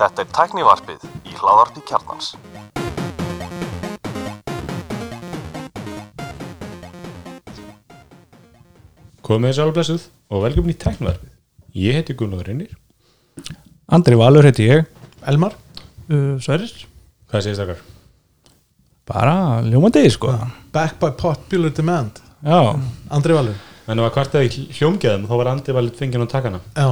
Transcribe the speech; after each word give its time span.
Þetta 0.00 0.24
er 0.24 0.28
tæknivarpið 0.36 1.08
í 1.28 1.34
hláðarpi 1.38 1.84
kjarnans. 1.88 2.34
Komið 9.26 9.50
þess 9.52 9.62
alveg 9.62 9.76
blessuð 9.78 10.06
og 10.30 10.44
velkomin 10.46 10.74
í 10.74 10.78
tæknivarpið. 10.80 11.32
Ég 11.80 11.98
heiti 12.00 12.16
Gunnar 12.18 12.46
Rinnir. 12.46 12.72
Andri 13.90 14.14
Valur 14.14 14.46
heiti 14.46 14.68
ég 14.68 14.84
Elmar 15.26 15.56
uh, 15.56 16.36
Sverris 16.42 16.84
Hvað 17.30 17.42
segist 17.46 17.62
þakkar? 17.62 17.80
bara 19.10 19.32
ljómandi 19.66 20.04
sko 20.14 20.30
Back 20.70 21.00
by 21.02 21.10
popular 21.18 21.72
demand 21.74 22.20
já, 22.46 22.60
Andri 23.10 23.34
Valur 23.34 23.58
En 23.90 23.98
ef 24.00 24.06
að 24.06 24.12
kvartaði 24.16 24.66
hljómgæðum 24.78 25.28
þá 25.30 25.34
var 25.40 25.50
Andi 25.54 25.74
valið 25.74 25.96
fengið 25.98 26.26
á 26.26 26.28
takana. 26.30 26.60
Já 26.78 26.90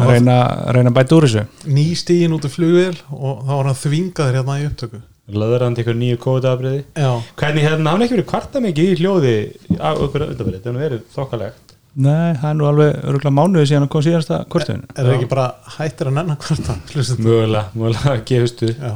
að 0.00 0.10
reyna, 0.14 0.36
reyna 0.74 0.90
að 0.92 0.96
bæta 0.96 1.16
úr 1.16 1.26
þessu 1.26 1.70
Ný 1.70 1.86
stígin 1.98 2.34
út 2.36 2.46
af 2.46 2.54
flugvél 2.54 2.98
og 3.10 3.40
þá 3.46 3.50
var 3.52 3.68
hann 3.70 3.80
þvingaður 3.80 4.38
hérna 4.38 4.58
í 4.60 4.66
upptöku 4.68 5.00
Laður 5.30 5.64
Andi 5.68 5.84
ykkur 5.84 5.94
nýju 5.94 6.18
kóðabriði. 6.24 6.80
Já 6.98 7.10
Hvernig 7.38 7.66
hefði 7.66 7.86
hann 7.86 8.04
ekki 8.06 8.16
verið 8.16 8.28
kvarta 8.32 8.62
mikið 8.64 8.88
í 8.88 8.96
hljóði 8.98 9.34
á 9.78 9.90
okkur 9.94 10.24
undanverið? 10.26 10.62
Það 10.64 10.70
hefði 10.70 10.84
verið 10.86 11.04
þokkalegt. 11.14 11.74
nei, 11.94 12.30
það 12.40 12.48
er 12.50 12.58
nú 12.58 12.66
alveg 12.70 12.98
örgulega 13.10 13.34
mánuði 13.36 13.70
síðan 13.70 13.86
að 13.86 13.92
kom 13.94 14.04
síðasta 14.06 14.40
kortun 14.50 14.82
Er 14.94 15.06
það 15.06 15.14
ekki 15.16 15.30
bara 15.30 15.46
hættir 15.76 16.10
að 16.10 16.16
nennan 16.18 16.40
hlustum 16.46 17.24
Mögulega, 17.26 17.64
mögulega 17.74 18.12
að 18.16 18.24
gefustu. 18.30 18.74
Já 18.74 18.94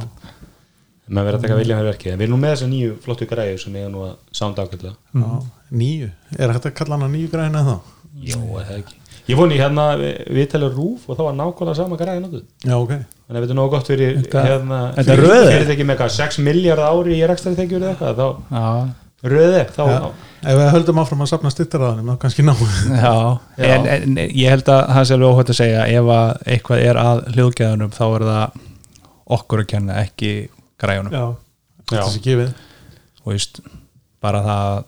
Maður 1.05 1.27
verið 1.27 1.35
að 1.37 1.43
taka 1.45 1.55
vilja 1.59 1.75
fyrir 1.77 1.91
verkið. 1.91 2.11
En 2.11 2.17
við 2.17 2.25
erum 2.25 2.33
nú 2.33 2.41
með 2.41 2.53
þessa 2.55 2.67
nýju 2.71 2.93
flottu 3.03 3.25
græðu 3.29 3.57
sem 3.61 3.75
eiga 3.77 3.89
nú 3.93 3.99
að 4.07 4.13
sounda 4.33 4.63
ákveðlega. 4.65 4.95
Nýju 5.75 6.09
Er 6.39 6.53
hægt 6.55 6.67
að 6.69 6.75
kalla 6.79 6.97
hana 6.99 7.09
nýju 7.11 7.31
græna 7.33 7.63
þá? 7.67 7.75
Jó, 8.25 8.39
eða 8.61 8.77
ekki. 8.79 8.95
Ég 9.25 9.39
voni 9.39 9.55
hérna 9.57 9.85
viðtalið 9.97 10.75
rúf 10.77 11.07
og 11.09 11.17
þá 11.17 11.23
var 11.25 11.33
nákvæmlega 11.39 11.75
sama 11.79 11.97
græði 11.97 12.21
notuð. 12.21 12.43
Já 12.63 12.75
ok 12.77 12.91
Þannig 12.93 13.39
að 13.39 13.41
þetta 13.41 13.53
er 13.55 13.57
nógu 13.57 13.71
gott 13.73 13.87
fyrir 13.89 14.11
Þetta- 14.21 14.43
hérna, 14.45 14.79
þetta 14.99 15.13
er 15.15 15.21
röðið? 15.25 15.49
fyrirtæki 15.55 15.87
með 15.89 15.97
hvað, 16.01 16.11
6 16.19 16.37
miljard 16.45 16.83
ári 16.85 17.15
í 17.17 17.25
rekstari 17.31 17.57
tekjur 17.57 17.81
eða 17.81 17.95
eitthvað, 17.95 18.19
þá 18.21 18.27
já, 18.53 18.93
röðið, 19.33 19.71
þá 19.73 19.83
Já. 19.89 20.11
Ef 20.45 20.59
við 20.59 20.69
höldum 20.75 20.99
áfram 21.01 21.23
að 21.25 21.29
safna 21.31 21.49
styrtaraðanum 21.55 22.11
þá 22.13 22.17
kannski 22.21 22.43
ná 22.45 22.53
já. 22.53 23.39
Já. 23.57 23.65
En, 23.65 23.87
en 23.95 24.19
ég 24.29 24.49
held 24.53 24.69
að 24.69 24.81
það 24.93 25.07
sé 25.09 25.15
alveg 25.17 25.31
óhætt 25.33 25.49
að 25.55 25.57
segja 25.57 25.87
ef 25.89 26.11
að 26.19 26.33
eitthvað 26.53 26.83
er 26.85 26.99
að 27.01 27.21
hljóðgæðunum 27.33 27.95
þá 27.97 28.03
er 28.05 28.25
það 28.29 28.59
okkur 29.39 29.63
að 29.63 29.69
kenna 29.73 29.97
ekki 30.05 30.31
græjunum 30.85 31.15
Já, 31.17 31.25
Já, 31.89 32.01
Þessi 32.05 32.21
gefið 32.27 32.53
og 33.25 33.31
veist, 33.33 33.59
bara 34.21 34.43
það 34.45 34.67
að 34.69 34.83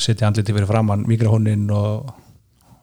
setja 0.00 0.28
andliti 0.28 0.54
fyrir 0.54 0.68
framann 0.68 1.06
mikrofónin 1.08 1.68
og 1.74 2.12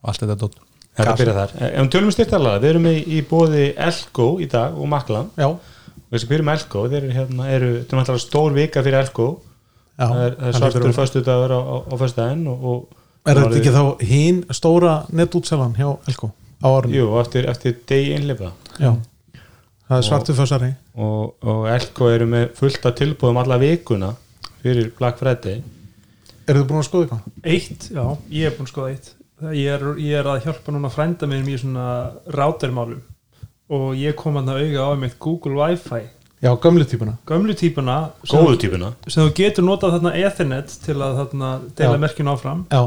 allt 0.03 0.23
þetta 0.23 0.37
dótt 0.39 0.59
þetta 0.97 1.17
byrja 1.19 1.35
þar. 1.37 1.53
Ef 1.57 1.75
við 1.83 1.91
tölum 1.95 2.13
styrtalega, 2.13 2.61
við 2.63 2.69
erum 2.73 2.87
í, 2.91 2.95
bóði 3.29 3.65
Elko 3.89 4.29
í 4.43 4.47
dag 4.51 4.77
og 4.77 4.89
Maklan. 4.91 5.29
Þessi 6.09 6.29
hverjum 6.29 6.49
Elko, 6.55 6.87
þeir 6.89 7.03
eru 7.03 7.13
hérna 7.13 7.49
eru, 7.53 7.71
er 7.85 8.21
stór 8.23 8.55
vika 8.55 8.83
fyrir 8.85 9.03
Elko. 9.03 9.27
Já 9.99 10.07
það 10.07 10.23
er, 10.25 10.35
er 10.47 10.55
svartur 10.55 10.81
hlýtur 10.85 10.89
að- 10.93 10.99
föstu 10.99 11.21
dagur 11.27 11.53
á, 11.53 11.59
á, 11.59 11.75
á 11.91 11.95
og 12.55 12.87
Er 13.27 13.35
þetta 13.35 13.57
ekki 13.59 13.73
þá 13.75 13.83
hinn 14.07 14.37
stóra 14.55 14.93
netútselan 15.11 15.75
hjá 15.75 15.89
Elko 16.07 16.31
á 16.63 16.67
árunni? 16.71 16.95
Jú, 16.95 17.09
eftir, 17.19 17.49
eftir 17.51 17.75
degi 17.85 18.13
innlifa. 18.15 18.53
Já. 18.79 18.93
Það 19.89 19.97
er 19.97 20.05
svartu 20.07 20.35
fössari 20.37 20.69
og, 20.95 21.35
og 21.43 21.67
Elko 21.67 22.09
eru 22.13 22.27
með 22.29 22.53
fullt 22.55 22.85
af 22.85 22.95
tilbúðum 22.95 23.41
alla 23.41 23.57
vikuna 23.57 24.13
fyrir 24.63 24.91
Black 24.97 25.19
Friday 25.19 25.61
Eru 26.49 26.63
þið 26.63 26.67
búin 26.71 26.81
að 26.81 26.87
skoða 26.87 27.05
eitthvað? 27.05 27.25
eitt, 27.53 27.87
já, 27.93 28.03
ég 28.33 28.49
er 28.49 28.55
búin 28.57 28.67
að 28.67 28.71
skoða 28.73 28.91
eitt. 28.95 29.09
Ég 29.55 29.69
er, 29.71 29.83
ég 30.03 30.19
er 30.19 30.27
að 30.27 30.41
hjálpa 30.47 30.73
núna 30.75 30.89
frænda 30.91 31.27
mér 31.29 31.45
í 31.47 31.57
svona 31.61 31.85
rátermálum 32.35 33.03
og 33.69 33.91
ég 33.95 34.17
kom 34.17 34.39
að 34.39 34.49
það 34.49 34.63
auga 34.63 34.87
á 34.89 34.89
einmitt 34.95 35.19
Google 35.21 35.59
Wi-Fi. 35.59 36.01
Já, 36.39 36.49
gömlu 36.63 36.85
típuna. 36.87 37.13
Gömlu 37.27 37.53
típuna 37.59 37.97
góðu 38.25 38.57
típuna. 38.59 38.93
sem 39.07 39.23
þú 39.27 39.33
getur 39.37 39.65
notað 39.67 39.97
þarna 39.97 40.13
Ethernet 40.17 40.75
til 40.85 40.95
að 40.97 41.17
þarna 41.21 41.49
deila 41.77 42.01
merkjun 42.01 42.31
áfram. 42.33 42.65
Já. 42.71 42.81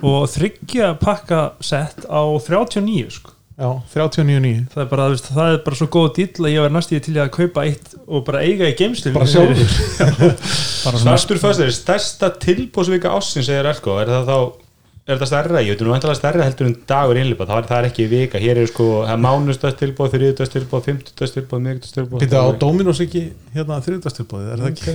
Og 0.00 0.22
þryggja 0.32 0.94
pakka 1.00 1.40
sett 1.60 2.06
á 2.10 2.22
39 2.42 3.10
sko. 3.16 3.34
Já, 3.60 3.68
39.9 3.92 4.70
það, 4.72 4.80
er 4.80 4.88
bara, 4.88 5.06
veist, 5.12 5.26
það 5.36 5.50
er 5.52 5.58
bara 5.66 5.76
svo 5.76 5.88
góð 5.92 6.06
dýll 6.16 6.46
að 6.46 6.54
ég 6.54 6.62
var 6.64 6.72
næst 6.72 6.94
í 6.96 7.00
til 7.04 7.16
að 7.20 7.28
kaupa 7.34 7.64
eitt 7.68 7.90
og 8.06 8.22
bara 8.24 8.40
eiga 8.46 8.70
í 8.70 8.76
geimslu 8.78 9.12
Bara 9.12 9.28
sjálfur. 9.28 9.76
Svartur 11.04 11.40
er 11.66 11.74
stærsta 11.76 12.32
tilbúðsvika 12.40 13.12
ássin 13.18 13.44
segir 13.44 13.68
Elko, 13.68 13.98
er 14.00 14.08
það 14.14 14.30
þá 14.30 14.36
er 15.10 15.18
þetta 15.18 15.28
stærra, 15.28 15.60
ég 15.64 15.74
veit 15.74 15.84
nú 15.84 15.92
vantilega 15.92 16.18
stærra 16.18 16.46
heldur 16.46 16.68
en 16.70 16.74
dagur 16.88 17.20
innlipa, 17.20 17.46
það, 17.48 17.60
er- 17.62 17.68
það 17.70 17.78
er 17.82 17.88
ekki 17.90 18.08
vika. 18.10 18.40
Hér 18.42 18.60
er 18.62 18.68
sko, 18.70 18.88
það 19.04 19.14
er 19.14 19.22
mánustast 19.24 19.80
tilbúð, 19.80 20.12
þriðutast 20.14 20.54
tilbúð 20.56 20.84
fimmtutast 20.86 21.36
tilbúð, 21.38 21.62
miðgutast 21.66 21.96
tilbúð 21.98 22.24
Býta 22.24 22.42
á 22.44 22.48
Dominos 22.64 23.00
ekki 23.04 23.24
hérna 23.56 23.80
þriðdastilbóðið, 23.86 24.52
er 24.54 24.62
það 24.62 24.70
ekki? 24.74 24.94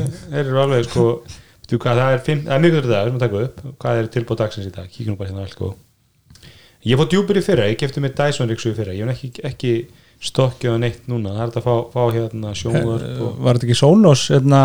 alveg 0.65 0.87
sko 0.89 1.07
það 1.99 2.13
er, 2.15 2.23
fimm, 2.29 2.45
það 2.45 2.55
er 2.57 2.63
miðgutur 2.67 2.93
dag, 2.93 3.01
við 3.01 3.09
erum 3.09 3.19
að 3.19 3.25
taka 3.25 3.43
upp. 3.49 3.65
Hvað 3.83 4.01
er 4.03 4.11
tilbúð 4.15 4.41
dagsins 4.43 4.69
í 4.69 4.75
dag, 4.77 4.89
kíkjum 4.93 5.19
bara 5.19 5.33
hérna 5.33 5.45
ég 6.85 6.97
fór 6.99 7.07
djúpur 7.11 7.39
í 7.39 7.43
fyrra 7.45 7.67
ég 7.71 7.77
kefti 7.81 8.01
mér 8.03 8.13
Dyson 8.17 8.49
Rixu 8.51 8.71
í 8.71 8.75
fyrra, 8.77 8.93
ég 8.95 9.07
hef 9.09 9.15
ekki, 9.23 9.43
ekki 9.49 9.71
stokkið 10.25 10.75
á 10.75 10.77
neitt 10.81 11.07
núna, 11.11 11.33
það 11.35 11.41
er 11.43 11.49
þetta 11.53 11.61
að 11.61 11.67
fá, 11.67 11.75
fá 11.95 12.03
hérna 12.15 12.51
sjónvörp 12.57 13.21
og 13.25 13.39
var 13.45 13.57
þetta 13.57 13.67
ekki 13.69 13.77
Sonos 13.79 14.25
hérna, 14.31 14.61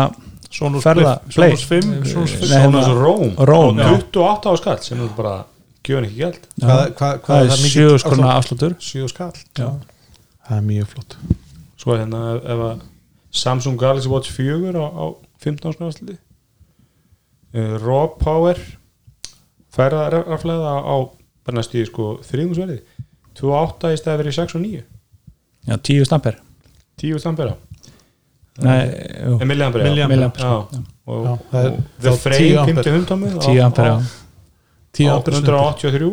Sonos 0.51 0.83
Ferða- 0.85 1.15
Play, 1.33 1.55
Sonos 1.55 1.65
Play. 1.67 1.81
5 1.81 2.11
Sonos 2.13 2.35
5 2.39 2.49
Nei, 2.51 2.59
hérna- 2.65 2.83
Sonos 2.85 3.01
Róm, 3.01 3.33
Róm, 3.51 3.81
já. 3.81 3.89
28 3.97 4.47
á 4.47 4.53
skall 4.61 4.79
sem 4.85 5.01
er 5.05 5.11
bara 5.17 5.33
gjöfin 5.83 6.07
ekki 6.09 6.19
gæld 6.21 6.39
Hvað, 6.61 6.81
hvað, 6.99 7.19
hvað 7.25 7.41
það 7.41 7.51
er 7.55 7.61
mikill 7.65 7.71
sjö 7.75 7.85
afslátt? 7.89 8.03
skrona 8.05 8.33
afsláttur 8.37 8.75
Sjö 8.79 9.07
skall 9.11 9.33
Já. 9.57 9.69
Það 10.47 10.57
er 10.57 10.65
mjög 10.69 10.89
flott 10.93 11.15
Svo 11.81 11.93
er 11.95 12.03
hérna 12.03 12.21
ef, 12.35 12.43
ef 12.55 12.65
að 12.67 12.81
Samsung 13.41 13.79
Galaxy 13.79 14.09
Watch 14.11 14.29
4 14.35 14.75
á, 14.77 14.85
á 14.91 15.05
15 15.41 15.73
skræðsli 15.77 16.17
uh, 17.55 17.77
Raw 17.81 18.07
Power 18.19 18.59
færða 19.71 20.09
raflega 20.27 20.73
á 20.83 20.95
bara 21.45 21.57
næstu 21.61 21.81
í 21.81 21.85
sko 21.89 22.13
þriðungsverði 22.27 22.79
2.8 23.39 23.91
í 23.95 23.99
stæði 24.01 24.21
verið 24.23 24.37
6 24.39 24.55
og 24.59 24.63
9 24.65 24.81
já, 25.71 25.75
tíu 25.87 26.05
stamper 26.07 26.39
10 27.01 27.17
stampera. 27.23 27.55
Nei, 28.61 28.81
jú, 29.25 29.37
milliampera 29.47 29.85
Milliampere. 29.87 30.27
já. 30.37 30.51
og, 31.09 31.23
Já, 31.25 31.31
það 31.51 31.63
er 31.65 31.71
og 31.71 31.77
The 32.03 32.11
10 32.11 32.19
Frame 32.21 32.57
ampere. 32.61 32.83
50 32.83 32.97
hundtómi 32.97 33.31
tíu 33.41 33.61
amper 33.65 33.87
já. 33.87 33.95
10 34.99 35.07
ampere 35.15 35.39
183 35.39 36.11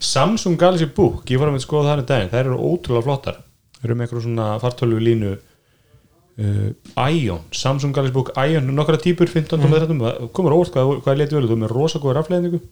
Samsung 0.00 0.56
Galaxy 0.58 0.88
Book 0.96 1.28
ég 1.30 1.38
var 1.40 1.50
að 1.50 1.56
með 1.58 1.64
skoða 1.66 1.92
það 1.92 2.02
í 2.02 2.06
daginn, 2.10 2.30
þær 2.32 2.40
eru 2.46 2.56
ótrúlega 2.70 3.04
flottar. 3.06 3.38
Þær 3.76 3.86
eru 3.88 3.96
með 3.98 4.06
eitthvað 4.06 4.24
svona 4.24 4.46
fartölu 4.62 4.98
línu 5.02 5.32
uh, 5.36 6.70
Ion 7.12 7.42
Samsung 7.54 7.94
Galaxy 7.96 8.14
Book 8.16 8.32
Ion, 8.40 8.70
nokkra 8.78 8.98
típur 9.02 9.30
15 9.30 9.58
mm. 9.60 9.76
13, 9.76 10.30
komur 10.36 10.56
óvart 10.56 10.72
hvað, 10.74 10.94
hvað 11.04 11.12
er 11.14 11.20
letið 11.22 11.38
vel 11.40 11.48
þú 11.50 11.56
er 11.58 11.62
með 11.66 11.74
rosa 11.76 12.00
góða 12.02 12.18
rafleðningu 12.20 12.62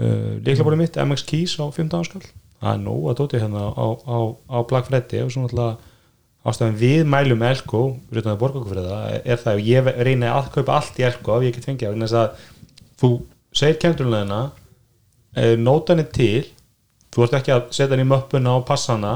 uh, 0.00 0.38
líklabórið 0.44 0.82
mitt 0.84 0.98
MX 1.00 1.26
Keys 1.28 1.56
á 1.60 1.66
15 1.66 1.98
áskall 2.00 2.26
það 2.62 2.72
er 2.72 2.82
nóg 2.84 3.08
að 3.10 3.18
dóti 3.20 3.42
hérna 3.42 3.68
á, 3.74 3.86
á, 4.06 4.18
á 4.46 4.58
Black 4.70 4.88
Friday 4.88 5.24
og 5.24 5.32
svo 5.34 5.44
náttúrulega 5.44 5.90
ástæðan 6.42 6.78
við 6.78 7.04
mælum 7.06 7.44
Elko 7.46 7.82
utan 8.10 8.32
að 8.32 8.40
borga 8.40 8.60
okkur 8.60 8.72
fyrir 8.72 8.88
það 8.88 9.12
er 9.20 9.42
það 9.42 9.52
að 9.52 9.68
ég 9.68 9.90
reyna 10.08 10.32
að 10.38 10.50
kaupa 10.56 10.78
allt 10.78 10.98
í 10.98 11.06
Elko 11.06 11.36
ef 11.36 11.46
ég 11.46 11.56
get 11.56 11.68
fengið 11.68 11.92
vegna 11.92 12.08
þess 12.08 12.18
að 12.18 12.48
þú 13.02 13.10
segir 13.62 13.78
kemdurleðina 13.84 14.40
eh, 15.38 15.54
nótan 15.60 16.02
er 16.02 16.08
til 16.14 16.46
þú 17.12 17.26
ert 17.26 17.36
ekki 17.38 17.54
að 17.54 17.68
setja 17.70 17.92
hann 17.94 18.02
í 18.02 18.08
möppuna 18.08 18.56
og 18.58 18.66
passa 18.66 18.96
hana 18.96 19.12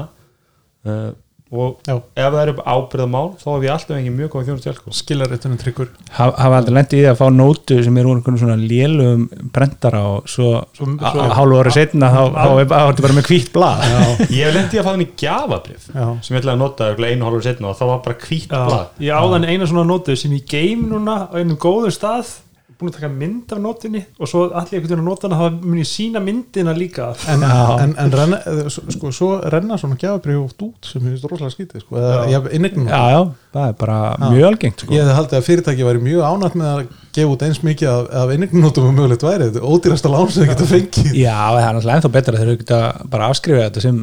uh, 0.87 1.09
og 1.51 1.77
Já. 1.87 1.95
ef 2.15 2.33
það 2.33 2.41
eru 2.43 2.53
ábyrðamál 2.67 3.27
þá 3.39 3.45
hef 3.53 3.63
ég 3.63 3.71
alltaf 3.71 3.95
ekki 3.97 4.11
mjög 4.17 4.29
góð 4.33 4.47
þjónust 4.49 4.67
Elko. 4.71 4.91
Skilaréttunum 4.97 5.59
tryggur. 5.61 5.87
Ha- 6.17 6.33
hafa 6.35 6.57
aldrei 6.59 6.75
lendið 6.75 6.97
í 6.97 7.03
því 7.05 7.11
að 7.13 7.19
fá 7.21 7.27
nótu 7.31 7.77
sem 7.85 7.97
er 8.01 8.09
úr 8.09 8.17
einhvern 8.19 8.39
svona 8.41 8.57
lélugum 8.59 9.27
brendara 9.55 10.01
og 10.11 10.27
svo, 10.27 10.49
Svo- 10.75 10.89
svo 10.99 11.27
hálfu 11.37 11.59
ára 11.61 11.71
setna 11.77 12.09
þá, 12.11 12.21
þá 12.35 12.51
er 12.59 12.65
þá 12.67 12.75
er 12.81 12.91
þetta 12.91 13.05
bara 13.07 13.17
með 13.19 13.29
hvítt 13.31 13.51
blað. 13.55 13.85
Ég 14.27 14.43
hef 14.43 14.55
lendið 14.57 14.79
að 14.81 14.83
fá 14.83 14.91
hann 14.91 15.05
í 15.05 15.09
gjafabrif 15.23 15.87
Já. 15.93 16.07
sem 16.21 16.35
ég 16.35 16.41
ætlaði 16.43 16.55
að 16.57 16.63
nota 16.65 16.89
einu 17.07 17.25
hálfur 17.29 17.43
setna 17.47 17.69
og 17.71 17.77
það 17.79 17.87
var 17.93 18.01
bara 18.09 18.19
hvítt 18.27 18.47
blað. 18.51 18.87
Já, 18.99 19.07
ég 19.07 19.21
áðan 19.23 19.47
eina 19.47 19.65
svona 19.71 19.87
nótu 19.87 20.17
sem 20.17 20.31
ég 20.35 20.45
geim 20.51 20.83
núna 20.91 21.17
á 21.31 21.35
einum 21.39 21.55
góðum 21.57 21.91
stað 21.95 22.35
búin 22.77 22.91
að 22.91 22.95
taka 22.99 23.09
mynd 23.09 23.53
af 23.55 23.59
nótunni 23.63 24.01
og 24.21 24.29
svo 24.29 24.43
allir 24.51 24.77
einhvern 24.77 24.91
veginn 24.91 25.01
að 25.01 25.07
nota 25.07 25.27
hana 25.27 25.37
þá 25.41 25.63
mun 25.65 25.79
ég 25.81 25.87
sína 25.89 26.21
myndina 26.23 26.73
líka 26.77 27.07
En, 27.33 27.41
Já. 27.41 27.61
en, 27.83 27.95
en 28.03 28.11
renna, 28.13 28.39
sko, 28.69 29.11
svo 29.15 29.29
renna 29.49 29.77
svona 29.81 29.97
gjafabrið 29.97 30.37
út 30.43 30.65
út 30.67 30.89
sem 30.91 31.01
ég 31.01 31.15
finnst 31.15 31.25
rosalega 31.31 31.55
skítið 31.55 31.83
sko. 31.85 31.97
eða 31.97 32.21
Já. 32.29 32.39
já, 32.53 33.01
já, 33.15 33.21
það 33.57 33.67
er 33.71 33.75
bara 33.81 33.99
mjög 34.27 34.47
algengt 34.51 34.83
sko. 34.85 34.93
Ég 34.93 35.01
hefði 35.03 35.17
haldið 35.19 35.39
að 35.39 35.47
fyrirtæki 35.49 35.87
væri 35.89 36.03
mjög 36.05 36.25
ánætt 36.29 36.57
með 36.61 36.71
að 36.75 36.81
gefa 37.17 37.33
út 37.33 37.45
eins 37.47 37.61
mikið 37.65 37.91
af, 37.95 38.07
af 38.21 38.33
innignumnótum 38.37 38.89
og 38.91 38.97
mögulegt 38.97 39.25
væri, 39.25 39.47
þetta 39.49 39.61
er 39.63 39.69
ódýrasta 39.73 40.11
lán 40.13 40.29
sem 40.29 40.43
þið 40.45 40.51
geta 40.53 40.67
fengið 40.73 41.13
já, 41.17 41.37
það 41.37 41.61
er 41.63 41.77
náttúrulega 41.77 41.97
ennþá 41.97 42.11
betra 42.17 42.41
þegar 42.41 42.51
þau 42.53 42.61
geta 42.61 42.81
bara 43.15 43.29
afskrifað 43.31 43.65
þetta 43.71 43.85
sem 43.87 44.01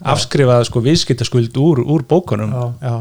afskrifað 0.00 0.64
sko 0.68 0.80
viðskiptaskuld 0.84 1.58
úr, 1.60 1.82
úr 1.84 2.04
bókunum 2.08 2.52
Já. 2.56 2.64
Já, 2.80 2.94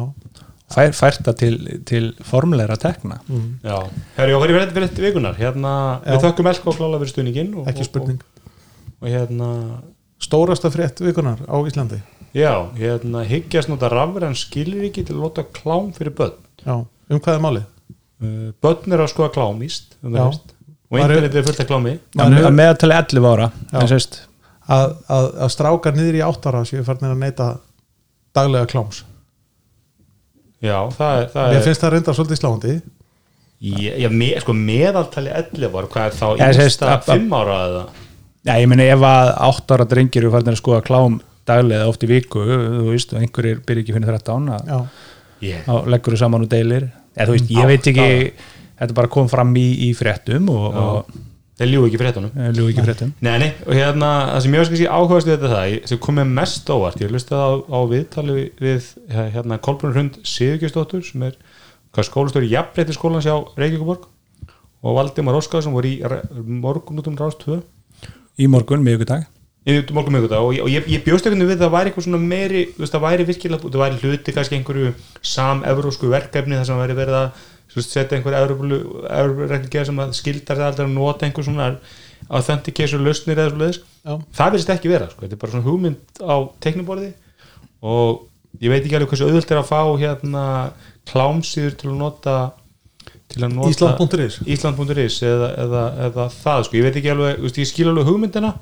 fær, 0.74 0.92
fært 0.98 1.22
það 1.28 1.38
til, 1.42 1.56
til 1.90 2.10
formulegra 2.26 2.78
tekna. 2.82 3.20
Mm, 3.28 3.48
Já, 3.66 3.78
herri, 4.18 4.36
og 4.36 4.44
hverju 4.44 4.60
fyrir 4.60 4.88
þetta 4.90 5.06
vikunar 5.08 5.40
hérna, 5.40 5.74
við 6.06 6.26
þökkum 6.28 6.52
Elko 6.54 6.76
klála 6.78 7.02
fyrir 7.02 7.14
stuðningin 7.14 7.56
og, 7.60 7.68
ekki 7.72 7.88
spurning. 7.88 8.22
Og, 8.22 9.02
og 9.02 9.10
hérna 9.14 9.50
stórasta 10.22 10.72
frétt 10.74 11.02
vikunar 11.04 11.42
á 11.48 11.56
Íslandi. 11.64 12.02
Já, 12.36 12.54
hérna, 12.78 13.24
hyggjast 13.26 13.72
nota 13.72 13.90
rafræn 13.90 14.38
skilríki 14.38 15.06
til 15.08 15.18
að 15.18 15.26
láta 15.26 15.48
klám 15.56 15.90
fyrir 15.98 16.14
börn. 16.18 16.38
Já, 16.66 16.76
um 17.10 17.20
hvað 17.24 17.36
er 17.40 17.46
málið? 17.46 17.68
uh, 18.24 18.50
Börn 18.62 18.94
er 18.96 19.04
að 19.04 19.12
skoða 19.14 19.34
klámíst 19.36 19.96
um 20.04 20.16
Já. 20.16 20.26
veist, 20.28 20.56
og 20.90 20.98
Var- 20.98 21.06
internetið 21.06 21.42
er 21.42 21.48
fullt 21.48 21.62
af 21.64 21.70
klámi. 21.70 21.94
Að, 22.18 22.38
að 22.46 22.58
meðatali 22.58 22.98
11 23.00 23.30
ára 23.34 23.52
Að, 24.70 24.92
að, 25.10 25.28
að 25.42 25.50
strákar 25.50 25.96
niður 25.98 26.18
í 26.20 26.22
áttara 26.22 26.60
séu 26.68 26.84
farnir 26.86 27.16
að 27.16 27.22
neyta 27.24 27.46
daglega 28.38 28.68
kláms 28.70 29.00
Já, 30.60 30.78
það 30.92 31.22
er, 31.22 31.28
það 31.34 31.54
Mér 31.54 31.66
finnst 31.68 31.84
það 31.84 31.94
reynda 31.96 32.16
svolítið 32.18 32.40
sláandi. 32.42 32.76
Já, 33.60 33.92
já 34.00 34.10
me, 34.12 34.30
sko, 34.40 34.56
meðaltali 34.56 35.32
11 35.36 35.74
ára, 35.76 35.88
hvað 35.92 36.06
er 36.06 36.16
þá 36.16 36.28
að- 36.88 37.08
5 37.08 37.34
ára 37.36 37.58
eða? 37.68 37.84
Já, 38.48 38.54
ég 38.56 38.70
meina 38.72 38.86
ef 38.88 39.04
að 39.04 39.32
8 39.50 39.76
ára 39.76 39.88
drengir 39.88 40.24
eru 40.24 40.32
farin 40.32 40.54
að 40.54 40.60
skoða 40.62 40.84
klám 40.88 41.20
daglega 41.50 41.88
oft 41.90 42.04
í 42.04 42.08
viku, 42.08 42.44
þú 42.46 42.86
veist, 42.92 43.14
og 43.14 43.24
einhverjir 43.24 43.60
byrja 43.66 43.84
ekki 43.84 43.96
fyrir 43.96 44.12
13 44.14 44.50
að, 44.56 44.70
Já, 44.70 44.80
yeah. 45.42 45.64
þá 45.66 45.74
leggur 45.92 46.16
þú 46.16 46.22
saman 46.24 46.46
og 46.46 46.52
deilir. 46.52 46.90
Eða 47.16 47.28
þú 47.28 47.36
veist, 47.36 47.50
ég 47.56 47.68
veit 47.68 47.90
ekki 47.92 48.10
þetta 48.80 48.96
bara 48.96 49.12
kom 49.12 49.28
fram 49.32 49.52
í, 49.60 49.68
í 49.90 49.94
fréttum 49.98 50.48
og, 50.54 50.68
og 50.76 51.20
Þeir 51.60 51.72
ljú 51.74 51.86
ekki 51.90 52.00
fréttunum. 52.00 52.36
Eh, 52.40 52.52
ljúga 52.56 52.72
ekki 52.72 52.84
fréttum. 52.86 53.10
Nei, 53.26 53.34
nei, 53.42 53.50
og 53.66 53.74
hérna, 53.76 54.10
það 54.30 54.44
sem 54.46 54.54
ég 54.56 54.62
var 54.62 54.70
skil 54.70 54.86
áhugast 54.88 55.28
við 55.28 55.34
þetta 55.36 55.50
það, 55.52 55.74
sem 55.92 56.00
kom 56.06 56.16
mér 56.16 56.30
mest 56.38 56.72
óvart 56.72 57.02
ég 57.04 57.12
hlustaði 57.12 57.42
á, 57.44 57.52
á 57.68 57.80
viðtali 57.92 58.36
við, 58.38 58.46
við 58.64 58.88
hérna, 59.36 59.58
Kolbrun 59.66 59.96
Hrund 59.96 60.22
Sigurgjastóttur 60.24 61.04
sem 61.04 61.26
er 61.28 61.36
hvað 61.92 62.08
skólastóri 62.08 62.52
jafnbreytti 62.54 62.96
skólans 62.96 63.28
hjá 63.28 63.36
Reykjavíkuborg 63.60 64.08
og 64.80 64.96
Valdimar 64.96 65.36
Óskar 65.36 65.66
sem 65.66 65.76
voru 65.76 65.92
í 65.92 66.00
morgun 66.64 67.02
út 67.02 67.12
um 67.12 67.20
rást 67.20 67.44
2 67.44 67.60
í 68.40 68.48
morgun, 68.48 68.86
miðugudag 68.86 69.28
í 69.68 69.76
morgun 69.92 70.16
miðgudag 70.16 70.46
og 70.46 70.56
ég, 70.56 70.64
og 70.64 70.72
ég, 70.72 70.88
ég 70.90 71.04
bjóst 71.04 71.28
ekkert 71.28 71.44
við 71.44 71.58
að 71.58 71.66
það 71.66 71.74
væri 71.76 71.92
eitthvað 71.92 72.06
svona 72.06 72.22
meiri, 72.24 72.62
veist, 72.78 72.94
það 72.94 73.04
væri 73.06 73.26
virkilega 73.28 73.66
það 73.66 73.82
væri 73.84 74.00
hluti 74.04 74.36
kannski 74.36 74.58
einhverju 74.58 74.92
sam-evrósku 75.34 76.12
verkefni 76.12 76.58
þar 76.58 76.70
sem 76.70 76.80
væri 76.80 76.96
verið 76.98 77.18
að 77.20 77.26
veist, 77.28 77.59
setja 77.76 78.18
einhver 78.18 78.38
evróreglugjör 78.40 79.90
sem 79.90 80.02
skildar 80.18 80.60
það 80.60 80.70
aldrei 80.72 80.86
að 80.88 80.96
nota 80.96 81.28
einhver 81.28 81.46
svona 81.46 81.70
authentication 82.30 83.04
lausnir 83.06 83.40
eða 83.40 83.52
svo 83.52 83.62
leiðis 83.62 83.82
já, 83.82 84.14
það 84.38 84.54
verðist 84.54 84.72
ekki 84.74 84.92
vera, 84.92 85.10
sko, 85.12 85.26
þetta 85.26 85.38
er 85.38 85.42
bara 85.44 85.54
svona 85.56 85.68
hugmynd 85.68 86.24
á 86.26 86.36
tekniborði 86.66 87.12
og 87.86 88.26
ég 88.60 88.74
veit 88.74 88.82
ekki 88.84 88.98
alveg 88.98 89.14
hversu 89.14 89.28
auðvöld 89.28 89.54
er 89.54 89.62
að 89.62 89.70
fá 89.70 89.82
hérna 90.02 90.46
klámsýður 91.10 91.78
til 91.80 91.92
að 91.92 92.00
nota 92.02 92.36
til 93.30 93.44
að 93.46 93.56
nota 93.56 93.72
Ísland.is 93.74 94.40
Ísland.is 94.50 95.20
eða, 95.26 95.52
eða, 95.64 95.84
eða 96.08 96.28
það 96.34 96.66
sko, 96.68 96.80
ég 96.80 96.88
veit 96.88 97.00
ekki 97.00 97.14
alveg, 97.14 97.48
ég 97.62 97.70
skil 97.70 97.90
alveg 97.92 98.10
hugmyndina 98.10 98.56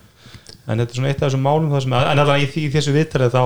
en 0.67 0.81
þetta 0.81 0.91
er 0.91 0.99
svona 0.99 1.11
eitt 1.13 1.21
af 1.21 1.29
þessum 1.29 1.45
málum 1.47 1.71
sem, 1.79 1.95
en 1.95 2.23
alveg 2.23 2.57
í, 2.59 2.67
þessu 2.73 2.95
viðtalið 2.95 3.35
þá, 3.35 3.43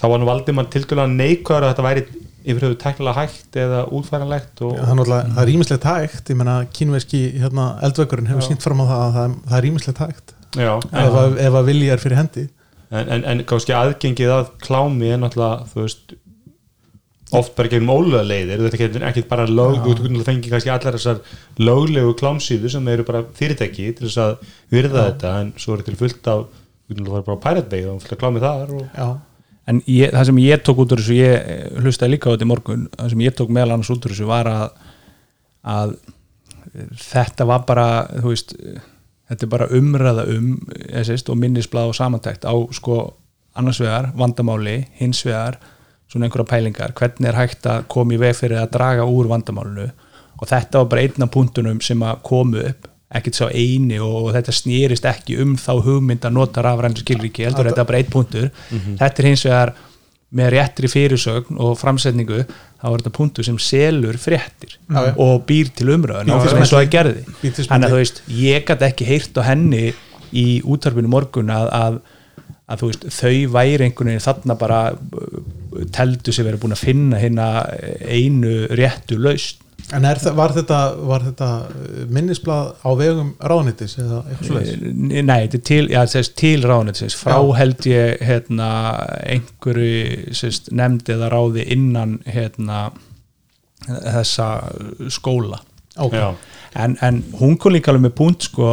þá 0.00 0.04
var 0.10 0.20
nú 0.20 0.28
Valdimar 0.28 0.70
tilgjörlega 0.72 1.14
neikvæður 1.14 1.66
að 1.66 1.72
þetta 1.72 1.86
væri 1.86 2.04
yfir 2.44 2.66
höfu 2.66 2.78
teknilega 2.80 3.24
hægt 3.24 3.58
eða 3.60 3.82
útfæranlegt 3.96 4.62
og, 4.66 4.78
það 4.78 5.42
er 5.42 5.52
ímislegt 5.54 5.88
hægt. 5.88 6.30
Ég 6.32 6.38
meina 6.40 6.56
kínveski 6.76 7.20
hérna, 7.40 7.66
eldveikurinn 7.86 8.30
hefur 8.30 8.46
sínt 8.46 8.64
fram 8.64 8.82
á 8.82 8.86
það 8.90 9.04
að 9.04 9.18
það, 9.18 9.58
er 9.58 9.68
ímislegt 9.70 10.02
hægt. 10.04 10.34
Já, 10.58 10.72
ef, 10.78 11.20
að, 11.22 11.38
ef 11.46 11.60
að 11.60 11.70
vilji 11.70 11.92
er 11.94 12.02
fyrir 12.02 12.20
hendi. 12.20 12.48
En, 12.90 13.06
en, 13.06 13.22
en 13.22 13.44
kannski 13.46 13.76
aðgengið 13.76 14.34
að 14.34 14.50
klámi 14.64 15.12
er 15.14 15.20
náttúrulega, 15.22 15.68
þú 15.70 15.84
veist 15.84 16.16
oft 17.36 17.54
bara 17.54 17.70
gegnum 17.70 17.92
ólega 17.94 18.24
leiðir 18.26 18.64
þetta 18.64 18.86
er 18.88 19.04
ekki 19.10 19.22
bara 19.30 19.46
lög, 19.46 19.76
þú 19.84 19.94
getur 19.94 20.24
fengið 20.26 20.54
kannski 20.54 20.72
allar 20.74 20.96
þessar 20.96 21.20
löglegu 21.62 22.14
klámsýðu 22.18 22.72
sem 22.72 22.88
eru 22.90 23.06
bara 23.06 23.22
fyrirtæki 23.38 23.92
til 23.94 24.08
þess 24.08 24.22
að 24.24 24.56
virða 24.74 25.04
þetta 25.10 25.34
en 25.44 25.52
svo 25.62 25.76
er 25.76 25.84
til 25.86 25.98
fullt 26.00 26.30
af 26.32 26.48
þú 26.50 26.96
getur 26.96 27.12
bara 27.14 27.38
á 27.38 27.44
Pirate 27.44 27.70
Bay 27.70 27.86
og 27.86 28.00
fullt 28.02 28.16
af 28.16 28.22
klámi 28.24 28.42
þar 28.42 28.74
og 28.74 28.82
Já, 28.98 29.08
en 29.70 29.82
ég, 29.86 30.12
það 30.12 30.28
sem 30.30 30.40
ég 30.44 30.62
tók 30.66 30.84
út 30.84 30.94
úr 30.94 31.02
þessu 31.02 31.18
ég 31.18 31.34
eh, 31.38 31.66
hlustaði 31.82 32.16
líka 32.16 32.30
á 32.30 32.32
þetta 32.34 32.48
í 32.48 32.50
morgun 32.50 32.86
það 32.96 33.12
sem 33.14 33.26
ég 33.26 33.36
tók 33.38 33.52
meðal 33.54 33.76
annars 33.76 33.92
út 33.94 34.06
úr 34.06 34.14
þessu 34.14 34.30
var 34.30 34.50
að, 34.50 34.66
að 35.74 35.96
þetta 37.00 37.46
var 37.48 37.66
bara 37.68 37.88
veist, 38.24 38.54
þetta 39.30 39.46
er 39.46 39.52
bara 39.52 39.70
umræða 39.76 40.26
um 40.34 40.52
eh, 40.76 41.02
sést, 41.06 41.30
og 41.30 41.38
minnisblað 41.40 41.92
og 41.92 41.98
samantækt 41.98 42.46
á 42.46 42.54
sko 42.74 43.02
annars 43.58 43.80
vegar 43.82 44.10
vandamáli, 44.16 44.84
hins 45.00 45.22
vegar 45.26 45.58
svona 46.10 46.26
einhverja 46.26 46.50
pælingar, 46.50 46.94
hvernig 46.98 47.28
er 47.30 47.38
hægt 47.38 47.66
að 47.70 47.84
koma 47.92 48.16
í 48.16 48.20
veg 48.20 48.34
fyrir 48.38 48.58
að 48.58 48.72
draga 48.74 49.06
úr 49.06 49.28
vandamálinu. 49.30 49.90
Og 50.40 50.48
þetta 50.48 50.82
var 50.82 50.88
bara 50.90 51.04
einn 51.06 51.26
af 51.26 51.30
punktunum 51.34 51.82
sem 51.84 52.02
að 52.02 52.22
komu 52.26 52.62
upp, 52.64 52.88
ekkert 53.10 53.40
sá 53.40 53.46
eini 53.50 53.98
og 54.02 54.30
þetta 54.36 54.54
snýrist 54.54 55.06
ekki 55.10 55.40
um 55.42 55.56
þá 55.58 55.72
hugmynd 55.82 56.26
að 56.26 56.36
nota 56.36 56.62
rafræn 56.62 56.94
skilríki, 56.98 57.46
heldur 57.48 57.70
þetta 57.70 57.86
bara 57.88 58.02
einn 58.02 58.12
punktur. 58.12 58.50
Þetta 59.00 59.22
er 59.22 59.30
hins 59.30 59.46
vegar 59.48 59.72
með 60.30 60.52
réttri 60.54 60.90
fyrirsögn 60.90 61.58
og 61.58 61.74
framsetningu 61.80 62.44
þá 62.44 62.84
er 62.86 63.00
þetta 63.00 63.12
punktur 63.16 63.46
sem 63.46 63.56
selur 63.58 64.18
fréttir 64.20 64.76
já. 64.76 65.10
og 65.18 65.42
býr 65.48 65.72
til 65.74 65.90
umröðun 65.96 66.30
eins 66.30 66.70
og 66.70 66.78
það 66.78 66.92
gerði. 66.94 67.24
Þannig 67.42 67.88
að 67.88 67.90
þú 67.90 67.98
veist, 67.98 68.22
ég 68.38 68.64
gæti 68.68 68.86
ekki 68.86 69.08
heyrt 69.08 69.40
á 69.40 69.42
henni 69.50 69.82
í 70.30 70.46
útarpinu 70.62 71.10
morgun 71.10 71.50
að, 71.50 71.66
að, 71.74 71.98
að 72.70 72.84
veist, 72.86 73.08
þau 73.16 73.34
væri 73.56 73.88
einhvern 73.88 74.12
veginn 74.12 74.26
þarna 74.28 74.58
bara 74.60 74.78
uh, 74.94 75.42
teldu 75.96 76.34
sig 76.36 76.46
verið 76.46 76.62
búin 76.62 76.76
að 76.78 76.84
finna 76.86 77.18
hérna 77.18 77.50
einu 78.06 78.54
réttu 78.78 79.18
laust 79.18 79.66
en 79.96 80.04
er, 80.08 80.18
það- 80.22 80.36
var 80.38 80.52
þetta, 80.56 80.78
var 81.10 81.24
þetta 81.26 81.48
uh, 81.66 82.00
minnisblað 82.14 82.72
á 82.86 82.90
vegum 82.98 83.30
ráðnýttis 83.52 83.96
eða 84.02 84.20
eitthvað 84.30 84.48
svoleiðis? 84.50 84.82
Nei, 85.30 85.38
þetta 85.46 85.58
er 85.60 85.64
til, 85.70 85.82
já, 85.92 86.00
sést, 86.14 86.34
til 86.40 86.62
ráðnættisins 86.68 87.16
frá 87.20 87.36
Já. 87.36 87.52
held 87.60 87.86
ég 87.90 88.24
hérna, 88.28 88.68
einhverju 89.34 90.34
sést, 90.40 90.70
nefnd 90.72 91.10
eða 91.16 91.30
ráði 91.32 91.66
innan 91.74 92.18
hérna, 92.26 92.90
þessa 93.88 94.46
skóla. 95.10 95.60
Ok, 96.00 96.14
já, 96.14 96.28
en, 96.78 96.94
en 97.02 97.22
hún 97.40 97.56
kom 97.60 97.72
líka 97.74 97.90
alveg 97.90 98.04
með 98.08 98.14
punkt 98.20 98.46
sko 98.46 98.68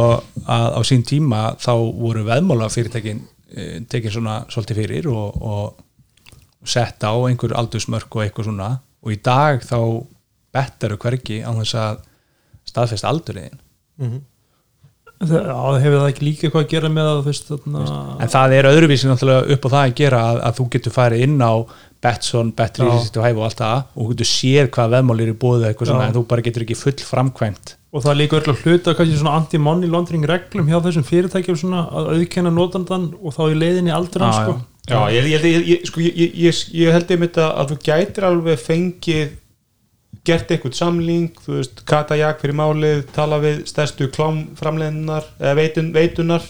að 0.46 0.68
á 0.78 0.80
sín 0.86 1.02
tíma 1.08 1.40
þá 1.60 1.72
voru 1.98 2.22
veðmála 2.28 2.68
fyrirtækin 2.70 3.24
e, 3.50 3.80
tekin 3.90 4.14
svona 4.14 4.36
svolítið 4.52 4.78
fyrir 4.82 5.08
og, 5.10 5.40
og 5.42 6.68
sett 6.68 7.02
á 7.02 7.12
einhver 7.26 7.56
aldursmörk 7.58 8.14
og 8.14 8.22
eitthvað 8.26 8.48
svona. 8.52 8.70
Og 9.02 9.14
í 9.14 9.18
dag 9.24 9.64
þá 9.66 9.78
bettaru 10.54 10.96
hvergi 11.02 11.40
á 11.44 11.50
þess 11.60 11.74
að 11.84 12.02
staðfest 12.68 13.04
aldurinn 13.08 13.58
Mhm. 13.98 14.20
Það, 15.18 15.48
já, 15.50 15.54
hefur 15.82 15.96
það 15.98 16.08
ekki 16.12 16.22
líka 16.28 16.44
eitthvað 16.46 16.62
að 16.62 16.68
gera 16.70 16.88
með 16.94 17.06
að 17.10 17.16
þú 17.18 17.22
veist 17.26 17.48
þarna 17.50 17.80
en 18.22 18.28
það 18.30 18.52
er 18.54 18.66
öðruvísi 18.70 19.08
náttúrulega 19.10 19.54
upp 19.56 19.64
á 19.66 19.68
það 19.72 19.80
að 19.88 19.94
gera 19.98 20.20
að, 20.28 20.36
að 20.46 20.52
þú 20.60 20.66
getur 20.74 20.94
farið 20.94 21.24
inn 21.26 21.40
á 21.42 21.52
Betson, 21.98 22.52
Bet365 22.54 23.40
og 23.40 23.42
allt 23.48 23.58
það 23.58 23.80
og 23.82 23.98
þú 24.04 24.06
getur 24.12 24.28
séð 24.30 24.68
hvað 24.76 24.92
veðmál 24.94 25.16
er 25.24 25.32
í 25.32 25.34
bóðu 25.42 25.66
eitthvað 25.66 25.90
svona 25.90 26.06
en 26.06 26.14
þú 26.14 26.22
bara 26.30 26.44
getur 26.46 26.62
ekki 26.62 26.76
full 26.78 26.94
framkvæmt. 27.08 27.72
Og 27.90 28.04
það 28.04 28.12
er 28.12 28.18
líka 28.20 28.38
öll 28.38 28.52
að 28.52 28.62
hluta 28.62 28.94
kannski 28.94 29.18
svona 29.18 29.34
anti-money 29.40 29.90
laundering 29.90 30.28
reglum 30.30 30.70
hjá 30.70 30.78
þessum 30.86 31.08
fyrirtækjum 31.10 31.58
svona 31.64 31.82
að 31.90 32.12
auðkenna 32.14 32.54
notandan 32.54 33.08
og 33.18 33.34
þá 33.34 33.42
í 33.50 33.58
leiðinni 33.58 33.90
aldrei 33.98 34.28
Já, 34.28 34.38
sko. 34.38 34.54
já, 34.86 35.00
ég, 35.18 35.28
ég, 35.34 35.48
ég, 35.72 35.82
sko, 35.90 36.04
ég, 36.06 36.14
ég, 36.22 36.38
ég, 36.46 36.62
ég 36.78 36.94
held 36.94 37.10
einmitt 37.16 37.42
að, 37.42 37.50
að 37.64 37.72
þú 37.74 37.80
gætir 37.90 38.28
alveg 38.30 38.62
fengið 38.62 39.34
gert 40.28 40.52
einhvern 40.52 40.76
samling, 40.76 41.32
þú 41.44 41.56
veist, 41.56 41.82
katajak 41.88 42.42
fyrir 42.42 42.58
málið, 42.60 43.02
tala 43.16 43.40
við 43.42 43.64
stærstu 43.70 44.10
klámframleginar 44.14 45.26
eða 45.40 45.56
veitun, 45.58 45.92
veitunar 45.96 46.46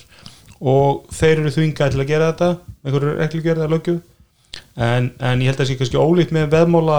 og 0.58 1.06
þeir 1.14 1.44
eru 1.44 1.54
þvingað 1.54 1.94
til 1.94 2.02
að 2.02 2.10
gera 2.12 2.30
þetta, 2.32 2.52
einhverju 2.84 3.18
reglugjörð 3.18 3.64
eða 3.64 3.74
lögju 3.76 3.98
en, 4.78 5.12
en 5.18 5.42
ég 5.42 5.50
held 5.50 5.56
að 5.56 5.62
það 5.62 5.70
sé 5.70 5.78
kannski 5.80 6.02
ólíkt 6.02 6.34
með 6.34 6.50
veðmála 6.54 6.98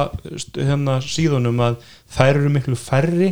hérna, 0.57 0.97
síðunum 1.03 1.61
að 1.63 1.77
þær 2.15 2.33
eru 2.33 2.51
miklu 2.55 2.79
færri 2.79 3.29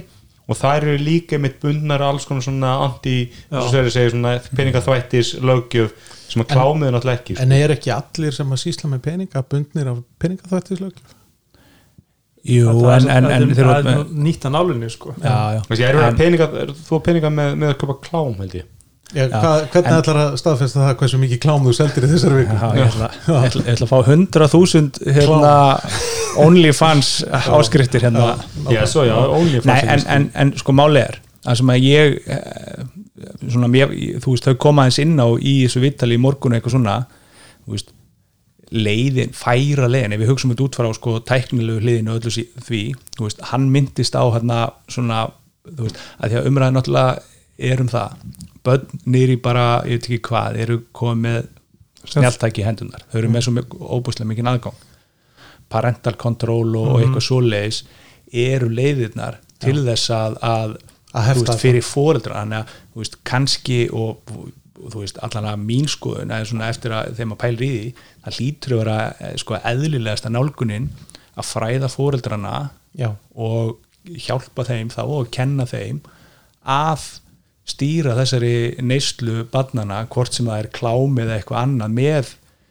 og 0.48 0.56
þær 0.56 0.86
eru 0.88 1.02
líka 1.04 1.40
mitt 1.42 1.60
bundnar 1.64 2.04
alls 2.06 2.28
konar 2.28 2.46
svona 2.46 2.78
anti, 2.86 3.18
Já. 3.28 3.60
svo 3.60 3.68
segir 3.74 3.94
segir 3.96 4.14
svona 4.16 4.38
peningaþvættis 4.56 5.34
löggjöf 5.44 5.96
sem 6.28 6.44
að 6.44 6.54
klámið 6.54 6.90
er 6.90 6.96
náttúrulega 6.96 7.22
ekki 7.22 7.36
sko. 7.36 7.44
En 7.44 7.56
er 7.58 7.76
ekki 7.76 7.94
allir 7.96 8.36
sem 8.36 8.56
að 8.56 8.64
sísla 8.64 8.92
með 8.92 9.04
peninga 9.10 9.44
bundnir 9.52 9.92
af 9.92 10.02
peningaþvættislöggjum? 10.24 11.17
Jú, 12.48 12.72
Það 12.80 12.94
er- 12.96 13.10
en, 13.18 13.26
en, 13.26 13.26
en 13.28 13.50
það 13.52 13.58
þeir 13.58 13.70
er 13.74 13.92
eru 13.92 14.04
nú 14.08 14.24
nýtt 14.28 14.46
að 14.48 14.56
nálinni 14.56 14.90
sko. 14.94 15.14
já, 15.20 15.36
já. 15.58 15.62
Þessi, 15.70 15.84
er 15.90 15.96
En- 16.00 16.08
en, 16.08 16.18
peninga, 16.22 16.48
er 16.64 16.74
þú 16.88 17.00
peninga 17.04 17.30
með, 17.34 17.56
með 17.64 17.74
að 17.74 17.78
köpa 17.84 17.96
klám 18.08 18.36
held 18.40 18.56
ég? 18.62 18.66
Já, 19.16 19.24
hvað, 19.32 19.62
hvernig 19.72 19.92
en- 19.92 20.02
ætlar 20.02 20.18
að 20.22 20.34
staðfesta 20.42 20.80
það 20.84 20.96
hversu 21.00 21.18
mikið 21.22 21.40
klám 21.44 21.64
þú 21.68 21.74
seldir 21.78 22.04
í 22.04 22.10
þessari 22.12 22.40
viku? 22.42 22.56
Já, 22.60 22.68
ég 22.76 22.88
ætla, 22.92 23.10
ég 23.28 23.46
ætla, 23.48 23.62
ég 23.64 23.76
ætla 23.78 23.88
að 23.88 23.92
fá 23.92 24.00
100.000 24.04 25.14
hérna, 25.16 25.54
OnlyFans 26.44 27.12
áskriftir 27.32 28.04
hérna. 28.04 28.36
Já, 28.72 28.84
svo 28.90 29.06
já, 29.08 29.16
only 29.16 29.62
Nei, 29.66 29.80
en, 29.88 30.04
en, 30.12 30.28
en 30.36 30.52
sko 30.60 30.76
máli 30.76 31.02
er 31.06 31.20
það 31.48 31.60
sem 31.62 31.72
að 31.72 31.86
ég 31.88 32.18
eh, 32.28 32.84
svona, 33.48 33.70
mér, 33.72 33.94
þú 34.24 34.34
veist, 34.36 34.48
þau 34.50 34.58
koma 34.68 34.84
aðeins 34.86 35.00
inn 35.04 35.16
á 35.24 35.28
í 35.40 35.54
þessu 35.66 35.82
vittali 35.84 36.18
í 36.18 36.22
morgun 36.22 36.54
og 36.54 36.60
eitthvað 36.60 36.76
svona 36.76 36.98
þú 37.64 37.78
veist, 37.78 37.94
leiðin, 38.72 39.32
færa 39.38 39.88
leiðin 39.88 40.16
ef 40.18 40.22
við 40.24 40.32
hugsaum 40.34 40.52
þetta 40.54 40.66
út 40.68 40.78
frá 40.80 40.88
sko 40.98 41.16
tæknilegu 41.28 41.84
hliðinu 41.84 42.14
og 42.14 42.20
öllu 42.22 42.34
sí- 42.36 42.50
því, 42.68 42.82
þú 43.18 43.28
veist, 43.28 43.44
hann 43.52 43.70
myndist 43.72 44.18
á 44.20 44.24
hérna 44.34 44.58
svona, 44.92 45.22
þú 45.68 45.88
veist 45.88 46.02
að 46.20 46.34
því 46.34 46.40
að 46.42 46.50
umræðin 46.52 46.78
náttúrulega 46.80 47.22
er 47.58 47.82
um 47.82 47.88
það. 47.92 48.18
Börn 48.68 49.00
nýri 49.08 49.38
bara, 49.42 49.66
ég 49.88 49.98
veit 50.02 50.10
ekki 50.10 50.20
hvað, 50.28 50.60
eru 50.66 50.82
komið 50.92 51.24
með 51.24 51.48
snjáltæki 52.08 52.64
hendunar 52.64 53.04
þau 53.12 53.18
eru 53.22 53.32
með 53.32 53.48
svo 53.48 53.64
óbúslega 53.98 54.30
mikið 54.32 54.52
aðgang. 54.52 54.84
Parental 55.72 56.16
control 56.20 56.76
og, 56.80 56.92
og 56.94 57.02
eitthvað 57.02 57.26
svoleiðis 57.28 57.82
eru 58.32 58.70
leiðirnar 58.72 59.40
til 59.64 59.82
þess 59.88 60.12
að, 60.16 60.38
að, 60.44 60.78
Að 61.18 61.28
veist, 61.40 61.60
fyrir 61.64 61.84
fóreldra 61.88 62.42
þannig 62.44 62.60
að 62.62 62.72
þú 62.94 63.02
veist, 63.02 63.16
kannski 63.28 63.78
og 63.96 64.36
þú 64.92 65.02
veist, 65.04 65.18
allan 65.26 65.48
að 65.52 65.64
mín 65.68 65.88
skoðun 65.92 66.32
eða 66.36 66.48
svona 66.50 66.70
eftir 66.72 66.94
að 66.98 67.14
þeim 67.18 67.34
að 67.36 67.40
pæla 67.44 67.66
í 67.66 67.70
því 67.74 67.94
það 68.26 68.38
hlýtur 68.40 68.76
að 68.76 68.82
vera 68.84 68.98
eh, 69.20 69.36
sko 69.42 69.60
eðlilegasta 69.72 70.30
nálgunin 70.34 70.90
að 71.38 71.50
fræða 71.52 71.90
fóreldrana 71.94 72.56
Já. 72.98 73.10
og 73.36 73.78
hjálpa 74.08 74.64
þeim 74.70 74.90
þá 74.94 75.02
og 75.06 75.32
kenna 75.36 75.66
þeim 75.70 76.00
að 76.68 77.08
stýra 77.68 78.14
þessari 78.16 78.54
neyslu 78.80 79.42
barnana, 79.52 80.06
hvort 80.08 80.34
sem 80.38 80.48
það 80.48 80.62
er 80.64 80.70
klám 80.78 81.18
eða 81.20 81.36
eitthvað 81.42 81.64
annað 81.66 81.96
með 81.98 82.30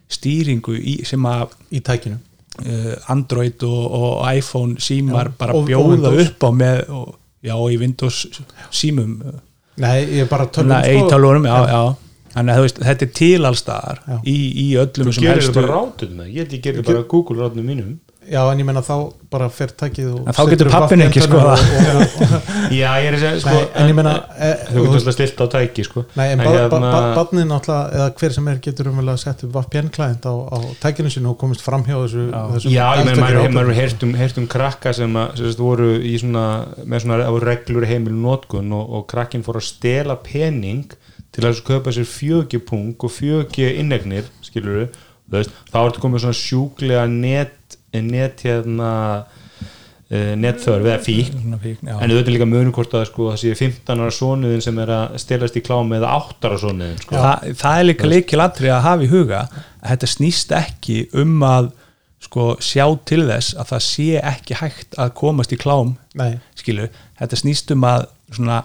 stýringu 0.09 0.73
í, 0.79 0.95
sem 1.05 1.25
að 1.29 1.53
í 1.77 1.81
tækinu 1.85 2.17
uh, 2.17 2.93
Android 3.13 3.61
og, 3.67 3.83
og 3.99 4.23
iPhone 4.33 4.79
símar 4.81 5.29
Já, 5.29 5.35
bara 5.37 5.53
og- 5.53 5.61
og 5.65 5.69
bjóða 5.69 5.91
Windows. 5.91 6.31
upp 6.31 6.47
á 6.47 6.49
með 6.63 6.81
og, 6.97 7.11
já, 7.45 7.53
og 7.59 7.67
í 7.75 7.77
Windows 7.83 8.23
símum 8.73 9.17
Nei, 9.77 9.97
ég 10.17 10.23
er 10.25 10.29
bara 10.31 10.47
tölvum 10.49 10.73
Nei, 10.73 10.97
í 10.97 11.03
tölvunum, 11.11 11.45
já, 11.45 11.57
já. 11.69 11.81
þannig 12.33 12.55
að 12.55 12.63
veist, 12.65 12.79
þetta 12.87 13.05
er 13.05 13.11
til 13.19 13.49
allstaðar 13.51 13.99
Já. 14.07 14.17
í, 14.25 14.37
í 14.63 14.67
öllum 14.81 15.09
Þú 15.11 15.13
gerir 15.19 15.35
helstu 15.35 15.55
bara 15.59 15.73
rátum 15.75 16.15
með, 16.17 16.31
ég 16.33 16.39
held 16.43 16.55
ég 16.57 16.63
gerir 16.65 16.87
bara 16.87 17.03
Google 17.13 17.37
rátum 17.43 17.67
mínum 17.69 17.91
Já, 18.27 18.41
en 18.51 18.59
ég 18.59 18.65
menna 18.67 18.81
þá 18.83 18.95
bara 19.31 19.47
fer 19.51 19.71
tækið 19.79 20.07
og 20.11 20.27
En 20.27 20.35
þá 20.35 20.41
getur 20.51 20.67
VPN 20.71 21.03
ekki 21.05 21.21
og- 21.23 21.35
og- 21.47 22.33
Já, 22.79 22.89
ég 22.99 23.07
er 23.07 23.15
að 23.15 23.21
segja, 23.23 23.39
sko 23.43 23.53
Nei, 23.55 23.67
en 23.79 23.91
ég 23.91 23.95
meina 23.95 24.13
e, 24.35 24.49
Þú 24.67 24.83
getur 24.83 24.97
alltaf 24.99 25.15
stilt 25.15 25.39
á 25.39 25.45
tæki, 25.53 25.85
sko. 25.87 26.03
Nei, 26.19 26.25
en 26.33 26.41
En 26.41 26.43
ba- 26.43 26.55
hérna- 26.57 26.91
náttúrulega 27.47 27.79
eða 27.95 28.07
hver 28.19 28.35
sem 28.37 28.47
er 28.51 28.59
getur 28.67 28.89
umvel 28.91 29.07
að 29.13 29.19
setja 29.23 29.47
upp 29.47 29.55
VPN-klæðint 29.61 30.27
á, 30.27 30.33
á 30.51 30.57
tækinu 30.83 31.13
sinu 31.13 31.31
og 31.31 31.37
komist 31.39 31.63
fram 31.63 31.83
hjá 31.87 31.95
þessu 32.03 32.27
þessum 32.33 32.75
Já, 32.75 32.85
ég 32.97 33.03
eldfjöldi 33.07 33.53
maður 33.55 33.71
hefur 33.71 33.79
heyrt 33.81 34.03
um, 34.03 34.13
heyrt 34.19 34.37
um 34.43 34.47
krakka 34.47 34.93
sem 34.93 35.15
að 35.23 35.55
voru 35.63 35.89
í 36.03 36.15
svona, 36.19 36.45
með 36.83 37.05
svona 37.05 37.19
það 37.23 37.35
voru 37.37 37.49
reglur 37.53 37.87
í 37.87 37.91
heimilu 37.93 38.19
nótkun 38.27 38.71
og, 38.75 38.89
og 38.99 39.07
krakkin 39.11 39.43
fór 39.47 39.61
að 39.61 39.67
stela 39.71 40.15
pening 40.19 40.91
til 41.31 41.45
að 41.47 41.59
köpa 41.67 41.91
sér 41.95 42.07
fjögipung 42.09 42.95
og 43.03 43.11
fjögi 43.13 43.71
innegnir, 43.79 44.27
skilur 44.43 44.81
við 44.83 45.03
þá 45.27 45.37
er 45.43 45.89
þetta 45.91 46.01
komið 46.01 46.23
svona 46.23 46.37
sjúklega 46.39 47.01
net, 47.11 47.76
net 47.95 48.43
hérna 48.45 48.91
uh, 49.23 50.33
netþörf 50.39 50.85
eða 50.85 50.99
fík 51.03 51.31
fík, 51.63 51.81
en 51.83 52.11
auðvitað 52.11 52.33
líka 52.35 52.47
munum 52.49 52.75
hvort 52.75 52.95
að 52.97 53.07
sko, 53.09 53.31
það 53.31 53.41
sé 53.43 53.55
15 53.59 54.03
ára 54.03 54.13
sonuðin 54.17 54.63
sem 54.65 54.79
er 54.83 54.93
að 54.97 55.17
stelast 55.23 55.59
í 55.59 55.63
klám 55.65 55.91
eða 55.97 56.13
8 56.19 56.49
ára 56.51 56.61
sonuðin 56.61 57.01
sko. 57.03 57.17
Þa, 57.17 57.33
það 57.63 57.81
er 57.81 57.89
líka 57.89 58.11
leikil 58.11 58.43
atrið 58.43 58.75
að 58.75 58.87
hafa 58.87 59.07
í 59.07 59.11
huga 59.11 59.43
að 59.47 59.91
þetta 59.91 60.11
snýst 60.13 60.55
ekki 60.57 60.97
um 61.23 61.35
að 61.47 61.71
sko, 62.27 62.47
sjá 62.63 62.85
til 63.07 63.23
þess 63.27 63.57
að 63.57 63.73
það 63.73 63.83
sé 63.87 64.07
ekki 64.33 64.61
hægt 64.61 64.97
að 64.99 65.13
komast 65.19 65.53
í 65.53 65.59
klám 65.61 65.95
Nei, 66.17 66.39
skilu, 66.57 66.89
þetta 67.19 67.39
snýst 67.39 67.71
um 67.75 67.85
að 67.87 68.07
svona 68.33 68.63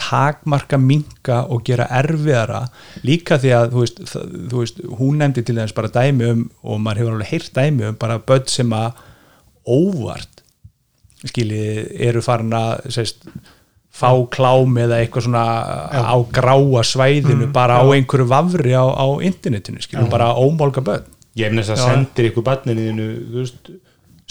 takmarka 0.00 0.78
minka 0.80 1.42
og 1.52 1.62
gera 1.66 1.86
erfiðara. 2.00 2.64
Líka 3.06 3.38
því 3.40 3.52
að 3.56 3.70
þú 3.74 3.84
veist, 3.84 4.02
það, 4.10 4.34
þú 4.50 4.64
veist 4.64 4.82
hún 5.00 5.20
nefndi 5.20 5.44
til 5.46 5.58
þess 5.60 5.76
bara 5.76 5.92
dæmi 5.94 6.28
um 6.32 6.42
og 6.64 6.82
maður 6.82 7.02
hefur 7.02 7.16
alveg 7.16 7.32
heyrt 7.34 7.54
dæmi 7.56 7.88
um 7.90 8.00
bara 8.00 8.18
börn 8.30 8.48
sem 8.50 8.74
að 8.76 9.00
óvart 9.70 10.44
skili 11.28 11.62
eru 12.08 12.22
farin 12.24 12.54
að 12.56 12.86
sérst, 12.96 13.26
fá 13.92 14.08
klám 14.32 14.78
eða 14.80 15.02
eitthvað 15.02 15.26
svona 15.26 15.44
á 15.92 16.16
gráa 16.32 16.82
svæðinu 16.86 17.50
bara 17.52 17.82
á 17.82 17.84
einhverju 17.92 18.26
vafri 18.30 18.72
á, 18.72 18.86
á 18.88 19.06
internetinu 19.26 19.82
skilu, 19.84 20.06
bara 20.08 20.32
ómálga 20.32 20.80
börn. 20.86 21.04
Ég 21.36 21.50
hef 21.50 21.54
næst 21.54 21.74
að 21.74 21.84
sendir 21.84 22.30
ykkur 22.30 22.46
barninu 22.46 22.86
þínu, 22.88 23.08
þú 23.30 23.42
veist, 23.42 23.70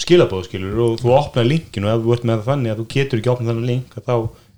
skilabóð 0.00 0.46
skilur 0.48 0.80
og 0.84 1.00
þú 1.00 1.12
opnar 1.14 1.46
linkin 1.46 1.86
og 1.86 1.92
ef 1.94 2.04
þú 2.04 2.14
ert 2.16 2.26
með 2.28 2.40
það 2.40 2.50
þannig 2.50 2.72
að 2.72 2.80
þú 2.80 2.86
getur 2.94 3.20
ekki 3.20 3.32
opnað 3.34 3.50
þannig 3.52 3.70
link 3.70 3.96
að 4.00 4.06
þá 4.08 4.14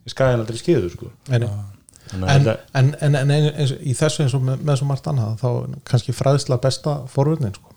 er 0.06 0.14
skæðin 0.14 0.42
aldrei 0.44 0.58
skiður 0.60 0.90
sko. 0.96 1.10
en, 1.30 1.42
en, 2.12 2.24
þetta- 2.28 2.56
en, 2.80 2.94
en, 3.00 3.14
en 3.22 3.30
eins, 3.36 3.74
í 3.80 3.94
þessu 3.96 4.24
eins 4.26 4.34
og 4.36 4.42
með, 4.46 4.64
með 4.68 4.80
svo 4.80 4.88
margt 4.90 5.06
annað 5.12 5.36
þá 5.42 5.46
er 5.52 5.76
kannski 5.88 6.12
fræðsla 6.16 6.58
besta 6.62 6.96
forvörnin 7.12 7.54
sko. 7.56 7.68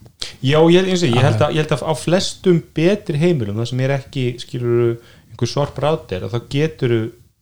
Já, 0.46 0.58
ég, 0.72 0.88
eins 0.89 1.03
og, 1.05 1.12
ég, 1.12 1.22
held 1.22 1.41
að, 1.44 1.53
ég 1.55 1.63
held 1.65 1.74
að 1.75 1.84
á 1.86 1.94
flestum 2.00 2.62
betri 2.75 3.20
heimilum 3.22 3.58
það 3.62 3.70
sem 3.72 3.84
er 3.86 3.94
ekki, 4.00 4.24
skilur 4.41 4.96
einhver 5.32 5.51
sorp 5.51 5.77
rátir, 5.84 6.24
að 6.25 6.34
þá 6.36 6.39
getur 6.55 6.94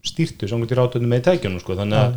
stýrtu 0.04 0.50
samkvæmt 0.52 0.74
í 0.74 0.78
rátunum 0.82 1.14
með 1.14 1.22
tækjunum 1.30 1.62
sko. 1.64 1.78
þannig 1.80 2.00
að, 2.02 2.16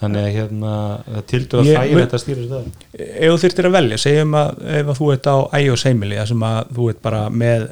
þannig 0.00 0.24
að 0.26 0.32
hérna, 0.34 0.72
það 1.06 1.26
tildur 1.30 1.60
að 1.60 1.68
Ég- 1.68 1.78
þægir 1.78 2.00
þetta 2.00 2.20
sér 2.24 2.40
það 2.50 2.70
ef 3.04 3.28
þú 3.34 3.36
þyrftir 3.44 3.68
að 3.68 3.76
velja, 3.76 3.98
segjum 4.04 4.34
að 4.40 4.62
ef 4.80 4.90
að 4.94 4.98
þú 5.00 5.10
ert 5.14 5.28
á 5.30 5.36
iOS 5.60 5.84
heimili, 5.86 6.16
það 6.18 6.30
sem 6.32 6.46
að 6.50 6.72
þú 6.80 6.88
ert 6.94 7.02
bara 7.04 7.20
með, 7.44 7.66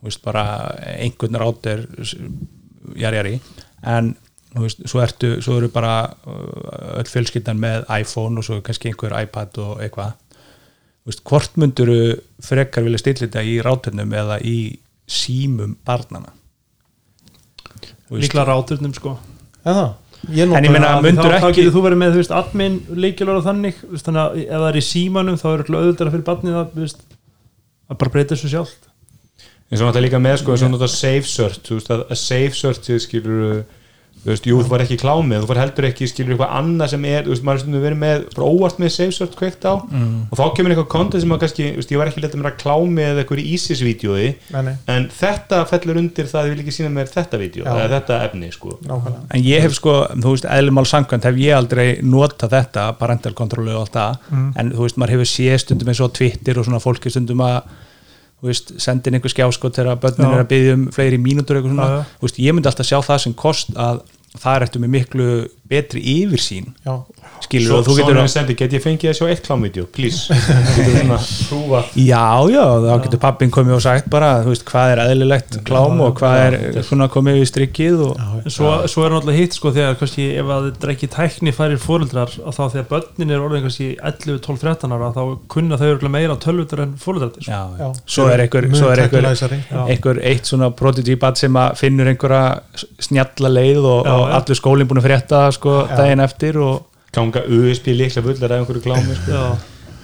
þú 0.00 0.08
veist, 0.08 0.22
bara 0.24 0.44
einhvern 0.96 1.40
rátir 1.44 1.84
jari 3.04 3.20
jari, 3.20 3.34
en 3.86 4.14
þú 4.54 4.62
veist, 4.66 4.84
svo 4.90 5.00
ertu, 5.02 5.30
svo 5.42 5.56
eru 5.58 5.68
bara 5.74 5.94
uh, 6.26 7.00
öll 7.00 7.08
fjölskyldan 7.10 7.58
með 7.60 7.88
iPhone 8.00 8.38
og 8.38 8.46
svo 8.46 8.60
kannski 8.64 8.92
einhver 8.92 9.16
iPad 9.24 9.58
og 9.64 9.80
eitthvað. 9.82 10.14
Þú 11.04 11.10
veist, 11.12 11.24
hvort 11.28 11.58
mynduru 11.60 11.98
frekar 12.44 12.86
vilja 12.86 13.02
stilla 13.02 13.26
þetta 13.26 13.42
í 13.44 13.58
ráturnum 13.66 14.14
eða 14.14 14.38
í 14.46 14.56
símum 15.10 15.74
barnana 15.84 16.30
líkla 18.14 18.44
ráturnum 18.46 18.92
sko. 18.94 19.16
Eða, 19.66 19.84
ég 20.30 20.52
En 20.54 20.64
ég 20.64 20.70
meina, 20.72 20.92
Þá- 20.94 21.02
myndirðu 21.02 21.34
þá, 21.34 21.40
þá 21.42 21.48
ekki- 21.48 21.56
getur 21.64 21.74
þú 21.74 21.82
verið 21.84 21.98
með 22.00 22.12
þú 22.14 22.20
veist, 22.20 22.34
admin 22.38 22.76
leikilur 23.04 23.38
og 23.40 23.44
þannig 23.44 23.74
þú 23.80 23.90
veist, 23.94 24.06
þannig 24.06 24.22
að 24.22 24.38
ef 24.44 24.58
það 24.60 24.68
er 24.68 24.76
í 24.78 24.84
símanum 24.88 25.38
þá 25.40 25.46
er 25.50 25.62
auðvitað 25.64 26.10
fyrir 26.14 26.26
barnið 26.28 26.58
að, 26.60 26.68
þú 26.74 26.80
veist, 26.84 27.00
að 27.90 27.98
bara 27.98 28.10
breyta 28.14 28.34
þessu 28.36 28.50
sjálft 28.52 28.83
eins 29.74 29.82
og 29.82 29.88
náttúrulega 29.90 30.06
líka 30.08 30.22
með 30.22 30.42
sko, 30.42 30.54
eins 30.54 30.62
og 30.62 30.70
náttúrulega 30.74 30.96
safe 30.96 31.30
search 31.30 31.64
þú 31.66 31.80
veist 31.80 31.94
að, 31.94 32.04
safe 32.22 32.60
search 32.60 32.92
skilur 33.02 33.64
þú 34.24 34.30
veist, 34.30 34.46
jú, 34.48 34.58
þú 34.64 34.70
var 34.72 34.82
ekki 34.84 34.96
klámið 35.02 35.42
þú 35.42 35.48
var 35.50 35.58
heldur 35.60 35.86
ekki, 35.90 36.06
skilur 36.08 36.32
eitthvað 36.32 36.52
annað 36.56 36.92
sem 36.94 37.02
er 37.10 37.26
þú 37.26 37.32
veist, 37.34 37.42
maður 37.44 37.60
stundum 37.60 37.82
verið 37.84 37.98
með, 38.00 38.22
bara 38.32 38.46
óvart 38.48 38.78
með 38.80 38.92
safe 38.94 39.16
search 39.18 39.36
kveikt 39.36 39.66
á. 39.68 39.74
Mm. 39.84 40.14
og 40.30 40.40
þá 40.40 40.44
kemur 40.56 40.72
eitthvað 40.72 40.88
content 40.94 41.24
sem 41.24 41.34
að 41.34 41.42
kannski, 41.42 41.66
þú 41.74 41.82
veist, 41.82 41.92
ég 41.92 42.00
var 42.00 42.10
ekki 42.10 42.24
letið 42.24 42.40
mér 42.40 42.48
að 42.48 42.56
klámið 42.62 43.10
eða 43.10 43.24
eitthvað 43.24 43.42
í 43.42 43.46
ISIS-vídeói 43.58 44.24
en 44.94 45.08
þetta 45.18 45.60
fellur 45.68 46.00
undir 46.00 46.30
það 46.32 46.40
að 46.40 46.48
ég 46.48 46.54
vil 46.56 46.64
ekki 46.64 46.76
sína 46.78 46.94
mér 46.96 47.12
þetta 47.12 47.42
vídeo, 47.44 47.68
eða 47.68 47.92
þetta 47.98 48.20
efni, 48.30 48.50
sko. 48.54 48.78
Nákvæmlega. 48.88 49.24
En 49.36 49.44
ég 49.44 49.64
hef 49.66 49.76
sko, 49.76 50.00
þú 50.16 50.36
veist, 50.38 50.48
eðlumál 50.56 50.88
samkvæmt 50.88 51.28
hef 51.28 51.40
ég 51.44 51.58
aldrei 51.58 51.86
notað 52.00 52.56
þetta, 52.56 52.88
parental 52.96 53.36
control 53.36 53.68
og 53.74 53.82
allt 53.84 53.98
það, 54.00 54.28
en 54.56 54.72
þú 54.72 54.86
veist, 54.88 55.02
maður 55.02 55.18
hefur 55.18 55.34
séð 55.34 55.58
stundum 55.66 55.92
eins 55.92 56.00
og 56.00 56.16
Twitter 56.16 56.60
og 56.62 56.70
svona 56.70 56.80
fólki 56.80 57.12
stundum 57.12 57.44
að 57.44 57.60
sendin 58.52 59.16
einhver 59.16 59.32
skjáskot 59.32 59.78
þegar 59.78 60.00
börnin 60.02 60.26
Já. 60.28 60.32
er 60.34 60.42
að 60.44 60.50
byggja 60.52 60.74
um 60.76 60.84
fleiri 60.94 61.20
mínútur 61.22 61.56
eitthvað 61.58 61.72
svona, 61.74 62.04
veist, 62.20 62.40
ég 62.42 62.56
myndi 62.56 62.70
alltaf 62.70 62.88
sjá 62.88 62.98
það 63.00 63.22
sem 63.24 63.34
kost 63.34 63.72
að 63.74 64.02
það 64.34 64.56
er 64.56 64.66
eftir 64.66 64.82
með 64.82 64.92
miklu 64.96 65.28
betri 65.74 66.04
yfirsýn 66.14 66.70
já, 66.86 66.94
skilur 67.44 67.68
Svo, 67.68 67.80
og 67.82 67.88
þú 67.88 67.98
getur 68.00 68.22
er 68.22 68.30
sendi, 68.32 68.56
get 68.58 68.74
ég 68.78 68.82
fengið 68.84 69.10
að 69.12 69.18
sjá 69.18 69.26
eitt 69.32 69.44
klámvídeó, 69.44 69.86
please. 69.92 70.32
Já, 71.94 72.26
já, 72.50 72.64
þá 72.84 72.94
getur 73.04 73.20
pappin 73.22 73.52
komið 73.54 73.76
og 73.76 73.82
sagt 73.84 74.08
bara, 74.12 74.30
þú 74.44 74.52
veist, 74.52 74.64
hvað 74.68 74.92
er 74.92 75.02
eðlilegt 75.04 75.58
klám 75.66 76.00
og 76.04 76.14
hvað 76.18 76.40
er 76.44 76.56
svona 76.86 77.08
komið 77.12 77.38
við 77.40 77.48
strikkið 77.50 78.02
og 78.04 78.48
svo, 78.52 78.72
svo 78.90 79.04
er 79.06 79.14
náttúrulega 79.14 79.40
hitt 79.40 79.56
sko 79.56 79.72
þegar 79.74 79.98
kannski 80.00 80.26
ef 80.40 80.50
að 80.54 80.68
þetta 80.68 80.88
er 80.88 80.92
ekki 80.94 81.08
tækni 81.14 81.54
færir 81.56 81.80
fóreldrar 81.82 82.34
að 82.40 82.56
þá 82.58 82.62
þegar 82.74 82.88
börnin 82.92 83.34
er 83.34 83.44
orðin 83.44 83.64
kannski 83.66 83.88
11, 83.96 84.40
12, 84.46 84.60
13 84.64 84.96
ára 84.96 85.10
þá 85.14 85.22
kunna 85.54 85.78
þau 85.80 85.86
örugglega 85.90 86.14
meira 86.16 86.38
tölvutur 86.44 86.84
en 86.84 86.94
fóreldrar 87.00 87.32
sko. 87.36 87.50
já, 87.50 87.62
já. 87.80 87.88
svo 88.16 88.28
er 88.32 88.44
einhver, 88.44 88.68
er 88.68 89.56
einhver, 89.84 90.22
eitt 90.32 90.50
svona 90.50 90.70
prototypat 90.76 91.40
sem 91.44 91.60
að 91.60 91.78
finnur 91.80 92.10
einhverja 92.10 92.86
snjalla 93.04 93.48
leið 93.52 93.80
og, 93.82 94.00
Já, 94.04 94.12
og 94.14 94.24
já. 94.28 94.34
allur 94.38 94.58
skólinn 94.58 94.88
búin 94.90 95.00
að 95.00 95.06
frétta 95.08 95.40
sko, 95.54 95.63
Já. 95.72 95.96
daginn 95.96 96.20
eftir 96.24 96.58
og 96.60 96.82
ganga 97.14 97.44
USB 97.46 97.94
líkla 97.94 98.22
fullar 98.22 98.52
af 98.52 98.60
einhverju 98.60 98.82
klámi 98.84 99.16
sko. 99.16 99.32
Já, 99.32 99.44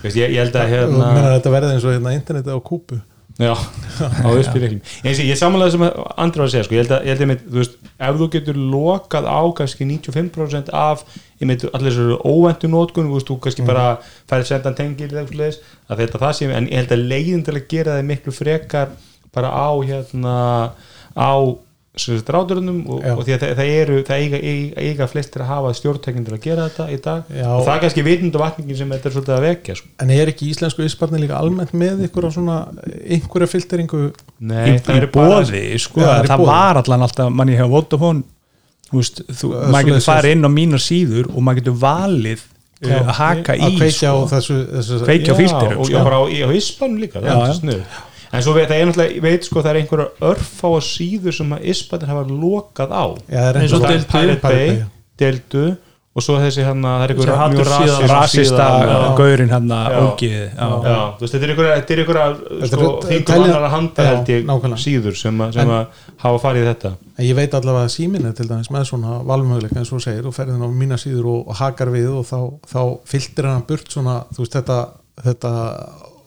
Veist, 0.00 0.16
ég, 0.16 0.32
ég 0.32 0.40
held 0.40 0.56
að 0.56 0.70
hérna 0.72 1.08
þetta 1.36 1.50
verði 1.52 1.72
eins 1.74 1.84
og 1.84 1.92
hérna 1.96 2.12
interneti 2.16 2.54
á 2.54 2.58
kúpu 2.64 3.00
Já, 3.40 3.54
á 3.56 4.28
uppspyrirklum 4.28 4.80
eins 5.04 5.20
og 5.20 5.28
ég 5.28 5.38
samanlega 5.40 5.72
sem 5.72 5.84
andra 5.84 6.42
var 6.42 6.48
að 6.48 6.54
segja 6.54 6.64
sko, 6.66 6.74
ég 6.76 6.82
held 6.84 6.92
að, 6.92 7.04
ég 7.06 7.14
held 7.14 7.20
að 7.20 7.24
einmitt, 7.26 7.44
þú 7.46 7.60
veist, 7.60 7.76
ef 8.04 8.18
þú 8.20 8.26
getur 8.34 8.58
lokað 8.74 9.28
á 9.32 9.40
kannski 9.60 9.86
95% 9.88 10.72
af 10.76 11.04
einmitt, 11.40 11.64
allir 11.72 11.94
þessu 11.94 12.18
óvendu 12.28 12.68
nótkun 12.72 13.08
þú 13.08 13.16
veist, 13.16 13.30
þú 13.30 13.38
kannski 13.46 13.64
bara 13.68 13.86
færið 14.28 14.50
sendan 14.50 14.76
tengil 14.76 15.08
eða 15.08 15.22
eitthvað 15.22 15.40
leis, 15.40 15.60
að 15.88 16.02
þetta 16.04 16.20
það 16.24 16.36
sé 16.36 16.50
en 16.58 16.68
ég 16.68 16.82
held 16.82 16.94
að 16.96 17.06
leiðin 17.14 17.46
til 17.46 17.56
að 17.56 17.66
gera 17.72 17.96
það 17.96 18.10
miklu 18.10 18.36
frekar 18.36 18.92
bara 19.32 19.52
á 19.56 19.70
hérna 19.88 20.36
á 21.16 21.32
ráturunum 21.98 22.84
og, 22.86 23.00
Já. 23.02 23.12
og 23.18 23.24
því 23.26 23.32
að 23.34 23.40
það, 23.42 23.52
það 23.58 23.70
eru 23.80 23.96
það 24.06 24.20
eiga, 24.22 24.38
eiga, 24.40 24.82
eiga 24.86 25.06
flestir 25.10 25.42
að 25.42 25.48
hafa 25.50 25.72
stjórntækinn 25.74 26.26
til 26.28 26.34
að 26.36 26.42
gera 26.44 26.66
þetta 26.68 26.86
í 26.94 26.98
dag 27.02 27.32
Já. 27.34 27.46
og 27.50 27.64
það 27.66 27.72
er 27.74 27.80
kannski 27.84 28.04
vitundavakningin 28.06 28.78
sem 28.78 28.92
þetta 28.94 29.08
er 29.10 29.14
svolítið 29.16 29.34
að 29.36 29.46
vekja 29.48 29.74
sko. 29.80 29.88
en 30.04 30.12
er 30.14 30.30
ekki 30.30 30.50
íslensku 30.52 30.86
ísbarni 30.86 31.22
líka 31.24 31.40
almennt 31.42 31.72
með 31.74 32.04
ykkur 32.06 32.28
svona, 32.30 32.58
einhverja 33.10 33.50
filteringu 33.50 34.02
Nei, 34.38 34.76
í, 34.76 34.78
það 34.86 35.00
bara- 35.16 35.42
bóði 35.42 35.64
sko, 35.82 36.00
Já, 36.00 36.06
það 36.06 36.22
er 36.22 36.30
það 36.30 36.46
var 36.46 36.80
allan 36.84 37.06
alltaf 37.08 37.32
manni 37.40 37.58
hjá 37.58 37.66
Vodafone 37.74 38.22
þú 38.90 38.96
veist, 39.02 39.20
þú, 39.26 39.50
Ö, 39.54 39.66
maður 39.74 39.90
getur 39.90 40.06
farið 40.06 40.32
inn 40.36 40.46
á 40.46 40.50
mínar 40.50 40.82
síður 40.82 41.28
og 41.34 41.42
maður 41.46 41.60
getur 41.60 41.76
valið 41.82 42.40
uh, 42.86 43.10
haka 43.18 43.54
í 43.58 43.66
að 43.66 43.76
kveikja 43.78 44.14
á 44.14 44.16
sko. 44.18 44.38
á 45.30 45.34
filterum, 45.38 45.78
og 45.82 45.86
sko. 45.86 45.94
já, 45.94 46.04
bara 46.06 46.22
á, 46.22 46.24
á 46.26 46.48
ispanum 46.54 47.02
líka 47.02 47.18
það 47.20 47.28
Já, 47.30 47.34
er 47.34 47.50
já. 47.50 47.58
snuð 47.60 47.82
en 48.32 48.42
svo 48.46 48.54
veit, 48.54 48.70
ég 48.70 49.20
veit 49.24 49.44
sko 49.48 49.62
það 49.64 49.70
er 49.74 49.80
einhverjar 49.82 50.10
örfáa 50.30 50.80
síður 50.86 51.34
sem 51.40 51.54
að 51.56 51.68
ispanir 51.74 52.12
hafa 52.12 52.26
lokað 52.30 52.90
á. 52.94 53.04
Eins 53.60 53.72
og 53.74 53.86
já. 54.80 54.84
deildu 55.20 55.64
og 56.10 56.24
svo 56.26 56.40
þessi 56.42 56.64
hann 56.66 56.80
það 56.82 57.02
er 57.04 57.12
Þessi 57.14 57.28
einhver 57.30 57.50
mjög 57.54 58.08
rasista 58.10 58.64
já. 58.82 58.94
gaurinn 59.20 59.52
hann 59.54 59.68
að 59.70 59.92
ógið 60.00 60.32
þetta 61.30 61.46
er 61.46 61.52
einhverja, 61.52 61.76
er 61.94 62.00
einhverja 62.02 62.24
sko, 62.72 62.88
þingum 63.06 63.44
annar 63.44 63.66
að 63.68 63.74
handa 63.76 64.06
held 64.08 64.32
ég 64.34 64.48
síður 64.82 65.18
sem, 65.20 65.38
að- 65.44 65.54
að 65.70 65.86
hafa 66.24 66.40
farið 66.42 66.66
þetta. 66.72 66.92
En 67.16 67.24
ég 67.28 67.38
veit 67.38 67.54
allavega 67.54 67.86
að 67.86 67.94
síminn 67.94 68.26
er 68.26 68.32
til 68.34 68.48
dæmis 68.50 68.70
með 68.74 68.88
svona 68.90 69.20
valmöguleika 69.30 69.78
eins 69.78 69.92
og 69.94 70.02
segir 70.02 70.26
og 70.26 70.34
ferðin 70.34 70.66
á 70.66 70.68
mína 70.82 70.98
síður 70.98 71.30
og, 71.30 71.54
hakar 71.62 71.92
við 71.94 72.10
og 72.10 72.26
þá, 72.26 72.38
þá 72.66 72.80
fylltir 73.06 73.46
hann 73.46 73.62
burt 73.70 73.86
svona 73.94 74.24
þú 74.34 74.42
veist 74.42 74.58
þetta, 74.58 74.80
þetta 75.22 75.54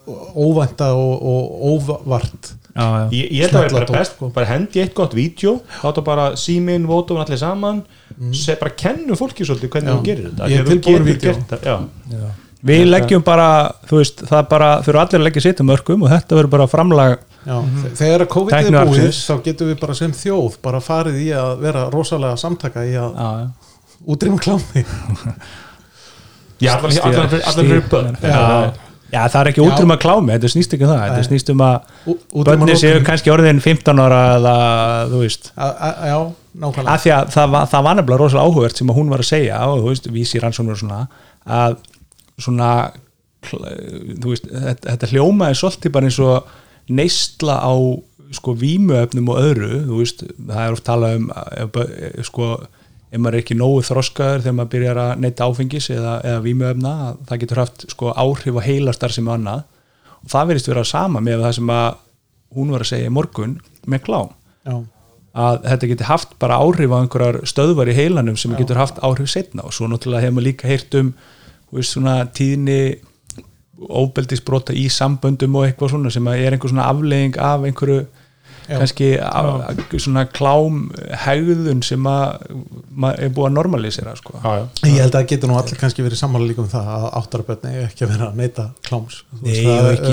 óvænta 0.08 0.92
og, 0.98 1.24
og 1.24 1.66
óvart. 1.74 2.54
Já, 2.74 2.84
já. 2.84 3.10
Ég, 3.14 3.26
ég 3.30 3.44
held 3.46 3.54
að 3.54 3.60
það 3.60 3.66
er 3.68 3.74
bara 3.76 3.98
best, 4.00 4.16
sko. 4.16 4.30
bara 4.34 4.50
hendi 4.50 4.82
eitt 4.82 4.96
gott 4.98 5.12
vídeo, 5.14 5.60
þá 5.82 5.90
er 5.92 6.06
bara 6.08 6.30
síminn, 6.40 6.88
vótofun 6.90 7.22
allir 7.22 7.38
saman, 7.38 7.84
mm. 8.16 8.32
bara 8.62 8.74
kennu 8.84 9.18
fólki 9.20 9.46
svolítið 9.46 9.70
hvernig 9.76 9.94
þú 9.94 10.08
gerir 10.08 10.32
þetta 10.32 10.48
Ég 10.50 10.64
er 10.64 10.82
tilbúin 10.88 11.44
það, 11.52 11.68
já. 11.70 12.32
við 12.66 12.88
leggjum 12.88 13.26
bara 13.28 13.50
þú 13.86 14.00
veist, 14.00 14.24
það 14.26 14.48
bara, 14.56 14.72
þurfa 14.88 15.04
allir 15.06 15.22
að 15.22 15.28
leggja 15.28 15.46
sitt 15.46 15.62
um 15.62 15.70
mörgum 15.70 16.08
og 16.08 16.14
þetta 16.16 16.40
verður 16.40 16.54
bara 16.56 16.68
framlag 16.72 17.16
Já, 17.44 17.58
þegar 18.00 18.24
að 18.26 18.32
COVID 18.34 18.58
er 18.58 18.90
búið 18.90 19.20
þá 19.20 19.34
getum 19.46 19.70
við 19.70 19.78
bara 19.84 19.98
sem 20.00 20.16
þjóð 20.16 20.58
bara 20.64 20.80
farið 20.82 21.20
í 21.20 21.28
að 21.36 21.52
vera 21.68 21.84
rosalega 21.94 22.40
samtaka 22.40 22.86
í 22.88 22.96
að 22.98 23.20
útrýma 24.08 24.40
klámi. 24.42 24.86
Allan 26.64 27.68
fyrir 27.68 27.84
börn 27.92 28.18
já, 29.14 29.20
það 29.30 29.40
er 29.44 29.50
ekki 29.52 29.64
út 29.64 29.84
um 29.86 29.94
að 29.96 30.00
klámi 30.04 30.34
þetta 30.34 30.50
snýst 30.54 30.74
ekki 30.76 30.88
um 30.88 30.92
það, 30.94 31.04
þetta 31.06 31.28
snýst 31.30 31.52
um 31.54 31.64
að 31.68 31.76
Ú- 32.10 32.18
útrýma 32.42 32.64
börni 32.66 32.78
séu 32.82 33.04
kannski 33.08 33.34
orðin 33.34 33.62
15 33.64 34.02
ára 34.04 34.22
eða 34.40 34.56
þú 35.14 35.22
veist. 35.24 35.52
Já, 35.54 36.18
nákvæmlega. 36.64 36.98
Að 36.98 37.08
að 37.14 37.32
það 37.38 37.58
það 37.74 37.86
var 37.88 37.98
nefnilega 38.00 38.22
rosalega 38.24 38.48
áhugert 38.50 38.82
sem 38.82 38.94
hún 38.98 39.14
var 39.14 39.24
að 39.24 39.30
segja 39.30 39.62
og 39.70 39.84
þú 39.84 39.92
veist, 39.94 40.10
vísi 40.18 40.42
rannsóknur 40.44 40.82
svona 40.82 41.04
að 41.46 41.78
svona 42.42 42.70
veist, 44.24 44.48
þetta, 44.50 44.94
þetta 44.96 45.10
hljómaði 45.14 45.58
svolítið 45.60 45.94
bara 45.96 46.10
eins 46.10 46.20
og 46.24 46.52
neistla 46.94 47.58
á 47.62 47.74
sko 48.34 48.56
vímuefnum 48.58 49.28
og 49.30 49.42
öðru 49.44 49.72
þú 49.88 49.98
veist, 50.00 50.24
það 50.48 50.62
er 50.66 50.78
oft 50.78 50.86
talað 50.88 51.18
um 51.20 51.28
ef, 51.36 51.68
bö- 51.76 52.24
sko, 52.26 52.48
ef 53.14 53.22
maður 53.22 53.38
er 53.38 53.44
ekki 53.44 53.58
nógu 53.60 53.84
þroskaður 53.86 54.42
þegar 54.46 54.56
maður 54.58 54.72
byrjar 54.74 55.02
að 55.04 55.12
neyta 55.22 55.50
áfengis 55.50 55.90
eða, 55.94 56.14
eða 56.26 56.40
vímuefna, 56.48 56.94
að 57.10 57.20
það 57.30 57.44
getur 57.44 57.62
haft 57.62 57.86
sko 57.94 58.14
áhrif 58.18 58.58
á 58.58 58.62
heilastar 58.66 59.14
sem 59.14 59.30
annað. 59.30 59.68
Og 60.24 60.32
það 60.34 60.50
verðist 60.50 60.72
vera 60.72 60.88
sama 60.88 61.22
með 61.22 61.46
það 61.46 61.56
sem 61.60 61.72
að 61.76 61.90
hún 62.58 62.74
var 62.74 62.86
að 62.86 62.92
segja 62.94 63.14
morgun 63.14 63.56
með 63.90 64.04
klám. 64.08 64.34
Já, 64.64 64.76
að 65.34 65.64
þetta 65.66 65.90
geti 65.92 66.08
haft 66.08 66.36
bara 66.42 66.60
áhrif 66.62 66.94
á 66.94 66.98
einhverjar 67.02 67.40
stöðvar 67.50 67.90
í 67.90 67.98
heilanum 67.98 68.38
sem 68.40 68.54
getur 68.58 68.78
haft 68.78 69.02
áhrif 69.06 69.32
setna 69.34 69.66
og 69.66 69.74
svo 69.74 69.90
náttúrulega 69.90 70.28
hefur 70.28 70.38
maður 70.38 70.48
líka 70.50 70.70
heyrt 70.70 70.98
um 71.00 71.10
veist, 71.74 71.96
svona 71.96 72.20
tíðni 72.38 73.00
óbeldisbrota 73.84 74.76
í 74.78 74.86
samböndum 74.94 75.58
og 75.58 75.66
eitthvað 75.68 75.96
svona 75.96 76.12
sem 76.14 76.30
að 76.30 76.44
er 76.46 76.56
einhver 76.56 76.72
svona 76.72 76.86
aflegging 76.92 77.40
af 77.42 77.66
einhverju 77.66 78.04
Já. 78.04 78.23
Kannski 78.68 79.10
af, 79.20 79.78
svona 80.00 80.24
klám 80.32 80.80
hegðun 81.26 81.84
sem 81.86 82.08
að 82.10 82.48
maður 82.94 83.24
er 83.26 83.32
búið 83.36 83.48
að 83.50 83.56
normalisera 83.58 84.16
sko. 84.20 84.34
Já, 84.44 84.50
já. 84.60 84.66
Ég 84.90 85.00
held 85.04 85.14
að 85.14 85.20
það 85.20 85.30
getur 85.34 85.52
nú 85.52 85.58
allir 85.60 85.80
kannski 85.82 86.06
verið 86.06 86.22
sammála 86.24 86.50
líka 86.50 86.62
um 86.64 86.70
það 86.72 86.92
að 86.98 87.08
áttarabötni 87.22 87.74
er 87.78 87.88
ekki 87.90 88.06
að 88.08 88.14
vera 88.16 88.28
að 88.32 88.42
neyta 88.44 88.68
kláms. 88.88 89.22
Nei, 89.42 89.56
það 89.66 89.90
er, 89.92 90.04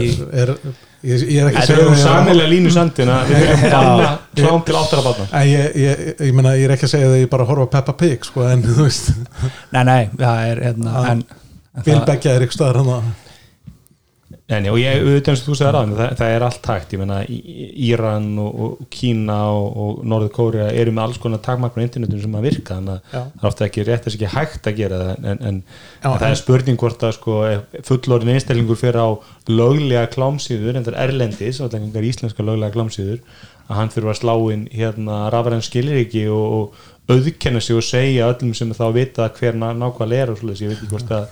er, 0.44 0.54
ég, 1.02 1.24
ég 1.30 1.42
er 1.42 1.50
ekki 1.50 1.60
að 1.60 1.60
Þetta 1.60 1.66
segja 1.70 1.80
er 1.80 1.86
um 1.86 1.94
það- 1.94 2.04
samilega 2.06 2.50
línu 2.54 2.72
sandina 2.74 3.18
við 3.30 3.46
erum 3.46 3.64
banna 3.76 4.10
klám 4.40 4.64
til 4.68 4.78
áttara 4.80 5.04
barna 5.06 5.28
Nei, 5.32 5.44
ég, 5.52 5.78
ég, 5.84 6.02
ég, 6.20 6.34
meina, 6.36 6.54
ég 6.58 6.66
er 6.68 6.74
ekki 6.76 6.88
að 6.88 6.94
segja 6.96 7.08
það 7.12 7.22
ég 7.22 7.30
bara 7.32 7.46
horfa 7.48 7.68
á 7.70 7.72
Peppa 7.78 7.94
Pig 8.02 8.24
sko, 8.28 8.44
en 8.50 8.62
þú 8.66 8.76
veist, 8.84 9.12
nei, 9.72 9.82
nei, 9.88 10.02
það 10.18 10.44
er 10.50 10.62
hérna, 10.68 10.92
Já. 10.96 11.10
en, 11.14 11.24
en 11.76 11.84
Bill 11.86 11.96
það- 12.00 12.06
Beggja 12.12 12.34
er 12.36 12.46
ykkur 12.48 12.58
staðar 12.58 12.80
hann 12.82 12.92
að 12.98 13.10
Nei, 14.50 14.66
og 14.66 14.78
ég 14.80 14.96
auðvitað 14.98 15.28
eins 15.30 15.40
og 15.44 15.46
þú 15.46 15.54
segir 15.60 15.76
aðeins 15.78 15.98
það, 16.00 16.12
það 16.18 16.32
er 16.34 16.44
allt 16.46 16.68
hægt, 16.72 16.94
ég 16.96 17.00
meina 17.04 17.18
Í- 17.30 17.66
Íran 17.86 18.24
og, 18.42 18.56
og 18.64 18.80
Kína 18.90 19.36
og, 19.54 19.66
og 19.84 20.00
Norður 20.10 20.32
Kórea 20.34 20.64
eru 20.74 20.90
með 20.96 21.04
alls 21.04 21.20
konar 21.22 21.38
takmarkun 21.44 21.82
á 21.82 21.86
internetinu 21.86 22.22
sem 22.24 22.34
að 22.34 22.46
virka, 22.48 22.78
þannig 22.80 22.96
að 22.96 23.12
það 23.12 23.44
er 23.44 23.48
ofta 23.52 23.68
ekki 23.68 23.84
rétt 23.86 24.08
þess 24.08 24.18
ekki 24.18 24.30
hægt 24.34 24.66
að 24.72 24.80
gera 24.80 24.98
það 25.04 25.28
en, 25.34 25.38
en, 25.52 25.60
Já, 26.02 26.08
en 26.10 26.18
það 26.24 26.26
er 26.32 26.40
spurning 26.42 26.80
hvort 26.82 27.04
að 27.06 27.14
sko, 27.20 27.36
ef 27.46 27.86
fullorðin 27.92 28.32
einstaklingur 28.34 28.80
fyrir 28.80 28.98
á 28.98 29.08
löglega 29.54 30.08
klámsýður, 30.16 30.76
en 30.80 30.86
það 30.88 30.96
er 30.96 31.02
erlendis 31.06 31.60
og 31.62 31.70
það 31.70 32.00
er 32.02 32.08
íslenska 32.10 32.46
löglega 32.48 32.74
klámsýður 32.74 33.20
að 33.70 33.76
hann 33.78 33.92
fyrir 33.94 34.10
að 34.10 34.18
slá 34.18 34.34
inn 34.56 34.64
hérna 34.74 35.20
rafræn 35.30 35.62
skilir 35.62 36.00
ekki 36.02 36.24
og, 36.34 36.56
og 36.58 37.14
auðkenna 37.14 37.62
sig 37.62 37.78
og 37.78 37.86
segja 37.86 38.26
öllum 38.34 38.50
sem 38.58 38.74
þá 38.74 38.82
vita 38.98 39.30
hver 39.38 39.54
ná- 39.58 39.76
nákvæmlega 39.78 40.26
er 40.26 40.34
og 40.34 40.40
svoleiðis, 40.42 40.64
ég 40.66 40.72
veit 40.74 40.82
ekki 40.82 40.90
hvort 40.96 41.14
að 41.20 41.30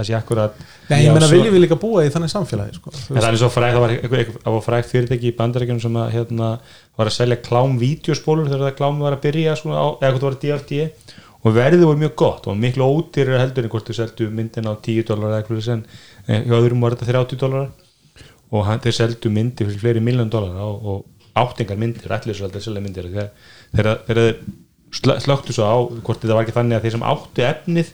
það 0.00 0.08
sé 0.10 0.16
akkurat 0.18 0.58
Nei, 0.90 0.98
ég 1.04 1.12
meina 1.14 1.28
svo- 1.28 1.36
viljum 1.38 1.54
við 1.56 1.62
líka 1.66 1.78
búa 1.80 2.02
í 2.06 2.10
þannig 2.14 2.32
samfélagi 2.32 2.76
sko, 2.80 2.92
En 3.10 3.20
það 3.20 3.28
er 3.30 3.38
svo 3.42 3.50
frægt, 3.54 3.76
það 3.76 3.84
var, 3.84 4.52
var 4.56 4.64
frægt 4.66 4.90
fyrirtæki 4.92 5.30
í 5.30 5.36
bandarækjunum 5.38 5.82
sem 5.84 5.98
að, 6.02 6.12
hérna, 6.16 6.50
var 7.00 7.10
að 7.10 7.16
selja 7.20 7.38
klám-vídeospólur 7.46 8.48
þegar 8.50 8.66
það 8.70 8.78
klám 8.80 8.98
var 9.04 9.16
að 9.16 9.22
byrja 9.28 9.56
sko, 9.60 9.74
á, 9.76 9.86
eða 10.00 10.12
hvort 10.16 10.24
það 10.24 10.30
var 10.30 10.40
DFD 10.44 10.80
og 11.40 11.54
verðið 11.56 11.86
voru 11.88 12.00
mjög 12.02 12.14
gott 12.20 12.48
og 12.52 12.58
miklu 12.60 12.84
ódýrar 12.84 13.40
heldur 13.40 13.64
en 13.64 13.72
hvort 13.72 13.86
þau 13.88 13.96
seldu 13.96 14.26
myndin 14.28 14.68
á 14.68 14.74
10 14.76 15.06
dólar 15.08 15.30
eða 15.30 15.38
eitthvað 15.40 15.68
en 15.72 15.84
eh, 16.28 16.42
hjá 16.44 16.56
öðrum 16.58 16.82
var 16.84 16.96
þetta 16.98 17.08
30 17.14 17.40
dólar 17.40 17.70
og 18.50 18.66
hann, 18.66 18.82
þeir 18.84 18.96
seldu 18.98 19.30
myndi 19.32 19.64
fyrir 19.64 19.80
fleiri 19.80 20.02
miljón 20.04 20.28
dólar 20.32 20.58
og, 20.66 20.84
og 20.84 21.40
áttingar 21.40 21.78
myndir, 21.80 22.10
að 22.12 22.60
selja 22.60 22.82
myndir 22.84 23.08
þegar, 23.08 24.02
þeir 24.10 24.20
slö- 24.92 25.16
slökktu 25.24 25.54
svo 25.56 25.64
á 25.64 25.76
hvort 26.04 26.20
þetta 26.20 26.36
var 26.36 26.44
ekki 26.44 26.56
þannig 26.58 26.76
að 26.76 26.84
þeir 26.84 26.94
sem 26.98 27.06
áttu 27.06 27.44
efnið 27.46 27.92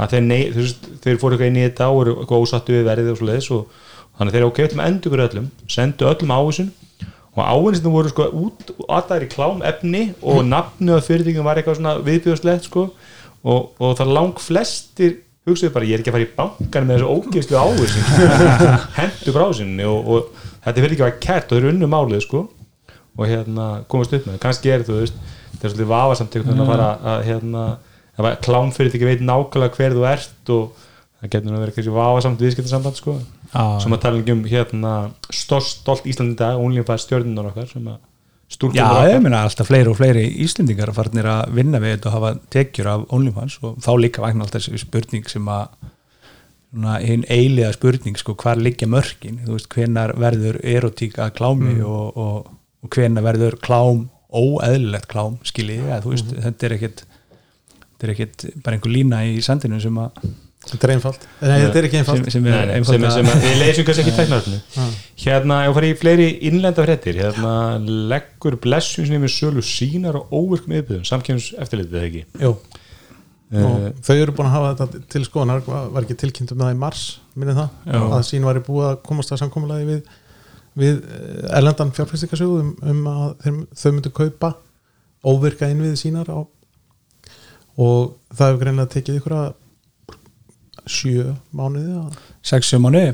að 0.00 0.14
þeir, 0.14 0.22
nei, 0.28 0.42
veist, 0.54 0.86
þeir 1.04 1.18
fóru 1.20 1.36
eitthvað 1.36 1.50
inn 1.50 1.58
í 1.60 1.64
þetta 1.66 1.88
og 1.92 2.00
eru 2.04 2.14
eitthvað 2.20 2.46
ósattu 2.46 2.76
við 2.76 2.86
verðið 2.88 3.10
og 3.12 3.18
svo 3.18 3.28
leiðis 3.28 3.50
og 3.52 3.80
þannig 4.18 4.30
að 4.30 4.36
þeir 4.36 4.46
ok, 4.46 4.60
við 4.60 4.68
ætlum 4.68 4.82
að 4.82 4.90
endur 4.92 5.10
ykkur 5.10 5.24
öllum 5.26 5.50
sendu 5.74 6.08
öllum 6.08 6.34
áhersin 6.36 6.70
og 7.32 7.42
áhersin 7.48 7.92
voru 7.96 8.12
sko 8.12 8.28
út 8.42 8.72
aðdæri 8.86 9.28
klám 9.32 9.60
efni 9.68 10.02
og 10.20 10.42
nafnu 10.48 10.96
á 10.96 11.00
fyrirtækjum 11.04 11.48
var 11.48 11.60
eitthvað 11.60 11.78
svona 11.80 11.94
viðbjóðslegt 12.06 12.68
sko 12.68 12.86
og, 13.42 13.70
og 13.80 13.94
það 13.98 14.14
lang 14.16 14.40
flestir 14.40 15.20
hugsaðu 15.48 15.72
bara, 15.74 15.88
ég 15.88 15.96
er 15.96 16.02
ekki 16.02 16.12
að 16.12 16.16
fara 16.18 16.26
í 16.28 16.34
bankan 16.36 16.88
með 16.88 17.00
þessu 17.00 17.14
ógeðslu 17.16 17.56
áhersin 17.58 18.04
hendu 19.00 19.34
brásinni 19.34 19.86
og, 19.88 20.00
og 20.06 20.20
þetta 20.62 20.84
fyrir 20.84 20.92
ekki 20.94 21.02
að 21.02 21.08
vera 21.08 21.22
kært 21.26 21.48
og 21.48 21.56
þeir 21.56 21.64
eru 21.64 21.72
unnu 21.72 21.88
málið 21.90 22.24
sko 22.26 22.44
og 23.12 23.28
hérna 23.28 23.66
komast 23.92 24.14
upp 24.16 24.24
með. 24.24 24.36
Það, 24.36 24.42
kannski 24.46 24.72
er 24.72 24.84
þú 24.86 25.00
veist 25.00 25.16
það 28.12 28.24
hérna, 28.24 28.32
að 28.32 28.40
klámfyrirtæki 28.46 29.08
veit 29.08 29.26
nákvæmlega 29.26 29.78
hver 29.78 29.96
þú 29.96 30.06
ert 30.10 30.52
og 30.52 30.86
það 31.22 31.34
getur 31.34 31.48
nú 31.48 31.56
að 31.56 31.64
vera 31.64 31.76
kannski 31.76 31.96
vafasamt 31.96 32.42
viðskiptasamband 32.42 32.98
sko. 32.98 33.18
Já. 33.52 33.64
sem 33.84 33.92
að 33.92 34.00
tala 34.00 34.22
ekki 34.22 34.32
um 34.32 34.46
hérna 34.48 34.94
stolt 35.32 36.08
Íslandi 36.08 36.38
dag, 36.40 36.56
OnlyFans 36.60 37.04
stjórnunar 37.04 37.50
okkar 37.52 37.68
sem 37.68 37.84
að 37.92 38.00
Já, 38.76 39.08
ég 39.08 39.22
meina 39.24 39.46
alltaf 39.46 39.70
fleiri 39.70 39.88
og 39.88 39.96
fleiri 39.96 40.26
Íslendingar 40.44 40.90
farnir 40.92 41.24
að 41.24 41.54
vinna 41.56 41.78
við 41.80 41.94
þetta 41.94 42.10
og 42.10 42.16
hafa 42.18 42.32
tekjur 42.52 42.88
af 42.90 43.04
OnlyFans 43.16 43.54
og 43.64 43.78
þá 43.80 43.92
líka 43.96 44.24
vagnar 44.24 44.44
alltaf 44.44 44.66
þessi 44.66 44.82
spurning 44.82 45.28
sem 45.30 45.48
að 45.48 45.70
svona, 46.72 46.98
hinn 47.04 47.24
eiliða 47.32 47.72
spurning 47.76 48.18
sko, 48.20 48.34
hvar 48.40 48.60
liggja 48.60 48.88
mörkin, 48.92 49.40
þú 49.46 49.56
veist, 49.56 49.70
hvenar 49.72 50.14
verður 50.20 50.60
erotík 50.64 51.16
að 51.20 51.32
klámi 51.38 51.78
og, 51.80 52.16
og, 52.16 52.52
og 52.82 52.92
hvenar 52.92 53.24
verður 53.24 53.56
klám 53.62 54.06
óeðlilegt 54.32 55.08
klám, 55.12 55.38
skiljið, 55.48 55.88
ja, 55.88 56.00
þú 56.04 56.14
veist 56.14 56.36
þetta 56.44 56.68
er 56.68 56.76
ekkit 56.78 57.04
þetta 58.02 58.08
er 58.08 58.14
ekkit 58.16 58.48
bara 58.66 58.74
einhver 58.76 58.90
lína 58.92 59.22
í 59.30 59.36
sandinu 59.46 59.78
sem 59.82 60.00
að 60.02 60.24
Þetta 60.62 60.86
er 60.86 60.90
einfalt. 60.94 61.24
Nei, 61.42 61.56
þetta 61.58 61.78
er 61.80 61.86
ekki 61.88 61.96
sem, 61.96 62.02
einfalt. 62.04 62.28
Sem 62.30 62.44
Nei, 62.46 62.50
er 62.54 62.68
nei, 62.68 62.74
sem, 62.86 63.02
einfaldlega- 63.02 63.14
sem 63.16 63.30
að 63.32 63.40
við 63.48 63.56
leysum 63.58 63.86
kannski 63.88 64.02
ekki 64.04 64.12
tæknaröfnu 64.14 64.58
hérna, 65.24 65.56
ef 65.66 65.74
farið 65.74 65.90
í 65.90 65.96
fleiri 65.98 66.26
innlenda 66.46 66.84
fréttir 66.86 67.18
hérna, 67.18 67.54
leggur 68.12 68.56
blessun 68.62 69.08
sem 69.08 69.16
er 69.16 69.24
með 69.24 69.32
sölu 69.34 69.64
sínar 69.66 70.20
og 70.20 70.30
óvirkum 70.38 70.76
yfirbyrðum 70.76 71.08
samkjöms 71.10 71.48
eftirlitið 71.64 71.98
eða 71.98 72.10
ekki? 72.12 72.22
Jú, 72.44 72.52
uh, 72.52 73.66
og 73.66 73.98
þau 74.06 74.14
eru 74.20 74.36
búin 74.38 74.50
að 74.52 74.54
hafa 74.54 74.70
þetta 74.84 75.02
til 75.16 75.24
skoðanar 75.26 75.66
var 75.66 76.06
ekki 76.06 76.18
tilkynnt 76.22 76.54
um 76.54 76.62
það 76.62 76.76
í 76.76 76.80
mars 76.86 77.02
minnið 77.34 77.58
það, 77.58 77.74
Já. 77.90 77.98
að 78.06 78.24
sín 78.30 78.46
var 78.46 78.62
í 78.62 78.64
búið 78.70 78.86
að 78.92 78.96
komast 79.10 79.34
að 79.34 79.42
samkomulagi 79.42 79.90
við, 79.90 80.14
við 80.78 81.02
eh, 81.02 81.58
erlendan 81.58 81.90
fjárfæstikasjóð 81.98 82.54
um, 82.62 82.72
um 82.94 83.02
að 83.10 83.50
þau 83.82 83.90
myndu 83.98 84.14
kaupa 84.14 84.54
óvirka 85.26 85.66
innviði 85.74 85.98
sínar 86.06 86.30
á, 86.30 86.38
og 87.80 88.14
það 88.34 88.48
hefur 88.48 88.62
greinlega 88.64 88.92
tekið 88.96 89.20
ykkur 89.20 89.36
að 89.38 89.52
sjö 90.90 91.32
mánuði 91.54 91.94
að 92.00 92.18
sex 92.52 92.72
sem 92.72 92.82
mánu 92.82 93.04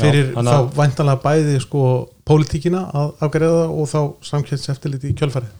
fyrir 0.00 0.32
hann 0.36 0.48
þá 0.48 0.76
væntanlega 0.78 1.22
bæði 1.24 1.58
sko 1.64 1.82
pólitíkina 2.28 2.86
að 2.96 3.10
afgreða 3.26 3.66
og 3.68 3.90
þá 3.90 4.00
samkjæmst 4.30 4.70
eftirliti 4.72 5.10
í 5.12 5.18
kjölfarið 5.18 5.59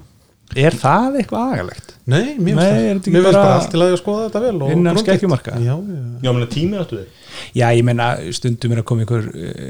er 0.57 0.75
það 0.75 1.21
eitthvað 1.21 1.53
agalegt? 1.55 1.95
Nei, 2.11 2.35
mér 2.41 2.57
Nei, 2.57 2.65
finnst 2.65 2.67
er 2.67 2.75
það- 2.75 2.89
þetta 2.91 3.01
ekki 3.01 3.13
mér 3.15 3.23
finnst 3.23 3.33
bara 3.33 3.43
bara 3.45 3.55
allt 3.61 3.71
til 3.71 3.81
að 3.81 3.97
skoða 4.01 4.23
þetta 4.31 4.41
vel 4.43 4.63
og 4.63 4.71
innan 4.75 4.97
skekkjumarka? 4.99 5.53
Já, 5.63 5.75
já, 5.79 6.01
Já, 6.25 6.33
menn 6.33 6.47
tími 6.51 6.79
áttu 6.81 6.99
þið 6.99 7.17
Já, 7.55 7.67
ég 7.73 7.85
meina 7.87 8.07
stundum 8.35 8.73
er 8.75 8.81
að 8.83 8.85
koma 8.91 9.05
einhver, 9.05 9.29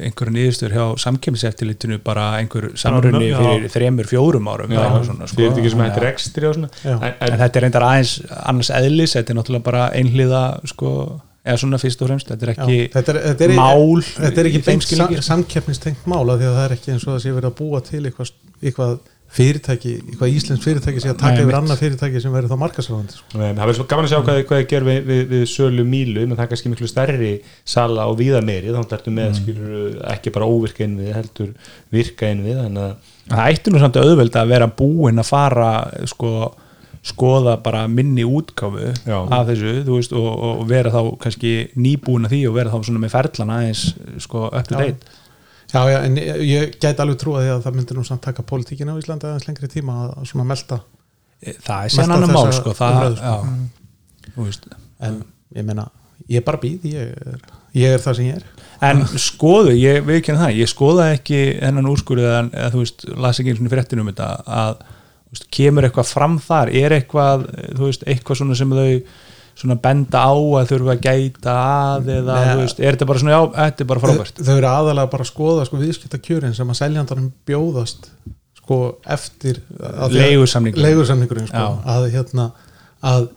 einhver 0.08 0.30
nýðustur 0.32 0.72
hjá 0.72 0.84
samkemmiseftilitinu 0.98 1.98
bara 2.02 2.38
einhver 2.40 2.70
samrunni 2.80 3.28
já. 3.30 3.36
fyrir 3.38 3.68
þremur, 3.74 4.08
fjórum 4.08 4.48
árum 4.50 4.70
eitthvað 4.72 5.04
svona, 5.10 5.26
sko. 5.28 5.36
fyrirtæki 5.36 5.70
sem 5.70 5.78
Þannig 5.78 5.92
hættir 5.92 6.06
að- 6.06 6.12
ekstri 6.14 6.48
og 6.48 6.54
svona 6.56 6.70
Já. 6.82 6.94
en, 6.96 7.14
En 7.20 7.32
en, 7.32 7.38
þetta 7.38 7.56
er 7.56 7.62
reyndar 7.66 7.82
aðeins 7.90 8.14
annars 8.46 8.70
eðlis, 8.70 9.14
þetta 9.14 9.30
er 9.30 9.36
náttúrulega 9.40 9.62
bara 9.62 9.90
einhliða 9.92 10.42
sko, 10.66 11.20
eða 11.44 11.58
svona 11.60 11.78
fyrst 11.78 12.02
og 12.02 12.08
fremst 12.08 12.28
þetta 12.32 12.42
er 12.48 12.54
já. 12.54 12.56
ekki 12.64 12.92
Þetta 12.96 13.08
er, 13.14 13.20
þetta 13.34 13.44
er, 13.44 13.54
mál 13.60 14.02
þetta 14.02 14.38
er 14.38 14.50
ekki 14.50 14.96
sam, 14.96 15.14
samkeppnistengt 15.30 16.06
mála 16.06 16.38
því 16.40 16.48
að 16.48 16.56
það 16.56 16.64
er 16.70 16.76
ekki 16.76 16.92
eins 16.94 17.06
og 17.06 17.14
það 17.14 17.22
sé 17.26 17.32
verið 17.36 17.50
að 17.52 17.58
búa 17.60 17.80
til 17.84 18.02
eitthvað, 18.08 18.30
eitthvað 18.64 18.98
fyrirtæki, 19.30 19.92
eitthvað 20.00 20.32
íslensk 20.34 20.64
fyrirtæki 20.64 21.02
sé 21.02 21.10
að 21.12 21.20
taka 21.20 21.42
yfir 21.44 21.56
annað 21.60 21.82
fyrirtæki 21.84 22.22
sem 22.22 22.32
verður 22.34 22.50
þá 22.50 22.62
markasráðandi 22.64 23.14
sko. 23.14 23.28
það 23.38 23.60
verður 23.60 23.76
svo 23.78 23.84
gaman 23.92 24.08
að 24.08 24.10
sjá 24.10 24.18
hvað, 24.26 24.40
þið 24.50 24.64
ger 24.72 24.86
við, 24.88 24.98
við, 25.06 25.20
við 25.30 25.44
sölu 25.52 25.84
mílu 25.86 26.24
menn 26.24 26.34
það 26.34 26.42
er 26.46 26.50
kannski 26.50 26.72
miklu 26.72 26.88
stærri 26.90 27.30
sala 27.74 28.08
og 28.10 28.18
víða 28.18 28.40
meiri 28.42 28.74
þá 28.74 28.80
ertu 28.96 29.12
með 29.14 29.36
skilur 29.38 30.00
ekki 30.16 30.32
bara 30.34 30.48
óvirka 30.50 30.82
inn 30.86 30.96
við 30.98 31.14
heldur 31.14 31.52
virka 31.94 32.32
inn 32.32 32.42
við 32.48 32.58
það 32.64 33.44
ætti 33.44 33.70
nú 33.70 33.84
samt 33.84 34.00
að 34.00 34.10
auðvelda 34.10 34.42
að 34.42 34.52
vera 34.56 34.70
búinn 34.80 35.22
að 35.22 35.30
fara 35.30 35.70
sko, 36.10 36.34
skoða 37.06 37.54
bara 37.62 37.84
minni 37.86 38.26
útgáfu 38.26 38.90
Já. 39.06 39.20
af 39.30 39.46
þessu 39.52 39.76
þú 39.86 40.00
veist, 40.00 40.18
og, 40.18 40.28
og 40.50 40.66
vera 40.74 40.90
þá 40.90 41.00
kannski 41.22 41.54
nýbúin 41.78 42.26
að 42.26 42.34
því 42.34 42.42
og 42.50 42.58
vera 42.58 42.74
þá 42.74 42.90
svona 42.90 43.06
með 43.06 43.14
ferlana 43.14 43.62
aðeins 43.62 43.86
sko, 44.26 44.48
up 44.50 44.74
to 44.74 44.82
Já. 45.70 45.82
Já, 45.90 45.98
en 46.04 46.16
ég, 46.18 46.74
gæti 46.82 47.02
alveg 47.04 47.20
trúa 47.20 47.44
því 47.44 47.52
að 47.54 47.66
það 47.66 47.76
myndir 47.78 48.00
nú 48.00 48.06
samt 48.06 48.24
taka 48.24 48.44
pólitíkina 48.46 48.96
á 48.96 49.00
Íslandi 49.00 49.28
aðeins 49.28 49.46
lengri 49.48 49.70
tíma 49.70 49.96
að, 50.04 50.14
að 50.18 50.30
svona 50.32 50.48
melta 50.50 50.80
það 51.40 51.84
er 51.84 51.94
af 51.94 52.04
annar 52.04 52.34
mál 52.34 52.52
sko, 52.52 52.74
það, 52.76 53.16
sko. 53.16 53.24
já, 53.24 54.32
þú 54.34 54.46
veist 54.48 54.68
en 55.00 55.20
ég 55.56 55.66
meina, 55.66 55.86
ég 56.30 56.44
bara 56.46 56.60
býð 56.60 56.88
ég 56.90 57.14
er, 57.14 57.44
ég 57.76 57.94
er 57.96 58.02
það 58.02 58.18
sem 58.18 58.32
ég 58.32 58.40
er 58.40 58.48
En 58.80 59.02
skoðu, 59.20 59.74
ég 59.76 60.06
viðkynna 60.06 60.46
það, 60.46 60.54
ég 60.56 60.68
skoða 60.70 61.10
ekki 61.12 61.40
hennan 61.60 61.88
úrskurðið 61.90 62.30
eða, 62.30 62.68
þú 62.72 62.78
veist, 62.80 63.02
las 63.20 63.40
ekki 63.42 63.52
og 63.52 63.66
fréttin 63.74 64.00
um 64.00 64.08
þetta 64.08 64.28
að 64.60 64.78
veist, 65.34 65.48
kemur 65.52 65.86
eitthvað 65.86 66.12
fram 66.14 66.38
þar, 66.40 66.70
er 66.80 66.94
eitthvað 66.96 67.44
þú 67.76 67.90
veist, 67.90 68.06
eitthvað 68.08 68.40
svona 68.40 68.56
sem 68.56 68.72
þau 68.72 68.86
svona 69.60 69.76
benda 69.84 70.22
á 70.24 70.32
að 70.32 70.70
þurfa 70.72 70.94
að 70.94 71.02
gæta 71.04 71.54
að 71.60 72.10
eða 72.16 72.36
Nei. 72.38 72.50
þú 72.50 72.60
veist, 72.62 72.80
er 72.80 72.96
þetta 72.96 73.08
bara 73.10 73.22
svona 73.22 73.34
já, 73.34 73.40
þetta 73.56 73.84
er 73.84 73.88
bara 73.90 74.02
frábært 74.04 74.38
þau, 74.38 74.44
þau 74.46 74.54
eru 74.56 74.70
aðalega 74.70 75.12
bara 75.14 75.26
að 75.26 75.30
skoða 75.30 75.66
sko, 75.68 75.80
viðskiptakjörin 75.82 76.56
sem 76.56 76.72
að 76.72 76.78
seljandarum 76.80 77.26
bjóðast 77.50 78.08
sko 78.60 78.78
eftir 79.16 79.60
Leigusamningurinn. 80.14 80.86
leigusamningurinn 80.86 81.50
sko, 81.50 81.66
að 81.84 82.08
hérna 82.14 82.48
að 83.04 83.28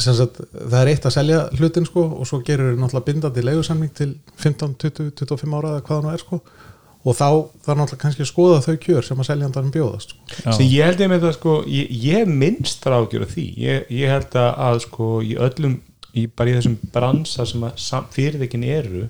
sagt, 0.00 0.40
það 0.56 0.78
er 0.80 0.90
eitt 0.94 1.06
að 1.06 1.16
selja 1.18 1.40
hlutin 1.58 1.86
sko, 1.86 2.04
og 2.16 2.28
svo 2.28 2.40
gerur 2.46 2.72
þau 2.72 2.82
náttúrulega 2.82 3.08
bindandi 3.10 3.44
leigusamning 3.44 3.92
til 3.94 4.14
15, 4.40 4.76
20, 4.80 5.10
25 5.20 5.58
ára 5.58 5.74
eða 5.76 5.86
hvað 5.86 5.98
það 5.98 6.06
nú 6.06 6.12
er 6.16 6.22
sko 6.24 6.40
og 7.02 7.16
þá 7.18 7.26
er 7.28 7.78
náttúrulega 7.78 8.02
kannski 8.04 8.22
að 8.22 8.30
skoða 8.30 8.60
þau 8.62 8.76
kjör 8.84 9.06
sem 9.06 9.22
að 9.22 9.28
seljandarum 9.30 9.72
bjóðast 9.74 10.12
sko. 10.14 10.52
Ég 10.62 10.86
held 10.86 11.02
ég 11.02 11.10
með 11.10 11.24
það 11.26 11.34
sko 11.38 11.56
ég, 11.66 11.94
ég 12.04 12.30
minnst 12.30 12.84
þar 12.84 12.98
ágjör 13.00 13.26
af 13.26 13.32
því. 13.34 13.46
Ég, 13.58 13.88
ég 13.90 14.12
held 14.12 14.36
að, 14.38 14.50
að 14.68 14.78
sko 14.86 15.08
í 15.26 15.32
öllum 15.48 15.78
í, 16.12 16.26
bara 16.28 16.52
í 16.52 16.56
þessum 16.58 16.78
bransa 16.94 17.46
sem 17.48 17.66
að 17.66 18.10
fyrirtækin 18.14 18.66
eru 18.68 19.06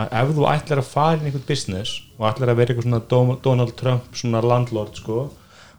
að 0.00 0.14
ef 0.20 0.32
þú 0.36 0.46
ætlar 0.50 0.82
að 0.82 0.90
fara 0.90 1.18
inn 1.18 1.26
í 1.26 1.30
einhvern 1.30 1.48
business 1.48 1.98
og 2.18 2.26
ætlar 2.30 2.52
að 2.52 2.60
vera 2.60 2.74
eitthvað 2.74 2.88
svona 2.88 3.36
Donald 3.44 3.76
Trump 3.78 4.16
svona 4.16 4.42
landlord 4.44 4.98
sko 4.98 5.26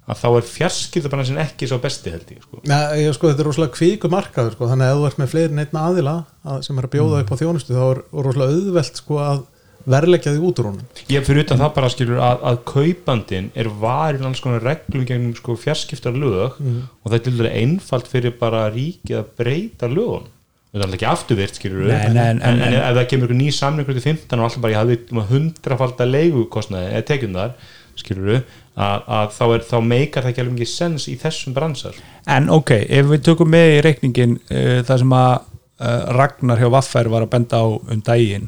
að 0.10 0.18
þá 0.18 0.28
er 0.32 0.48
fjarskiptabransin 0.50 1.40
ekki 1.42 1.70
svo 1.70 1.78
besti 1.82 2.12
held 2.12 2.32
ég 2.34 2.44
sko. 2.44 2.60
Nei, 2.68 3.04
ég, 3.04 3.14
sko, 3.16 3.30
þetta 3.30 3.44
er 3.44 3.48
rosalega 3.48 3.76
kvíku 3.76 4.10
markaður 4.12 4.56
sko, 4.56 4.68
þannig 4.72 4.88
að 4.88 4.94
ef 4.94 5.00
þú 5.00 5.08
ert 5.10 5.20
með 5.22 5.32
fleiri 5.34 5.58
neitt 5.58 5.76
aðila 5.78 6.16
að, 6.42 6.64
sem 6.66 6.80
er 6.80 6.88
að 6.88 6.94
bjóða 6.96 7.22
upp 7.22 7.32
á 7.32 7.40
þjónustu 7.42 7.78
þá 7.78 7.84
er 7.86 8.02
rosalega 8.28 8.58
auðvelt 8.58 9.02
sko, 9.02 9.20
að 9.22 9.44
verleggja 9.90 10.34
því 10.36 10.42
út 10.50 10.60
úr 10.62 10.68
honum. 10.72 10.86
Ég 11.12 11.24
fyrir 11.28 11.46
utan 11.46 11.60
það 11.62 11.72
bara 11.78 11.90
skilur 11.94 12.20
að, 12.22 12.44
að 12.52 12.60
kaupandin 12.72 13.50
er 13.58 13.70
varin 13.82 14.28
alls 14.30 14.42
konar 14.44 14.62
reglum 14.66 15.06
gegnum 15.10 15.34
sko 15.38 15.56
fjarskiptar 15.60 16.14
lög 16.18 16.60
og 16.62 17.08
það 17.10 17.18
er 17.20 17.26
til 17.26 17.36
dæli 17.40 17.52
einfalt 17.64 18.08
fyrir 18.12 18.36
bara 18.40 18.68
ríkið 18.74 19.18
að 19.22 19.34
breyta 19.42 19.90
lögun 19.92 20.30
það 20.72 20.80
er 20.80 20.86
alltaf 20.86 20.98
ekki 21.02 21.10
afturvirt 21.12 21.58
skilur 21.60 21.88
Nei, 21.90 22.10
nei, 22.16 22.28
en- 22.32 22.42
en, 22.48 22.62
en, 22.64 22.76
ef 22.80 22.96
það 22.96 23.08
kemur 23.12 23.28
ykkur 23.32 23.40
ný 23.42 23.50
samningur 23.52 23.98
til 23.98 24.06
15 24.06 24.40
og 24.40 24.46
alltaf 24.48 24.62
bara 24.64 24.72
ég 24.72 24.80
hafði 24.80 25.26
hundrafalda 25.34 26.08
leigukostnaði 26.08 26.94
eða 26.94 27.08
tekjum 27.10 27.36
þar 27.36 27.56
skilur 28.00 28.30
að, 28.38 29.02
að 29.04 29.34
þá, 29.36 29.42
er, 29.58 29.66
þá 29.68 29.76
meikar 29.84 30.24
það 30.24 30.32
ekki 30.32 30.44
alveg 30.46 30.56
mikið 30.56 30.72
sens 30.72 31.08
í 31.12 31.18
þessum 31.20 31.58
bransar 31.58 31.98
En 32.32 32.48
ok, 32.56 32.72
ef 32.88 33.10
við 33.12 33.26
tökum 33.28 33.52
með 33.52 33.74
í 33.76 33.82
reikningin 33.90 34.38
uh, 34.48 34.80
það 34.88 35.02
sem 35.04 35.16
að 35.20 35.34
uh, 35.36 36.00
Ragnar 36.16 36.62
hjá 36.64 36.70
Vaffer 36.78 37.10
var 37.12 37.26
að 37.28 37.34
benda 37.36 37.60
á 37.60 37.68
um 37.68 38.04
daginn 38.08 38.48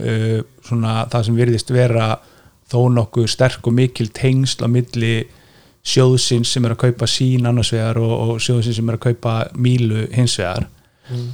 uh, 0.00 0.38
svona 0.66 1.02
það 1.12 1.28
sem 1.28 1.40
virðist 1.40 1.72
vera 1.74 2.14
þó 2.70 2.78
nokkuð 2.92 3.28
sterk 3.30 3.66
og 3.68 3.76
mikil 3.76 4.08
tengsl 4.14 4.66
á 4.66 4.68
milli 4.70 5.16
sjóðsins 5.86 6.50
sem 6.50 6.64
er 6.66 6.74
að 6.74 6.88
kaupa 6.88 7.08
sín 7.10 7.46
annars 7.46 7.70
vegar 7.74 8.00
og, 8.02 8.14
og 8.14 8.40
sjóðsins 8.42 8.80
sem 8.80 8.88
er 8.90 8.98
að 8.98 9.04
kaupa 9.10 9.34
mílu 9.54 10.06
hins 10.14 10.34
vegar 10.40 10.66
mm. 11.12 11.28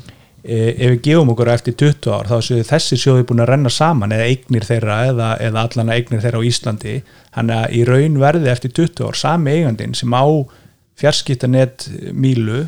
ef 0.45 0.93
við 0.93 0.99
gefum 1.07 1.33
okkur 1.33 1.53
eftir 1.55 1.77
20 1.81 2.13
ár 2.13 2.29
þá 2.29 2.37
séu 2.45 2.67
þessi 2.69 2.99
sjóði 3.01 3.25
búin 3.31 3.45
að 3.45 3.53
renna 3.55 3.73
saman 3.73 4.13
eða 4.13 4.29
eignir 4.29 4.67
þeirra 4.69 4.99
eða, 5.13 5.31
eða 5.49 5.65
allan 5.65 5.95
eignir 5.95 6.25
þeirra 6.25 6.43
á 6.45 6.49
Íslandi 6.51 6.99
þannig 7.33 7.63
að 7.63 7.79
í 7.79 7.87
raun 7.89 8.21
verði 8.21 8.53
eftir 8.53 8.77
20 8.83 9.09
ár 9.09 9.21
sami 9.23 9.57
eigandin 9.57 9.97
sem 9.97 10.13
á 10.13 10.25
fjarskiptanet 11.01 11.89
mílu 12.13 12.67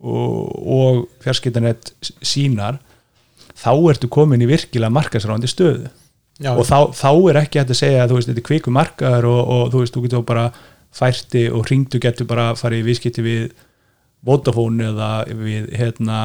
og, 0.00 0.48
og 0.64 1.04
fjarskiptanet 1.22 1.92
sínar 2.24 2.80
þá 3.58 3.72
ertu 3.92 4.10
komin 4.12 4.44
í 4.44 4.48
virkilega 4.50 4.92
markasráðandi 4.92 5.50
stöðu. 5.50 5.90
Já. 6.42 6.54
og 6.56 6.64
þá, 6.66 6.78
þá 6.96 7.10
er 7.30 7.38
ekki 7.42 7.60
hægt 7.60 7.70
að 7.74 7.78
segja 7.78 7.98
að 8.02 8.10
þú 8.10 8.16
veist, 8.16 8.28
þetta 8.30 8.40
er 8.40 8.46
kviku 8.48 8.72
markaður 8.74 9.26
og, 9.30 9.40
og 9.52 9.66
þú 9.72 9.82
veist, 9.82 9.94
þú 9.94 10.02
getur 10.06 10.24
bara 10.26 10.46
færti 10.92 11.42
og 11.52 11.66
hringdu 11.68 12.00
getur 12.02 12.28
bara 12.28 12.46
farið 12.58 12.82
í 12.82 12.86
viðskipti 12.88 13.24
við 13.24 13.44
Vodafone 14.26 14.88
eða 14.92 15.10
við 15.28 15.68
hérna 15.76 16.18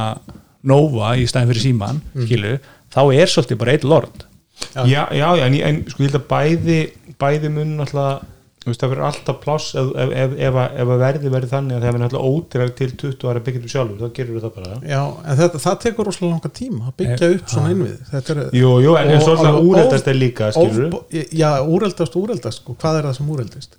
Nova 0.67 1.11
í 1.17 1.25
stæðin 1.29 1.51
fyrir 1.51 1.63
síman 1.63 2.01
skilu, 2.15 2.55
þá 2.93 3.01
er 3.03 3.31
svolítið 3.31 3.61
bara 3.61 3.75
eitt 3.75 3.85
lord. 3.87 4.25
Já, 4.73 5.05
já, 5.13 5.27
já 5.37 5.45
en, 5.45 5.59
en 5.67 5.83
sko 5.85 6.01
ég 6.01 6.09
held 6.09 6.19
að 6.19 6.27
bæði 6.31 6.79
bæði 7.21 7.51
mun 7.53 7.75
alltaf 7.85 8.25
veist, 8.71 8.81
það 8.83 8.91
verður 8.93 9.07
alltaf 9.07 9.37
pláss 9.43 9.67
ef, 9.79 9.87
ef, 10.03 10.11
ef, 10.23 10.35
ef, 10.47 10.57
að- 10.63 10.75
ef 10.83 10.91
að 10.95 11.01
verði 11.03 11.31
verði 11.33 11.49
þannig 11.51 11.77
að 11.77 11.83
það 11.87 11.95
verður 11.97 12.07
alltaf 12.07 12.27
ódýrar 12.31 12.71
til 12.77 12.89
20 13.03 13.27
ára 13.31 13.41
byggja 13.47 13.61
þú 13.63 13.71
sjálfur, 13.73 13.97
þá 14.03 14.13
gerur 14.19 14.43
það 14.45 14.53
bara. 14.57 14.79
Já, 14.91 15.01
en 15.31 15.37
þetta, 15.41 15.61
það 15.65 15.79
tekur 15.85 16.09
rosalega 16.11 16.33
langa 16.35 16.53
tíma 16.61 16.87
að 16.91 16.95
byggja 17.03 17.29
upp 17.37 17.51
svona 17.55 17.73
innvið 17.75 17.97
Þetta 18.13 18.35
er, 18.37 18.41
Jú, 18.61 18.71
jú, 18.85 18.95
en, 19.01 19.11
en 19.15 19.21
Og 19.27 19.43
alveg 19.45 19.69
úreldast 19.71 20.07
er 20.13 20.17
líka, 20.21 20.51
skilur 20.55 20.97
Já, 21.43 21.49
úreldast, 21.63 22.15
úreldast 22.19 22.61
sko. 22.63 22.75
Hvað 22.81 22.99
er 23.01 23.09
það 23.09 23.17
sem 23.21 23.29
úreldast? 23.37 23.77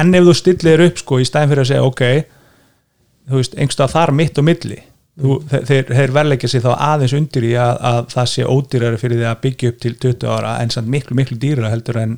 en 0.00 0.14
ef 0.14 0.22
þú 0.22 0.32
stillir 0.38 0.80
upp 0.86 1.00
sko 1.02 1.16
í 1.18 1.24
stæðin 1.26 1.48
fyrir 1.50 1.64
að 1.64 1.70
segja 1.72 1.86
ok, 1.88 2.02
þú 3.30 3.40
veist, 3.40 3.56
einhverstað 3.58 3.90
þar 3.96 4.12
mitt 4.14 4.38
og 4.38 4.44
milli 4.46 4.76
þú, 5.20 5.36
þeir, 5.50 5.64
þeir, 5.68 5.88
þeir 5.98 6.12
verleikja 6.14 6.50
sig 6.52 6.62
þá 6.64 6.70
aðeins 6.76 7.14
undir 7.18 7.46
í 7.48 7.50
að, 7.58 7.72
að 7.90 7.98
það 8.14 8.28
sé 8.32 8.44
ódýrari 8.46 9.00
fyrir 9.02 9.18
því 9.20 9.26
að 9.32 9.40
byggja 9.46 9.72
upp 9.72 9.80
til 9.82 9.92
20 10.06 10.30
ára 10.36 10.52
en 10.62 10.70
samt 10.70 10.92
miklu, 10.94 11.16
miklu 11.18 11.38
dýrara 11.42 11.72
heldur 11.74 11.98
en 12.04 12.14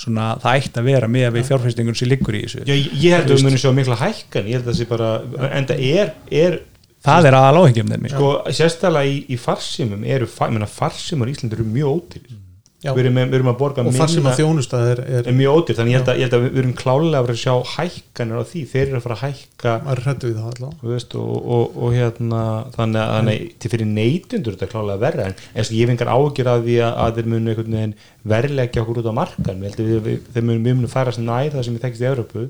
svona 0.00 0.26
það 0.42 0.58
ætti 0.60 0.80
að 0.80 0.90
vera 0.90 1.08
með 1.10 1.28
við 1.36 1.46
fjárfæstingun 1.50 1.98
sem 1.98 2.10
liggur 2.10 2.38
í 2.38 2.42
þessu. 2.46 2.64
Já, 2.66 2.74
ég 2.74 3.16
held 3.16 3.30
að 3.30 3.36
við 3.36 3.46
munum 3.46 3.62
sjá 3.62 3.70
mikla 3.76 4.00
hækkan 4.00 4.50
ég 4.50 4.58
held 4.58 4.66
að 4.66 4.72
það 4.72 4.78
sé 4.80 4.88
bara, 4.90 5.10
en 5.50 5.70
það 5.70 5.82
er, 5.90 6.12
er 6.42 6.60
það 7.06 7.30
er 7.30 7.38
aðal 7.38 7.62
áhengjum 7.62 7.90
sko, 8.12 8.30
sérstaklega 8.60 9.10
í, 9.10 9.18
í 9.28 9.40
farsimum 9.40 10.04
eru, 10.04 10.28
ég 10.28 10.54
meina 10.56 10.70
farsimur 10.70 11.30
í 11.30 11.36
Íslandi 11.36 11.58
eru 11.58 11.68
mjög 11.68 11.92
Já. 11.96 12.40
Við 12.80 13.00
erum, 13.02 13.18
við 13.20 13.36
erum 13.36 13.50
að 13.50 13.58
borga 13.60 13.82
Og 13.84 13.96
farsíma 13.96 14.30
minna 14.30 14.36
þjónusta 14.38 14.78
er, 14.88 15.02
er 15.04 15.26
er 15.28 15.36
mjög 15.36 15.58
ódýr, 15.58 15.76
þannig 15.76 15.92
ég 15.92 16.00
held 16.00 16.10
að, 16.12 16.20
ég 16.20 16.28
held 16.28 16.36
að 16.38 16.44
við 16.46 16.60
erum 16.62 16.74
klálega 16.78 17.18
að 17.18 17.26
vera 17.26 17.36
að 17.36 17.42
sjá 17.42 17.54
hækkanir 17.74 18.40
á 18.40 18.44
því, 18.50 18.62
þeir 18.70 18.84
eru 18.86 18.96
að 18.96 19.04
fara 19.04 19.18
að 19.18 19.24
hækka 19.26 19.74
maður 19.84 20.02
hrættu 20.06 20.30
við 20.30 20.38
það 20.40 20.88
veist, 20.94 21.16
og, 21.20 21.50
og, 21.56 21.76
og 21.76 21.96
hérna 21.98 22.44
þannig 22.76 23.02
að 23.02 23.12
þannig, 23.18 23.44
til 23.60 23.72
fyrir 23.74 23.90
neytundur 23.90 24.56
þetta 24.56 24.66
er 24.68 24.72
klálega 24.72 25.02
verra 25.04 25.28
en 25.28 25.36
eins 25.52 25.70
og 25.70 25.76
ég 25.76 25.92
fengar 25.92 26.12
ágjur 26.14 26.52
að 26.54 26.64
því 26.68 26.78
að, 26.86 26.96
að 27.04 27.20
þeir 27.20 27.30
munu 27.34 27.84
verðleggja 28.30 28.84
okkur 28.84 29.02
út 29.02 29.12
á 29.12 29.14
markan 29.20 29.62
við, 29.64 29.78
við, 29.80 30.00
við, 30.06 30.24
þeir 30.32 30.48
munu, 30.48 30.64
við 30.64 30.80
munum 30.80 30.92
færa 30.92 31.14
sem 31.16 31.28
nær 31.28 31.52
það 31.52 31.66
sem 31.68 31.76
við 31.76 31.86
tekst 31.86 32.04
í 32.04 32.08
Európu 32.10 32.48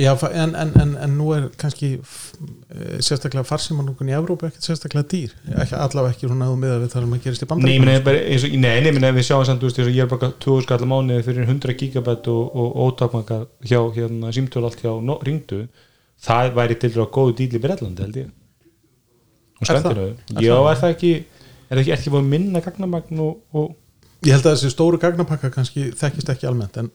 Já, 0.00 0.10
en, 0.26 0.54
en, 0.58 0.70
en, 0.80 0.92
en 1.04 1.12
nú 1.18 1.28
er 1.36 1.44
kannski 1.60 1.90
eh, 1.94 2.96
sérstaklega 3.04 3.46
farsímanúkun 3.46 4.10
í 4.10 4.14
Evrópu 4.16 4.48
ekkert 4.48 4.66
sérstaklega 4.66 5.06
dýr. 5.10 5.34
Ekki, 5.54 5.76
allavega 5.78 6.14
ekki 6.14 6.30
svona 6.30 6.48
miða 6.58 6.80
við 6.82 6.94
það 6.94 7.04
sem 7.04 7.14
að 7.16 7.26
gerist 7.26 7.44
í 7.44 7.48
og, 7.50 7.62
nei, 7.62 7.76
nei, 7.84 8.72
ég 8.88 8.96
meina, 8.96 9.12
við 9.14 9.28
sjáum 9.28 9.44
samt, 9.46 9.62
þú 9.62 9.70
veist, 9.70 9.82
ég 9.86 10.02
er 10.04 10.10
bara 10.10 10.32
2000 10.42 10.66
skall 10.66 10.80
á 10.82 10.88
mánuði 10.90 11.26
fyrir 11.28 11.46
100 11.46 11.76
gigabæt 11.82 12.30
og, 12.32 12.56
og 12.64 12.80
ótakmaka 12.88 13.40
hjá, 13.62 13.78
hérna, 13.94 14.32
símtölu 14.34 14.70
allt 14.70 14.82
hjá 14.82 14.90
no, 14.98 15.20
ringdu, 15.26 15.62
það 16.26 16.50
væri 16.58 16.78
til 16.82 16.90
dæra 16.96 17.06
góðu 17.14 17.36
dýl 17.38 17.54
í 17.54 17.62
Breitlandi, 17.62 18.08
held 18.08 18.20
ég. 18.24 18.34
Það? 19.60 19.70
skandinu, 19.70 20.10
Er 20.34 20.42
já, 20.42 20.56
er 20.58 20.82
það 20.82 20.96
ekki 20.96 21.14
er 21.70 21.80
ekki, 21.80 21.94
ekki 21.94 22.12
búin 22.12 22.28
minna 22.28 22.62
gagnamagn 22.64 23.22
og, 23.22 23.40
og 23.54 23.72
Ég 24.24 24.32
held 24.32 24.46
að 24.48 24.54
þessi 24.56 24.72
stóru 24.72 24.98
gagnapakka 25.00 25.50
kannski 25.52 25.90
þekkist 26.00 26.30
ekki 26.32 26.48
almennt 26.48 26.78
en 26.80 26.90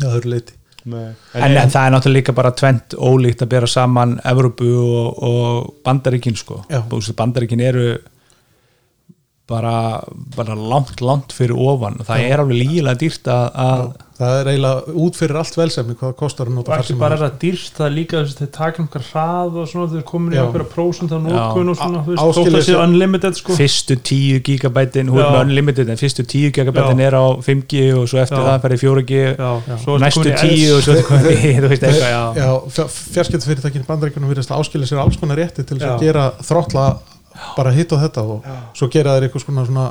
það 0.00 0.16
eru 0.18 0.32
leiti 0.32 0.56
Nei. 0.86 1.08
en, 1.34 1.56
en 1.56 1.70
það 1.72 1.80
er 1.82 1.94
náttúrulega 1.94 2.16
líka 2.20 2.34
bara 2.36 2.52
tvent 2.54 2.94
ólíkt 2.94 3.40
að 3.42 3.52
bera 3.56 3.70
saman 3.70 4.18
Evrópu 4.22 4.68
og, 4.70 5.22
og 5.26 5.72
Bandaríkin 5.86 6.38
sko 6.38 6.60
Já. 6.70 6.84
Bandaríkin 7.18 7.62
eru 7.66 7.88
bara, 9.50 10.02
bara 10.36 10.54
langt, 10.54 11.00
langt 11.02 11.34
fyrir 11.34 11.58
ofan 11.58 11.98
það 12.06 12.26
er 12.28 12.42
alveg 12.42 12.60
lígilega 12.62 13.00
dýrt 13.02 13.30
að 13.30 13.90
það 14.16 14.34
er 14.40 14.48
eiginlega 14.52 14.94
út 15.04 15.16
fyrir 15.18 15.36
allt 15.40 15.56
velsefni 15.58 15.94
hvað 16.00 16.12
kostar 16.16 16.48
að 16.48 16.52
og 16.52 16.56
nota 16.56 16.72
ekki 16.76 16.86
farsíma. 16.94 17.00
bara 17.02 17.16
er 17.16 17.22
það 17.22 17.34
dýrst, 17.42 17.72
það 17.76 17.86
er 17.86 17.94
líka 17.96 18.20
þess 18.22 18.32
að 18.36 18.40
þeir 18.42 18.50
taka 18.56 18.80
um 18.80 18.86
einhver 18.86 19.04
hrað 19.10 19.58
og 19.60 19.66
svona, 19.72 19.88
þeir 19.92 20.04
komin 20.08 20.32
í 20.36 20.38
einhverja 20.40 20.68
prósent 20.72 21.12
af 21.16 21.20
nótkun 21.26 21.72
og 21.72 21.76
svona, 21.80 22.00
þú 22.06 22.12
veist, 22.14 22.22
þótt 22.38 22.56
að 22.56 22.64
sé 22.66 22.72
sér- 22.72 22.82
unlimited 22.86 23.36
sko. 23.40 23.56
Fyrstu 23.60 23.96
10 24.10 24.40
gigabætin 24.48 25.10
hún 25.12 25.20
er 25.24 25.40
unlimited 25.42 25.92
en 25.92 26.00
fyrstu 26.00 26.24
10 26.24 26.52
gigabætin 26.56 27.00
er 27.06 27.18
á 27.20 27.24
5G 27.44 27.82
og 28.00 28.08
svo 28.08 28.22
eftir 28.24 28.40
Já. 28.40 28.46
það 28.48 28.64
ferði 28.64 28.78
4G 28.86 29.12
já, 29.36 29.50
svo 29.84 29.98
ertu 29.98 30.04
næstu 30.06 30.22
komin 30.22 30.32
í 30.32 30.40
10 30.40 30.72
og 30.72 30.80
svo 30.86 30.96
þú 31.60 31.68
veist 31.74 31.86
eitthvað 31.90 32.40
já. 32.40 32.48
Fjarskiptafyrirtækinu 33.12 33.84
bandaríkunum 33.88 34.32
virðast 34.32 34.50
að 34.54 34.64
áskilja 34.64 34.88
sér 34.90 35.02
alls 35.04 35.16
konar 35.20 35.38
rétti 35.40 35.64
til 35.66 35.76
þess 35.78 35.92
að 35.92 36.04
gera 36.06 36.24
þróttla 36.40 36.86
bara 37.56 37.72
hitt 37.76 37.92
og 37.92 38.00
þetta 38.00 38.22
og 38.24 38.50
svo 38.76 38.88
gera 38.92 39.16
þeir 39.16 39.28
eitthvað 39.28 39.44
svona, 39.44 39.64
svona 39.68 39.86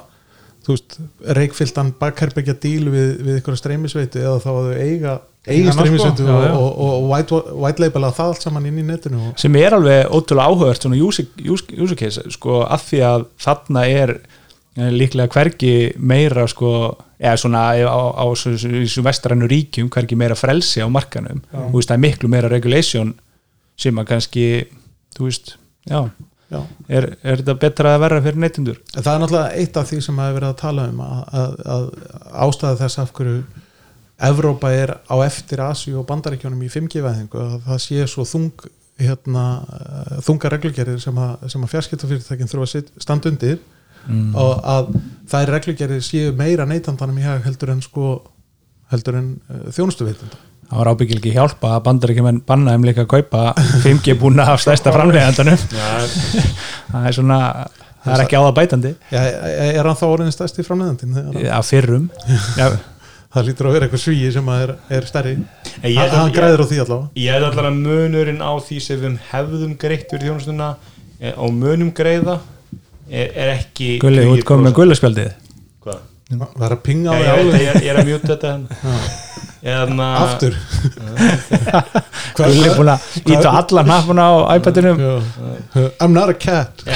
þú 0.66 0.74
veist, 0.74 0.98
reikfylltan 1.38 1.94
bakherbergja 2.00 2.58
díl 2.58 2.90
við, 2.90 3.10
við 3.22 3.38
eitthvað 3.38 3.62
streymisveitu 3.62 4.22
eða 4.24 4.42
þá 4.44 4.52
að 4.52 4.68
þau 4.68 4.76
eiga 4.82 5.16
eiga 5.46 5.74
sko. 5.74 5.84
streymisveitu 5.84 6.26
Já, 6.26 6.36
og, 6.58 6.70
og, 6.70 6.94
og, 6.96 7.10
white, 7.12 7.42
white 7.54 7.84
labela 7.84 8.12
það 8.16 8.32
allt 8.32 8.46
saman 8.46 8.70
inn 8.70 8.80
í 8.82 8.86
netinu 8.86 9.32
sem 9.40 9.58
er 9.60 9.76
alveg 9.78 10.10
ótrúlega 10.10 10.50
áhugavert 10.50 10.86
svona 10.86 10.98
use, 10.98 11.28
use, 11.38 11.68
use 11.78 11.98
case 12.00 12.24
sko 12.34 12.64
af 12.64 12.88
því 12.90 13.02
að 13.06 13.28
þarna 13.46 13.84
er 13.92 14.16
eh, 14.16 14.90
líklega 14.94 15.30
hvergi 15.36 15.76
meira 15.98 16.48
sko, 16.50 16.72
eða 17.22 17.36
svona 17.44 17.66
á, 17.78 17.86
á, 17.86 18.02
á 18.18 18.26
þessu 18.34 19.06
vestrænu 19.06 19.50
ríkjum 19.52 19.92
hvergi 19.94 20.18
meira 20.18 20.38
frelsi 20.40 20.82
á 20.82 20.90
markanum 20.90 21.44
þú 21.54 21.76
veist 21.78 21.94
það 21.94 21.98
er 22.00 22.06
miklu 22.08 22.32
meira 22.34 22.52
regulation 22.52 23.14
sem 23.80 24.02
að 24.02 24.10
kannski 24.14 24.48
þú 25.16 25.30
veist, 25.30 25.56
já, 25.86 26.08
já. 26.56 26.62
er, 27.00 27.10
er 27.22 27.42
þetta 27.42 27.58
betra 27.66 27.94
að 27.96 28.02
verra 28.06 28.24
fyrir 28.26 28.42
neytundur? 28.44 28.80
En 28.96 29.06
það 29.06 29.12
er 29.12 29.22
náttúrulega 29.24 29.62
eitt 29.62 29.80
af 29.82 29.92
því 29.92 30.02
sem 30.06 30.18
maður 30.20 30.40
verið 30.40 30.50
að 30.50 30.58
tala 30.64 30.88
um 30.92 31.04
að, 31.06 31.22
að, 31.42 31.54
að 31.76 31.86
ástæða 32.48 32.82
þess 32.84 33.04
af 33.04 33.14
hverju 33.20 33.38
Evrópa 34.26 34.72
er 34.72 34.96
á 35.12 35.16
eftir 35.26 35.60
Asíu 35.60 36.00
og 36.00 36.06
Bandaríkjónum 36.08 36.62
í 36.64 36.72
5G-væðingu 36.72 37.40
að 37.42 37.56
það 37.66 37.80
sé 37.84 38.06
svo 38.08 38.24
þung 38.24 38.68
hérna, 38.96 39.42
eh, 39.76 40.20
þunga 40.24 40.52
reglugerir 40.54 41.02
sem 41.04 41.18
að, 41.20 41.50
sem 41.52 41.66
að 41.66 41.74
fjarskiptafyrirtækin 41.74 42.52
þurfa 42.52 42.80
að 42.80 42.94
standa 43.04 43.34
undir 43.34 43.60
Mm. 44.06 44.36
og 44.38 44.60
að 44.62 44.90
þær 45.32 45.52
reglugerir 45.56 46.04
séu 46.06 46.34
meira 46.38 46.66
neytandanum 46.70 47.18
í 47.18 47.26
hag 47.26 47.46
heldur 47.46 47.72
en 47.74 47.82
sko 47.82 48.10
heldur 48.92 49.18
en 49.18 49.32
uh, 49.50 49.64
þjónustuveitanda 49.74 50.38
Það 50.66 50.80
var 50.82 50.90
ábyggil 50.92 51.18
ekki 51.20 51.34
hjálpa 51.36 51.76
að 51.76 51.84
bandaríkjumenn 51.86 52.40
banna 52.48 52.74
þeim 52.74 52.88
líka 52.88 53.04
að 53.06 53.12
kaupa 53.14 53.42
5G 53.84 54.16
búna 54.22 54.48
af 54.50 54.64
stærsta 54.64 54.94
framleiðandanum 54.96 55.62
það 56.92 57.06
er 57.06 57.16
svona 57.20 57.38
það 58.02 58.16
er 58.16 58.24
ekki 58.26 58.40
á 58.40 58.42
það 58.48 58.56
bætandi 58.60 58.92
Já, 59.14 59.22
er 59.78 59.86
hann 59.90 60.00
þá 60.00 60.06
orðin 60.10 60.34
stærsti 60.34 60.66
framleiðandinn? 60.66 61.48
að 61.54 61.70
fyrrum. 61.70 62.10
Já, 62.62 62.68
Það 63.36 63.48
lítur 63.50 63.68
að 63.68 63.74
vera 63.76 63.86
eitthvað 63.90 64.00
svíi 64.00 64.28
sem 64.32 64.50
er, 64.54 64.72
er 64.96 65.06
stærri. 65.10 65.32
En 65.82 65.90
ég 65.92 66.14
hann, 66.14 66.30
græðir 66.32 66.62
á 66.64 66.66
því 66.70 66.78
allavega. 66.86 67.10
Ég 67.20 67.44
allan 67.50 67.66
að 67.68 67.80
munurinn 67.84 68.40
á 68.40 68.52
því 68.64 68.78
sem 68.86 69.02
við 69.02 69.18
hefðum 69.34 69.74
greitt 69.82 70.06
fyrir 70.08 70.30
þjónustuna 70.30 70.70
eh, 71.20 71.34
og 71.36 71.52
munum 71.52 71.90
greiða 71.92 72.38
er, 73.10 73.34
er 73.36 73.52
ekki 73.58 73.98
Gulli, 74.00 74.24
út 74.24 74.46
komið 74.48 74.70
með 74.70 74.72
prósent. 74.72 74.80
gullarspjaldið 74.80 75.34
Hvað? 75.84 76.00
Það 76.32 76.64
er 76.70 76.78
að 76.78 76.82
pinga 76.88 77.12
á 77.12 77.18
því 77.20 77.60
ég 77.66 77.90
er 77.92 78.00
að 78.00 78.08
mjúta 78.08 78.32
þetta 78.32 78.54
hérna. 78.54 78.96
Eðna, 79.66 80.08
Aftur? 80.22 80.54
Gulli 82.38 82.68
er 82.68 82.76
búin 82.78 82.92
að 82.94 83.06
íta 83.34 83.50
alla 83.58 83.82
hnappuna 83.88 84.26
á 84.30 84.34
iPadinum. 84.60 85.00
I'm 86.04 86.14
not 86.14 86.30
a 86.30 86.36
cat? 86.38 86.84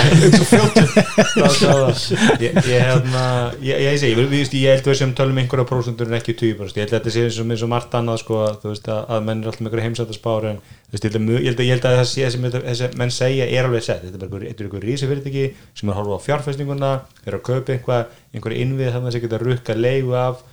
Ég, 2.39 2.53
ég, 2.53 2.67
hérna, 2.69 3.23
ég, 3.63 3.73
ég, 3.73 3.97
segi, 3.99 4.12
ég, 4.13 4.69
held 4.75 4.86
að 4.86 4.91
við 4.91 4.97
sem 4.99 5.13
tölum 5.17 5.39
einhverja 5.41 5.65
prósentur 5.69 6.10
en 6.10 6.17
ekki 6.19 6.36
20% 6.38 6.77
ég 6.77 6.86
held 6.86 6.93
að 6.93 6.97
þetta 6.99 7.13
sé 7.15 7.23
eins 7.25 7.39
og, 7.41 7.49
eins 7.53 7.63
og 7.65 7.71
margt 7.71 7.95
annað 7.97 8.21
sko, 8.21 8.39
að, 8.45 8.60
þú 8.63 8.71
veist, 8.73 8.89
að, 8.93 9.01
að 9.15 9.25
menn 9.29 9.41
er 9.43 9.49
alltaf 9.49 9.63
með 9.63 9.69
einhverja 9.69 9.88
veist, 10.93 11.03
ég, 11.03 11.10
held 11.10 11.19
að, 11.19 11.25
mu- 11.25 11.39
ég, 11.39 11.47
held 11.49 11.60
að, 11.60 11.65
ég 11.65 11.73
held 11.75 11.88
að 11.89 11.97
það 11.99 12.08
sé 12.13 12.29
sem 12.36 12.41
menn 13.01 13.13
segja 13.15 13.49
er 13.49 13.69
alveg 13.69 13.86
sett. 13.86 14.05
Þetta 14.05 14.15
er 14.15 14.21
bara 14.21 14.29
einhver, 14.29 14.47
þetta 14.49 14.62
er 14.63 14.69
einhver 14.69 14.88
rísi 14.89 15.10
fyrirtæki 15.10 15.45
sem 15.82 15.89
er 15.89 15.93
að 15.95 15.99
horfa 16.03 16.19
á 16.21 16.25
fjárfæstinguna 16.27 16.91
er 17.25 17.34
að 17.39 17.45
kaupa 17.49 17.69
einhverja 18.36 18.63
innvið 18.65 18.93
þannig 18.95 19.10
að 19.10 19.17
það 19.17 19.25
geta 19.27 19.41
rukka 19.45 19.77
leigu 19.79 20.15
af 20.19 20.45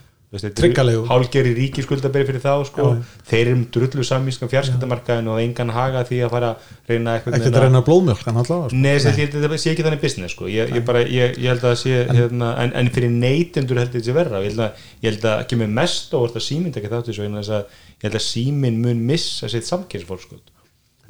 hálgeri 1.07 1.53
ríkiskuldaberi 1.55 2.27
fyrir 2.27 2.43
þá 2.43 2.65
sko. 2.67 2.87
þeir 3.29 3.41
eru 3.45 3.53
um 3.57 3.61
drullu 3.73 4.05
samískan 4.05 4.51
fjarskiptamarkaðin 4.51 5.31
og 5.31 5.39
engan 5.39 5.71
haga 5.71 6.03
því 6.09 6.19
að 6.27 6.33
fara 6.35 6.49
að 6.51 6.73
reyna 6.91 7.15
eitthvað 7.15 7.37
Ekki 7.39 7.53
að 7.53 7.67
reyna 7.67 7.83
blóðmjölk 7.87 8.25
sko. 8.25 8.81
Ég, 9.23 9.31
þetta 9.37 9.61
sé 9.63 9.73
ekki 9.73 9.87
þannig 9.87 10.03
business 10.03 10.35
sko. 10.35 10.49
ég, 10.51 10.75
ég, 10.75 10.85
bara, 10.89 11.05
ég, 11.07 11.39
ég 11.39 11.55
held 11.55 11.69
að 11.71 11.77
sé 11.85 12.03
hérna, 12.11 12.51
en, 12.65 12.75
en 12.83 12.91
fyrir 12.97 13.15
neytendur 13.15 13.79
held 13.79 13.95
ég 13.95 14.01
þetta 14.01 14.11
sé 14.11 14.17
verra. 14.19 14.43
Ég 14.43 14.51
held 14.51 14.65
að, 14.67 14.85
ég 15.05 15.13
held 15.13 15.29
að 15.31 15.45
ekki 15.45 15.61
með 15.63 15.79
mest 15.79 16.19
að 16.19 16.47
síminn 16.49 16.75
þáttu 16.75 17.15
svo 17.15 17.31
að 17.31 17.63
ég 17.63 18.09
held 18.09 18.19
að 18.19 18.27
síminn 18.27 18.83
mun 18.83 19.07
missa 19.07 19.49
sitt 19.53 19.69
samkynnsfólk 19.71 20.27
sko, 20.27 20.43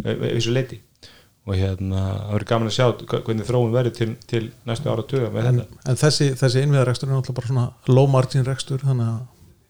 þessu 0.05 0.53
leiti 0.53 0.83
og 1.47 1.55
hérna, 1.55 2.03
það 2.03 2.35
verður 2.35 2.49
gaman 2.51 2.69
að 2.73 2.75
sjá 2.75 2.87
hvernig 3.07 3.47
þróun 3.47 3.75
verður 3.75 3.95
til, 3.95 4.11
til 4.27 4.43
næstu 4.67 4.91
ára 4.91 5.05
tuga 5.07 5.31
með 5.31 5.49
en, 5.53 5.63
þetta. 5.63 5.81
en 5.93 5.99
þessi, 6.01 6.29
þessi 6.41 6.67
innviðarekstur 6.67 7.09
er 7.09 7.15
náttúrulega 7.15 7.39
bara 7.39 7.51
svona 7.53 7.95
low 7.95 8.11
margin 8.11 8.47
rekstur 8.47 8.83
þannig 8.83 9.11
að 9.13 9.25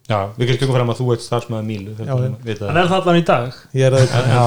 Já, 0.07 0.21
við 0.39 0.53
tökum 0.55 0.71
fram 0.71 0.91
að 0.93 1.01
þú 1.01 1.07
ert 1.17 1.23
starfsmæða 1.25 1.65
mílu 1.67 1.95
Já, 1.99 2.12
já. 2.15 2.59
hann 2.62 2.77
er 2.79 2.91
það 2.93 2.99
allan 3.01 3.17
í 3.19 3.23
dag. 3.27 3.57
Ég 3.75 3.89
er 3.89 3.97
að 3.99 4.05
já, 4.37 4.43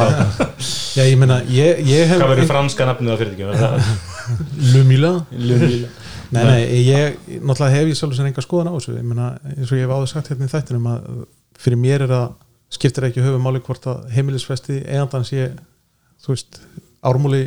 já, 0.95 1.01
ég 1.03 1.17
meina 1.19 1.41
ég, 1.51 1.81
ég 1.83 2.05
hef 2.07 2.21
Hvað 2.21 2.31
verður 2.31 2.47
franska 2.53 2.87
nafnið 2.87 3.11
á 3.11 3.17
fyrirtækjum? 3.19 3.89
Lumila? 4.71 5.11
Lumila. 5.35 5.89
Nei, 6.31 6.43
nei, 6.47 6.61
ég, 6.85 7.19
náttúrulega 7.41 7.73
hef 7.75 7.91
ég 7.91 7.99
sjálfur 7.99 8.19
sem 8.21 8.29
enga 8.29 8.45
skoðan 8.45 8.71
á 8.71 8.73
þessu, 8.77 8.95
ég 9.01 9.09
meina, 9.11 9.33
eins 9.51 9.73
og 9.73 9.81
ég 9.81 9.83
hef 9.83 9.93
áður 9.97 10.11
sagt 10.13 10.31
hérna 10.31 10.47
í 10.47 10.53
þættinum 10.53 10.89
að 10.93 11.07
fyrir 11.59 11.81
mér 11.83 12.05
er 12.07 12.15
að 12.21 12.27
skiptir 12.79 13.09
ekki 13.09 13.25
höfu 13.25 13.41
máli 13.43 13.59
hvort 13.65 13.87
að 13.89 14.05
heimilisfesti 14.15 14.79
eigandans 14.85 15.33
ég, 15.35 15.57
þú 16.23 16.37
veist 16.37 16.61
ármúli 17.05 17.43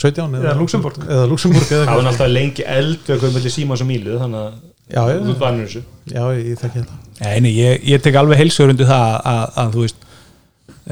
17 0.00 0.34
Eða 0.40 0.56
Luxemborg. 0.56 1.00
eða 1.04 1.24
Luxemburg 1.28 1.72
eða 1.72 1.86
Það 1.88 1.98
var 2.00 2.10
alltaf 2.12 2.30
lengi 2.32 2.64
eld 2.66 3.00
við 3.06 3.24
að 3.26 3.34
melli 3.36 3.50
síma 3.52 3.76
og 3.76 3.88
mílu 3.88 4.18
þannig 4.20 4.44
að 4.44 4.52
já, 4.90 5.00
já, 5.10 5.16
þú 5.26 5.34
vannur 5.40 5.66
þessu. 5.66 5.82
Já, 6.10 6.22
ég 6.38 6.60
þekki 6.60 6.78
þetta. 6.82 7.00
Nei, 7.20 7.40
nei, 7.44 7.50
ég, 7.52 7.82
ég 7.90 8.04
tek 8.06 8.16
alveg 8.16 8.40
heilsugur 8.40 8.72
undir 8.72 8.88
það 8.88 9.02
að, 9.10 9.18
að, 9.34 9.50
að 9.60 9.74
þú 9.74 9.84
veist 9.84 10.06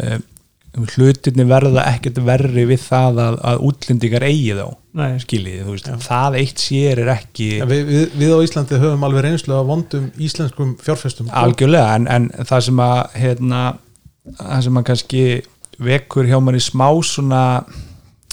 um, 0.03 0.27
hlutinni 0.93 1.47
verða 1.49 1.87
ekkert 1.95 2.21
verri 2.27 2.67
við 2.69 2.83
það 2.85 3.21
að, 3.25 3.39
að 3.51 3.65
útlendingar 3.71 4.27
eigi 4.29 4.55
þá 4.59 4.67
Nei. 4.99 5.11
skiljiði, 5.23 5.65
þú 5.65 5.75
veist, 5.75 5.91
það 6.05 6.37
eitt 6.43 6.63
sér 6.63 7.01
er 7.03 7.11
ekki 7.15 7.49
En 7.63 7.71
við, 7.71 7.83
við, 7.89 8.05
við 8.21 8.35
á 8.35 8.39
Íslandi 8.45 8.81
höfum 8.83 9.07
alveg 9.09 9.25
reynslu 9.27 9.57
að 9.57 9.69
vondum 9.73 10.09
íslenskum 10.21 10.75
fjárfestum. 10.83 11.31
Algjörlega, 11.33 11.97
en, 11.97 12.09
en 12.13 12.29
það 12.49 12.65
sem 12.69 12.83
að 12.85 12.99
hérna, 13.25 13.63
það 14.37 14.67
sem 14.69 14.81
að 14.81 14.87
kannski 14.93 15.25
vekur 15.83 16.29
hjá 16.29 16.39
manni 16.43 16.63
smá 16.63 16.89
svona 17.07 17.43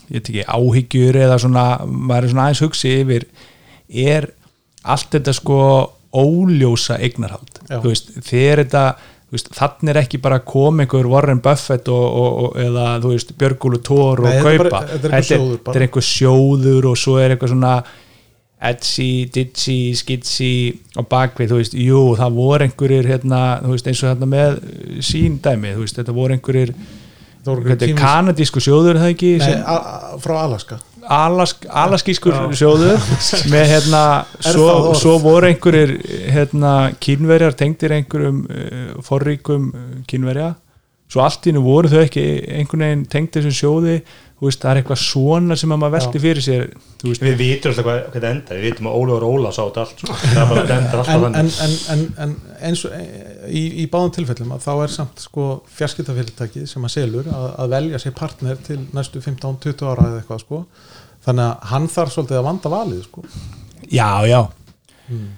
ég 0.05 0.19
veit 0.19 0.29
ekki, 0.29 0.45
áhyggjur 0.45 1.19
eða 1.25 1.39
svona, 1.41 1.65
maður 1.85 2.27
er 2.27 2.33
svona 2.33 2.47
aðeins 2.47 2.63
hugsi 2.65 2.93
yfir 3.01 3.27
er 3.89 4.29
allt 4.85 5.11
þetta 5.15 5.33
sko 5.33 5.59
óljósa 6.15 6.99
eignarhald, 7.03 7.59
þú 7.67 7.89
veist, 7.89 8.13
þegar 8.23 8.63
þetta 8.63 8.85
þannig 9.35 9.91
er 9.91 9.99
ekki 9.99 10.19
bara 10.23 10.37
einhver 10.39 11.09
Warren 11.11 11.41
Buffett 11.43 11.89
og, 11.91 12.03
og, 12.05 12.37
og 12.45 12.59
eða 12.61 12.85
þú 13.03 13.11
veist, 13.11 13.33
Björgúlu 13.39 13.81
Tór 13.83 14.21
og 14.23 14.29
Nei, 14.29 14.37
er 14.37 14.45
kaupa. 14.45 14.81
þetta 14.93 15.09
er 15.09 15.15
einhver 15.17 15.47
þetta 15.57 15.75
er 15.75 15.85
einhver 15.87 16.05
sjóður 16.07 16.89
og 16.91 16.99
svo 17.01 17.17
er 17.19 17.33
eitthvað 17.35 17.55
svona 17.55 17.75
Etsy, 18.65 19.27
Ditsy, 19.29 19.79
Skitsy 19.99 20.51
á 20.95 21.03
bakvið, 21.03 21.51
þú 21.51 21.57
veist, 21.59 21.73
jú, 21.75 22.03
það 22.17 22.37
voru 22.37 22.65
einhverjir 22.65 23.09
hérna, 23.11 23.41
þú 23.61 23.73
veist, 23.73 23.89
eins 23.91 24.03
og 24.05 24.13
hérna 24.13 24.29
með 24.31 24.55
uh, 24.61 25.01
sín 25.03 25.35
dæmi, 25.43 25.73
þú 25.75 25.83
veist, 25.83 25.99
þetta 25.99 26.15
voru 26.15 26.37
einhverjir 26.37 26.71
þetta 27.45 27.87
er 27.87 27.95
kanadísku 27.99 28.63
sjóður, 28.63 28.99
það 29.01 29.13
ekki 29.13 29.31
Nei, 29.41 29.55
frá 30.23 30.35
Alaska. 30.41 30.79
Alask, 31.05 31.67
alaskískur 31.69 32.33
sjóður 32.57 32.97
með 33.53 33.65
hérna 33.75 34.03
svo, 34.41 34.95
svo 34.97 35.19
voru 35.21 35.51
einhverjir 35.51 35.93
hérna 36.33 36.75
kínverjar 36.97 37.53
tengdir 37.57 37.93
einhverjum 37.99 38.39
uh, 38.49 38.87
forríkum 39.05 39.69
uh, 39.69 39.83
kínverja 40.09 40.55
svo 41.11 41.21
allt 41.25 41.47
í 41.47 41.53
nú 41.53 41.61
voru 41.65 41.91
þau 41.91 42.01
ekki 42.03 42.23
einhvern 42.59 42.85
veginn 42.85 43.09
tengd 43.11 43.35
þessum 43.35 43.53
sjóði 43.55 43.99
veist, 44.41 44.59
það 44.61 44.71
er 44.71 44.79
eitthvað 44.81 44.99
svona 44.99 45.55
sem 45.59 45.71
að 45.71 45.79
maður 45.81 45.93
velti 45.95 46.21
fyrir 46.21 46.43
sér 46.43 46.65
veist, 47.03 47.23
Við 47.23 47.37
vitum 47.39 47.71
alltaf 47.71 47.85
hvað, 47.87 47.99
hvað 48.11 48.25
það 48.25 48.33
endar, 48.33 48.59
við 48.59 48.65
vitum 48.67 48.89
að 48.89 48.97
Ólafur 48.99 49.25
Óla 49.29 49.51
sá 49.55 49.61
þetta 49.61 49.85
allt, 49.85 50.03
sko. 50.03 50.17
það 50.23 50.49
bara 50.49 50.63
að 50.63 50.65
þetta 50.65 50.77
endar 50.81 51.01
alltaf 51.01 51.25
en, 51.29 51.37
en, 51.39 51.51
en, 51.65 51.77
en, 51.93 52.03
en 52.25 52.67
eins 52.69 52.83
og 52.87 52.97
í, 53.47 53.63
í 53.83 53.87
báðum 53.93 54.13
tilfellum 54.17 54.53
að 54.55 54.65
þá 54.65 54.71
er 54.75 54.93
samt 54.95 55.23
sko 55.23 55.47
fjarskiptafyrirtæki 55.77 56.65
sem 56.69 56.87
að 56.89 56.95
selur 56.97 57.31
að, 57.31 57.47
að 57.63 57.75
velja 57.77 58.03
sér 58.03 58.15
partner 58.19 58.61
til 58.67 58.79
næstu 58.97 59.23
15-20 59.23 59.87
ára 59.87 60.09
eða 60.09 60.21
eitthvað 60.21 60.43
sko. 60.43 60.61
Þannig 61.25 61.47
að 61.47 61.69
hann 61.71 61.89
þarf 61.95 62.13
svolítið 62.13 62.41
að 62.41 62.47
vanda 62.49 62.71
valið 62.75 63.03
sko. 63.07 63.23
Já, 63.89 64.09
já. 64.29 64.41
Hmm. 65.05 65.29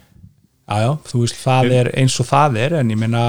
já, 0.67 0.75
já, 0.83 0.91
þú 1.11 1.21
veist, 1.21 1.41
það 1.43 1.75
er 1.77 1.91
eins 1.99 2.17
og 2.23 2.27
það 2.27 2.61
er 2.63 2.79
en 2.81 2.91
ég 2.91 2.99
meina 2.99 3.23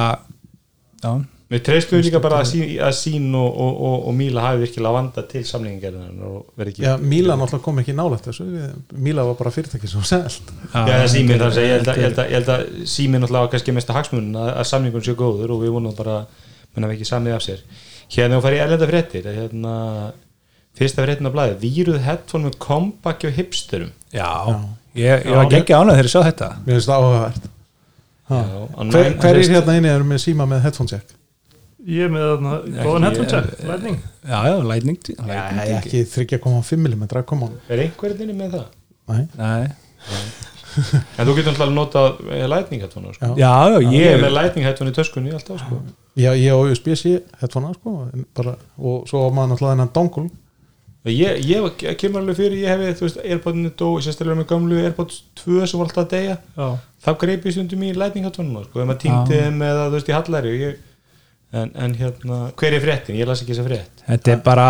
já, 1.02 1.12
Við 1.48 1.62
treystum 1.64 2.02
líka 2.04 2.20
bara 2.20 2.42
að 2.42 2.48
sín, 2.50 2.64
að 2.84 2.90
sín 2.92 3.28
og, 3.32 3.46
og, 3.48 3.76
og, 3.88 3.94
og 4.10 4.16
Míla 4.18 4.42
hafi 4.44 4.58
virkilega 4.66 4.90
vanda 4.98 5.22
til 5.30 5.40
samlingingerðin 5.48 6.18
og 6.28 6.50
verið 6.60 6.74
ekki 6.74 6.82
Já, 6.84 6.90
Míla 7.00 7.36
náttúrulega 7.40 7.64
kom 7.64 7.78
ekki 7.80 7.94
nálægt 7.96 8.28
þessu. 8.28 8.44
Míla 8.92 9.24
var 9.30 9.38
bara 9.38 9.52
fyrirtæki 9.54 9.88
sem 9.88 10.02
var 10.02 10.10
selt. 10.10 10.52
Já, 10.74 10.82
það 10.82 10.92
er 10.98 11.08
síminn 11.14 11.40
þar 11.40 11.48
að 11.48 11.56
segja, 11.56 11.70
ég 11.70 11.78
held 11.78 11.88
að, 11.88 11.98
ég 12.02 12.04
held 12.10 12.20
að, 12.20 12.28
ég 12.28 12.36
held 12.36 12.52
að 12.52 12.86
síminn 12.92 13.24
náttúrulega 13.24 13.46
var 13.46 13.52
kannski 13.54 13.96
hagsmunin 13.96 14.36
að, 14.42 14.50
að 14.60 14.68
samningun 14.74 15.06
sé 15.08 15.16
góður 15.22 15.56
og 15.56 15.64
við 15.64 15.74
vonum 15.78 15.96
bara 15.96 16.18
við 16.76 16.92
ekki 16.98 17.08
samið 17.08 17.38
af 17.38 17.44
sér. 17.48 17.64
Hérna 18.12 18.38
og 18.38 18.44
farið 18.44 18.60
í 18.60 18.64
erlenda 18.66 18.88
fréttir 18.92 19.32
hérna, 19.32 19.74
fyrsta 20.78 21.04
fréttin 21.04 21.28
á 21.28 21.32
blæði 21.32 21.58
víruð 21.64 22.00
headphone 22.04 22.48
með 22.50 22.58
kompaki 22.62 23.28
og 23.32 23.36
hipsterum. 23.40 23.90
Já, 24.12 24.28
ég, 24.96 25.24
ég 25.24 25.32
var 25.32 25.48
ekki 25.58 25.76
ánað 25.76 25.98
þegar 25.98 26.08
ég 26.08 26.14
sá 26.14 26.22
þetta. 26.28 26.50
Mér 26.64 26.76
finnst 26.78 26.92
það 26.92 27.06
áhugavert. 27.08 27.48
Ha. 28.28 28.38
Já, 28.44 28.58
á 28.68 28.80
Hver, 28.84 29.06
nine- 29.08 29.20
hver 29.22 29.40
er 29.40 29.54
hérna 29.56 29.76
inni 29.80 29.90
er 29.96 30.04
með 30.04 30.22
síma 30.28 30.46
með 30.48 30.64
headphone 30.68 30.92
jack? 30.92 31.17
Ég 31.88 32.04
er 32.04 32.10
með 32.12 32.26
þarna 32.28 32.54
góðan 32.84 33.06
Ekki, 33.08 33.22
headphone 33.22 33.30
check, 33.32 33.52
eh, 33.54 33.68
lightning 33.70 33.98
já, 34.28 34.38
já, 34.44 34.56
lightning, 34.70 34.98
Nei, 35.08 35.30
lightning 35.30 35.78
ekki 35.78 36.02
3,5 36.12 36.74
mm, 36.76 37.04
come 37.30 37.48
on 37.48 37.54
er 37.68 37.84
einhverjum 37.86 38.26
inni 38.26 38.36
með 38.36 38.58
það? 38.58 38.66
Nei. 39.08 39.22
Nei. 39.38 39.70
En 41.18 41.26
þú 41.26 41.34
getur 41.38 41.54
náttúrulega 41.54 41.74
notað 41.74 42.18
eh, 42.28 42.44
lightning 42.50 42.82
headphone 42.84 43.14
sko. 43.14 43.30
Já. 43.40 43.40
já, 43.40 43.78
já, 43.78 43.88
Ég 43.94 44.04
er 44.04 44.18
ég 44.18 44.20
með 44.26 44.34
lightning 44.36 44.68
headphone 44.68 44.92
í 44.92 44.98
töskunni 44.98 45.32
alltaf 45.34 45.62
sko. 45.62 45.80
Já, 46.18 46.28
ég 46.36 46.52
á 46.52 46.58
USB-C 46.60 47.14
headphone 47.40 47.72
sko, 47.78 47.94
bara, 48.36 48.54
og 48.76 49.08
svo 49.08 49.24
á 49.24 49.28
maður 49.32 49.54
náttúrulega 49.54 49.78
þennan 49.78 49.96
dongle 49.96 50.28
Ég, 51.08 51.38
ég 51.46 51.96
kemur 51.96 52.20
alveg 52.20 52.36
fyrir, 52.36 52.58
ég 52.66 52.98
þú 52.98 53.06
veist, 53.06 53.20
Airpodinu 53.22 53.70
dó, 53.78 53.86
sérstaklega 54.02 54.42
með 54.42 54.48
gamlu 54.50 54.80
Airpods 54.82 55.22
2 55.40 55.62
sem 55.70 55.80
var 55.80 55.88
alltaf 55.88 56.04
að 56.04 56.10
deyja 56.12 56.34
Já, 56.58 56.66
þá 57.06 57.10
greip 57.22 57.46
ég 57.48 57.54
stundum 57.54 57.84
í 57.86 57.92
lightning 57.96 58.26
headphone 58.28 58.64
sko, 58.66 58.82
ef 58.82 58.90
maður 58.90 59.00
týndi 59.06 59.38
þeim 59.38 59.62
eða 59.70 59.86
þú 59.86 59.94
veist 59.94 60.10
í 60.10 60.16
hallari 60.16 60.52
og 60.52 60.64
ég, 60.66 60.82
en, 61.52 61.70
en 61.74 61.94
hérna, 61.96 62.40
hver 62.60 62.74
er 62.76 62.82
fréttin? 62.84 63.16
Ég 63.16 63.28
las 63.28 63.40
ekki 63.44 63.54
þessa 63.54 63.68
frétt 63.68 64.02
þetta 64.08 64.34
er 64.34 64.42
bara 64.44 64.66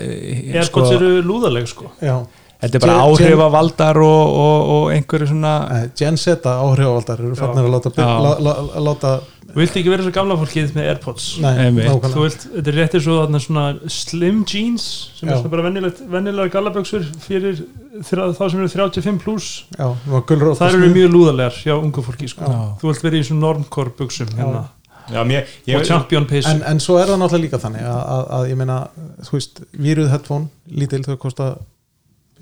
eh, 0.00 0.54
Airpods 0.56 0.94
eru 0.96 1.10
lúðaleg 1.26 1.68
sko 1.68 1.90
Já, 2.00 2.16
þetta 2.62 2.78
er 2.78 2.84
bara 2.86 3.02
áhrifavaldar 3.04 4.00
og, 4.00 4.38
og, 4.46 4.72
og 4.76 4.88
einhverju 4.94 5.28
svona 5.34 5.52
Gen 5.98 6.16
Z 6.20 6.40
áhrifavaldar 6.48 7.20
eru 7.20 7.36
farnir 7.36 7.68
að 7.68 7.76
láta, 7.76 7.92
lá, 8.00 8.32
lá, 8.32 8.52
lá, 8.70 8.82
láta 8.88 9.14
Þú 9.52 9.60
vilt 9.60 9.74
ekki 9.76 9.90
vera 9.92 10.04
svo 10.06 10.12
gamla 10.16 10.36
fólkið 10.40 10.70
með 10.78 10.86
Airpods 10.94 11.24
Nei. 11.42 11.82
Þú 11.84 12.22
vilt, 12.22 12.44
þetta 12.54 12.70
er 12.72 12.76
réttir 12.78 13.02
svo 13.04 13.18
þarna 13.18 13.40
svona 13.44 13.64
slim 13.92 14.38
jeans 14.48 14.86
sem 15.18 15.28
Já. 15.28 15.34
er 15.34 15.42
svona 15.42 15.52
bara 15.52 15.64
venjulegt, 15.66 16.00
venjulega 16.08 16.54
gallaböksur 16.54 17.04
fyrir 17.20 17.60
þrjá- 18.08 18.30
þá 18.38 18.44
sem 18.46 18.62
eru 18.62 18.70
35 18.72 19.20
pluss 19.20 19.50
Já, 19.76 19.90
það 20.08 20.46
Það 20.56 20.78
eru 20.78 20.92
mjög 20.94 21.12
lúðalegar 21.12 21.58
hjá 21.60 21.74
ungu 21.76 22.04
fólki 22.06 22.30
sko. 22.32 22.48
Já. 22.48 22.62
Þú 22.80 22.88
vilt 22.88 23.04
vera 23.04 23.20
í 23.20 23.26
svona 23.28 23.44
normcore 23.44 23.92
buksum 23.98 24.32
hérna. 24.38 24.64
Já, 25.10 25.24
mér, 25.26 25.46
ég, 25.66 25.76
og 25.76 25.84
champion 25.88 26.26
peysu 26.30 26.48
en, 26.52 26.62
en 26.62 26.80
svo 26.80 26.98
er 27.00 27.06
það 27.10 27.18
náttúrulega 27.22 27.44
líka 27.46 27.58
þannig 27.62 27.82
að, 27.90 28.00
að, 28.14 28.24
að 28.38 28.48
ég 28.52 28.56
meina, 28.60 28.78
þú 29.26 29.32
veist, 29.38 29.62
víruð 29.86 30.10
headphone 30.12 30.48
lítil 30.70 31.02
þau 31.06 31.16
kosta, 31.24 31.48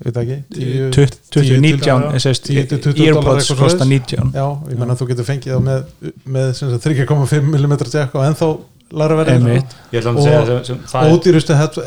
veit 0.01 0.17
ekki 0.21 0.37
10, 0.55 0.91
20, 0.93 1.17
20, 1.31 1.47
10 1.49 1.61
19 1.61 2.05
til- 2.11 2.21
sérst, 2.25 2.45
10 2.49 2.67
til 2.71 2.79
20 2.87 3.07
Earpods 3.07 3.49
kosta 3.53 3.85
svoleiðis. 3.85 3.89
19 3.89 4.31
Já, 4.37 4.45
ég 4.73 4.77
meina 4.81 4.95
þú 4.97 5.07
getur 5.11 5.27
fengið 5.27 5.55
það 5.57 5.65
með, 5.67 6.13
með 6.37 6.53
sem 6.61 6.71
sagt 6.75 6.87
3,5 6.87 7.41
mm 7.49 7.75
jack 7.93 8.15
og 8.15 8.25
ennþá 8.29 8.49
læra 9.01 9.15
verið 9.21 9.37
Einmitt. 9.37 9.75
ég 9.93 10.01
ætla 10.01 10.11
að 10.11 10.17
Og- 10.17 10.25
segja 10.25 10.45
sem, 10.47 10.63
sem, 10.71 10.79
það 10.91 11.05
er- 11.05 11.13
ódýrustu 11.17 11.55
head, 11.55 11.77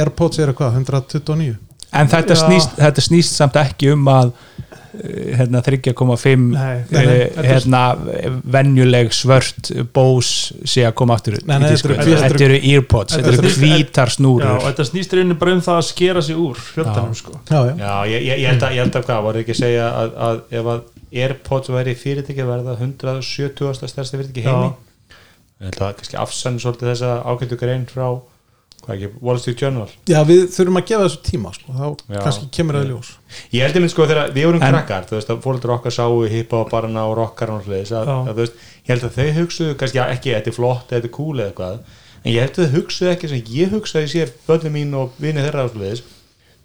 Airpods 0.00 0.38
eru 0.44 0.52
hvað, 0.58 0.74
129 0.82 1.54
en 1.94 2.08
þetta 2.10 2.34
snýst, 2.34 2.74
þetta 2.76 3.02
snýst 3.06 3.36
samt 3.38 3.54
ekki 3.60 3.92
um 3.94 4.04
að 4.10 4.32
eh, 4.32 4.63
hérna 5.38 5.60
3,5 5.64 6.44
Nei, 6.54 6.84
eh, 6.94 7.38
hérna 7.48 7.82
venjuleg 8.54 9.12
svört 9.14 9.70
bós 9.94 10.52
sé 10.62 10.84
að 10.86 10.94
koma 11.00 11.16
aftur 11.18 11.38
Nei, 11.42 11.56
nei, 11.62 11.70
þetta 11.74 12.44
eru 12.46 12.58
earpods, 12.60 13.16
Þetta 13.18 13.34
eru 13.34 14.10
snúrur. 14.14 14.46
Og 14.58 14.66
þetta 14.68 14.86
snýst 14.88 15.14
rauninni 15.16 15.38
bara 15.40 15.54
um 15.56 15.62
það 15.64 15.80
að 15.80 15.86
skera 15.88 16.22
sig 16.24 16.38
úr 16.38 16.58
fjöldanum 16.58 17.14
sko. 17.18 17.38
Já, 17.50 17.58
já, 17.70 17.74
Já, 17.80 17.94
ég, 18.10 18.26
ég, 18.28 18.42
ég, 18.42 18.48
held 18.52 18.66
að, 18.66 18.76
ég 18.76 18.84
held 18.84 18.98
að 18.98 19.06
hvað, 19.08 19.22
voru 19.28 19.42
ekki 19.42 19.54
að 19.54 19.60
segja 19.60 19.88
að, 19.90 20.14
að 20.28 20.42
ef 20.60 20.70
að 20.74 20.84
Airpods 21.24 21.70
væri 21.70 21.94
fyrirtæki 21.98 22.42
að 22.42 22.50
verða 22.50 22.76
170. 22.80 23.88
stærsta 23.90 24.18
fyrirtæki 24.18 24.46
heimi? 24.46 24.70
Ég 25.62 25.68
held 25.70 25.82
að 25.86 25.98
kannski 26.00 26.18
afsann 26.20 26.60
svolítið 26.62 26.90
þessa 26.92 27.12
ágættu 27.24 27.58
grein 27.60 27.84
frá 27.90 28.08
hvað 28.84 28.94
ekki, 28.98 29.08
Wall 29.24 29.38
Street 29.42 29.62
Journal? 29.64 29.88
Já, 30.10 30.20
við 30.28 30.42
þurfum 30.54 30.78
að 30.80 30.86
gefa 30.90 31.06
þessu 31.08 31.20
tíma 31.28 31.52
sko, 31.56 31.74
þá 31.74 32.14
Já. 32.14 32.20
kannski 32.24 32.48
kemur 32.58 32.78
það 32.78 32.88
ljós. 32.92 33.10
Ég 33.56 33.64
held 33.66 33.78
einmitt 33.80 33.94
sko 33.94 34.06
þegar 34.10 34.32
við 34.36 34.48
vorum 34.50 34.62
En- 34.62 34.74
krakkar 34.74 35.08
þú 35.10 35.16
veist 35.18 35.32
að 35.34 35.42
fólkur 35.48 35.74
okkar 35.78 35.96
sáu 35.96 36.22
hiphoparana 36.34 37.04
og 37.10 37.16
rockarana 37.18 37.60
og 37.60 37.68
hlutis 37.68 37.92
að, 37.96 38.06
Já. 38.12 38.16
að, 38.20 38.32
þú 38.34 38.40
veist, 38.44 38.58
ég 38.84 38.92
held 38.94 39.04
að 39.08 39.16
þau 39.18 39.28
hugsuðu 39.40 39.76
kannski 39.82 40.02
að 40.04 40.14
ekki 40.18 40.34
þetta 40.36 40.52
er 40.52 40.58
flott, 40.60 40.88
þetta 40.92 41.08
er 41.10 41.14
cool 41.18 41.36
eða 41.40 41.50
eitthvað 41.52 41.78
en 42.24 42.32
ég 42.32 42.40
held 42.44 42.58
að 42.58 42.68
þau 42.68 42.76
hugsuðu 42.78 43.12
ekki 43.14 43.28
sem 43.34 43.54
ég 43.60 43.72
hugsaði 43.74 44.12
sér 44.14 44.34
börnum 44.48 44.76
mín 44.78 44.94
og 45.00 45.16
vini 45.20 45.40
þeirra 45.44 45.66
og 45.68 45.74
hlutis 45.76 46.04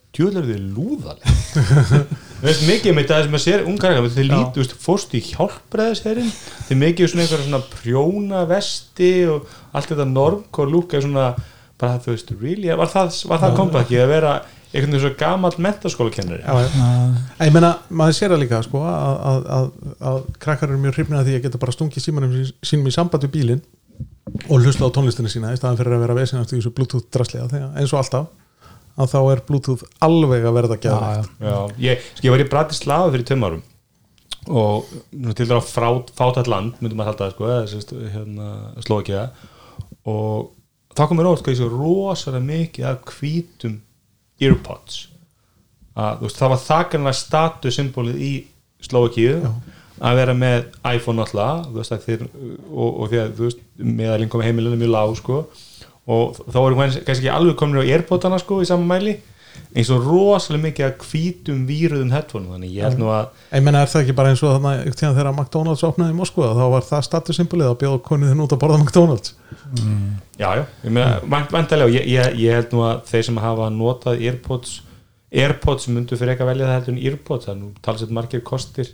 tjóðlega 0.10 0.56
þau 0.56 0.62
lúðaleg 0.74 1.36
Þú 2.40 2.46
veist 2.48 2.64
mikið 2.70 2.94
með 2.96 3.08
það 3.12 3.24
sem 3.26 3.36
að 3.36 3.42
sér 3.44 3.66
ungar 3.68 3.98
þau 4.00 4.24
lítu, 4.24 4.54
þú 4.56 4.62
veist, 4.64 4.76
fórstu 4.80 5.18
í 5.20 5.22
hjálpræðisherinn 5.28 6.30
þau 6.70 6.76
mikið 6.80 7.10
svona 7.12 7.26
einhverja 7.26 7.46
svona 7.46 7.60
prjóna 7.74 8.44
vesti 8.50 9.10
og 9.30 9.50
allt 9.76 9.92
þetta 9.92 10.06
normk 10.10 10.60
og 10.64 10.72
lúka 10.72 11.02
svona 11.04 11.26
bara 11.80 12.00
þú 12.04 12.14
veist, 12.16 12.32
really, 12.42 12.70
var 12.80 12.90
það, 12.92 13.14
var 13.32 13.42
það 13.44 13.58
kompakki 13.60 14.00
að 14.04 14.10
vera 14.14 14.34
einhvern 14.70 14.92
veginn 14.94 15.02
svo 15.02 15.12
gamall 15.18 15.56
mentaskólakennari? 15.66 16.44
Já, 16.46 16.60
já. 16.62 16.90
En 17.40 17.48
Ég 17.50 17.54
meina, 17.56 17.72
maður 17.90 18.18
sér 18.20 18.34
það 18.36 18.44
líka 18.44 18.60
sko, 18.68 18.82
að, 18.86 19.16
að, 19.32 19.48
að, 19.56 19.70
að 20.12 20.20
krakkar 20.44 20.70
eru 20.74 20.82
mjög 20.84 21.00
hrifnir 21.00 21.20
að 21.22 21.30
því 21.32 21.38
að 21.40 21.46
geta 21.48 21.62
bara 21.64 21.74
stungið 21.74 22.06
símanum 22.06 22.36
sín- 22.36 22.54
sínum 22.74 22.92
í 22.92 22.94
samband 22.94 23.26
við 23.26 23.34
bílinn 23.38 23.64
og 24.46 24.60
hlusta 24.62 24.86
á 24.86 24.94
tónlistina 24.94 25.32
sína 25.34 25.56
í 25.56 25.58
staðan 25.58 25.80
fyrir 25.80 25.96
að 25.98 26.04
vera 26.06 26.18
vesinast 26.20 26.54
í 26.54 26.60
þessu 26.60 26.74
bluetooth 26.78 27.08
draslega 27.16 27.48
þegar 27.50 27.80
eins 27.82 27.96
og 27.96 28.04
alltaf 28.04 28.28
að 29.00 29.10
þá 29.16 29.18
er 29.34 29.42
bluetooth 29.48 29.84
alveg 30.06 30.46
að 30.46 30.56
verða 30.60 30.78
Já, 31.42 31.58
ég, 31.88 32.06
sko, 32.14 32.28
ég 32.28 32.36
var 32.36 32.44
í 32.44 32.48
Bratislava 32.52 33.10
fyrir 33.16 33.26
tveim 33.32 33.48
árum 33.50 33.66
og 34.50 34.94
nú, 35.18 35.34
til 35.38 35.48
dæra 35.50 35.62
frá 35.66 35.90
fátætt 36.18 36.48
land, 36.52 36.78
myndum 36.82 37.02
maður 37.02 37.12
halda 37.16 37.26
það 37.26 37.34
sko, 37.34 38.06
hérna, 38.14 38.52
Slovakia 38.86 39.26
og 40.10 40.52
þá 41.00 41.06
kom 41.08 41.20
mér 41.20 41.30
óvart 41.30 41.46
hvað 41.46 41.56
ég 41.56 41.60
svo 41.62 41.70
rosalega 41.72 42.46
mikið 42.50 42.88
af 42.90 43.14
hvítum 43.16 43.80
earpods. 44.44 45.02
Að, 45.96 46.26
veist, 46.26 46.40
það 46.40 46.54
var 46.54 46.64
þakkarlega 46.66 47.20
statusymbólið 47.20 48.24
í 48.24 48.34
Slovakíu 48.84 49.40
að 50.00 50.20
vera 50.22 50.36
með 50.36 50.68
iPhone 50.94 51.24
alltaf 51.24 51.72
veist, 51.76 51.96
þeir, 52.06 52.28
og, 52.72 53.02
og 53.04 53.10
því 53.12 53.22
að 53.24 53.42
meðalinn 53.80 54.32
kom 54.32 54.44
heimilinu 54.44 54.80
mjög 54.80 54.94
lág 54.94 55.16
sko, 55.20 55.42
og 56.10 56.40
þá 56.40 56.60
voru 56.60 56.80
kannski 56.80 57.04
kannski 57.08 57.28
ekki 57.28 57.36
alveg 57.36 57.60
komin 57.60 57.84
á 57.84 57.90
earpodana 57.96 58.40
sko, 58.42 58.62
í 58.64 58.70
saman 58.70 58.88
mæli 58.90 59.18
eins 59.70 59.90
og 59.94 60.06
rosalega 60.06 60.64
mikið 60.64 60.86
að 60.88 61.04
hvítum 61.06 61.60
víruðum 61.70 62.14
headphone 62.14 62.50
þannig 62.50 62.74
ég 62.74 62.88
held 62.88 63.02
nú 63.02 63.10
að 63.14 63.28
Ég 63.54 63.64
meina, 63.66 63.84
er 63.84 63.92
það 63.92 64.04
ekki 64.04 64.16
bara 64.18 64.34
eins 64.34 64.44
og 64.44 64.54
þarna 64.56 64.74
einhvern 64.80 64.98
tíðan 65.00 65.18
þegar 65.18 65.36
McDonalds 65.36 65.84
opnaði 65.86 66.16
í 66.16 66.18
Moskva 66.18 66.52
þá 66.58 66.64
var 66.74 66.88
það 66.88 67.06
statussymbolið 67.08 67.70
að 67.70 67.78
bjóða 67.84 68.02
konið 68.08 68.32
þinn 68.34 68.44
út 68.46 68.56
að 68.56 68.62
borða 68.64 68.80
McDonalds? 68.82 69.36
Já, 70.40 70.50
já, 70.58 70.64
ég 70.86 70.96
meina, 70.96 71.44
vantarlega 71.54 71.94
ég, 72.00 72.08
ég, 72.10 72.40
ég 72.42 72.58
held 72.58 72.74
nú 72.74 72.86
að 72.88 73.04
þeir 73.12 73.28
sem 73.30 73.42
hafa 73.44 73.70
notað 73.76 74.26
Airpods, 74.26 74.80
Airpods 75.30 75.90
myndu 75.94 76.18
fyrir 76.18 76.34
ekki 76.34 76.48
að 76.48 76.52
velja 76.54 76.72
það 76.72 76.78
heldur 76.80 76.96
en 76.96 77.04
Airpods 77.06 77.50
það 77.50 77.56
er 77.56 77.62
nú 77.62 77.72
talsett 77.86 78.18
margir 78.18 78.46
kostir 78.48 78.94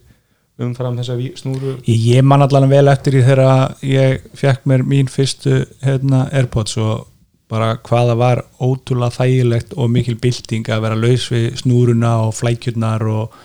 umfram 0.61 0.95
þessa 0.99 1.15
snúru. 1.39 1.75
Ég, 1.83 2.05
ég 2.15 2.23
man 2.23 2.43
allan 2.45 2.69
vel 2.71 2.87
eftir 2.87 3.19
í 3.19 3.23
þegar 3.25 3.75
ég 3.83 4.23
fekk 4.39 4.67
mér 4.71 4.85
mín 4.87 5.11
fyrstu 5.11 5.65
hérna, 5.83 6.25
Airpods 6.31 6.77
og 6.79 7.07
bara 7.51 7.75
hvaða 7.86 8.15
var 8.17 8.43
ótrúlega 8.63 9.13
þægilegt 9.19 9.75
og 9.77 9.91
mikil 9.93 10.15
bylting 10.21 10.69
að 10.73 10.86
vera 10.88 10.97
laus 10.97 11.27
við 11.29 11.51
snúruna 11.62 12.15
og 12.25 12.34
flækjurnar 12.39 13.05
og, 13.12 13.36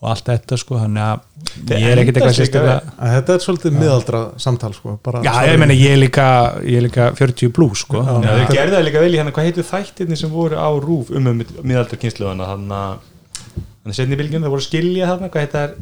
og 0.00 0.08
allt 0.10 0.30
þetta 0.30 0.58
sko 0.60 0.78
þannig 0.80 1.04
að 1.04 1.74
ég 1.76 1.86
er 1.90 2.00
ekkert 2.00 2.20
eitthvað 2.20 2.38
sérstaklega 2.38 2.94
Að 2.96 3.14
Þetta 3.18 3.36
er 3.36 3.44
svolítið 3.44 3.76
miðaldra 3.82 4.22
samtal 4.40 4.72
sko, 4.76 4.96
bara, 5.04 5.22
Já, 5.26 5.32
ég 5.50 5.60
meina 5.60 5.76
ég 5.76 5.96
er 5.96 6.00
líka, 6.00 6.26
ég 6.64 6.80
er 6.80 6.86
líka 6.86 7.10
40 7.20 7.52
plus 7.54 7.84
sko. 7.84 8.00
Já, 8.00 8.14
þau 8.24 8.54
gerðu 8.56 8.78
það 8.78 8.86
líka 8.88 9.04
vel 9.04 9.12
í 9.12 9.20
hérna, 9.20 9.34
hvað 9.36 9.50
heitu 9.50 9.66
þættirni 9.68 10.20
sem 10.20 10.32
voru 10.32 10.56
á 10.56 10.68
rúf 10.80 11.12
um 11.12 11.32
um 11.34 11.44
miðaldar 11.44 12.00
kynsluðana 12.00 12.48
þannig 12.54 12.78
að 12.80 13.98
setni 14.00 14.16
bylgjum, 14.16 14.46
það 14.46 14.56
voru 14.56 14.64
skilja 14.64 15.12
þarna, 15.12 15.32
hvað 15.34 15.44
heit 15.44 15.58
það 15.58 15.80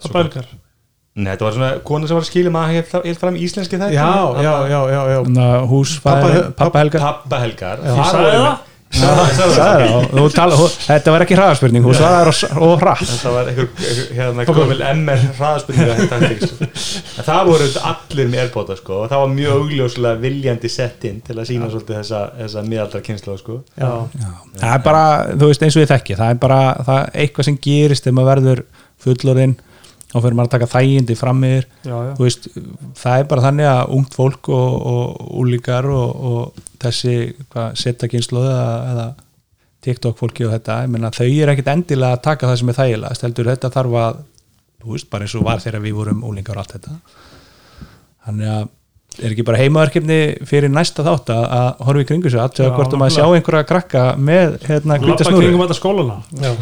Það 0.00 0.14
bælgar 0.16 0.52
Nei, 1.18 1.32
þetta 1.32 1.46
var 1.48 1.54
svona 1.56 1.70
kona 1.84 2.06
sem 2.06 2.16
var 2.16 2.22
að 2.22 2.30
skilja 2.30 2.50
maður 2.54 2.76
helt, 2.78 3.18
fram 3.18 3.36
íslenski 3.36 3.78
þættir. 3.80 3.96
Já, 3.98 4.42
já, 4.46 4.52
já, 4.70 4.80
já, 4.94 5.00
já. 5.10 5.20
Að 5.44 5.68
hús 5.72 5.94
Pappa- 6.04 6.50
pappa 6.56 6.82
Helga. 6.84 7.00
Pappa 7.02 7.40
Helgar. 7.42 7.80
Já. 7.82 7.94
Þú 7.96 8.10
sagði 8.10 8.34
það? 8.38 8.66
Sagði 8.90 9.54
það, 9.54 10.06
þú 10.10 10.22
tala, 10.34 10.56
þú, 10.58 10.64
þetta 10.82 11.12
var 11.14 11.22
ekki 11.22 11.36
hraðaspurning 11.38 11.84
hún 11.86 11.94
svarar 11.94 12.30
og, 12.32 12.56
og 12.66 12.72
hratt. 12.82 13.04
Þetta 13.06 13.34
var 13.36 13.50
einhver, 13.52 14.00
hérna 14.16 14.46
komil 14.48 14.80
MR 14.88 15.22
hraðaspurninga 15.38 15.94
en 16.00 17.22
það 17.28 17.50
voru 17.52 17.68
allir 17.92 18.32
með 18.32 18.42
erbóta 18.48 18.76
sko 18.80 18.98
og 19.04 19.12
það 19.12 19.22
var 19.22 19.32
mjög 19.36 19.54
augljóslega 19.60 20.22
viljandi 20.24 20.72
sett 20.74 21.06
inn 21.06 21.22
til 21.22 21.38
að 21.38 21.46
sína 21.52 21.70
svolítið 21.70 22.00
þessa, 22.00 22.22
þessa 22.40 22.66
miðaldra 22.66 23.02
kynslu 23.06 23.38
sko. 23.38 23.60
Já. 23.78 23.92
það 24.58 24.74
er 24.74 24.84
bara, 24.90 25.04
þú 25.36 25.52
veist 25.52 25.66
eins 25.68 25.78
og 25.78 25.84
ég 25.86 25.92
þekki 25.94 26.18
það 26.18 26.34
er 26.34 26.42
bara 26.48 26.60
það 26.90 27.10
eitthvað 27.22 27.50
sem 27.50 27.60
gerist 27.70 28.08
þegar 28.08 28.18
maður 28.18 28.32
verður 28.34 28.64
fullorinn 29.06 29.56
þá 30.10 30.16
fyrir 30.18 30.36
maður 30.36 30.48
að 30.48 30.54
taka 30.56 30.70
þægindi 30.74 31.16
fram 31.18 31.44
þú 32.18 32.24
veist, 32.26 32.48
það 32.98 33.22
er 33.22 33.28
bara 33.30 33.44
þannig 33.46 33.70
að 33.70 33.94
ungt 33.96 34.16
fólk 34.18 34.50
og, 34.54 34.76
og 34.92 35.28
úlíkar 35.42 35.88
og, 35.90 36.24
og 36.30 36.64
þessi 36.82 37.14
setja 37.78 38.10
kynslu 38.10 38.42
eða, 38.42 39.10
TikTok 39.80 40.18
fólki 40.18 40.44
og 40.44 40.52
þetta, 40.52 40.82
ég 40.84 40.90
meina 40.92 41.08
þau 41.14 41.24
er 41.24 41.54
ekkit 41.54 41.70
endilega 41.72 42.18
að 42.18 42.24
taka 42.26 42.50
það 42.50 42.58
sem 42.60 42.72
er 42.72 42.76
þægilega, 42.76 43.18
heldur 43.24 43.48
þetta 43.48 43.70
þarf 43.72 43.94
að, 43.96 44.18
þú 44.82 44.90
veist, 44.92 45.06
bara 45.12 45.24
eins 45.24 45.36
og 45.38 45.46
var 45.46 45.62
þegar 45.62 45.84
við 45.86 45.94
vorum 45.96 46.26
úlingar 46.28 46.58
og 46.58 46.64
allt 46.64 46.74
þetta. 46.74 46.96
Þannig 48.26 48.50
að 48.52 48.66
er 49.18 49.32
ekki 49.32 49.44
bara 49.46 49.58
heimaverkefni 49.58 50.18
fyrir 50.48 50.70
næsta 50.72 51.02
þátt 51.06 51.32
að, 51.34 51.42
að 51.56 51.82
horfa 51.88 52.02
í 52.04 52.08
kringu 52.08 52.30
sig 52.32 52.40
að 52.40 52.60
Já, 52.62 52.68
hvort 52.76 52.94
um 52.94 53.04
að 53.04 53.14
sjá 53.16 53.24
einhverja 53.26 53.66
krakka 53.68 54.04
með 54.30 54.56
hérna 54.68 54.98
lappa 55.02 55.26
snúri? 55.26 55.48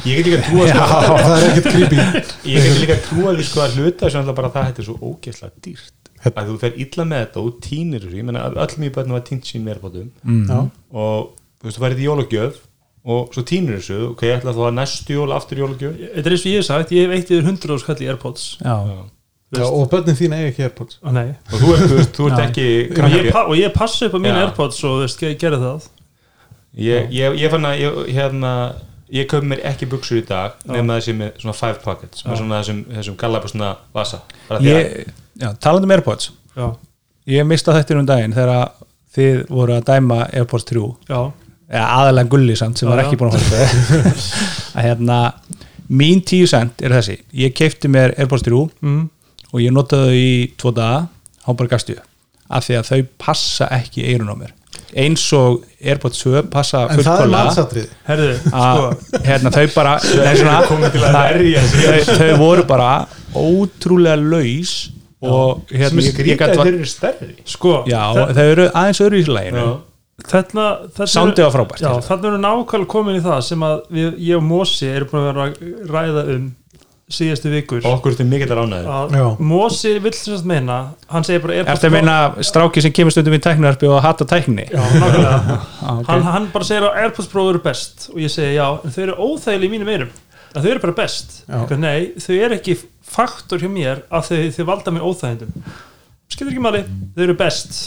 ég 0.09 0.20
get 0.20 0.28
líka 0.28 0.40
trúa 0.46 0.68
það 1.28 1.46
ekkert 1.49 1.68
creepy. 1.74 1.99
Ég 2.55 2.68
get 2.68 2.80
líka 2.82 2.99
trúa 3.05 3.34
því 3.36 3.49
sko 3.51 3.64
að 3.64 3.76
hluta 3.78 4.12
sem 4.14 4.30
bara 4.32 4.53
það 4.55 4.70
er 4.72 4.88
svo 4.88 4.96
ógeðslega 5.03 5.64
dýrt. 5.66 5.94
Að 6.28 6.49
þú 6.49 6.57
fer 6.62 6.80
illa 6.86 7.05
með 7.07 7.20
þetta 7.24 7.42
og 7.44 7.61
tínir 7.62 8.07
þessu, 8.07 8.16
ég 8.18 8.26
menna 8.26 8.46
öll 8.49 8.80
mjög 8.82 8.96
börnum 8.96 9.18
var 9.18 9.26
tínt 9.28 9.46
sín 9.46 9.62
meira 9.66 9.82
bátum 9.82 10.09
mm. 10.24 10.49
Já. 10.49 10.64
og 10.90 11.28
þú 11.61 11.68
veist 11.68 11.78
þú 11.78 11.84
færið 11.84 12.01
í 12.03 12.09
jólagjöf 12.09 12.64
og 13.09 13.30
svo 13.36 13.44
tínir 13.46 13.78
þessu, 13.78 14.01
ok, 14.12 14.24
ég 14.26 14.40
ætla 14.40 14.57
að 14.57 14.74
næstu 14.74 15.14
jól 15.14 15.30
aftur 15.36 15.62
jólagjöf. 15.62 15.94
Þetta 16.16 16.26
er 16.26 16.34
eins 16.34 16.42
og 16.42 16.51
ég 16.51 16.59
hef 16.59 16.66
sagt, 16.66 16.96
ég 16.96 17.07
hef 17.07 17.14
eitt 17.14 17.30
yfir 17.30 17.46
100 17.46 17.76
og 17.76 17.84
skall 17.84 18.03
í 18.03 18.11
Airpods. 18.11 18.49
Já, 18.59 18.74
Já, 18.88 18.99
og 19.57 19.86
börnin 19.88 20.16
þín 20.18 20.34
eiga 20.36 20.51
ekki 20.51 20.64
Airpods 20.66 20.99
nei. 21.09 21.30
og 21.49 21.62
þú 21.62 21.70
ert, 21.72 21.84
þú 21.84 21.96
veist, 21.99 22.11
þú 22.18 22.26
ert 22.28 22.40
Já. 22.40 22.49
ekki 22.49 22.66
og 23.01 23.14
ég, 23.14 23.28
og 23.40 23.55
ég 23.57 23.72
passi 23.72 24.09
upp 24.09 24.18
á 24.18 24.20
mínu 24.20 24.34
Já. 24.34 24.42
Airpods 24.44 24.82
og 24.84 24.99
þú 24.99 25.07
veist, 25.07 25.22
ég 25.24 25.38
gerði 25.40 25.61
það 25.62 25.86
ég, 26.84 27.09
ég, 27.16 27.38
ég 27.40 27.55
fann 27.55 27.68
að 27.68 27.80
ég, 27.80 27.96
hérna, 28.18 28.53
ég 29.14 29.30
köp 29.30 29.46
mér 29.49 29.64
ekki 29.70 29.88
buksur 29.88 30.20
í 30.20 30.26
dag 30.28 30.59
Já. 30.61 30.74
nema 30.76 30.99
þessi 30.99 31.16
með 31.16 31.40
svona 31.40 31.57
five 31.57 31.80
pockets 31.84 32.24
Já. 32.24 32.28
með 32.28 32.42
svona 32.42 32.61
þessum, 32.61 32.84
þessum 32.99 33.18
gallabur 33.24 33.55
svona 33.55 33.72
vasa 33.96 34.20
já 34.53 35.51
talandi 35.64 35.88
um 35.88 35.96
Airpods 35.96 36.32
já, 36.53 36.68
ég 37.38 37.49
mista 37.49 37.72
þetta 37.76 38.01
um 38.03 38.09
daginn 38.09 38.36
þegar 38.36 38.72
þið 39.16 39.44
voru 39.49 39.78
að 39.78 39.86
dæma 39.88 40.22
Airpods 40.28 40.68
3 40.68 40.84
já, 41.09 41.20
eða 41.72 41.90
aðalega 42.03 42.34
gulli 42.36 42.57
samt 42.59 42.80
sem 42.80 42.88
Já, 42.88 42.92
var 42.92 43.01
já. 43.01 43.09
ekki 43.09 43.20
búin 43.20 43.32
að 43.32 43.38
horfa 43.38 44.12
að 44.76 44.90
hérna 44.90 45.20
mín 45.88 46.20
10 46.20 46.51
cent 46.53 46.82
er 46.84 46.92
þessi 46.99 47.22
ég 47.32 47.57
keipti 47.57 47.88
mér 47.88 48.12
Airpods 48.20 48.44
3 48.44 48.66
mm. 48.84 49.07
Og 49.53 49.62
ég 49.64 49.72
notaði 49.74 50.09
þau 50.09 50.20
í 50.20 50.30
tvo 50.61 50.72
daga 50.76 51.07
hann 51.46 51.57
bara 51.59 51.72
gastu 51.74 51.96
af 52.49 52.64
því 52.64 52.78
að 52.78 52.88
þau 52.92 53.01
passa 53.20 53.68
ekki 53.76 54.05
eirun 54.09 54.30
á 54.32 54.36
mér. 54.38 54.53
Eins 54.96 55.24
og 55.36 55.64
Airpods 55.84 56.22
2 56.24 56.46
passa 56.53 56.86
en 56.86 56.96
það 56.96 56.99
er 56.99 57.05
fullkomlega 57.05 57.44
landsatrið 57.44 57.88
herðu, 58.07 58.28
að 58.57 58.78
sko. 58.78 59.18
hérna, 59.26 59.51
þau 59.53 59.64
bara 59.74 59.92
að 59.99 61.26
þau, 61.82 62.14
þau 62.22 62.30
voru 62.40 62.64
bara 62.70 62.86
ótrúlega 63.36 64.16
laus 64.22 64.72
og 65.18 65.64
hérna, 65.74 65.99
er 65.99 66.30
ég, 66.30 66.30
ég 66.30 66.40
að 66.46 66.61
var, 66.61 66.68
þeir 66.70 66.78
eru 66.78 66.88
stærri. 66.88 67.28
Sko, 67.49 67.74
já, 67.90 68.01
þau 68.38 68.44
eru 68.46 68.66
aðeins 68.70 69.03
öðru 69.05 69.18
í 69.20 69.26
Soundið 71.12 71.42
eru- 71.42 71.49
var 71.49 71.55
frábært, 71.57 71.82
já, 71.82 71.88
ég 71.88 71.99
sagði. 71.99 72.07
þannig 72.09 72.28
erum 72.30 72.44
nákvæmlega 72.46 72.90
komin 72.94 73.18
í 73.18 73.24
það 73.26 73.40
sem 73.49 73.66
að 73.68 73.76
við, 73.99 74.09
ég 74.28 74.38
og 74.40 74.46
Mósi 74.49 74.88
erum 74.90 75.11
búin 75.12 75.20
að 75.20 75.28
vera 75.28 75.44
að 75.44 75.92
ræða 75.92 76.24
um 76.36 76.49
síðastu 77.09 77.49
vikur 77.53 77.85
okkur 77.89 78.17
til 78.19 78.27
mikill 78.29 78.51
að 78.53 78.75
Já. 79.17 79.25
Mósi 79.41 79.95
vill 80.05 80.13
sem 80.13 80.35
sagt 80.37 80.49
meina 80.49 80.79
hann 81.09 81.25
segir 81.25 81.41
bara 81.47 81.63
að 81.63 81.81
Pro- 81.81 81.91
meina 81.95 82.17
stráki 82.45 82.83
sem 82.85 82.93
kemur 82.93 83.15
stundum 83.15 83.37
í 83.37 83.41
tæknarpi 83.41 83.89
og 83.89 84.03
hata 84.05 84.27
tækni? 84.29 84.67
já, 84.69 84.83
nákvæmlega 84.83 85.59
Ah, 85.89 85.99
ok. 86.03 86.07
hann, 86.11 86.23
hann 86.29 86.49
bara 86.53 86.69
segir 86.69 86.85
að 86.89 86.99
Airpods 87.03 87.31
Pro 87.33 87.47
eru 87.49 87.63
best 87.65 88.11
og 88.13 88.21
ég 88.21 88.29
segi 88.35 88.59
já, 88.59 88.67
en 88.85 88.93
þau 88.93 89.03
eru 89.07 89.17
óþægilega 89.25 89.69
í 89.71 89.73
mínum 89.77 89.93
eirum 89.95 90.13
að 90.55 90.65
þau 90.65 90.71
eru 90.75 90.81
bara 90.85 90.97
best. 91.01 91.35
Eitthvað, 91.49 91.81
nei, 91.85 91.99
þau 92.25 92.35
eru 92.45 92.57
ekki 92.57 92.77
faktor 93.09 93.61
hjá 93.65 93.69
mér 93.73 94.03
að 94.13 94.29
þau, 94.31 94.39
þau 94.59 94.65
valda 94.69 94.95
mig 94.97 95.05
óþægindum 95.09 95.53
skilur 96.29 96.53
ekki 96.53 96.63
máli, 96.65 96.81
þau 97.17 97.23
eru 97.25 97.37
best 97.41 97.79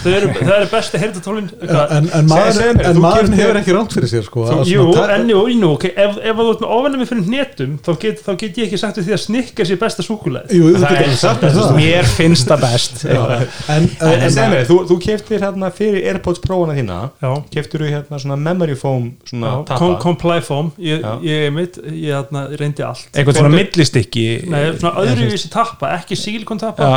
þau 0.00 0.10
eru, 0.16 0.66
besti 0.70 1.00
heyrðatólin 1.02 1.48
en, 1.60 2.08
en, 2.10 2.28
maður, 2.30 2.60
þú 2.80 3.02
maðurinn 3.04 3.34
keyptir- 3.34 3.40
hefur 3.40 3.60
ekki 3.60 3.76
rámt 3.76 3.96
fyrir 3.96 4.10
sér 4.12 4.24
sko, 4.26 4.44
að 4.50 4.70
Jú, 4.70 4.86
enni 5.16 5.36
og 5.36 5.50
ínu 5.52 5.70
okay. 5.74 5.92
ef, 5.96 6.18
ef 6.20 6.40
þú 6.40 6.46
ert 6.54 6.64
með 6.64 6.74
ofennum 6.76 7.08
fyrir 7.10 7.26
hnetum 7.28 7.76
þá 7.86 7.90
get, 8.04 8.22
þá 8.26 8.30
get 8.44 8.60
ég 8.62 8.68
ekki 8.70 8.80
sagt 8.80 9.00
við 9.00 9.08
því 9.10 9.16
að 9.16 9.22
snikka 9.24 9.66
sér 9.68 9.80
besta 9.80 10.06
súkulæð 10.06 10.54
þú 10.54 10.72
Það 10.80 11.46
er- 11.50 11.76
mér 11.80 12.04
það. 12.04 12.14
finnst 12.16 12.50
það 12.50 12.64
best. 12.66 13.04
Já. 13.04 13.20
en, 13.20 13.44
en, 13.76 13.88
en 14.00 14.14
en, 14.20 14.30
segð 14.34 14.54
mér, 14.54 14.64
þú, 14.68 14.78
þú 14.90 14.98
keftir 15.04 15.44
hérna 15.44 15.70
fyrir 15.74 16.08
Airpods 16.10 16.42
Pro-ana 16.44 16.76
þína 16.78 16.98
Já, 17.20 17.30
keftir 17.54 17.84
þú 17.84 17.92
hérna 17.94 18.20
svona 18.22 18.38
memory 18.40 18.76
foam 18.78 19.10
svona 19.28 19.54
já 19.60 19.78
com, 19.80 19.96
comply 20.02 20.40
foam. 20.44 20.72
Ég, 20.80 21.04
ég, 21.24 21.48
mitt, 21.54 21.78
ég 21.90 22.14
atna, 22.16 22.46
reyndi 22.58 22.84
allt. 22.86 23.08
Eitthvað 23.14 23.40
svona 23.40 23.52
millistykki. 23.54 24.26
Nei, 24.50 24.60
svona 24.80 25.04
öðruvísi 25.04 25.50
tappa, 25.52 25.94
ekki 25.98 26.18
sílikon 26.18 26.60
tappa. 26.60 26.90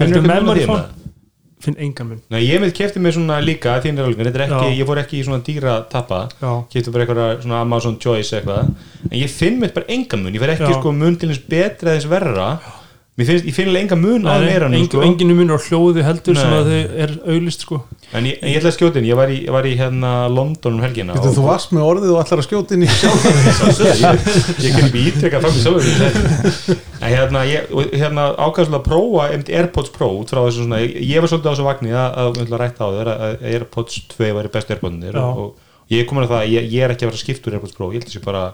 Memory 0.00 0.66
foam? 0.68 0.99
Finn 1.60 1.76
engan 1.76 2.08
mun. 2.08 2.20
Nei, 2.32 2.40
ég 2.46 2.60
með 2.62 2.72
kefti 2.78 3.00
mér 3.04 3.12
svona 3.12 3.36
líka 3.44 3.74
þín 3.84 4.00
alveg, 4.00 4.24
þetta 4.30 4.46
ekki, 4.46 4.68
Já. 4.70 4.76
ég 4.80 4.86
fór 4.88 5.00
ekki 5.02 5.18
í 5.20 5.24
svona 5.26 5.42
dýra 5.44 5.74
tappa. 5.92 6.22
Já, 6.40 6.52
kefti 6.72 6.94
bara 6.94 7.04
eitthvað 7.04 7.42
svona 7.44 7.60
Amazon 7.66 7.98
Choice 8.00 8.38
eitthvað. 8.38 8.70
En 9.10 9.16
ég 9.20 9.28
finn 9.34 9.60
mitt 9.60 9.74
bara 9.76 9.90
enga 9.92 10.16
mun, 10.16 10.32
ég 10.32 10.40
fer 10.40 10.54
ekki 10.56 10.70
Já. 10.72 10.78
sko 10.80 10.92
mun 10.96 11.18
til 11.20 11.28
eins 11.34 11.42
betra 11.52 11.96
þess 11.98 12.08
verra. 12.08 12.48
Mér 12.64 12.79
finnst, 13.18 13.46
ég 13.48 13.54
finn 13.56 13.76
enga 13.76 13.96
mun 13.98 14.22
á 14.24 14.38
Nei, 14.38 14.46
meira 14.46 14.68
engin, 14.70 14.86
sko. 14.88 15.00
engin 15.04 15.32
mun 15.36 15.50
á 15.52 15.58
hljóði 15.60 16.04
heldur 16.06 16.36
sem 16.38 16.50
Nei. 16.50 16.58
að 16.60 16.68
þau 16.70 17.00
er 17.04 17.10
auglist 17.34 17.64
sko 17.66 17.80
en 18.16 18.28
ég, 18.30 18.38
en 18.40 18.48
ég 18.52 18.60
ætla 18.60 18.70
að 18.70 18.76
skjóta 18.76 19.00
inn, 19.00 19.08
ég 19.10 19.18
var 19.18 19.32
í, 19.32 19.38
ég 19.44 19.54
var 19.54 19.66
í 19.68 19.72
hérna 19.76 20.12
London 20.32 20.78
um 20.78 20.84
helgina 20.84 21.16
Getur, 21.18 21.34
þú 21.36 21.44
varst 21.48 21.74
með 21.76 21.86
orðið 21.88 22.12
og 22.14 22.20
allar 22.22 22.42
að 22.42 22.46
skjóta 22.48 22.76
inn 22.76 22.86
í 22.86 22.90
sjálf 23.00 23.26
ég, 23.26 24.04
ég 24.64 24.76
kann 24.76 24.86
ekki 24.88 25.04
ítrekka 25.10 25.42
fram 25.42 25.58
í 25.58 25.64
sjálfur 25.64 26.80
en 27.00 27.08
hérna, 27.10 27.44
ég, 27.50 27.70
og 27.74 27.94
hérna 27.96 28.28
ákvæmslega 28.36 28.80
að 28.80 28.86
prófa 28.88 29.28
Airpods 29.60 29.92
Pro 29.94 30.10
út 30.20 30.32
frá 30.32 30.42
þessu 30.46 30.64
svona, 30.64 30.80
ég, 30.84 30.96
ég 31.10 31.24
var 31.24 31.32
svolítið 31.32 31.50
á 31.50 31.52
þessu 31.54 31.66
vagni 31.68 31.94
að, 31.96 32.08
að, 32.08 32.30
að, 32.30 32.54
að 32.54 32.60
rætta 32.64 32.86
á 32.86 32.90
þér 32.96 33.12
að 33.14 33.26
að 33.26 33.46
Airpods 33.54 34.00
2 34.14 34.32
væri 34.38 34.52
bestu 34.54 34.76
Airpodnir 34.76 35.16
Já. 35.16 35.24
og, 35.26 35.44
og 35.50 35.92
ég 35.94 36.04
er 36.04 36.08
komin 36.10 36.24
að 36.26 36.34
það, 36.34 36.42
að 36.44 36.52
ég, 36.54 36.68
ég 36.76 36.84
er 36.86 36.94
ekki 36.94 37.06
að 37.06 37.10
vera 37.12 37.22
skipt 37.24 37.48
úr 37.48 37.56
Airpods 37.58 37.76
Pro, 37.76 37.88
ég 37.90 38.00
held 38.00 38.10
þessi 38.10 38.22
bara 38.24 38.44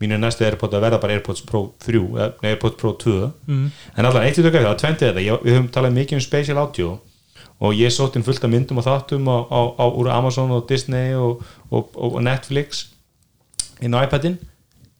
mínu 0.00 0.18
næstu 0.20 0.44
Airpods 0.46 0.76
að 0.76 0.84
verða 0.86 1.00
bara 1.02 1.16
Airpods 1.16 1.44
Pro 1.46 1.62
3 1.84 2.00
eða 2.00 2.50
Airpods 2.52 2.78
Pro 2.80 2.94
2 3.00 3.16
mm. 3.46 3.64
en 3.96 4.08
allan 4.08 4.26
eitt 4.26 4.40
í 4.40 4.44
tökja 4.44 4.64
það, 4.64 4.76
tventið 4.82 5.10
þetta 5.10 5.24
ég, 5.26 5.42
við 5.44 5.56
höfum 5.58 5.72
talað 5.74 5.96
mikið 5.98 6.18
um 6.18 6.24
spatial 6.24 6.60
audio 6.62 6.92
og 7.60 7.76
ég 7.76 7.92
sótt 7.92 8.16
inn 8.16 8.24
fullt 8.24 8.44
af 8.46 8.52
myndum 8.52 8.80
og 8.80 8.86
þáttum 8.86 9.28
á, 9.28 9.36
á, 9.52 9.60
á, 9.76 9.84
úr 9.92 10.08
Amazon 10.14 10.54
og 10.56 10.64
Disney 10.70 11.12
og, 11.18 11.44
og, 11.68 11.92
og 11.94 12.22
Netflix 12.24 12.86
inn 13.84 13.92
á 13.92 14.04
iPadin 14.06 14.38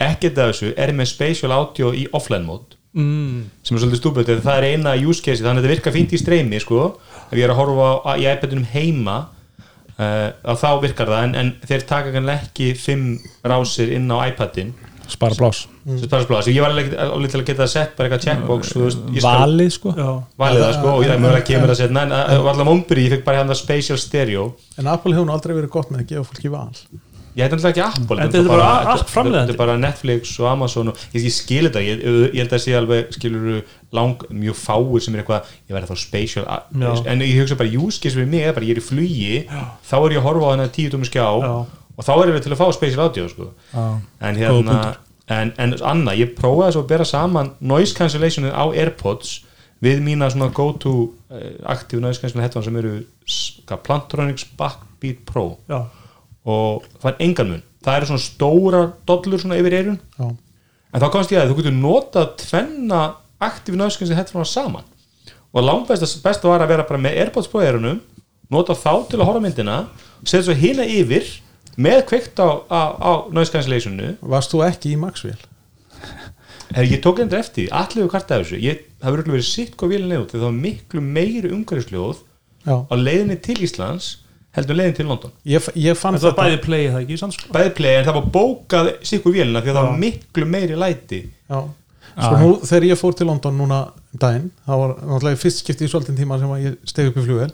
ekkert 0.00 0.38
af 0.40 0.52
þessu 0.52 0.74
er 0.76 0.92
með 0.96 1.12
spatial 1.14 1.56
audio 1.56 1.94
í 1.96 2.06
offline 2.12 2.44
mode 2.44 2.76
Mm. 2.90 3.44
sem 3.62 3.76
er 3.76 3.84
svolítið 3.84 3.98
stúbut 4.00 4.30
það 4.42 4.56
er 4.56 4.64
eina 4.72 4.96
use 4.98 5.22
case 5.22 5.44
þannig 5.44 5.60
að 5.60 5.66
þetta 5.68 5.74
virkar 5.76 5.92
fínt 5.94 6.14
í 6.16 6.18
streymi 6.18 6.58
sko. 6.58 6.96
ef 7.30 7.36
ég 7.38 7.44
er 7.46 7.52
að 7.52 7.60
horfa 7.60 7.90
á, 8.02 8.18
í 8.18 8.24
iPadinum 8.26 8.64
heima 8.66 9.14
uh, 9.94 10.56
þá 10.58 10.70
virkar 10.82 11.12
það 11.12 11.26
en, 11.28 11.36
en 11.38 11.52
þeir 11.62 11.84
taka 11.86 12.10
kannski 12.16 12.34
ekki 12.34 12.70
fimm 12.74 13.04
rásir 13.46 13.92
inn 13.94 14.10
á 14.10 14.26
iPadin 14.26 14.72
Spara 15.10 15.36
blás 15.38 15.60
mm. 15.84 16.00
ég 16.54 16.62
var 16.62 16.70
alveg, 16.70 16.94
til 17.32 17.40
að 17.42 17.46
geta 17.50 17.68
sett 17.70 17.94
bara 17.98 18.08
eitthvað 18.08 18.24
checkbox 18.26 18.74
þú 18.74 18.86
veist, 18.86 19.04
Valið 19.26 19.70
sko 19.76 19.94
Já, 19.96 20.10
valið 20.40 20.64
það 20.64 20.74
sko 20.78 20.94
og 20.94 21.04
ég 21.06 21.20
mögulega 21.20 21.48
kemur 21.50 21.74
að 21.74 21.80
setna 21.82 22.06
en 22.06 22.16
það 22.16 22.42
var 22.46 22.54
alltaf 22.54 22.70
mómbyrði, 22.70 23.06
ég 23.06 23.14
fikk 23.16 23.28
bara 23.28 23.42
hérna 23.42 23.58
spatial 23.58 24.00
stereo 24.00 24.48
en 24.80 24.90
Apple 24.90 25.16
hefur 25.16 25.36
aldrei 25.36 25.56
verið 25.58 25.72
gott 25.76 25.94
með 25.94 26.04
að 26.04 26.10
gefa 26.14 26.28
fólki 26.30 26.52
val 26.52 26.74
ég 27.36 27.44
heit 27.46 27.54
alltaf 27.54 27.70
ekki 27.70 27.82
Apple 27.84 28.18
En 28.18 28.30
þetta 28.30 28.40
er 28.40 28.48
bara 28.50 28.68
allt 28.70 29.02
þetta- 29.04 29.12
framleiðandi. 29.14 29.52
þetta 29.52 29.54
er 29.54 29.60
bara 29.62 29.76
Netflix 29.78 30.32
og 30.40 30.46
Amazon 30.50 30.88
og 30.88 30.96
ég, 31.14 31.24
ég 31.24 31.34
skil 31.34 31.68
þetta, 31.68 31.82
ég, 31.86 32.02
ég 32.34 32.40
held 32.42 32.54
að 32.56 32.62
sé 32.64 32.74
alveg 32.74 33.12
skilur 33.14 33.62
lang, 33.92 34.24
mjög 34.30 34.56
fáir 34.58 35.04
sem 35.04 35.14
er 35.14 35.22
eitthvað 35.22 35.52
ég 35.68 35.76
verði 35.76 35.90
þá 35.90 35.96
spatial 35.98 36.44
Já. 36.46 37.06
en 37.06 37.20
ég 37.20 37.38
hugsa 37.40 37.58
bara 37.58 37.70
case 37.70 38.14
fyrir 38.16 38.26
mig 38.26 38.42
er 38.42 38.52
bara 38.52 38.66
ég 38.66 38.76
er 38.76 38.82
í 38.82 38.88
flugi 38.88 39.46
þá 39.48 39.96
er 40.00 40.10
ég 40.10 40.18
að 40.18 40.26
horfa 40.26 40.46
á 40.46 40.52
þennan 40.54 40.74
tíu 40.74 40.90
tómi 40.90 41.06
skjá 41.06 41.26
Já. 41.40 41.66
Og 42.00 42.06
þá 42.06 42.12
er 42.16 42.32
ég 42.32 42.42
til 42.44 42.54
að 42.54 42.60
fá 42.62 42.66
spatial 42.72 43.04
audio 43.04 43.28
sko. 43.28 43.50
Já. 43.74 43.84
en 44.24 44.40
hérna 44.40 44.80
en, 45.30 45.52
en 45.62 45.76
Anna, 45.86 46.16
ég 46.16 46.34
prófaði 46.38 46.74
svo 46.74 46.84
að 46.84 46.90
bera 46.90 47.06
saman 47.06 47.52
noise 47.60 47.94
cancellationið 47.96 48.56
á 48.56 48.64
Airpods 48.72 49.40
við 49.84 50.02
mína 50.04 50.28
svona 50.32 50.50
go 50.54 50.70
to 50.80 50.94
uh, 51.30 51.54
active 51.70 52.02
noise 52.02 52.20
cancellation 52.20 52.44
headphone 52.44 52.66
sem 52.66 52.78
eru 52.80 53.80
Plantronics 53.84 54.48
Backbeat 54.58 55.24
Pro 55.28 55.46
já, 55.70 55.84
og 56.44 56.86
það 56.98 57.10
er 57.12 57.26
engan 57.28 57.52
mun 57.54 57.64
það 57.84 57.96
eru 57.98 58.10
svona 58.10 58.24
stóra 58.24 58.84
dollur 59.08 59.42
svona 59.42 59.60
yfir 59.60 59.78
eirun 59.78 60.00
Já. 60.18 60.28
en 60.28 61.04
þá 61.04 61.10
komst 61.12 61.32
ég 61.32 61.42
að 61.42 61.52
þú 61.52 61.60
getur 61.60 61.76
notað 61.78 62.32
tvenna 62.44 63.02
active 63.40 63.78
noise 63.78 64.00
cancellation 64.00 64.20
headphone 64.20 64.48
saman 64.48 64.88
og 65.50 65.64
langt 65.66 65.88
besta, 65.90 66.48
var 66.48 66.62
að 66.62 66.74
vera 66.74 66.86
bara 66.88 67.02
með 67.02 67.20
Airpods 67.22 67.50
Pro 67.50 67.62
eirunum 67.64 68.02
nota 68.50 68.74
þá 68.74 69.06
til 69.08 69.20
að 69.20 69.28
horfa 69.28 69.44
myndina 69.44 69.78
setja 70.24 70.48
svo 70.48 70.58
hina 70.58 70.84
yfir 70.84 71.28
með 71.76 72.00
kveikt 72.10 72.40
á, 72.42 72.48
á, 72.66 72.80
á 72.98 73.12
noise 73.34 73.52
cancellationu 73.54 74.14
Varst 74.20 74.54
þú 74.54 74.64
ekki 74.66 74.94
í 74.94 74.98
Maxwell? 75.00 75.38
Her, 76.74 76.86
ég 76.94 77.00
tók 77.04 77.20
endur 77.22 77.40
eftir, 77.42 77.68
allir 77.74 78.04
við 78.04 78.10
kvartaði 78.14 78.44
þessu 78.46 78.62
ég, 78.64 78.82
það 79.02 79.16
verður 79.16 79.36
verið 79.36 79.48
sitt 79.50 79.76
hvað 79.78 79.94
vilja 79.94 80.10
leiðut 80.10 80.32
þegar 80.34 80.42
það 80.42 80.48
var 80.50 80.58
miklu 80.64 81.04
meiri 81.06 81.52
umhverfisljóð 81.54 82.18
Já. 82.66 82.74
á 82.84 82.94
leiðinni 83.00 83.38
til 83.44 83.56
Íslands 83.64 84.10
heldur 84.56 84.76
leiðin 84.78 84.96
til 84.98 85.06
London 85.08 85.34
Ég, 85.46 85.66
ég 85.78 85.98
fann 85.98 86.16
en 86.16 86.22
það 86.22 86.32
var 86.34 86.48
bæði 86.48 86.60
play 86.64 86.88
það 86.90 87.04
ekki 87.04 87.18
sann 87.20 87.34
sko 87.34 87.52
bæði 87.54 87.72
play 87.78 87.98
en 88.00 88.08
það 88.08 88.18
var 88.18 88.30
bókað 88.34 88.90
sikkur 89.06 89.36
vélina 89.36 89.62
því 89.62 89.70
að 89.70 89.78
það 89.78 89.86
Já. 89.86 89.90
var 89.90 90.00
miklu 90.04 90.48
meiri 90.50 90.78
læti 90.80 91.20
Já. 91.30 91.60
sko 92.10 92.32
Já. 92.34 92.40
nú 92.42 92.50
þegar 92.66 92.86
ég 92.90 93.00
fór 93.00 93.16
til 93.18 93.28
London 93.30 93.58
núna 93.60 93.80
um 93.94 94.20
daginn, 94.20 94.48
það 94.66 94.82
var 94.82 94.94
náttúrulega 94.98 95.38
í 95.38 95.40
fyrst 95.44 95.62
skipti 95.62 95.86
í 95.86 95.90
svolítinn 95.92 96.18
tíma 96.18 96.38
sem 96.42 96.50
að 96.50 96.64
ég 96.66 96.78
steg 96.90 97.10
upp 97.12 97.20
í 97.20 97.24
flugvel 97.28 97.50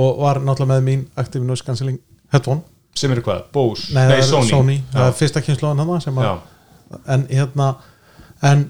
og 0.00 0.22
var 0.24 0.40
náttúrulega 0.40 0.72
með 0.78 0.86
mín 0.88 1.02
Active 1.20 1.44
Noise 1.44 1.66
Cancelling 1.66 2.00
headphone 2.32 2.64
sem 3.00 3.14
eru 3.14 3.24
hvað, 3.26 3.46
Bose, 3.54 3.88
Nei, 3.96 4.04
nei, 4.08 4.18
er 4.18 4.26
Sony, 4.28 4.50
Sony, 4.50 4.76
það 4.92 5.08
er 5.08 5.16
fyrsta 5.20 5.44
kynsluðan 5.46 5.82
hann 5.84 5.96
að 5.96 7.00
en 7.06 7.26
hérna 7.30 7.72
en 8.42 8.64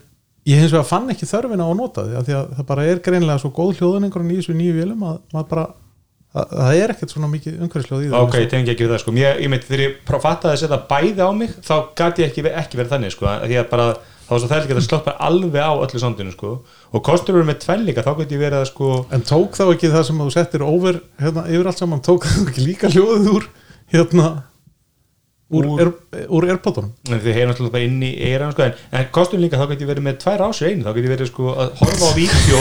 ég 0.48 0.60
hins 0.60 0.72
vegar 0.74 0.88
fann 0.88 1.12
ekki 1.12 1.28
þörfina 1.28 1.66
á 1.66 1.70
að 1.70 1.78
nota 1.78 2.06
því 2.06 2.16
að, 2.18 2.26
því 2.26 2.36
að 2.36 2.50
það 2.58 2.66
bara 2.70 2.88
er 2.90 3.02
greinlega 3.04 3.42
svo 3.42 3.52
góð 3.54 3.78
hljóðuningur 3.78 4.26
í 4.26 4.38
þessu 4.40 4.56
nýju 4.56 4.76
vélum 4.76 5.06
að 5.08 5.18
maður 5.34 5.48
bara 5.52 5.66
það, 6.34 6.54
það 6.54 6.78
er 6.78 6.94
ekkert 6.94 7.14
svona 7.14 7.30
mikið 7.30 7.58
umhverfisljóð 7.64 8.06
í 8.06 8.10
það 8.12 8.26
ok, 8.26 8.38
ég 8.40 8.48
tengi 8.52 8.72
ekki 8.74 8.86
við 8.86 8.94
það 8.94 9.02
sko. 9.02 9.14
Ég, 9.20 9.42
ég 9.44 9.52
meit, 9.52 9.66
þegar 9.66 9.84
ég 9.84 9.98
fattaði 10.10 10.52
að 10.52 10.62
setja 10.62 10.80
bæði 10.90 11.26
á 11.26 11.30
mig 11.36 11.54
þá 11.66 11.74
gæti 12.00 12.24
ég 12.24 12.30
ekki, 12.32 12.46
ekki 12.62 12.80
verið 12.80 12.94
þannig 12.94 13.14
sko. 13.14 13.28
Að 13.30 13.46
því 13.46 13.60
að 13.60 13.70
bara, 13.72 13.86
þá 14.26 14.32
var 14.32 14.42
svo 14.42 14.58
ekki 14.60 14.76
að 14.76 14.84
sloppa 14.86 15.16
alveg 15.28 15.66
á 15.66 15.72
öllu 15.74 16.02
sondinu 16.02 16.34
sko. 16.34 16.52
Og 16.90 17.04
kostur 17.06 17.38
eru 17.38 17.48
með 17.48 17.62
tvenn 17.64 17.86
líka, 17.88 18.04
þá 18.06 18.12
gæti 18.22 18.38
ég 18.38 18.44
verið 18.44 18.60
að 18.62 18.68
sko 18.70 18.92
en 19.10 19.26
tók 19.26 19.58
þá 19.58 19.64
ekki 19.68 19.92
það 19.94 20.06
sem 20.08 20.22
þú 20.22 20.30
settir 20.36 20.66
over 20.66 21.02
hérna, 21.20 21.46
yfir 21.50 21.70
allt 21.70 21.82
saman, 21.82 22.04
tók 22.06 22.28
þá 22.28 22.46
ekki 22.46 22.66
líka 22.68 22.92
hljóðið 22.94 23.32
úr 23.34 23.50
hérna 23.92 24.28
úr, 25.50 25.64
Úr- 25.66 25.80
úr, 25.82 25.88
úr 26.30 26.44
airpodunum 26.52 26.92
en 27.10 27.18
þið 27.24 27.32
heyrum 27.34 27.50
alltaf 27.50 27.70
bara 27.74 27.82
inn 27.82 28.02
í 28.06 28.10
eiran 28.28 28.52
sko, 28.54 28.62
en, 28.68 28.74
en 28.94 29.06
kostum 29.10 29.40
líka, 29.42 29.58
þá 29.58 29.72
gæti 29.72 29.82
ég 29.82 29.88
verið 29.90 30.04
með 30.06 30.18
tvær 30.22 30.44
ásir 30.46 30.68
einu. 30.70 30.84
Þá 30.86 30.90
gæti 30.94 31.08
ég 31.08 31.14
verið 31.16 31.30
sko 31.32 31.46
að 31.64 31.72
horfa 31.80 32.06
á 32.06 32.12
vídeo 32.14 32.60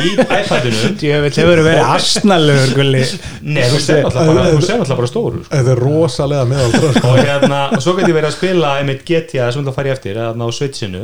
í 0.00 0.12
iPadinu. 0.22 0.92
Ég 1.10 1.24
veit, 1.26 1.36
hefur 1.42 1.60
verið 1.66 1.90
asnalegur 1.96 2.72
gulli. 2.78 3.02
Nei, 3.44 3.66
þú 3.68 3.80
ser 3.84 4.00
alltaf 4.08 4.30
bara, 4.32 4.46
þú 4.54 4.62
ser 4.64 4.80
alltaf 4.80 5.02
bara 5.02 5.10
stóru 5.12 5.42
sko. 5.44 5.52
þetta 5.58 5.74
er 5.74 5.82
rosalega 5.84 6.46
meðaldra 6.54 6.92
sko. 6.96 7.10
og 7.12 7.20
hérna, 7.28 7.60
og 7.76 7.84
svo 7.84 7.94
gæti 7.98 8.08
ég 8.14 8.16
verið 8.16 8.30
að 8.30 8.38
spila 8.38 8.70
einmitt 8.80 9.04
GTA 9.12 9.50
sem 9.52 9.66
það 9.68 9.76
fari 9.82 9.92
eftir 9.92 10.22
að 10.24 10.40
ná 10.40 10.46
switchinu. 10.56 11.02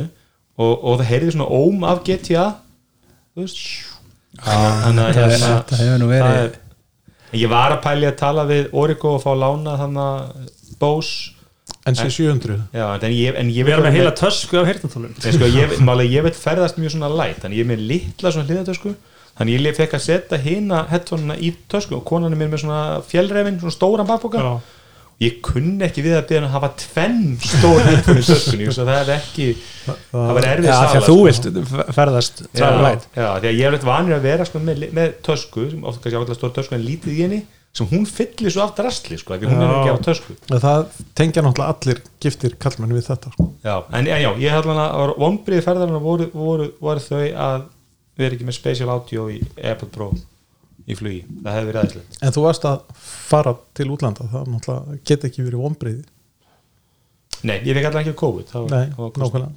Og, 0.59 0.73
og 0.81 0.97
það 1.03 1.11
heyrði 1.13 1.35
svona 1.37 1.51
óm 1.61 1.85
af 1.93 2.01
GTA 2.09 2.47
þú 3.37 3.45
veist. 3.45 3.61
Þannig 4.39 5.05
að 5.05 5.13
það 5.13 5.21
er- 5.21 5.37
hérna, 5.37 5.53
hefur 5.83 6.01
nú 6.01 6.09
verið- 6.09 6.25
það 6.25 6.41
er- 6.41 6.57
ég 7.37 7.51
var 7.51 7.75
að 7.75 7.83
pæli 7.83 8.07
að 8.09 8.15
tala 8.21 8.45
við 8.49 8.71
Origo 8.77 9.15
og 9.17 9.21
fá 9.23 9.31
lána 9.37 9.75
þannig 9.79 10.05
að 10.05 10.55
Bose 10.79 11.35
NC700 11.89 12.57
já, 12.75 12.85
en 12.97 13.13
ég, 13.13 13.35
en 13.37 13.51
ég 13.53 13.65
Við 13.65 13.75
erum 13.75 13.85
með 13.87 13.97
heila 13.97 14.15
tösku 14.17 14.59
af 14.59 14.67
heyrnatólum 14.67 15.13
Nei, 15.13 15.31
sko, 15.35 15.49
ég, 15.53 15.77
ég 16.09 16.25
veit 16.25 16.37
ferðast 16.37 16.79
mjög 16.81 16.95
svona 16.95 17.11
light 17.13 17.43
þannig 17.43 17.61
ég 17.61 17.65
er 17.65 17.69
með 17.71 17.85
litla 17.91 18.33
svona 18.33 18.49
hliðatösku 18.49 18.93
þannig 19.39 19.67
ég 19.69 19.77
fekk 19.77 19.95
að 19.95 20.03
setja 20.03 20.41
hina 20.43 20.81
headphonena 20.89 21.37
í 21.39 21.53
tösku 21.71 21.99
og 21.99 22.03
konan 22.07 22.33
er 22.33 22.41
mér 22.41 22.51
með 22.51 22.65
svona 22.65 22.81
fjellrefin 23.07 23.61
svona 23.61 23.75
stóran 23.75 24.09
bakboka 24.09 24.43
Já, 24.43 24.51
ég 25.19 25.39
kunni 25.43 25.83
ekki 25.83 26.03
við 26.05 26.15
að 26.15 26.27
byrja 26.29 26.47
að 26.47 26.53
hafa 26.53 26.69
tvenn 26.79 27.23
stór 27.43 27.81
headphone 27.83 28.21
í 28.21 28.25
töskunni 28.29 28.67
svo 28.71 28.85
það 28.87 28.99
er 29.01 29.09
ekki, 29.17 29.47
það 30.13 30.33
var 30.37 30.47
erfið 30.53 30.69
Já, 30.69 30.75
sala 30.77 30.89
því 30.89 30.99
að 30.99 31.07
þú 31.09 31.15
sko. 31.19 31.23
vilt 31.27 31.71
ferðast 31.97 32.41
já, 32.45 32.67
já, 33.19 33.29
því 33.41 33.49
að 33.49 33.57
ég 33.57 33.63
er 33.67 33.75
eitthvað 33.75 33.91
vanur 33.91 34.15
að 34.15 34.27
vera 34.29 34.47
sko, 34.47 34.61
með, 34.63 34.85
með 34.95 35.15
tösku, 35.27 35.65
sem 35.73 35.83
ofta 35.83 36.05
kannski 36.05 36.19
ákveðlega 36.21 36.39
stór 36.39 36.53
tösku 36.55 36.77
en 36.77 36.85
lítið 36.87 37.11
í 37.11 37.25
henni, 37.25 37.41
sem 37.75 37.91
hún 37.91 38.07
fyllir 38.07 38.55
svo 38.55 38.63
af 38.63 38.71
drastli, 38.79 39.19
sko, 39.19 39.35
því 39.35 39.51
hún 39.51 39.65
er 39.65 39.75
ekki 39.75 39.91
á 39.91 40.05
tösku 40.07 40.37
það 40.55 40.87
tengja 41.19 41.43
náttúrulega 41.43 41.75
allir 41.75 42.01
giftir 42.23 42.55
kallmenn 42.63 42.95
við 42.95 43.11
þetta 43.11 43.35
sko. 43.35 43.49
já, 43.67 43.75
en, 43.91 44.07
en 44.07 44.23
já, 44.23 44.31
ég 44.39 44.55
held 44.55 44.71
að 44.71 45.13
vonbriði 45.19 45.67
ferðarinn 45.67 45.99
voru, 46.07 46.31
voru, 46.31 46.71
voru 46.79 47.03
þau 47.03 47.21
að 47.27 47.67
vera 48.19 48.35
ekki 48.35 48.47
með 48.47 48.55
special 48.55 48.91
audio 48.95 49.27
í 49.35 49.43
AirPod 49.59 49.91
Pro 49.95 50.13
í 50.89 50.95
flugi, 50.97 51.21
það 51.43 51.55
hefði 51.57 51.69
verið 51.69 51.81
aðeinslegt 51.83 52.21
en 52.25 52.35
þú 52.35 52.43
varst 52.47 52.65
að 52.69 52.79
fara 53.29 53.53
til 53.77 53.89
útlanda 53.93 54.27
það 54.31 54.47
náttúrulega 54.55 54.99
get 55.11 55.25
ekki 55.29 55.45
verið 55.45 55.63
vonbriði 55.65 56.03
nei, 57.47 57.57
ég 57.63 57.75
fekk 57.77 57.89
alltaf 57.89 58.01
ekki 58.03 58.15
COVID 58.19 58.49
það 58.51 58.63
var- 58.65 58.75
Nei, 58.75 58.93
nákvæmlega. 58.97 59.51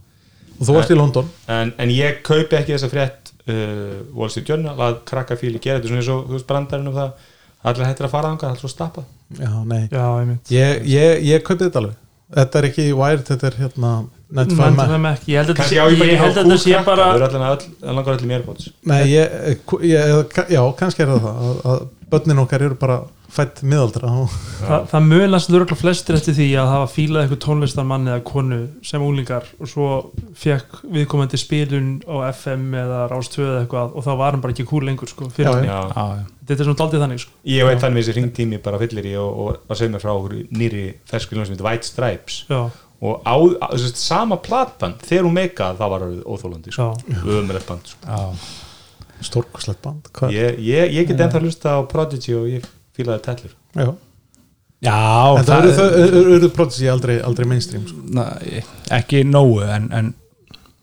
Og 0.60 0.66
þú 0.68 0.74
varst 0.76 0.90
í 0.92 0.96
London. 0.98 1.28
en, 1.50 1.72
en 1.80 1.90
ég 1.90 2.20
kaupi 2.22 2.54
ekki 2.58 2.74
þessa 2.76 2.90
frétt 2.92 3.32
uh, 3.48 4.02
Wall 4.14 4.30
Street 4.30 4.46
Journal 4.52 4.76
að 4.78 4.98
krakka 5.08 5.34
fíli 5.40 5.58
gera 5.58 5.80
þetta. 5.80 5.88
Svona 5.90 6.02
eins 6.02 6.10
og 6.12 6.26
þú 6.28 6.36
veist 6.36 6.46
brandarinn 6.46 6.90
um 6.92 6.94
það 6.94 7.24
allir 7.72 7.86
hættir 7.88 8.06
að 8.06 8.12
fara 8.12 8.28
þangað, 8.30 8.52
allir 8.52 8.60
svo 8.62 8.70
stappa 8.70 9.02
já, 9.38 9.50
nei, 9.72 9.80
já, 9.90 10.04
ég 10.20 10.52
ég, 10.52 10.84
ég, 10.92 11.24
ég 11.32 11.42
kaupi 11.46 11.64
þetta 11.64 11.80
alveg. 11.82 11.96
Þetta 12.36 12.58
er 12.60 12.68
ekki 12.68 12.86
Wired, 12.96 13.24
þetta 13.32 13.46
er 13.50 13.56
hérna 13.64 13.90
95 14.32 14.58
Mæntum 14.58 14.76
Mac 14.80 14.92
þeim 14.92 15.08
ekki, 15.12 15.32
ég 15.32 15.40
held 15.42 15.50
að 15.52 15.56
þetta 15.56 15.68
sé- 15.68 15.78
ég 15.78 15.98
bara 15.98 16.10
ég 16.10 16.12
ekki 16.12 16.22
held 16.24 16.36
að 16.36 16.44
þetta 16.44 16.60
sé 16.64 16.84
bara 16.86 17.08
það 17.22 17.66
er 17.88 17.96
langar 17.98 18.14
allir 18.16 18.30
mér 18.32 18.46
bóts 18.46 18.70
Nei, 18.88 19.00
ég, 19.12 19.40
ég, 19.84 20.38
já, 20.56 20.62
kannski 20.78 21.04
er 21.04 21.12
það 21.14 21.26
það 21.26 21.42
að, 21.48 21.58
að 21.72 21.82
börnin 22.12 22.42
okkar 22.44 22.64
eru 22.68 22.78
bara 22.80 23.02
fætt 23.32 23.62
miðaldra 23.64 24.10
og, 24.20 24.32
það, 24.90 25.04
mölast 25.08 25.48
lörgla 25.48 25.76
flestir 25.80 26.18
eftir 26.18 26.34
því 26.36 26.48
að 26.60 26.66
hafa 26.68 26.88
fílað 26.92 27.22
eitthvað 27.22 27.38
tónlistarmann 27.46 28.10
eða 28.10 28.20
konu 28.28 28.58
sem 28.84 29.00
úlingar 29.06 29.46
og 29.56 29.70
svo 29.72 29.86
fekk 30.36 30.82
viðkomandi 30.92 31.40
spilun 31.40 31.94
á 32.04 32.28
FM 32.34 32.66
eða 32.76 33.06
Rástöð 33.08 33.46
eða 33.46 33.62
eitthvað 33.64 33.96
og 33.96 34.04
þá 34.04 34.10
var 34.20 34.36
hann 34.36 34.44
bara 34.44 34.52
ekki 34.52 34.66
kúl 34.68 34.84
lengur 34.84 35.08
sko, 35.08 35.30
fyrir 35.32 35.64
Já. 35.64 35.72
Já. 35.72 35.80
Já, 35.96 36.04
já. 36.20 36.26
þetta 36.50 36.58
er 36.58 36.68
svona 36.68 36.80
daldið 36.82 37.04
þannig 37.06 37.22
sko. 37.24 37.32
ég 37.54 37.70
veit 37.70 37.80
þannig 37.86 38.04
þessi 38.04 38.16
ringtími 38.18 38.60
bara 38.68 38.82
fyllir 38.84 39.08
í 39.08 39.14
og, 39.24 39.40
og 39.46 39.56
var 39.72 39.80
segð 39.80 39.94
mér 39.96 40.04
frá 40.04 40.12
nýri 40.60 40.84
ferskilum 41.08 41.48
sem 41.48 41.56
heitir 41.56 41.68
White 41.70 41.88
Stripes 41.88 42.42
já, 42.52 42.60
og 43.02 43.24
á, 43.26 43.34
á 43.34 43.66
sérst, 43.74 43.98
sama 43.98 44.38
platan 44.42 44.94
þegar 45.02 45.26
hún 45.26 45.34
meikaði 45.36 45.80
það 45.80 45.92
var 45.94 46.04
óþólandi 46.22 46.74
sko. 46.74 46.92
ömulegt 47.26 47.66
band 47.66 47.90
sko. 47.90 48.06
Já. 48.06 48.20
stórkoslegt 49.26 49.82
band 49.82 50.08
ég, 50.34 50.56
ég, 50.62 50.94
ég 51.00 51.10
get 51.10 51.20
ennþá 51.20 51.40
að 51.40 51.48
hlusta 51.48 51.76
á 51.76 51.80
Prodigy 51.90 52.34
og 52.38 52.48
ég 52.50 52.70
fílaði 52.96 53.24
tellur 53.26 53.58
Já, 53.72 53.90
Já, 54.82 54.98
en 55.38 55.46
það 55.46 55.68
eru 56.36 56.48
Prodigy 56.54 56.88
aldrei, 56.90 57.18
aldrei 57.22 57.46
mainstream 57.50 57.84
sko. 57.90 58.02
na, 58.14 58.28
ekki 58.98 59.22
nógu 59.26 59.62
en, 59.66 59.90
en 59.94 60.14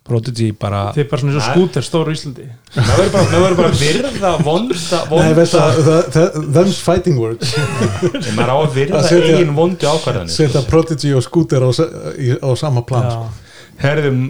Prodigy 0.09 0.49
bara 0.57 0.81
þið 0.95 1.03
er 1.03 1.07
bara 1.11 1.21
svona 1.21 1.33
eins 1.35 1.39
og 1.39 1.45
Nei. 1.45 1.53
skúter 1.55 1.85
stóru 1.85 2.13
í 2.13 2.17
Íslandi. 2.17 2.47
Maður 2.75 2.99
verður 2.99 3.13
bara, 3.13 3.27
maður 3.29 3.45
verður 3.45 3.59
bara 3.61 3.77
virða 3.83 4.31
vonda, 4.47 4.79
Nei, 4.79 5.09
vonda 5.13 5.37
veit 5.39 5.53
það, 5.53 5.79
það, 5.87 6.01
það, 6.17 6.39
them's 6.57 6.81
fighting 6.87 7.21
words. 7.21 7.53
Maður 8.35 8.51
á 8.51 8.57
að 8.57 8.75
virða 8.79 9.03
setja- 9.07 9.37
eigin 9.37 9.55
vondu 9.57 9.89
ákvarðanir. 9.93 10.33
setja 10.35 10.65
Prodigy 10.69 11.13
og 11.17 11.23
Scooter 11.25 11.65
á, 11.65 11.69
á 11.69 12.49
sama 12.59 12.83
plan 12.89 13.09
sko. 13.13 13.29
herðum 13.85 14.21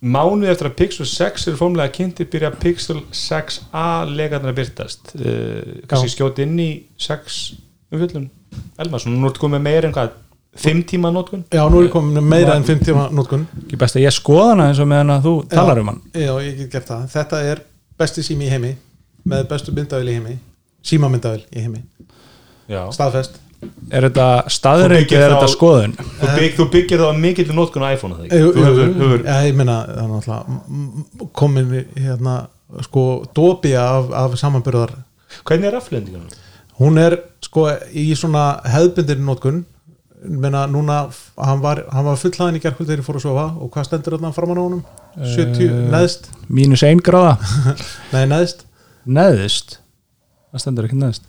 mánuði 0.00 0.48
eftir 0.54 0.70
að 0.70 0.76
Pixel 0.78 1.06
6 1.08 1.48
er 1.50 1.56
formlega 1.60 1.92
kynnti 1.92 2.24
byrja 2.32 2.50
Pixel 2.62 3.02
6a 3.12 3.86
legarnar 4.08 4.54
að 4.54 4.60
byrtast 4.62 5.10
uh, 5.18 5.82
kannski 5.90 6.14
skjóti 6.14 6.46
inn 6.46 6.56
í 6.62 6.70
6 6.96 7.40
umfjöllun. 7.92 8.30
Elma, 8.80 8.98
svona 9.02 9.18
nú 9.20 9.28
ertu 9.28 9.42
komið 9.42 9.60
meir 9.66 9.84
en 9.88 9.92
hvað 9.92 10.14
5 10.56 10.84
tíma 10.90 11.10
nótkun 11.14 11.44
Já, 11.54 11.62
nú 11.70 11.78
er 11.80 11.86
ég 11.88 11.92
komin 11.94 12.24
meira 12.26 12.56
en 12.58 12.64
5 12.66 12.80
tíma 12.88 13.08
nótkun 13.14 13.44
ekki 13.64 13.78
best 13.78 13.96
að 13.96 14.02
ég 14.08 14.14
skoða 14.16 14.48
hana 14.54 14.68
eins 14.70 14.80
og 14.82 14.88
meðan 14.90 15.12
að 15.14 15.26
þú 15.28 15.34
talar 15.52 15.78
um 15.82 15.88
hann. 15.92 16.00
Já, 16.14 16.32
ég 16.42 16.56
get 16.58 16.72
gert 16.72 16.88
það. 16.90 17.04
Þetta 17.14 17.42
er 17.52 17.62
besti 18.00 18.24
sími 18.26 18.48
í 18.48 18.50
heimi 18.50 18.72
með 19.30 19.46
bestu 19.52 19.72
myndavel 19.76 20.08
í 20.10 20.16
heimi 20.18 20.38
símamyndavel 20.82 21.42
í 21.52 21.60
heimi, 21.62 21.82
Já. 22.70 22.82
staðfest. 22.96 23.38
Er 23.92 24.06
þetta 24.08 24.26
byggir 24.88 25.18
eða 25.20 25.26
er 25.26 25.34
þetta 25.34 25.48
skoðun? 25.52 25.92
þú, 26.00 26.28
bygg, 26.38 26.54
þú 26.56 26.66
byggir 26.72 27.02
það 27.02 27.10
á 27.12 27.20
mikill 27.20 27.50
nótkun 27.52 27.84
á 27.84 27.88
iPhone 27.92 28.16
Já, 28.24 29.36
ég 29.44 29.54
meina, 29.58 29.74
það 29.84 30.00
er 30.00 30.08
náttúrulega 30.14 30.44
m- 30.48 31.04
m- 31.20 31.28
komin 31.36 31.74
hérna, 31.94 32.36
sko, 32.86 33.02
dópía 33.36 33.82
af, 33.84 34.08
af 34.16 34.38
samanbyrðar 34.40 34.94
hvernig 35.44 35.68
er 35.68 35.76
aflendingunum? 35.76 36.30
hún 36.80 36.96
er 36.98 37.18
sko 37.44 37.66
í 37.92 38.06
svona 38.16 38.62
hefðbindir 38.64 39.20
nótkun 39.20 39.60
meina 40.20 40.66
núna, 40.68 41.02
hann 41.40 41.60
var, 41.62 41.84
hann 41.92 42.04
var 42.04 42.18
fullhaðin 42.20 42.58
í 42.58 42.62
gerkvöld 42.62 42.88
þegar 42.90 43.02
ég 43.02 43.06
fór 43.06 43.18
að 43.20 43.24
sofa 43.24 43.44
og 43.56 43.70
hvað 43.72 43.86
stendur 43.88 44.16
þarna 44.16 44.32
framan 44.36 44.60
á 44.60 44.64
honum? 44.66 44.82
70, 45.16 45.66
Eh. 45.66 45.78
neðst? 45.94 46.30
Mínus 46.48 46.84
ein 46.86 47.00
gráða 47.00 47.36
Nei, 48.14 48.24
neðst 48.30 48.66
Neðist 49.06 49.78
Það 50.50 50.64
stendur 50.64 50.88
ekki 50.88 50.98
neðist 51.00 51.24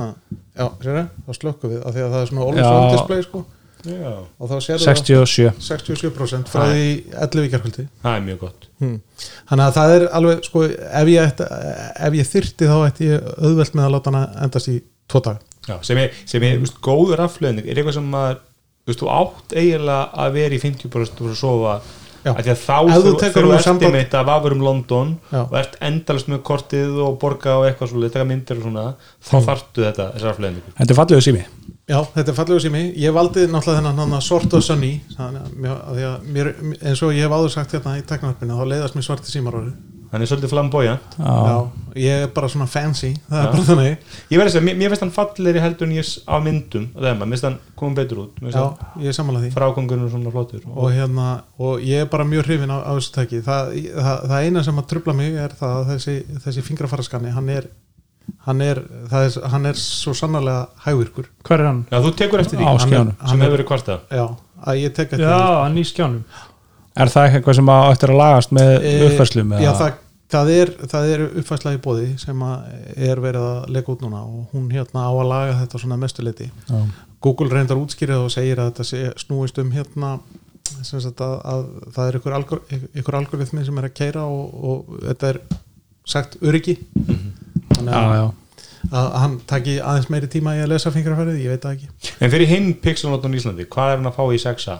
ha. 0.00 0.08
Já, 0.56 0.66
sér 0.82 0.96
það, 0.96 1.12
þá 1.26 1.38
slökkum 1.40 1.72
við 1.74 1.84
af 1.84 1.94
því 1.94 2.02
að 2.06 2.16
það 2.16 2.24
er 2.24 2.32
svona 2.32 2.46
always 2.46 2.64
Já. 2.64 2.72
on 2.72 2.96
display 2.96 3.26
sko 3.26 3.44
Já. 3.86 4.12
og 4.42 4.50
þá 4.50 4.56
sér 4.66 4.82
67 4.82 5.50
67% 5.62 6.50
frá 6.50 6.64
því 6.72 6.86
11 7.14 7.46
í 7.46 7.50
gerkvöldi 7.52 7.84
það 8.02 8.16
er 8.18 8.24
mjög 8.26 8.40
gott 8.42 8.68
hmm. 8.82 8.96
Þannig 9.46 9.66
að 9.68 9.76
það 9.76 9.94
er 9.96 10.06
alveg 10.18 10.48
sko, 10.48 10.62
ef 10.66 11.10
ég, 11.12 11.42
ég 12.18 12.30
þyrti 12.32 12.70
þá 12.72 12.76
ætti 12.88 13.10
ég 13.12 13.28
auðvelt 13.36 13.76
með 13.78 13.86
að 13.86 13.94
láta 13.94 14.12
hana 14.12 14.24
endast 14.46 14.72
í 14.72 14.80
tvo 15.06 15.22
dag 15.28 15.44
Já, 15.66 15.76
sem 15.82 15.98
er, 15.98 16.10
sem 16.26 16.42
er 16.46 16.58
mm. 16.60 16.74
góður 16.84 17.24
aflending 17.26 17.66
er 17.68 17.76
eitthvað 17.80 17.98
sem 17.98 18.10
maður 18.12 18.40
þú 18.86 18.92
veist, 18.92 19.00
þú 19.02 19.08
átt 19.18 19.54
eiginlega 19.58 20.02
að 20.24 20.36
vera 20.40 20.54
í 20.54 20.60
50% 20.62 21.22
og 21.26 21.38
sofa 21.38 21.76
af 22.26 22.40
því 22.42 22.50
að 22.50 22.58
þá 22.58 22.76
þú 22.90 23.10
þú 23.46 23.50
ert 23.54 23.64
samband- 23.66 23.86
einmitt 23.86 24.14
að 24.18 24.24
vafur 24.26 24.54
um 24.56 24.62
London 24.66 25.10
Já. 25.30 25.40
og 25.44 25.52
ert 25.60 25.76
endalist 25.86 26.26
með 26.30 26.40
kortið 26.48 26.96
og 27.06 27.18
borga 27.22 27.52
og 27.60 27.66
eitthvað 27.68 27.90
svo 27.92 28.00
taka 28.16 28.24
myndir 28.26 28.58
og 28.58 28.62
svona 28.66 28.84
þá 29.22 29.36
Mm. 29.36 29.44
þarftu 29.46 29.84
þetta, 29.86 30.06
þessar 30.16 30.32
aflendingur 30.34 30.74
Þetta 30.80 30.90
er 30.90 31.00
fallegu 31.00 31.22
sími 31.26 31.44
Já, 31.86 32.00
þetta 32.16 32.28
er 32.32 32.34
fallegu 32.34 32.60
sími, 32.64 32.80
ég 32.98 33.12
valdi 33.14 33.44
náttúrulega 33.46 33.78
þennan 33.78 34.00
hann 34.02 34.12
og 34.18 34.18
að 34.18 34.24
að 35.70 35.92
því 36.00 36.06
að 36.10 36.24
mér, 36.34 36.48
eins 36.82 37.02
og 37.06 37.12
ég 37.14 37.22
hef 37.22 37.30
áður 37.36 37.52
sagt 37.54 37.76
hérna 37.76 37.92
í 38.00 38.02
teknarpinu 38.10 38.58
þá 38.58 38.64
leiðast 38.72 38.96
mér 38.98 39.06
svarti 39.06 39.30
símar 39.30 39.54
orði 39.60 39.72
hann 40.12 40.22
er 40.22 40.26
svolítið 40.30 40.52
flamboyant. 40.52 41.16
Já, 41.18 41.70
ég 41.96 42.22
er 42.24 42.28
bara 42.36 42.48
svona 42.48 42.66
fancy 42.68 43.12
það 43.28 43.36
Já. 43.36 43.44
er 43.46 43.52
bara 43.52 43.64
þannig. 43.70 43.96
Ég 44.30 44.38
verði 44.38 44.46
að 44.50 44.52
segja, 44.56 44.64
mér, 44.68 44.76
mér 44.80 44.92
finnst 44.92 45.04
hann 45.06 45.14
fallegri 45.16 45.60
heldur 45.64 45.86
en 45.88 45.94
ég 45.96 46.04
s- 46.04 46.20
á 46.28 46.36
myndum 46.40 46.88
og 46.94 47.02
þeim, 47.02 47.18
mér 47.22 47.32
finnst 47.34 47.44
hann 47.48 47.58
komið 47.76 47.94
betur 48.00 48.18
út. 48.24 48.40
Mér 48.42 48.52
Já, 48.52 48.64
finnst 48.66 49.04
ég 49.04 49.08
er 49.08 49.16
sammála 49.18 49.40
því. 49.40 49.50
hann 49.50 49.56
frákongurinn 49.58 50.10
svona 50.10 50.30
flottur. 50.32 50.60
Og 50.74 50.90
hérna, 50.92 51.42
og 51.58 51.80
ég 51.80 52.02
er 52.02 52.06
bara 52.06 52.24
mjög 52.24 52.44
hrifin 52.46 52.70
á, 52.70 52.78
á 52.84 52.92
þessu 52.96 53.12
tæki. 53.16 53.42
Það, 53.42 53.72
það, 53.96 54.28
það 54.28 54.44
eina 54.46 54.62
sem 54.64 54.76
að 54.78 54.86
trubla 54.92 55.14
mig 55.16 55.34
er 55.34 55.48
það 55.60 55.74
að 55.80 55.90
þessi, 55.94 56.16
þessi 56.44 56.62
fingrafaraskanni, 56.62 57.32
hann 57.32 57.48
er 57.48 57.68
hann 58.46 58.60
er, 58.60 58.80
það 59.08 59.24
er, 59.26 59.48
hann 59.50 59.66
er 59.66 59.74
svo 59.78 60.10
sannarlega 60.12 60.66
hægvirkur. 60.84 61.26
Hver 61.46 61.60
er 61.60 61.66
hann? 61.66 61.86
já, 61.90 62.00
þú 62.02 62.10
tekur 62.18 62.40
eftir 62.42 62.58
því. 62.58 62.64
Á 62.66 62.66
Hann 62.66 62.76
er- 62.80 62.86
skjánum. 62.90 63.28
sem 63.30 63.40
hefur 63.40 63.56
verið 63.56 63.68
kvartað. 63.68 64.00
Já, 64.10 64.24
að 64.66 64.80
ég 64.82 64.94
tek 64.94 65.12
eftir 65.12 65.20
Já, 65.28 65.62
hann 65.62 65.76
í 65.78 65.84
skjánum 65.86 66.24
Er 66.96 67.10
það 67.12 67.26
eitthvað 67.36 67.58
sem 67.58 67.68
á 67.72 67.78
eftir 67.92 68.12
að 68.14 68.20
lagast 68.22 68.52
með 68.56 68.70
Eh, 68.88 69.02
uppfærslum? 69.10 69.50
Já, 69.60 69.72
það, 69.76 69.98
það 70.32 70.52
er, 70.54 70.70
það 70.94 71.10
er 71.14 71.24
uppfærsla 71.26 71.74
í 71.76 71.80
bóði 71.84 72.06
sem 72.22 72.40
að 72.46 73.02
er 73.10 73.20
verið 73.24 73.44
að 73.50 73.68
leika 73.76 73.92
út 73.92 74.04
núna 74.06 74.22
og 74.24 74.54
hún 74.54 74.70
hérna 74.72 75.04
á 75.04 75.12
að 75.12 75.28
laga 75.32 75.58
þetta 75.60 75.82
svona 75.82 75.98
mestuleiti 76.00 76.48
Já. 76.70 76.80
Google 77.26 77.50
reyndar 77.52 77.78
útskýrið 77.80 78.24
og 78.24 78.32
segir 78.32 78.60
að 78.62 78.70
þetta 78.72 78.86
sé, 78.88 79.02
snúist 79.20 79.58
um 79.60 79.70
hérna 79.74 80.16
að, 80.16 81.20
að 81.20 81.62
það 81.94 82.08
er 82.08 82.18
ykkur, 82.20 82.34
algor, 82.36 82.60
ykkur 82.96 83.18
algoritmi 83.20 83.64
sem 83.66 83.78
er 83.80 83.86
að 83.90 83.94
keira 84.00 84.24
og, 84.24 84.56
og 84.72 84.98
þetta 85.04 85.30
er 85.34 85.38
sagt 86.06 86.36
öryggi 86.42 86.76
þannig 87.76 87.92
Já, 87.92 88.00
að, 88.00 88.16
já. 88.16 88.26
að 89.00 89.08
hann 89.22 89.38
taki 89.50 89.78
aðeins 89.82 90.10
meiri 90.12 90.28
tíma 90.32 90.56
í 90.58 90.62
að 90.64 90.72
lesa 90.74 90.92
fingrafærið, 90.94 91.40
ég 91.44 91.54
veit 91.54 91.64
það 91.66 91.78
ekki 91.78 92.14
en 92.24 92.34
fyrir 92.34 92.50
hinn 92.52 92.68
pixelnótun 92.82 93.34
í 93.36 93.40
Íslandi, 93.40 93.66
hvað 93.72 93.92
er 93.94 94.00
hann 94.00 94.10
að 94.12 94.18
fá 94.20 94.24
í 94.32 94.42
6a? 94.42 94.78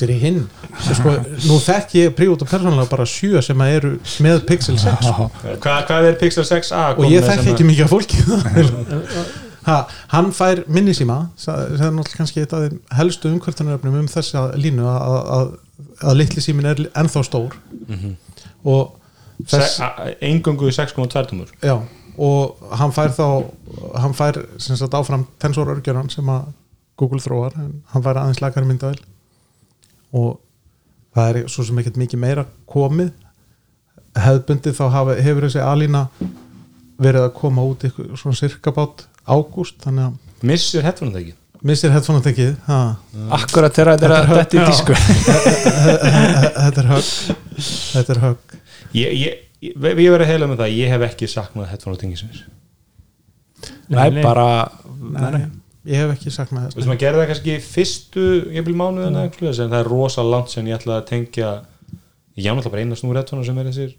Fyrir 0.00 0.22
hinn, 0.22 0.40
sko, 0.86 1.12
nú 1.46 1.58
þekk 1.62 1.94
ég 1.98 2.16
prívat 2.16 2.42
og 2.44 2.50
persónulega 2.50 2.88
bara 2.90 3.06
sjö 3.08 3.42
sem 3.44 3.62
að 3.62 3.76
eru 3.76 3.92
með 4.24 4.42
Pixel 4.48 4.78
6 4.80 5.12
Hvað, 5.60 5.78
hvað 5.90 6.08
er 6.10 6.18
Pixel 6.20 6.46
6a? 6.48 6.82
og 6.96 7.06
ég 7.10 7.24
þekki 7.28 7.54
ekki 7.54 7.68
mikið 7.68 7.86
af 7.86 7.94
fólki. 7.94 8.24
Ha, 9.60 9.82
hann 10.08 10.30
fær 10.32 10.62
minnisíma 10.72 11.18
það 11.38 11.58
er 11.68 11.90
náttúrulega 11.92 12.16
kannski 12.16 12.40
eitt 12.40 12.54
af 12.56 12.62
þeim 12.64 12.78
helstu 12.96 13.28
umkvörtunaröfnum 13.34 13.98
um 14.00 14.06
þessa 14.08 14.46
línu 14.56 14.86
að, 14.88 15.18
að, 15.36 15.50
að, 16.00 16.14
litli 16.16 16.44
símin 16.44 16.68
er 16.70 16.80
ennþá 16.96 17.22
stór. 17.28 17.58
Mhm. 17.84 18.14
og 18.64 18.96
þess, 19.44 19.82
Engungu 20.24 20.72
6.2 20.72 21.26
tumur 21.28 21.52
já, 21.60 21.76
og 22.16 22.72
hann 22.80 22.92
fær 22.96 23.12
þá 23.16 23.26
hann 24.00 24.16
fær 24.16 24.40
sem 24.60 24.80
sagt 24.80 24.96
áfram 24.96 25.26
tensor 25.40 25.70
örgjöran 25.76 26.10
sem 26.12 26.28
að 26.32 26.50
Google 27.00 27.20
þróar 27.24 27.56
en 27.60 27.72
hann 27.92 28.04
fær 28.04 28.20
aðeins 28.20 28.42
lakari 28.42 28.68
myndavel 28.68 29.00
og 30.16 30.38
það 31.16 31.30
er 31.42 31.48
svo 31.50 31.64
sem 31.66 31.78
ekkert 31.82 31.98
mikið 32.00 32.22
meira 32.22 32.44
komið. 32.70 33.10
Hefðbundið 34.20 34.74
þá 34.78 34.84
hafa, 34.94 35.16
hefur 35.22 35.46
þessi 35.46 35.60
alína 35.62 36.04
verið 37.00 37.26
að 37.28 37.34
koma 37.38 37.62
út 37.70 37.84
ykkur 37.86 38.10
svona 38.18 38.38
cirka 38.38 38.72
bát 38.74 39.04
ágúst 39.30 39.78
þannig 39.84 40.08
að 40.10 40.46
Missir 40.50 40.84
ekki? 40.86 41.34
missir 41.62 41.92
headphone-tekið 41.92 42.54
ha, 42.66 42.78
Akkurat 43.36 43.74
þegar 43.76 43.98
þetta 44.00 44.06
er 44.08 44.14
að 44.16 44.30
Þetta 44.40 44.56
er 44.56 44.68
högg. 44.70 44.88
þetta 46.56 46.82
er 46.82 46.88
högg. 46.90 47.10
Þetta 47.60 48.14
er 48.14 48.20
högg. 48.24 48.54
Ég, 48.96 49.12
ég, 49.20 49.42
ég, 49.60 49.74
ég 49.76 49.90
verið 50.14 50.24
að 50.24 50.30
heila 50.32 50.48
með 50.50 50.62
það, 50.62 50.72
ég 50.80 50.94
hef 50.94 51.04
ekki 51.10 51.28
saknað 51.30 51.68
headphone 51.74 52.00
tengisins 52.00 52.40
Nei, 53.92 54.22
bara 54.24 54.46
Nei, 54.96 55.42
ég 55.90 56.04
hef 56.04 56.14
ekki 56.14 56.32
sagt 56.34 56.54
með 56.54 56.70
Þú 56.72 56.80
veist 56.80 56.90
maður 56.90 57.02
gerði 57.04 57.22
það 57.22 57.30
kannski 57.32 57.56
fyrstu 57.66 58.26
vil 58.54 58.76
mánuðina 58.78 59.26
mm. 59.26 59.46
en 59.50 59.72
það 59.74 59.78
er 59.80 59.90
rosa 59.90 60.24
langt 60.26 60.52
sem 60.54 60.70
ég 60.70 60.78
ætla 60.78 61.00
að 61.00 61.08
tengja 61.10 61.52
ég 62.36 62.46
já 62.46 62.52
náttúrulega 62.54 62.74
bara 62.74 62.84
eina 62.86 62.98
snúr 62.98 63.20
headphone 63.20 63.46
sem 63.46 63.58
er 63.60 63.70
þessir, 63.70 63.94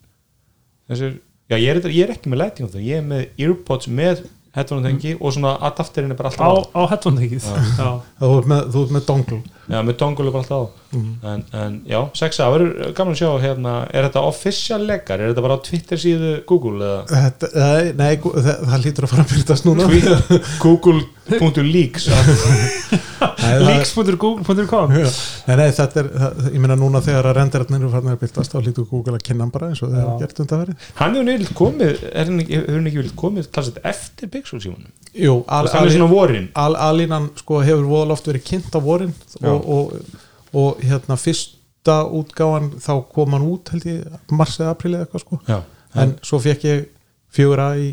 þessir 0.91 1.17
já 1.51 1.57
ég 1.57 1.71
er, 1.73 1.89
ég 1.91 2.05
er 2.05 2.13
ekki 2.15 2.31
með 2.31 2.45
lighting 2.45 2.69
á 2.69 2.73
það, 2.73 2.85
ég 2.87 3.01
er 3.01 3.09
með 3.11 3.43
earpods 3.45 3.91
með 3.91 4.23
headphone 4.55 4.83
tengi 4.83 5.13
og 5.15 5.31
svona 5.31 5.53
adapterinn 5.63 6.11
er 6.11 6.17
bara 6.19 6.31
á, 6.31 6.35
alltaf 6.35 6.75
á 6.75 6.79
á 6.83 6.91
headphone-tekið 6.91 7.45
Já. 7.79 7.89
þú 8.19 8.31
ert 8.35 8.49
með, 8.51 8.65
þú 8.73 8.81
ert 8.83 8.93
með 8.95 9.05
dongle. 9.07 9.37
Já 9.71 9.77
með 9.87 9.95
dongle 10.01 10.25
er 10.27 10.35
bara 10.35 10.43
alltaf 10.43 10.59
á. 10.59 10.67
En, 11.31 11.45
en 11.55 11.77
já, 11.87 11.99
sexa, 12.19 12.43
það 12.43 12.55
verður 12.57 12.91
gaman 12.97 13.15
að 13.15 13.21
sjá 13.21 13.29
hérna, 13.45 13.75
er 13.87 14.07
þetta 14.09 14.25
official 14.27 14.81
legar, 14.89 15.23
er 15.23 15.31
þetta 15.31 15.45
bara 15.45 15.55
á 15.55 15.63
Twitter 15.69 16.03
síðu 16.03 16.33
Google 16.49 16.83
eða? 16.83 16.99
Þetta, 17.13 17.51
nei, 17.55 17.93
nei, 18.01 18.11
það, 18.19 18.67
það 18.73 18.85
lítur 18.87 19.07
að 19.07 19.13
fara 19.13 19.25
að 19.25 19.33
byrjast 19.37 19.69
núna. 19.69 19.87
Google.leaks 20.65 21.20
Það- 23.41 23.63
leaks.google.com. 23.67 24.91
Nei, 24.93 25.55
nei, 25.59 25.69
þetta 25.75 25.99
er, 26.01 26.07
það, 26.13 26.39
ég 26.53 26.61
meina 26.63 26.75
núna 26.79 26.99
þegar 27.03 27.27
að 27.31 27.35
renderarnir 27.37 27.79
eru 27.81 27.89
farin 27.93 28.11
að 28.13 28.19
byrtast 28.23 28.53
þá 28.53 28.57
lítur 28.65 28.85
Google 28.89 29.15
að 29.17 29.23
kynna 29.27 29.45
hann 29.45 29.53
bara 29.53 29.69
eins 29.71 29.81
og 29.85 29.91
Já. 29.93 29.97
hafa 30.01 30.13
gert 30.21 30.41
undanverið 30.43 30.75
hann 30.99 31.15
hefur 31.17 31.27
nefnilega 31.27 31.57
komið 31.61 32.03
er 32.11 32.29
hann 32.31 32.41
ekki, 32.43 32.59
viljað 32.87 33.09
komið 33.21 33.43
talsett 33.57 33.79
eftir 33.91 34.31
Pixel 34.33 34.59
símanum 34.63 34.91
Jú, 35.17 35.33
það 35.71 35.89
er 35.89 35.95
alínan 36.87 37.25
sko 37.41 37.55
hefur 37.65 37.89
voðal 37.91 38.15
oft 38.15 38.29
verið 38.31 38.45
kynnt 38.51 38.77
á 38.77 38.79
vorin 38.85 39.13
og, 39.41 39.59
og, 39.75 39.83
og 40.61 40.69
hérna 40.85 41.15
fyrsta 41.19 41.97
útgáfan 42.21 42.67
þá 42.81 42.93
kom 43.15 43.29
hann 43.37 43.49
út 43.51 43.73
held 43.75 43.85
ég 43.89 43.97
mars 44.37 44.55
eða 44.61 44.73
april 44.75 44.93
eða 44.95 45.03
eitthvað 45.07 45.25
sko. 45.25 45.35
Já, 45.49 45.59
en 46.05 46.09
svo 46.25 46.37
fekk 46.45 46.61
ég 46.69 46.79
fjögura 47.35 47.67
í 47.81 47.89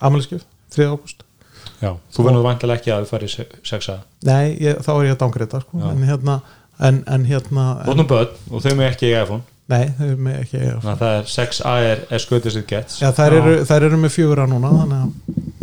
amaliskjöf, 0.00 0.42
3. 0.74 0.88
ágúst 0.92 1.18
já. 1.80 1.90
þú 2.12 2.28
verður 2.28 2.46
vantilega 2.46 2.80
ekki 2.80 2.94
að 2.94 3.04
þú 3.04 3.10
farið 3.14 3.34
sexa 3.66 3.98
nei, 4.26 4.56
ég, 4.62 4.80
þá 4.84 4.92
er 4.94 5.02
ég 5.08 5.16
að 5.16 5.20
dángreita 5.24 5.60
sko. 5.64 5.82
En 5.90 6.06
hérna 6.06 6.38
en, 6.78 7.02
en 7.06 7.28
hérna 7.28 7.66
en, 7.86 8.06
börn 8.08 8.32
og 8.50 8.64
þau 8.64 8.72
með 8.76 8.88
ekki 8.90 9.10
eiga 9.10 9.26
iPhone. 9.26 9.46
Nei, 9.66 9.88
þau 9.98 10.10
með 10.22 10.38
ekki 10.44 10.60
þannig 10.62 10.92
að 10.92 11.00
það 11.00 11.16
er 11.16 11.30
6A 11.32 11.74
er, 11.82 12.02
er 12.14 12.22
skötið 12.22 12.54
sitt 12.54 12.68
gets. 12.70 13.00
Já, 13.02 13.08
þær 13.16 13.38
eru, 13.40 13.54
þær 13.66 13.88
eru 13.88 14.00
með 14.02 14.14
fjögura 14.14 14.46
núna 14.50 14.70
þannig 14.76 15.04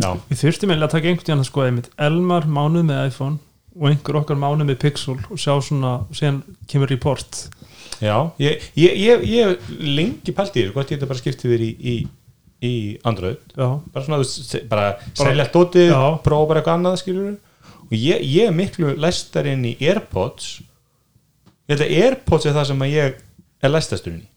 að 0.04 0.20
Við 0.28 0.40
þurftum 0.42 0.72
eiginlega 0.72 0.88
að 0.90 0.94
taka 0.94 1.08
einhvern 1.08 1.26
tíðan 1.28 1.42
að 1.44 1.48
skoða 1.48 1.68
einmitt 1.70 1.92
Elmar 2.04 2.48
mánuð 2.50 2.82
með 2.90 3.06
iPhone 3.08 3.38
og 3.74 3.86
einhver 3.88 4.18
okkar 4.20 4.38
mánuð 4.38 4.68
með 4.68 4.80
Pixel 4.82 5.16
og 5.16 5.40
sjá 5.40 5.54
svona, 5.64 5.94
síðan 6.14 6.42
kemur 6.70 6.92
report. 6.92 7.46
Já. 8.02 8.16
Ég, 8.42 8.66
ég, 8.78 8.98
ég, 9.00 9.24
ég 9.30 9.70
lengi 9.80 10.34
pælt 10.36 10.58
í 10.58 10.64
þér 10.64 10.74
hvort 10.74 10.92
ég 10.92 10.98
þetta 10.98 11.10
bara 11.10 11.22
skipti 11.22 11.50
þér 11.50 11.64
í, 11.64 11.70
í, 11.78 11.94
í 12.64 12.74
Android. 13.06 13.40
Já, 13.54 13.66
bara 13.94 14.04
svona, 14.06 14.20
veist, 14.22 14.54
bara 14.70 14.86
selja 15.18 15.48
dótið 15.54 15.90
Já. 15.90 16.02
prófa 16.24 16.50
bara 16.50 16.62
eitthvað 16.62 16.78
annað 16.80 17.00
skilur 17.02 17.32
og 17.84 17.96
ég, 17.96 18.22
ég 18.24 18.48
er 18.48 18.54
miklu 18.56 18.94
læstar 19.00 19.48
inn 19.50 19.66
í 19.68 19.74
Airpods. 19.84 20.58
Ég 21.68 21.76
held 21.76 21.84
að 21.86 21.96
Airpods 22.02 22.48
er 22.48 22.56
það 22.56 22.70
sem 22.70 22.86
að 22.86 22.94
ég 22.94 23.18
er 23.64 23.72
læstastur 23.74 24.14
inn 24.14 24.24
í. 24.24 24.28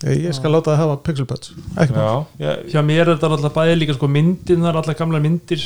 Ég, 0.00 0.22
ég 0.30 0.36
skal 0.36 0.54
láta 0.54 0.72
það 0.72 0.80
hafa 0.80 0.96
pixel 1.04 1.28
buds. 1.28 1.52
Ekki 1.76 1.92
mál. 1.92 2.24
já, 2.40 2.46
ég, 2.46 2.64
hjá 2.72 2.80
mér 2.86 3.04
er 3.04 3.14
þetta 3.18 3.30
alltaf 3.36 3.56
bæði 3.58 3.76
líka 3.82 3.96
sko 3.98 4.08
myndin, 4.08 4.62
það 4.62 4.70
er 4.70 4.78
alltaf 4.80 4.98
gamla 5.00 5.20
myndir. 5.20 5.64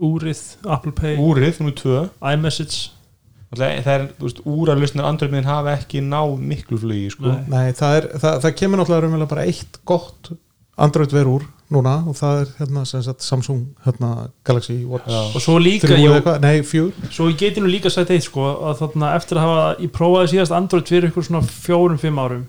Úrið, 0.00 0.42
Apple 0.70 0.94
Pay. 0.96 1.18
Úrið, 1.20 1.58
nummer 1.60 1.74
2 1.76 2.04
iMessage. 2.30 2.92
Það 3.50 3.88
er, 3.90 4.04
þú 4.14 4.28
veist, 4.28 4.40
úrarlusnir 4.46 5.06
Android 5.08 5.32
minn 5.34 5.48
hafa 5.48 5.72
ekki 5.74 6.04
náð 6.06 6.36
miklu 6.52 6.78
flugi 6.78 7.08
sko. 7.10 7.26
Nei. 7.26 7.48
Nei, 7.50 7.72
það, 7.74 7.96
er, 7.98 8.06
það, 8.22 8.36
það 8.44 8.54
kemur 8.60 8.80
náttúrulega 8.80 9.04
raunverulega 9.04 9.32
bara 9.32 9.46
eitt 9.50 9.80
gott 9.90 10.30
Android 10.80 11.12
veru 11.14 11.38
úr 11.38 11.48
núna 11.70 12.00
og 12.08 12.16
það 12.18 12.40
er 12.42 12.52
hérna 12.58 12.84
sagt 12.88 13.22
Samsung 13.22 13.66
hérna 13.84 14.30
Galaxy 14.46 14.80
Watch 14.88 15.06
Já. 15.06 15.20
og 15.34 15.42
svo 15.44 15.58
líka, 15.62 15.94
jú, 15.94 16.14
nei 16.42 16.62
fjúr 16.66 16.94
svo 17.12 17.28
ég 17.30 17.38
geti 17.38 17.62
nú 17.62 17.70
líka 17.70 17.92
sagt 17.92 18.10
eitt 18.10 18.26
sko, 18.26 18.48
að 18.70 18.80
þarna 18.82 19.12
eftir 19.18 19.38
að 19.38 19.46
hafa, 19.46 19.68
ég 19.84 19.92
prófaði 19.94 20.32
síðast 20.34 20.56
Android 20.56 20.90
fyrir 20.90 21.10
ykkur 21.10 21.28
svona 21.28 21.44
fjórum, 21.46 22.00
fimm 22.00 22.18
árum 22.18 22.48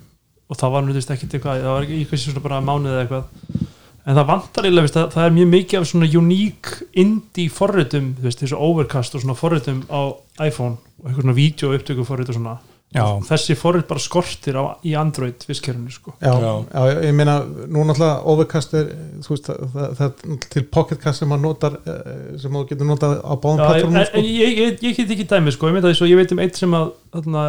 og 0.52 0.60
það 0.60 0.74
var 0.74 0.90
veist 0.92 1.14
ekkert 1.14 1.38
eitthvað, 1.38 1.62
það 1.64 1.76
var 1.76 1.86
eitthvað 1.88 2.24
svona 2.26 2.44
bara 2.44 2.64
mánuð 2.66 2.92
eða 2.92 3.04
eitthvað. 3.06 3.70
En 4.02 4.18
það 4.18 4.28
vantar 4.32 4.66
eiginlega, 4.66 4.88
veist, 4.88 4.98
það, 5.14 5.24
er 5.24 5.36
mjög 5.36 5.50
mikið 5.52 5.80
af 5.80 5.88
svona 5.92 6.10
uník 6.20 6.72
indie 7.04 7.54
forritum 7.54 8.10
þessu 8.20 8.58
overcast 8.58 9.16
og 9.16 9.24
svona 9.24 9.38
forritum 9.38 9.84
á 9.88 10.02
iPhone 10.44 10.82
og 11.00 11.06
eitthvað 11.06 11.22
svona 11.22 11.38
vídeo 11.38 11.72
upptöku 11.78 12.08
forrit 12.08 12.34
og 12.34 12.40
svona 12.40 12.58
Já. 12.92 13.06
þessi 13.24 13.56
forrit 13.56 13.86
bara 13.88 14.02
skortir 14.04 14.58
á, 14.60 14.76
í 14.84 14.92
Android 15.00 15.46
visskerfinu 15.48 15.94
sko 15.96 16.12
já, 16.20 16.28
Já. 16.34 16.52
já. 16.68 16.82
ég 17.08 17.14
meina, 17.16 17.38
nú 17.72 17.86
náttúrulega 17.88 18.18
Overcast 18.34 18.74
er, 18.76 18.90
þú 19.24 19.32
veist, 19.32 19.48
það, 19.48 19.94
það, 19.96 20.04
er 20.36 20.42
til 20.52 20.64
Pocketcast 20.76 21.24
sem 21.24 21.32
maður 21.32 21.46
notar 21.46 21.78
eh, 21.86 22.38
sem 22.42 22.52
maður 22.52 22.68
getur 22.74 22.90
notað 22.90 23.16
á 23.24 23.34
báðum 23.40 23.62
Já, 23.62 23.64
en, 23.64 23.70
plattformum 23.72 24.08
sko. 24.10 24.24
ég, 24.28 24.60
ég, 24.60 24.82
ég 24.90 24.98
get 25.00 25.14
ekki 25.16 25.28
dæmi 25.32 25.54
sko, 25.56 25.72
ég 25.72 25.78
veit, 25.80 25.88
að, 25.88 25.96
svo, 26.02 26.10
ég 26.12 26.20
veit 26.20 26.34
um 26.36 26.44
eitt 26.44 26.60
sem 26.60 26.76
að 26.82 26.92
þarna, 27.16 27.46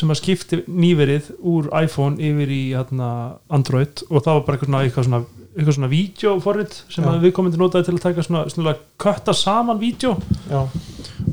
sem 0.00 0.10
að 0.14 0.20
skipti 0.24 0.60
nýverið 0.66 1.30
úr 1.54 1.70
iPhone 1.84 2.18
yfir 2.18 2.50
í 2.54 2.62
þarna, 2.74 3.12
Android 3.50 4.02
og 4.10 4.24
það 4.26 4.40
var 4.40 4.44
bara 4.48 4.58
eitthvað 4.58 4.70
svona, 4.72 4.82
eitthvað 4.88 5.08
svona, 5.12 5.22
eitthvað 5.60 5.76
svona 5.76 5.90
vídeoforrit 5.92 6.76
sem 6.90 7.06
að 7.06 7.24
við 7.26 7.34
komum 7.36 7.52
til 7.54 7.60
notaði 7.60 7.86
til 7.90 7.94
að 7.96 8.02
taka 8.06 8.24
svona, 8.26 8.42
svona 8.52 8.74
kötta 9.00 9.34
saman 9.36 9.80
vídeo 9.80 10.14
já, 10.50 10.60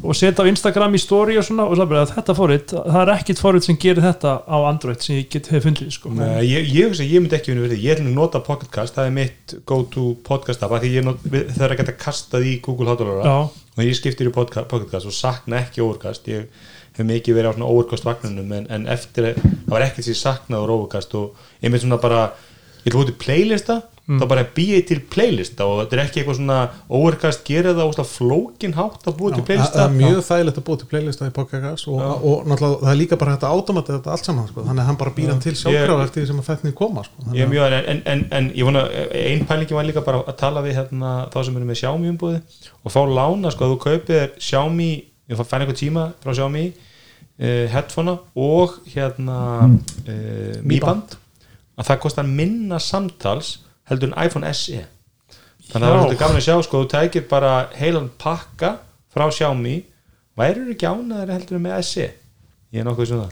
og 0.03 0.15
setja 0.17 0.43
á 0.45 0.49
Instagram 0.51 0.95
í 0.97 1.01
story 1.01 1.38
og 1.39 1.45
svona 1.47 1.65
og 1.67 1.80
er 1.80 1.99
að 2.03 2.13
þetta 2.15 2.36
forrit, 2.38 2.73
það 2.75 2.99
er 3.03 3.11
ekkit 3.15 3.41
forrit 3.41 3.67
sem 3.67 3.80
gerir 3.82 4.03
þetta 4.05 4.34
á 4.45 4.57
Android 4.69 5.01
sem 5.03 5.17
ég 5.21 5.30
get 5.34 5.49
hef 5.51 5.65
fundið 5.65 5.91
sko. 5.95 6.11
Nei, 6.13 6.43
ég, 6.47 6.69
ég, 6.75 6.97
ég 7.07 7.23
myndi 7.23 7.38
ekki 7.39 7.53
vinna 7.53 7.65
verið 7.65 7.84
ég 7.86 7.97
ætlum 7.97 8.11
að 8.13 8.19
nota 8.19 8.43
Pocketcast, 8.45 8.97
það 8.97 9.09
er 9.09 9.15
mitt 9.17 9.57
go 9.69 9.82
to 9.93 10.09
podcast 10.28 10.63
app, 10.67 10.75
því 10.84 10.93
ég 10.99 11.11
það 11.55 11.63
er 11.69 11.75
ekki 11.78 11.88
að 11.88 11.97
kasta 12.03 12.43
í 12.43 12.57
Google 12.63 12.91
hátalara 12.91 13.38
og 13.78 13.86
ég 13.86 13.95
skiptir 13.97 14.30
í 14.30 14.34
podca- 14.34 14.65
Pocketcast 14.69 15.05
og 15.09 15.13
sakna 15.15 15.61
ekki 15.61 15.84
Overcast. 15.86 16.28
Ég 16.32 16.47
hefur 16.97 17.05
mikið 17.11 17.36
verið 17.38 17.51
á 17.51 17.55
svona 17.55 17.69
overkast 17.69 18.05
vagnunum 18.07 18.53
en, 18.57 18.65
en 18.73 18.88
eftir, 18.89 19.36
það 19.38 19.69
var 19.69 19.86
ekkert 19.86 20.07
sér 20.07 20.17
saknað 20.17 20.63
úr 20.65 20.71
overkast 20.80 21.13
og 21.19 21.43
einmitt 21.61 21.84
svona 21.84 21.99
bara 22.01 22.23
ég 22.88 22.93
ætla 22.93 23.03
út 23.05 23.13
í 23.13 23.19
playlista 23.21 23.81
þá 24.07 24.23
bara 24.29 24.43
býja 24.55 24.79
til 24.88 25.01
playlista 25.11 25.65
og 25.67 25.81
þetta 25.81 25.97
er 25.97 26.01
ekki 26.05 26.21
eitthvað 26.21 26.38
svona 26.38 26.57
overkast 26.95 27.41
gera 27.47 27.73
það 27.75 28.05
flókin 28.07 28.75
hátt 28.77 29.09
að 29.09 29.17
búa 29.19 29.33
til 29.33 29.41
það 29.41 29.49
playlista. 29.49 29.83
er 29.83 29.97
mjög 29.97 30.21
þægilegt 30.29 30.61
að 30.61 30.65
búa 30.69 30.79
til 30.79 30.88
playlista 30.93 31.27
í 31.27 31.33
podcast 31.35 31.89
og, 31.91 31.99
og 31.99 32.47
náttúrulega 32.47 32.85
það 32.85 32.91
er 32.93 32.99
líka 33.01 33.19
bara 33.19 33.33
þetta 33.35 33.51
automatið 33.51 33.97
þetta 33.97 34.13
allt 34.15 34.29
saman, 34.29 34.47
sko. 34.47 34.63
þannig 34.69 34.83
að 34.85 34.89
hann 34.91 35.01
bara 35.03 35.13
býr 35.17 35.33
hann 35.33 35.43
til 35.43 35.55
sjálfkrafa 35.59 36.07
eftir 36.07 36.23
því 36.23 36.29
sem 36.31 36.39
að 36.39 36.49
þetta 36.53 36.73
koma 36.79 37.03
sko. 37.03 37.27
Ég 37.35 37.43
er 37.43 37.51
mjög, 37.51 37.77
en, 37.81 38.01
en, 38.13 38.25
en 38.39 38.49
ég 38.55 38.69
vona 38.69 38.85
einn 39.25 39.45
pælingi 39.51 39.75
var 39.75 39.89
líka 39.91 40.07
bara 40.07 40.23
að 40.23 40.39
tala 40.39 40.63
við 40.63 40.79
hérna, 40.79 41.13
þá 41.33 41.39
sem 41.43 41.59
eru 41.59 41.67
með 41.67 41.81
Xiaomi 41.83 42.11
umbúði 42.13 42.41
og 42.79 42.95
fá 42.95 43.01
lána, 43.03 43.51
sko, 43.51 43.67
að 43.67 43.75
þú 43.75 43.79
kaupir 43.89 44.35
Xiaomi, 44.39 44.91
ég 45.27 45.43
fann 45.43 45.67
einhver 45.67 45.81
tíma 45.83 46.09
frá 46.23 46.31
Xiaomi 46.31 46.67
uh, 46.71 47.63
headphonea 47.75 48.21
og 48.39 48.79
hérna 48.88 49.39
uh, 49.67 50.59
Mi 50.63 50.79
Band 50.79 51.19
að 51.78 51.89
það 51.89 51.99
kostar 52.03 52.30
minna 52.30 52.80
samtals 52.84 53.57
heldur 53.89 54.11
en 54.11 54.19
iPhone 54.25 54.53
SE 54.53 54.84
þannig 55.67 55.73
að 55.73 55.82
það 55.82 55.89
er 55.89 55.99
svolítið 56.01 56.21
gaman 56.21 56.39
að 56.39 56.45
sjá, 56.47 56.55
sko, 56.65 56.84
þú 56.84 56.91
tækir 56.93 57.28
bara 57.30 57.51
heilan 57.75 58.07
pakka 58.21 58.78
frá 59.11 59.25
Xiaomi. 59.34 59.82
Værið 60.38 60.71
ekki 60.75 60.88
ánaður 60.88 61.34
heldur 61.34 61.57
en 61.57 61.65
með 61.65 61.84
SE 61.88 62.07
ég 62.07 62.82
er 62.82 62.88
nokkuð 62.88 63.11
svona 63.11 63.28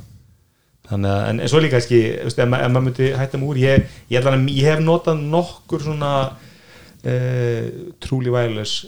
þannig 0.86 1.12
að, 1.12 1.22
en, 1.30 1.40
en 1.42 1.52
svo 1.52 1.62
líka 1.64 1.80
ekki 1.82 2.02
ef, 2.22 2.36
ef 2.38 2.50
maður 2.52 2.86
myndi 2.88 3.12
hætta 3.18 3.40
mig 3.42 3.52
úr 3.52 3.60
ég, 3.62 3.88
ég, 4.14 4.28
ég 4.54 4.70
hef 4.70 4.84
notað 4.84 5.24
nokkur 5.34 5.86
svona 5.86 6.12
uh, 6.30 7.64
truly 8.04 8.34
wireless 8.34 8.86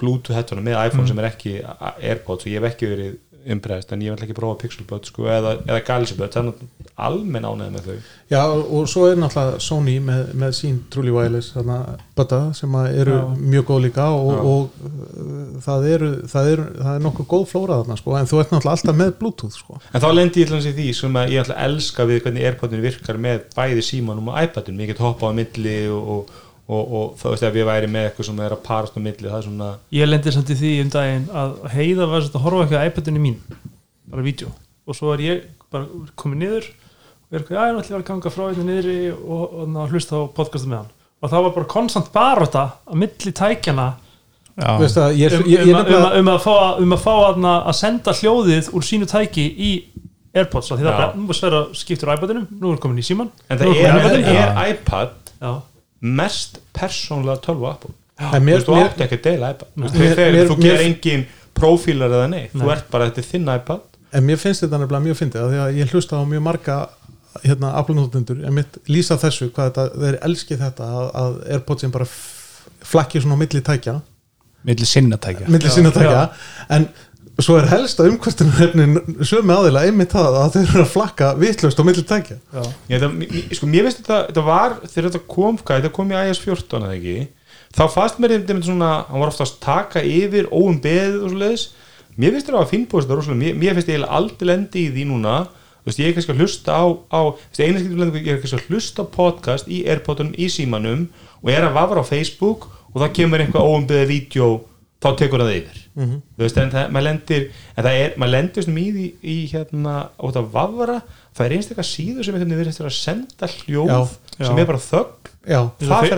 bluetooth 0.00 0.36
headphone 0.36 0.64
með 0.64 0.78
iPhone 0.86 1.08
sem 1.08 1.20
er 1.20 1.28
ekki 1.30 1.56
Airpods 1.64 2.46
og 2.46 2.52
ég 2.52 2.60
hef 2.60 2.74
ekki 2.74 2.90
verið 2.92 3.16
umbreyðist 3.48 3.92
en 3.94 4.02
ég 4.04 4.14
vil 4.14 4.26
ekki 4.26 4.36
prófa 4.36 4.58
Pixel 4.60 4.86
Buds 4.88 5.10
sko, 5.12 5.26
eða, 5.30 5.56
eða 5.64 5.80
Galaxy 5.86 6.16
Buds, 6.18 6.36
þannig 6.36 6.60
að 6.60 6.90
almenn 7.00 7.46
ánæði 7.46 7.72
með 7.74 7.86
þau 7.86 7.94
Já, 8.30 8.40
og 8.46 8.88
svo 8.90 9.06
er 9.08 9.16
náttúrulega 9.18 9.62
Sony 9.64 9.96
með, 10.04 10.32
með 10.38 10.52
sín 10.58 10.76
Truly 10.92 11.14
Wireless 11.14 11.54
þarna, 11.54 11.78
butta 12.18 12.40
sem 12.56 12.76
að 12.78 12.98
eru 13.02 13.16
Já. 13.16 13.22
mjög 13.54 13.66
góð 13.70 13.80
líka 13.86 14.08
og, 14.16 14.28
og 14.50 14.90
uh, 14.90 15.40
það, 15.64 15.88
eru, 15.94 16.10
það, 16.30 16.50
eru, 16.52 16.66
það 16.76 16.92
er 16.92 17.06
nokkuð 17.06 17.30
góð 17.32 17.46
flóra 17.54 17.80
þarna 17.80 17.98
sko, 18.02 18.14
en 18.18 18.30
þú 18.30 18.42
ert 18.42 18.54
náttúrulega 18.54 18.76
alltaf 18.76 19.00
með 19.00 19.16
Bluetooth 19.22 19.56
sko. 19.56 19.80
En 19.90 20.04
þá 20.04 20.08
lendi 20.14 20.44
ég 20.44 20.54
hans 20.54 20.68
í 20.68 20.76
því 20.76 20.90
sem 21.00 21.18
að 21.22 21.34
ég 21.34 21.44
ætla 21.44 21.56
að 21.56 21.70
elska 21.70 22.06
við 22.10 22.22
hvernig 22.26 22.46
Airpodin 22.50 22.84
virkar 22.84 23.20
með 23.26 23.42
bæði 23.56 23.86
símanum 23.88 24.30
og 24.30 24.38
iPadin, 24.44 24.84
ég 24.84 24.92
get 24.92 25.02
hoppað 25.02 25.34
á 25.34 25.38
milli 25.40 25.76
og, 25.90 26.14
og, 26.14 26.38
og, 26.70 26.92
og 27.00 27.06
þá 27.18 27.24
veist 27.32 27.46
ég 27.48 27.66
væri 27.66 27.88
með 27.90 28.06
eitthvað 28.10 28.28
sem 28.30 28.42
er 28.46 28.54
að 28.54 28.62
parast 28.66 28.94
á 28.96 29.00
milli, 29.02 29.26
það 29.28 29.38
er 29.40 29.46
svona 29.48 29.70
ég 29.98 30.08
lendi 30.10 30.32
samt 30.36 30.52
í 30.54 30.58
því 30.60 30.72
um 30.84 30.92
daginn 30.94 31.24
að 31.42 31.56
heiða 31.74 32.06
var 32.12 32.26
að 32.28 32.38
horfa 32.44 32.66
ekki 32.68 32.78
á 32.78 32.86
iPadinu 32.90 33.22
mín 33.24 33.38
bara 34.10 34.22
vídeo. 34.26 34.52
Og 34.86 34.96
svo 34.98 35.12
er 35.14 35.24
ég 35.24 35.42
bara 35.70 35.86
komið 36.18 36.40
niður 36.44 36.68
og 36.70 37.34
er 37.34 37.40
eitthvað, 37.40 37.56
já, 37.56 37.64
ég 37.70 37.80
ætla 37.84 37.98
að 38.00 38.06
ganga 38.10 38.32
frá 38.34 38.44
hérna 38.48 38.68
niðri 38.70 38.96
og, 39.14 39.42
og, 39.44 39.74
og 39.82 39.92
hlusta 39.94 40.18
á 40.18 40.22
podcastu 40.34 40.70
með 40.70 40.80
hann. 40.82 40.92
Og 41.20 41.30
það 41.34 41.44
var 41.46 41.52
bara 41.58 41.68
konstant 41.74 42.08
baróta 42.14 42.62
á 42.86 42.92
milli 42.96 43.34
tækjana 43.42 43.88
Já. 44.60 44.74
Veist 44.80 44.98
að 45.00 45.14
ég, 45.16 45.32
um, 45.38 45.44
ég, 45.48 45.60
um, 45.62 45.68
ég, 45.70 45.76
að- 45.78 45.88
um, 45.88 46.02
að- 46.04 46.16
um 46.20 46.28
að 46.34 46.40
fá, 46.44 46.54
um 46.82 46.90
að, 46.92 46.98
fá 47.00 47.12
að, 47.30 47.44
að 47.70 47.76
senda 47.78 48.12
hljóðið 48.18 48.66
úr 48.76 48.84
sínu 48.84 49.06
tæki 49.08 49.44
í 49.56 49.68
Airpods, 50.36 50.68
af 50.74 50.78
því 50.78 50.84
það 50.84 50.90
er 50.90 50.92
Já. 50.92 50.98
bara, 51.00 51.14
nú 51.16 51.26
var 51.30 51.38
sverra 51.38 51.60
skiptur 51.78 52.10
iPadinu, 52.12 52.42
nú 52.60 52.72
er 52.74 52.80
komin 52.82 53.00
í 53.00 53.04
síman 53.06 53.30
En 53.48 53.58
það 53.58 53.70
er 53.70 53.94
er, 53.94 54.18
er, 54.18 54.42
er 54.42 54.74
iPad. 54.74 55.14
Já, 55.40 55.52
mest 56.00 56.58
persónlega 56.76 57.40
tölvu 57.44 57.66
Apple. 57.70 57.94
En 58.20 58.30
Þú 58.34 58.40
mér, 58.44 58.60
þú 58.64 58.74
mér, 58.76 58.88
átti 58.90 59.04
ekki 59.06 59.16
að 59.18 59.22
deila 59.26 59.50
iPad. 59.54 59.68
Þú 59.76 59.82
Mér- 60.00 60.14
þegar 60.16 60.32
mér- 60.34 60.48
þú 60.50 60.56
gerir 60.62 60.86
engin 60.86 61.26
prófílar 61.56 62.10
eða 62.10 62.26
þú 62.52 62.60
Nei. 62.64 62.72
ert 62.74 62.90
bara 62.90 63.10
þetta 63.10 63.24
þinn 63.30 63.48
iPad. 63.56 63.80
En 64.12 64.24
mér 64.26 64.36
finnst 64.42 64.62
þetta 64.64 64.78
nefnilega 64.80 65.04
mjög 65.06 65.18
fyndið 65.20 65.40
af 65.44 65.50
því 65.52 65.58
að 65.64 65.76
ég 65.80 65.90
hlusta 65.94 66.16
á 66.18 66.22
mjög 66.26 66.42
marga 66.42 66.76
hérna, 67.44 67.68
Apple-nótendur, 67.78 68.44
en 68.44 68.52
mitt 68.54 68.78
lýsa 68.88 69.16
þessu 69.16 69.50
hvað 69.54 69.70
þetta, 69.70 69.84
þeir 70.02 70.16
elski 70.26 70.56
þetta 70.58 70.84
að, 70.98 71.10
að 71.14 71.36
Airpodsin 71.54 71.90
bara 71.94 72.04
f- 72.04 72.66
flakki 72.90 73.20
svona 73.22 73.36
á 73.38 73.40
milli 73.40 73.60
tækja. 73.62 74.00
Milli 74.64 74.84
sinnatækja 74.84 75.46
milli 75.48 75.70
en 77.40 77.44
svo 77.46 77.56
er 77.56 77.68
helsta 77.70 78.04
umkvastunarefnin 78.04 79.22
sömu 79.24 79.54
aðila 79.54 79.86
einmitt 79.88 80.12
það 80.12 80.34
að 80.42 80.56
þeir 80.58 80.66
eru 80.66 80.82
að 80.82 80.90
flakka 80.92 81.28
vitlaust 81.40 81.78
á 81.80 81.84
milli 81.88 82.02
tækja. 82.04 82.36
Sko, 83.56 83.68
mér 83.70 83.86
finnst 83.86 84.02
þetta, 84.02 84.18
þetta 84.28 84.44
var 84.44 84.74
þegar 84.84 85.06
þetta 85.06 85.20
kom, 85.24 85.56
hvað, 85.56 85.80
þetta 85.80 85.92
kom 85.96 86.12
í 86.12 86.18
iOS 86.18 86.42
14 86.44 86.84
eða 86.84 86.98
ekki, 86.98 87.14
þá 87.78 87.82
fannst 87.94 88.20
mér 88.20 88.34
þetta 88.36 88.58
svona, 88.66 88.90
hann 89.08 89.24
var 89.24 89.32
oftast 89.32 89.56
taka 89.64 90.04
yfir 90.04 90.50
óum 90.52 90.82
beðið 90.84 91.16
og 91.22 91.32
svo 91.32 91.40
leiðis 91.40 91.66
mér 92.20 92.36
finnst 92.36 92.50
þetta 92.50 92.60
að 92.60 92.70
finnbúist 92.74 93.08
þetta 93.08 93.20
rosalega, 93.22 93.42
mér, 93.46 93.58
mér 93.62 93.78
finnst 93.78 93.92
ég 93.94 94.06
aldrei 94.20 94.50
lendi 94.52 94.84
í 94.84 94.92
því 94.92 95.08
núna. 95.08 95.40
Þú 95.80 95.88
veist, 95.88 96.00
ég 96.02 96.10
er 96.10 96.16
kannski 96.18 96.34
að 96.34 96.42
hlusta 96.44 96.74
á, 96.76 96.84
á 97.08 97.20
veist, 97.32 97.60
ég 97.64 98.34
er 98.34 98.42
kannski 98.42 98.58
að 98.58 98.66
hlusta 98.68 99.06
á 99.08 99.12
podcast 99.14 99.70
í 99.72 99.80
Airpodunum, 99.88 100.36
í 100.36 100.50
símanum 100.52 101.06
og 101.40 101.48
er 101.54 101.64
að 101.64 101.78
vafra 101.78 102.04
á 102.04 102.10
Facebook 102.10 102.68
og 102.90 102.98
það 103.00 103.14
kemur 103.16 103.40
einhver 103.40 103.64
óum 103.64 103.86
beðið 103.88 104.10
vídeo 104.12 104.50
þá 105.00 105.08
tekur 105.16 105.44
það 105.44 105.54
yfir. 105.56 105.80
Þú 106.00 106.44
veist, 106.44 106.60
en 106.60 106.70
það, 106.74 106.92
maður 106.94 107.06
lendir 107.08 107.46
en 107.74 107.86
það 107.86 107.98
er, 108.02 108.14
maður 108.20 108.34
lendir 108.36 108.66
svona 108.66 108.82
í 108.82 108.90
því 108.96 109.06
í 109.22 109.36
hérna, 109.54 109.96
á 110.12 110.22
þetta 110.26 110.44
vafra. 110.54 111.00
Það 111.30 111.46
er 111.46 111.56
einstaklega 111.56 111.88
síður 111.88 112.26
sem 112.26 112.36
einhvern 112.36 112.50
veginn 112.50 112.62
verið 112.64 112.80
að 112.84 112.96
senda 112.96 113.48
hljóð 113.54 113.90
Já, 113.90 113.98
sem 114.40 114.56
já. 114.56 114.60
er 114.60 114.68
bara 114.68 114.82
þögg 114.82 115.30
já, 115.40 115.60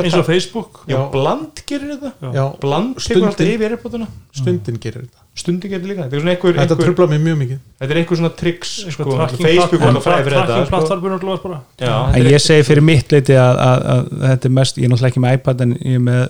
eins, 0.02 0.14
og, 0.18 0.24
Facebook. 0.26 0.80
Já, 0.90 0.98
bland 1.12 1.62
gerir 1.68 1.92
þetta. 1.94 2.32
Já. 2.32 2.44
Bland 2.62 2.94
tekur 2.96 3.04
Stundin- 3.06 3.28
alltaf 3.28 3.52
yfir 3.52 3.76
erbútuna 3.76 4.08
stundin 4.34 4.80
gerir 4.82 5.04
þetta. 5.04 5.22
Stundi 5.32 5.68
gerir 5.70 5.86
líka, 5.88 6.04
þetta 6.04 6.16
er 6.18 6.20
svona 6.20 6.32
einhver, 6.34 6.56
þetta 6.58 6.76
trubla 6.76 7.06
mér 7.08 7.22
mjög 7.24 7.38
mikið. 7.40 7.60
Þetta 7.80 7.94
er 7.94 8.00
einhver 8.02 8.18
svona 8.20 8.32
tricks 8.36 8.72
sko, 8.92 9.06
Facebook 9.06 9.80
var 9.80 9.94
þetta 9.96 10.02
tracking 10.02 10.66
sko. 10.66 11.54
en 11.78 12.12
þetta 12.12 12.18
er 12.20 12.28
ég 12.34 12.42
segi 12.44 12.66
fyrir 12.68 12.84
mitt 12.84 13.14
leiti 13.14 13.38
að, 13.40 13.62
að, 13.64 13.86
að 13.94 14.10
þetta 14.26 14.50
er 14.50 14.54
mest, 14.58 14.76
ég 14.76 14.84
er 14.84 14.92
náttúrulega 14.92 15.12
ekki 15.14 15.24
með 15.24 15.38
iPad 15.38 15.64
en 15.64 15.72
ég 15.78 15.96
er 15.96 16.04
með 16.10 16.22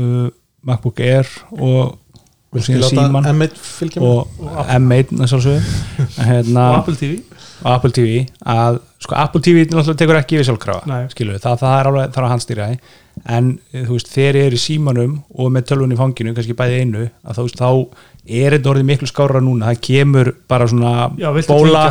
uh, 0.00 0.30
MacBook 0.66 1.00
Air 1.04 1.28
og, 1.50 1.96
og 2.52 2.66
síman 2.66 3.26
M1 3.32 3.56
fylgja 3.60 4.02
með 4.02 4.12
og 4.12 4.74
M1 4.78 5.16
sjálfsögðu. 5.26 5.60
Hérna, 6.30 6.68
og 6.72 6.78
Apple 6.80 6.96
TV 7.00 7.18
og 7.64 7.72
Apple 7.72 7.92
TV 7.94 8.20
að 8.44 8.78
sko 9.00 9.16
Apple 9.16 9.42
TV 9.44 9.64
náttúrulega 9.70 10.00
tekur 10.00 10.18
ekki 10.18 10.38
yfir 10.38 10.48
sjálfkrafa 10.50 10.90
Nei. 10.90 11.08
skilur, 11.12 11.38
það, 11.40 11.58
það 11.62 11.76
er 11.78 11.90
alveg 11.90 12.14
þarf 12.14 12.26
að 12.26 12.32
handstýra 12.34 12.68
því. 12.70 12.92
En 13.32 13.48
eh, 13.72 13.86
þú 13.86 13.96
veist, 13.96 14.10
þegar 14.12 14.38
ég 14.40 14.50
er 14.50 14.56
í 14.56 14.60
símanum 14.60 15.14
og 15.32 15.50
með 15.54 15.68
tölvunni 15.70 15.96
í 15.96 16.00
fanginu, 16.00 16.34
kannski 16.36 16.56
bæði 16.58 16.82
einu 16.82 17.06
að 17.06 17.38
þú 17.38 17.46
veist, 17.46 17.62
þá 17.62 17.70
er 18.26 18.56
þetta 18.56 18.72
orðið 18.72 18.88
miklu 18.90 19.08
skára 19.08 19.42
núna. 19.44 19.70
Það 19.70 19.82
kemur 19.88 20.32
bara 20.50 20.68
svona 20.70 20.94
Já, 21.20 21.28
bóla, 21.48 21.84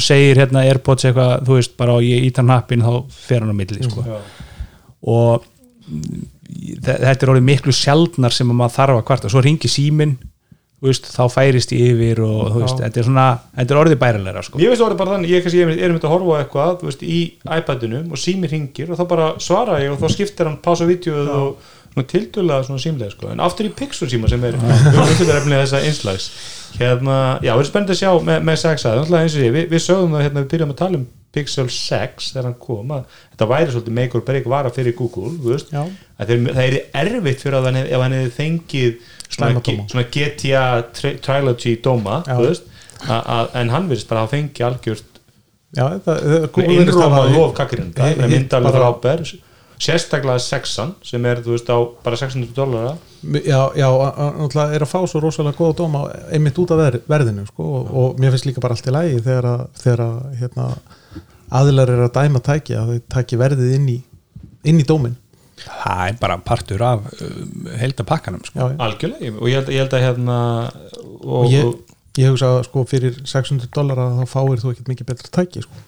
segir 0.00 0.40
hérna 0.40 0.64
Airpods 0.70 1.08
eitthvað, 1.08 1.34
þú 1.48 1.58
veist, 1.58 1.76
bara 1.80 1.96
og 1.98 2.06
ég 2.06 2.28
ítan 2.30 2.48
hnappin 2.48 2.84
þá 2.86 2.92
fer 3.12 3.44
hann 3.44 3.52
á 3.52 3.56
milli, 3.60 3.80
sko. 3.84 4.06
og 5.10 5.48
mm, 5.90 6.28
þetta 6.84 7.16
er 7.16 7.32
orðið 7.34 7.46
miklu 7.46 7.74
sjaldnar 7.76 8.34
sem 8.34 8.50
að 8.50 8.60
maður 8.60 8.76
þarf 8.76 9.00
að 9.00 9.06
kvarta, 9.10 9.32
svo 9.32 9.42
ringi 9.44 9.70
símin 9.70 10.18
veist, 10.84 11.10
þá 11.12 11.24
færist 11.32 11.74
ég 11.76 11.92
yfir 11.94 12.22
og 12.24 12.54
veist, 12.56 12.78
Já. 12.78 12.86
þetta 12.86 13.02
er 13.02 13.08
svona, 13.08 13.26
þetta 13.56 13.74
er 13.74 13.80
orðið 13.82 13.98
bærilegra 14.00 14.44
sko. 14.46 14.60
Ég 14.62 14.72
veist 14.72 14.84
orðið 14.84 15.02
bara 15.02 15.16
þannig, 15.16 15.34
ég, 15.34 15.44
kannski, 15.44 15.60
ég 15.60 15.82
er 15.84 15.92
myndið 15.92 16.08
að 16.08 16.14
horfa 16.14 16.38
eitthvað 16.40 16.86
veist, 16.86 17.04
í 17.04 17.18
iPadunum 17.58 18.14
og 18.14 18.22
símir 18.22 18.54
hringir 18.54 18.92
og 18.92 19.00
þá 19.00 19.04
bara 19.10 19.28
svara 19.44 19.76
ég 19.82 19.92
og 19.92 20.00
þá 20.00 20.16
skiptir 20.16 20.48
hann 20.48 20.58
pása 20.64 20.88
vídeoð 20.88 21.30
og 21.36 21.68
svona 21.90 22.06
tildulega 22.06 22.64
svona 22.64 22.80
símlega 22.80 23.12
sko. 23.12 23.30
en 23.32 23.44
aftur 23.44 23.68
í 23.68 23.74
Pixel 23.76 24.08
síma 24.08 24.30
sem 24.30 24.44
er 24.46 24.56
umfylgdarefnið 24.60 25.64
þessa 25.64 25.84
einslags 25.84 26.28
hérna, 26.78 27.16
já, 27.42 27.52
það 27.52 27.64
er 27.64 27.70
spennandi 27.70 27.96
að 27.96 28.02
sjá 28.04 28.12
með, 28.30 28.44
með 28.46 28.60
6 28.62 28.86
að, 28.86 29.00
náttúrulega 29.00 29.26
eins 29.26 29.36
og 29.36 29.44
ég, 29.44 29.56
við, 29.56 29.66
við 29.74 29.82
sögum 29.84 30.14
það 30.14 30.24
hérna, 30.28 30.44
við 30.44 30.52
byrjum 30.54 30.74
að 30.76 30.80
tala 30.80 31.00
um 31.00 31.08
Pixel 31.30 31.68
6 31.70 32.32
þegar 32.34 32.48
hann 32.48 32.56
kom 32.58 32.90
að 32.96 33.04
þetta 33.32 33.46
væri 33.52 33.70
svolítið 33.74 33.94
make 34.00 34.16
or 34.18 34.24
break 34.26 34.48
vara 34.50 34.72
fyrir 34.74 34.96
Google 34.98 35.30
veist, 35.44 35.68
þeir, 35.70 36.48
það 36.50 36.64
er 36.64 36.78
erfitt 37.04 37.44
fyrir 37.44 37.58
að 37.60 37.68
hann 37.70 37.78
ef 37.84 38.00
hann 38.02 38.16
hefði 38.18 38.32
fengið 38.38 38.96
svona, 39.30 39.62
svona 39.92 40.06
GTA 40.16 40.64
tri 40.96 41.12
Trilogy 41.22 41.76
dóma 41.84 42.22
veist, 42.40 42.66
a, 43.06 43.20
a, 43.20 43.38
en 43.62 43.70
hann 43.70 43.86
virðist 43.92 44.10
bara 44.10 44.24
að 44.26 44.34
fengi 44.34 44.66
algjört 44.66 45.06
já, 45.78 45.84
það, 45.86 46.02
það, 46.08 46.48
Google 46.56 46.74
virðist 46.74 46.96
innróma 46.96 47.20
hafa- 47.22 47.36
lof 47.38 47.54
kakkirinda 47.60 48.10
Hitt 48.10 48.18
með 48.24 48.34
myndalur 48.34 48.72
bara- 48.74 48.82
frábær 48.90 49.24
sérstaklega 49.80 50.42
sexan 50.44 50.90
sem 51.08 51.24
er 51.30 51.38
veist 51.46 51.70
á 51.72 51.78
bara 52.04 52.18
600 52.20 52.50
dólara 52.58 52.96
já, 53.40 53.60
já, 53.78 53.86
náttúrulega 53.88 54.74
er 54.76 54.82
að 54.84 54.90
fá 54.90 54.98
svo 55.08 55.22
rosalega 55.24 55.56
góða 55.56 55.78
dóma 55.78 56.02
einmitt 56.34 56.58
út 56.60 56.74
af 56.74 56.82
verð, 56.82 57.06
verðinu 57.08 57.46
sko, 57.48 57.64
og, 57.78 57.94
og 58.02 58.18
mér 58.20 58.34
finnst 58.34 58.48
líka 58.50 58.60
bara 58.60 58.76
allt 58.76 58.90
í 58.90 58.92
lægi 58.92 59.22
þegar 59.24 59.48
að 60.04 60.26
hérna, 60.42 60.66
aðilar 61.50 61.90
er 61.92 62.04
að 62.06 62.14
dæma 62.16 62.42
tæki 62.44 62.78
að 62.78 62.94
þau 62.94 63.02
tæki 63.16 63.40
verðið 63.40 63.74
inn 63.78 63.90
í 63.90 63.98
inn 64.70 64.80
í 64.80 64.86
dómin 64.86 65.16
það 65.60 66.02
er 66.06 66.18
bara 66.20 66.38
partur 66.44 66.82
af 66.84 67.06
um, 67.20 67.68
heilda 67.80 68.06
pakkanum 68.08 68.42
sko. 68.44 68.56
já, 68.56 68.64
já. 68.72 68.76
algjörlega 68.86 69.32
og 69.36 69.48
ég 69.48 69.58
held, 69.58 69.72
ég 69.74 69.84
held 69.84 69.96
að 69.96 70.04
hérna 70.06 70.38
og, 70.70 71.36
og 71.36 71.52
ég, 71.52 71.70
ég 72.20 72.32
hugsa 72.32 72.54
að 72.54 72.62
sko 72.68 72.84
fyrir 72.88 73.20
600 73.28 73.70
dólar 73.74 74.00
þá 74.20 74.24
fáir 74.30 74.62
þú 74.62 74.72
ekkert 74.72 74.90
mikið 74.92 75.10
betra 75.10 75.32
tæki 75.36 75.64
sko. 75.66 75.84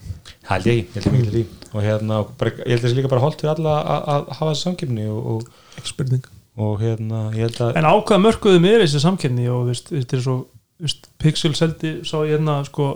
held 0.50 0.68
ég, 0.68 0.82
ég 0.82 0.98
held 0.98 1.08
ég 1.08 1.16
mikið 1.16 1.36
því 1.38 1.44
og 1.72 1.86
hérna, 1.86 2.20
og 2.20 2.34
bara, 2.40 2.54
ég 2.60 2.74
held 2.74 2.84
þessi 2.84 3.00
líka 3.00 3.12
bara 3.12 3.24
holdt 3.24 3.40
fyrir 3.40 3.54
alla 3.54 3.78
að, 3.80 4.08
að 4.14 4.32
hafa 4.38 4.50
þessi 4.52 4.68
samkipni 4.68 5.08
og, 5.08 5.30
og, 5.34 5.60
ekki 5.80 5.94
spurning 5.94 6.30
og 6.60 6.74
hérna, 6.82 7.22
ég 7.32 7.48
held 7.48 7.62
að 7.64 7.80
en 7.80 7.88
ákvaða 7.88 8.24
mörkuðum 8.26 8.68
er 8.68 8.84
þessi 8.84 9.00
samkenni 9.00 9.48
og 9.48 9.72
þetta 9.72 10.18
er 10.18 10.24
svo 10.26 10.36
veist, 10.82 11.08
Pixel 11.22 11.54
seldi 11.56 12.00
sá 12.04 12.18
ég 12.26 12.36
hérna 12.36 12.60
sko 12.68 12.92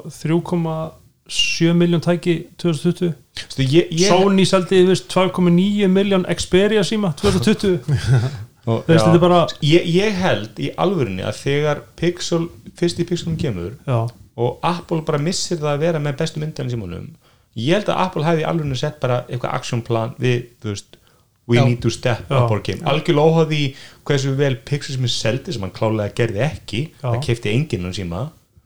3,7 1.29 1.73
miljón 1.77 2.03
tæki 2.05 2.35
2020 2.63 3.15
Stu, 3.37 3.63
ég, 3.63 3.89
ég, 3.91 4.09
Sony 4.09 4.45
seldi 4.49 4.83
þú 4.85 4.93
veist, 4.93 5.09
2,9 5.13 5.89
miljón 5.93 6.27
Xperia 6.39 6.85
síma 6.87 7.13
2020 7.19 7.81
og, 8.71 8.85
Þú 8.87 8.93
veist, 8.93 9.05
þetta 9.05 9.15
er 9.19 9.23
bara- 9.23 9.47
ég, 9.63 9.89
ég 9.95 10.21
held 10.23 10.61
í 10.63 10.71
alvörinni 10.83 11.25
að 11.27 11.41
þegar 11.43 11.83
Pixel, 11.99 12.47
fyrst 12.79 13.03
í 13.03 13.07
Pixelum 13.09 13.37
kemur 13.41 13.75
Já, 13.87 14.07
og 14.37 14.59
Apple 14.67 15.03
bara 15.07 15.19
missir 15.23 15.59
það 15.59 15.73
að 15.75 15.83
vera 15.87 16.03
með 16.03 16.19
bestu 16.23 16.43
myndalinn 16.43 16.75
símunum 16.75 17.09
ég 17.57 17.73
held 17.79 17.89
að 17.91 18.03
Apple 18.05 18.27
hefði 18.27 18.47
alveg 18.47 18.79
sett 18.79 18.99
bara 19.01 19.23
eitthvað 19.27 19.55
actionplan 19.59 20.15
við, 20.21 20.49
þú 20.63 20.73
veist 20.75 20.99
we 21.47 21.57
Já. 21.61 21.65
need 21.65 21.79
to 21.83 21.91
step 21.95 22.25
Já. 22.29 22.41
up 22.43 22.51
our 22.51 22.61
game. 22.61 22.83
Algjörlega 22.83 23.23
óháð 23.31 23.53
í 23.55 23.63
hversu 24.07 24.33
vel 24.39 24.57
Pixel 24.67 24.97
sem 24.97 25.05
er 25.07 25.13
seldi 25.15 25.55
sem 25.55 25.63
hann 25.63 25.71
klálega 25.75 26.11
gerði 26.19 26.43
ekki 26.43 26.81
það 27.03 27.21
kefti 27.23 27.53
enginn 27.55 27.87
um 27.87 27.95
síma 27.95 28.25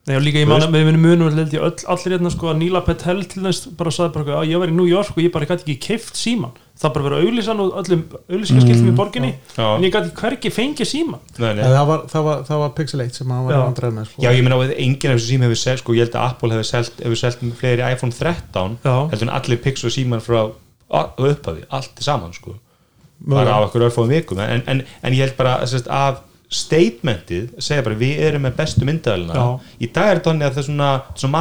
Nei, 0.08 0.16
og 0.16 0.22
líka 0.24 0.40
ég 0.40 0.46
Þú 0.46 0.48
man 0.48 0.60
veist- 0.62 0.70
að 0.70 0.76
við 0.78 0.86
minnum 0.88 1.02
munum 1.04 1.34
held 1.36 1.52
ég 1.52 1.60
öll, 1.66 1.84
allir 1.92 2.12
hérna 2.16 2.30
sko 2.32 2.46
að 2.48 2.56
Níla 2.62 2.80
Petel 2.86 3.18
til 3.28 3.42
næst 3.44 3.66
bara 3.76 3.90
saði 3.92 4.12
bara 4.14 4.38
að 4.40 4.48
ég 4.48 4.58
var 4.62 4.68
í 4.72 4.72
New 4.72 4.86
York 4.88 5.10
og 5.12 5.20
ég 5.22 5.30
bara 5.34 5.44
gæti 5.46 5.60
ekki 5.66 5.76
keift 5.86 6.16
síman 6.16 6.54
það 6.80 6.94
bara 6.94 7.04
verið 7.04 7.18
að 7.18 7.26
auglýsa 7.28 7.56
og 7.60 7.74
öllum 7.82 8.04
auglýsingarskiltum 8.32 8.88
í 8.88 8.94
borginni 8.96 9.34
Já. 9.58 9.66
en 9.76 9.84
ég 9.84 9.92
gæti 9.92 10.14
hvergi 10.16 10.50
fengið 10.56 10.88
síman 10.88 11.20
nei, 11.38 11.52
nei. 11.52 11.62
En 11.68 11.74
það 11.76 11.86
var, 11.92 12.00
það, 12.08 12.24
var, 12.24 12.40
það 12.48 12.58
var 12.64 12.72
Pixel 12.80 13.00
1 13.04 13.12
sem 13.20 13.28
hann 13.30 13.44
var 13.44 13.52
Já. 13.52 13.60
vandræð 13.66 13.92
með 13.98 14.08
sko. 14.08 14.22
Já, 14.24 14.30
ég 14.32 14.42
meina 14.48 14.56
að 14.56 14.72
enginn 14.80 15.12
af 15.12 15.20
þessu 15.20 15.28
síma 15.34 15.44
hefur 15.50 15.60
selt 15.60 15.78
sko, 15.84 15.92
ég 15.92 16.06
held 16.08 16.16
að 16.16 16.26
Apple 16.30 16.50
hefur 16.56 16.68
selt, 16.70 16.96
hefur 17.04 17.20
selt 17.20 17.44
fleiri 17.60 17.92
iPhone 17.92 18.12
13 18.16 18.78
Já. 18.88 18.96
heldur 19.12 19.28
en 19.28 19.34
allir 19.36 19.60
Pixel 19.60 19.90
síman 19.92 20.24
frá 20.24 20.40
upphafi, 20.90 21.62
allt 21.70 22.00
saman 22.00 22.32
sko 22.32 22.56
Mögulega. 23.20 23.44
bara 23.44 23.52
á 23.52 23.58
okkur 23.68 23.84
örfóðum 23.90 24.08
vikum 24.16 24.38
en, 24.40 24.62
en, 24.66 24.82
en 25.04 25.12
ég 25.12 25.20
held 25.28 25.36
bara 25.36 25.58
að, 25.60 25.68
sérst, 25.76 25.86
að 25.92 26.24
statementið 26.50 27.50
segja 27.62 27.84
bara 27.86 27.98
við 28.00 28.22
erum 28.26 28.42
með 28.46 28.56
bestu 28.58 28.86
myndavælina 28.88 29.34
Já. 29.38 29.44
í 29.80 29.90
dag 29.94 30.08
er 30.16 30.22
þannig 30.24 30.46
að 30.48 30.54
það 30.56 30.62
er 30.62 30.66
svona, 30.68 30.90
svona 31.14 31.34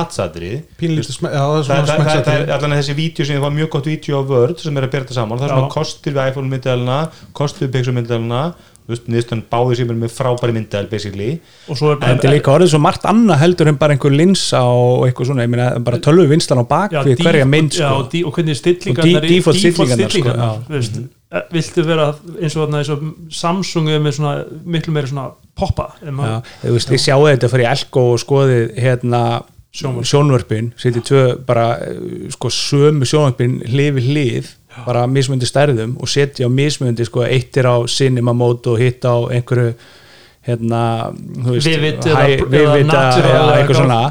já, 1.33 1.45
það 1.65 2.33
er 2.35 2.53
allan 2.57 2.77
þessi 2.77 2.97
vídeo 2.99 3.25
sem 3.25 3.41
var 3.41 3.55
mjög 3.55 3.69
gott 3.75 3.89
vídeo 3.89 4.21
á 4.21 4.23
Word 4.29 4.61
sem 4.61 4.77
er 4.77 4.85
að 4.85 4.93
bera 4.93 5.07
þetta 5.07 5.17
saman, 5.17 5.39
það 5.41 5.47
er 5.47 5.53
Já. 5.53 5.57
svona 5.57 5.73
kostir 5.79 6.13
við 6.19 6.29
iPhone 6.29 6.53
myndavælina, 6.53 6.99
kostir 7.33 7.67
við 7.67 8.53
þú 8.89 8.95
veist, 8.95 9.09
niðurstöðan 9.13 9.41
báði 9.53 9.75
sem 9.77 9.91
er 9.93 9.97
með 10.01 10.13
frábæri 10.15 10.53
myndavæl 10.55 10.87
basically 10.89 11.27
og 11.69 11.77
svo 11.77 11.91
er 11.93 11.99
En 12.01 12.15
þetta 12.17 12.25
er 12.25 12.33
líka 12.33 12.55
orðið 12.55 12.71
svo 12.73 12.79
margt 12.81 13.05
annað 13.05 13.41
heldur 13.43 13.69
en 13.69 13.77
bara 13.77 13.93
einhver 13.93 14.15
linsa 14.17 14.63
og 14.65 15.05
eitthvað 15.05 15.29
svona, 15.29 15.45
ég 15.45 15.51
meina 15.53 15.67
bara 15.85 16.01
tölvu 16.01 16.25
vinstan 16.31 16.57
á 16.57 16.65
bak 16.65 16.95
við 16.97 17.11
dí- 17.19 17.27
hverja 17.27 17.45
mynd 17.45 17.77
já, 17.77 17.85
sko. 17.85 18.01
og, 18.01 18.17
og 18.25 18.33
Og 18.89 19.05
dí- 19.05 19.29
default 19.29 19.61
stillingarnar, 19.61 20.09
sko, 20.09 20.33
já. 20.33 21.18
Viltu 21.53 21.83
vera 21.85 22.09
eins 22.41 22.55
og, 22.57 22.73
eins 22.73 22.89
og 22.89 23.05
Samsung 23.33 23.89
er 23.93 24.01
með 24.01 24.17
svona 24.17 24.33
miklu 24.65 24.93
meiri 24.95 25.11
svona 25.11 25.29
poppa 25.57 25.91
Já, 26.01 26.39
veist, 26.63 26.89
ég 26.89 27.03
sjáu 27.03 27.27
þetta 27.27 27.51
fyrir 27.51 27.69
Elko 27.69 28.05
og 28.15 28.21
skoðið 28.23 28.71
hérna 28.81 29.23
Sjónvörp. 29.69 30.07
sjónvörpin, 30.09 30.71
setið 30.81 31.03
tvö 31.05 31.23
bara 31.45 31.65
eh, 31.85 31.97
sko 32.33 32.49
sömu 32.49 33.05
sjónvörpin 33.05 33.59
hlið 33.69 33.99
við 33.99 34.07
hlið, 34.09 34.47
bara 34.87 35.03
mismöndi 35.05 35.45
stærðum 35.45 35.93
og 36.01 36.09
setja 36.09 36.49
á 36.49 36.49
mismöndi 36.49 37.05
sko 37.05 37.21
eitt 37.27 37.59
er 37.61 37.69
á 37.69 37.77
cinema 37.85 38.33
mode 38.33 38.65
og 38.73 38.81
hitt 38.81 39.05
á 39.05 39.29
einhverju 39.29 39.75
hérna, 40.49 40.81
eða 41.45 42.25
eða 43.29 43.59
eitthvað 43.59 43.77
svona. 43.77 44.01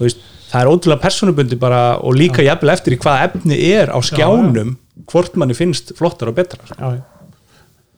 Veist, 0.00 0.24
það 0.48 0.62
er 0.62 0.72
ótrúlega 0.72 1.02
personubundi 1.04 1.60
bara 1.60 1.82
og 2.00 2.16
líka 2.16 2.46
jafnvel 2.46 2.72
eftir 2.72 2.96
í 2.96 3.00
hvað 3.02 3.28
efni 3.28 3.60
er 3.74 3.92
á 3.92 4.00
skjánum 4.00 4.78
hvort 5.10 5.36
manni 5.36 5.54
finnst 5.54 5.92
flottar 5.98 6.30
og 6.32 6.36
betra 6.38 6.66
sko. 6.66 6.78
Já. 6.80 7.02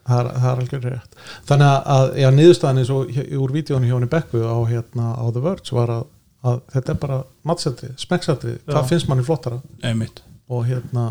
Það 0.08 0.20
er, 0.24 0.28
er 0.40 0.60
algjör 0.62 0.84
rétt. 0.88 1.18
Þannig 1.48 1.88
að- 1.94 2.14
já, 2.16 2.28
niðurstaðan 2.32 2.78
eins 2.80 2.90
og 2.94 3.10
úr 3.42 3.52
vídjónu 3.52 3.84
hjá 3.90 3.94
henni 3.98 4.08
Bekku 4.08 4.40
á, 4.40 4.56
hérna, 4.70 5.10
á 5.20 5.24
The 5.32 5.42
Verge 5.44 5.74
var 5.76 5.92
að, 5.92 6.06
að 6.48 6.62
þetta 6.72 6.94
er 6.94 7.00
bara 7.02 7.18
mattsætri, 7.44 7.90
smekksatrið, 8.00 8.56
hvað 8.64 8.88
finnst 8.88 9.08
manni 9.10 9.26
flottara. 9.26 9.60
Einmitt. 9.84 10.22
Og 10.48 10.64
hérna 10.64 11.10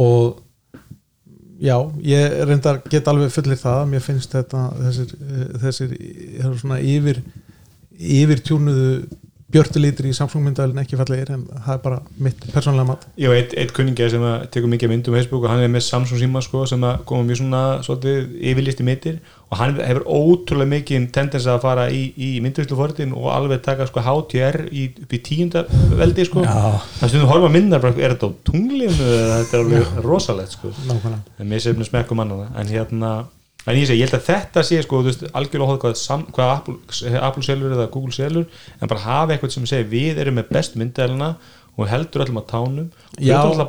og 0.00 0.40
já, 1.60 1.76
ég 2.00 2.38
reyndar 2.48 2.80
get 2.90 3.06
alveg 3.12 3.30
fullir 3.34 3.60
það, 3.60 3.82
mér 3.92 4.02
finnst 4.02 4.32
þetta 4.32 4.64
þessir, 4.80 5.12
eh, 5.20 5.58
þessir 5.66 5.92
eh, 6.00 6.48
svona 6.62 6.80
yfir 6.80 7.20
yfir 7.94 8.40
tjúnuðu 9.54 9.64
björtulítur 9.64 10.08
í 10.08 10.14
Samsung 10.16 10.44
myndalinn 10.44 10.80
ekki 10.82 10.98
fallegir 10.98 11.30
en 11.34 11.44
það 11.46 11.76
er 11.76 11.80
bara 11.84 11.98
mitt 12.22 12.44
persónlega 12.52 12.88
mat 12.88 13.06
Ég 13.20 13.30
veit 13.30 13.54
eitt 13.54 13.72
kunningja 13.74 14.08
sem 14.10 14.24
að 14.26 14.46
tekur 14.54 14.70
mikið 14.72 14.90
myndum 14.90 15.14
á 15.14 15.16
Facebook 15.18 15.44
og 15.46 15.52
hann 15.52 15.62
er 15.62 15.70
með 15.70 15.84
Samsung 15.86 16.20
síma 16.20 16.42
sko, 16.44 16.64
sem 16.66 16.82
að 16.84 17.04
koma 17.08 17.26
mjög 17.28 17.40
svona 17.40 17.62
svolítið 17.86 18.34
yfirlisti 18.50 18.86
mittir 18.86 19.20
og 19.50 19.60
hann 19.60 19.76
hefur 19.78 20.06
ótrúlega 20.08 20.72
mikið 20.72 21.06
tendens 21.14 21.46
að 21.50 21.60
fara 21.62 21.86
í, 21.92 22.02
í 22.16 22.30
myndvislufortin 22.42 23.14
og 23.14 23.30
alveg 23.34 23.62
taka 23.64 23.86
sko 23.86 24.02
HTR 24.02 24.64
í, 24.72 24.88
upp 25.04 25.14
í 25.14 25.22
tíunda 25.22 25.64
veldi 25.94 26.26
sko. 26.26 26.42
Já. 26.42 26.80
það 26.98 27.12
stundum 27.12 27.30
horfa 27.30 27.52
myndar 27.54 27.84
bara, 27.84 27.94
er 28.00 28.16
þetta 28.16 28.32
á 28.32 28.38
tunglinu 28.50 28.98
þetta 28.98 29.60
er 29.60 29.62
alveg 29.62 30.02
rosalegt 30.08 30.58
sko. 30.58 30.74
nákvæmlega 30.88 31.22
en 31.38 31.50
mér 31.52 31.62
sefnum 31.62 31.86
smekkum 31.86 32.24
annað 32.24 32.48
en 32.50 32.74
hérna 32.74 33.14
En 33.64 33.78
ég, 33.78 33.86
segi, 33.88 34.02
ég 34.02 34.08
held 34.08 34.18
að 34.18 34.26
þetta 34.28 34.62
sé 34.68 34.78
sko, 34.84 35.00
þú 35.00 35.08
veist, 35.08 35.22
algjörlega 35.32 35.70
hóð 35.70 35.78
hvað, 35.80 35.94
sam, 35.96 36.24
hvað 36.36 36.50
Apple, 36.52 36.74
Apple 37.16 37.44
selur 37.46 37.72
eða 37.72 37.86
Google 37.94 38.12
selur 38.12 38.44
en 38.76 38.90
bara 38.90 39.04
hafa 39.06 39.34
eitthvað 39.34 39.54
sem 39.54 39.68
segir 39.70 39.88
við 39.88 40.20
erum 40.20 40.36
með 40.36 40.50
best 40.52 40.76
myndælina 40.76 41.30
og 41.74 41.88
heldur 41.90 42.26
öllum 42.26 42.42
á 42.42 42.44
tánum. 42.50 42.90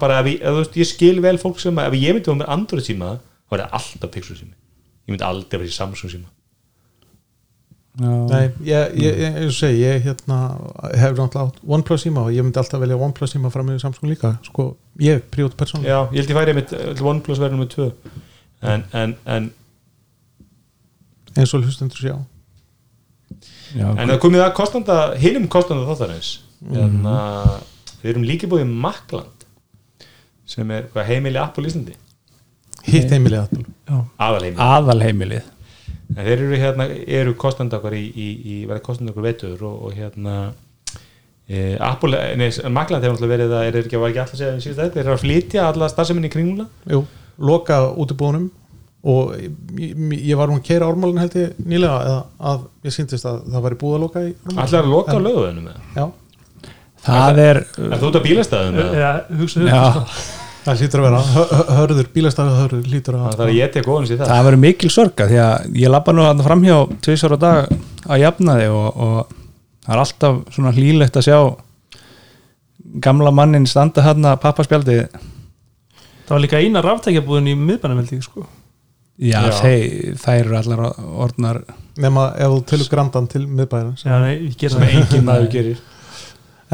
Bara, 0.01 0.19
ef, 0.19 0.29
þú 0.43 0.59
veist, 0.59 0.77
ég 0.81 0.89
skil 0.89 1.23
vel 1.23 1.37
fólk 1.41 1.63
sem 1.63 1.79
að 1.79 1.93
ef 1.93 1.99
ég 2.01 2.17
myndi 2.17 2.27
að 2.27 2.35
vera 2.35 2.43
með 2.43 2.53
Android 2.57 2.85
síma 2.85 3.15
þá 3.45 3.55
er 3.55 3.63
það 3.63 3.77
alltaf 3.79 4.13
Pixel 4.13 4.37
sími. 4.39 4.55
Ég 5.05 5.13
myndi 5.13 5.27
aldrei 5.27 5.59
vera 5.59 5.69
í 5.69 5.75
Samsung 5.75 6.11
síma. 6.11 6.31
Nei, 7.95 8.49
ég, 8.67 8.95
ég, 8.99 9.19
ég, 9.23 9.35
ég, 9.45 9.51
segi, 9.55 9.77
ég 9.79 10.01
hérna, 10.03 10.37
hef 10.99 11.13
náttúrulega 11.15 11.45
átt 11.45 11.61
OnePlus 11.77 12.03
síma 12.03 12.25
og 12.27 12.33
ég 12.35 12.43
myndi 12.43 12.59
alltaf 12.59 12.81
velja 12.81 12.97
OnePlus 12.99 13.31
síma 13.31 13.51
fram 13.53 13.69
með 13.69 13.85
Samsung 13.85 14.11
líka 14.11 14.33
sko, 14.43 14.73
ég, 14.99 15.21
príót 15.31 15.55
persónulega. 15.55 15.93
Já, 15.93 15.99
ég 16.11 16.19
held 16.19 16.33
ég 16.33 16.39
færi 16.41 16.55
með 16.57 17.05
OnePlus 17.13 17.39
verður 17.39 17.61
með 17.61 17.69
tvö. 17.71 17.87
En, 18.65 18.83
en, 18.99 19.15
en, 19.31 19.47
eins 21.35 21.53
og 21.53 21.65
hlustendur 21.65 22.01
sjá. 22.01 22.15
Já, 23.75 23.87
en 23.91 24.11
það 24.11 24.19
komið 24.23 24.45
að 24.45 24.55
kostanda 24.57 24.97
hinum 25.19 25.47
kostanda 25.51 25.87
þáttarins. 25.89 26.31
En 26.71 27.01
við 28.01 28.11
erum 28.13 28.27
líka 28.27 28.49
búið 28.49 28.65
í 28.65 28.69
Makland 28.85 29.45
sem 30.49 30.69
er 30.71 30.87
hvað, 30.93 31.07
heimili 31.09 31.41
Apple 31.41 31.67
Íslandi? 31.69 31.95
Hitt 32.85 33.11
heimilið 33.13 33.41
Apple. 33.41 33.65
Aðalheimili. 34.21 34.61
Aðalheimilið. 34.61 35.51
En 36.13 36.21
þeir 36.21 36.35
eru 36.35 36.59
hérna, 36.61 36.85
eru 37.17 37.33
kostandi 37.41 37.75
okkur 37.77 37.95
í, 37.97 38.03
í, 38.05 38.27
í 38.53 38.57
verða 38.69 38.83
kostandi 38.85 39.11
okkur 39.11 39.25
veitur 39.25 39.63
og, 39.65 39.87
og 39.87 39.95
hérna 39.97 40.35
e, 41.49 41.73
Apple, 41.81 42.19
nei, 42.37 42.51
Makland 42.69 43.05
hefur 43.05 43.17
náttúrulega 43.17 43.33
verið 43.33 43.55
að 43.57 43.69
er 43.69 43.79
ekki, 43.81 43.97
ekki 43.97 44.21
alltaf 44.21 44.37
að 44.37 44.61
segja 44.61 44.89
þeir 44.93 45.01
eru 45.01 45.15
að 45.15 45.23
flytja 45.23 45.65
alla 45.71 45.89
starfseminni 45.89 46.29
í 46.29 46.35
kringuna 46.35 46.67
Jú, 46.93 47.01
loka 47.41 47.81
útibúðunum 47.89 48.51
og 49.05 49.33
ég, 49.37 49.91
ég, 50.17 50.35
var 50.39 50.49
hún 50.49 50.57
að 50.61 50.65
keira 50.65 50.87
ármálinn 50.89 51.19
held 51.21 51.35
ég 51.37 51.57
nýlega 51.61 51.97
eða 52.07 52.21
að 52.51 52.63
ég 52.87 52.95
síndist 52.95 53.27
að 53.29 53.43
það 53.53 53.65
væri 53.67 53.77
búið 53.83 53.97
að 53.97 54.03
loka 54.05 54.23
í 54.25 54.31
Ármálinu. 54.31 54.63
allar 54.63 54.81
að 54.87 54.93
loka 54.95 55.19
löguðinu 55.25 55.65
með 55.67 55.99
Já, 55.99 56.05
það 57.05 57.41
er 57.43 57.59
Er 57.85 57.99
þú 58.01 58.09
út 58.09 58.17
á 58.17 58.21
bílastæðum 58.25 58.79
með 58.79 58.89
það? 58.89 58.97
Já, 59.03 59.11
hugsa 59.41 59.61
hugsa 59.61 60.07
það 60.65 60.79
hlýtur 60.81 61.01
að 61.01 61.05
vera 61.05 61.19
Hö- 61.35 61.49
hö- 61.53 61.75
hörður, 61.77 62.07
bílastafið 62.15 62.55
hörður 62.63 62.87
hlýtur 62.89 63.17
að 63.19 63.25
Það 63.35 63.43
er 63.45 63.51
að 63.51 63.59
ég 63.59 63.73
tek 63.75 63.89
ofan 63.93 64.07
sér 64.09 64.17
það. 64.23 64.31
Það 64.33 64.45
verður 64.47 64.61
mikil 64.65 64.89
sorga 64.95 65.27
því 65.29 65.37
að 65.45 65.75
ég 65.83 65.91
lappa 65.93 66.15
nú 66.17 66.23
að 66.25 66.41
framhjá 66.47 66.77
tvisar 67.05 67.35
á 67.35 67.39
dag 67.45 67.75
að 68.09 68.23
jafna 68.23 68.55
þig 68.57 68.73
og, 68.73 68.89
og 69.05 69.35
það 69.85 69.93
er 69.93 70.01
alltaf 70.07 70.39
svona 70.55 70.73
hlýlegt 70.73 71.19
að 71.21 71.27
sjá 71.29 71.37
gamla 73.05 73.31
mannin 73.37 73.67
standa 73.69 74.01
hérna 74.05 74.33
pappaspjaldi 74.41 74.97
Það 76.25 76.33
var 76.33 76.41
líka 76.41 76.57
eina 76.65 76.81
ráftækjabúðin 76.81 77.51
í 77.51 77.55
miðbænum 77.59 78.01
held 78.01 78.15
ég 78.17 78.25
sko 78.25 78.47
já, 79.19 79.41
Já. 79.47 79.51
Þeir, 79.61 80.15
þær 80.21 80.39
eru 80.43 80.57
allar 80.59 80.81
orðnar 81.25 81.61
nema 82.03 82.25
ef 82.35 82.51
þú 82.51 82.63
tölur 82.71 82.89
grandan 82.91 83.27
til 83.31 83.45
miðbæðina 83.47 83.97
sem 83.99 84.11
það. 84.11 84.89
engin 84.89 85.25
maður 85.29 85.51
gerir. 85.53 85.83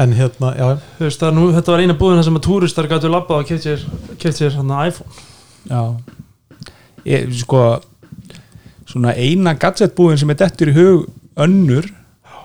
En 0.02 0.14
hérna, 0.16 0.54
já, 0.56 0.66
Þú 0.98 1.04
veist, 1.04 1.22
er 1.22 1.34
nú, 1.36 1.46
þetta 1.52 1.72
var 1.74 1.82
eina 1.84 1.94
búðin 2.00 2.18
þar 2.18 2.26
sem 2.30 2.38
að 2.40 2.46
túristar 2.46 2.88
gætu 2.90 3.10
labbað 3.12 3.42
og 3.42 3.50
keft 4.18 4.38
sér, 4.40 4.54
hann 4.56 4.72
iPhone. 4.88 5.26
Já. 5.68 5.82
Ég, 7.06 7.28
sko 7.42 7.60
svona 8.88 9.12
eina 9.14 9.54
gadgetbúin 9.60 10.18
sem 10.20 10.30
er 10.32 10.38
dettur 10.40 10.70
í 10.72 10.76
hug 10.76 11.04
önnur 11.40 11.86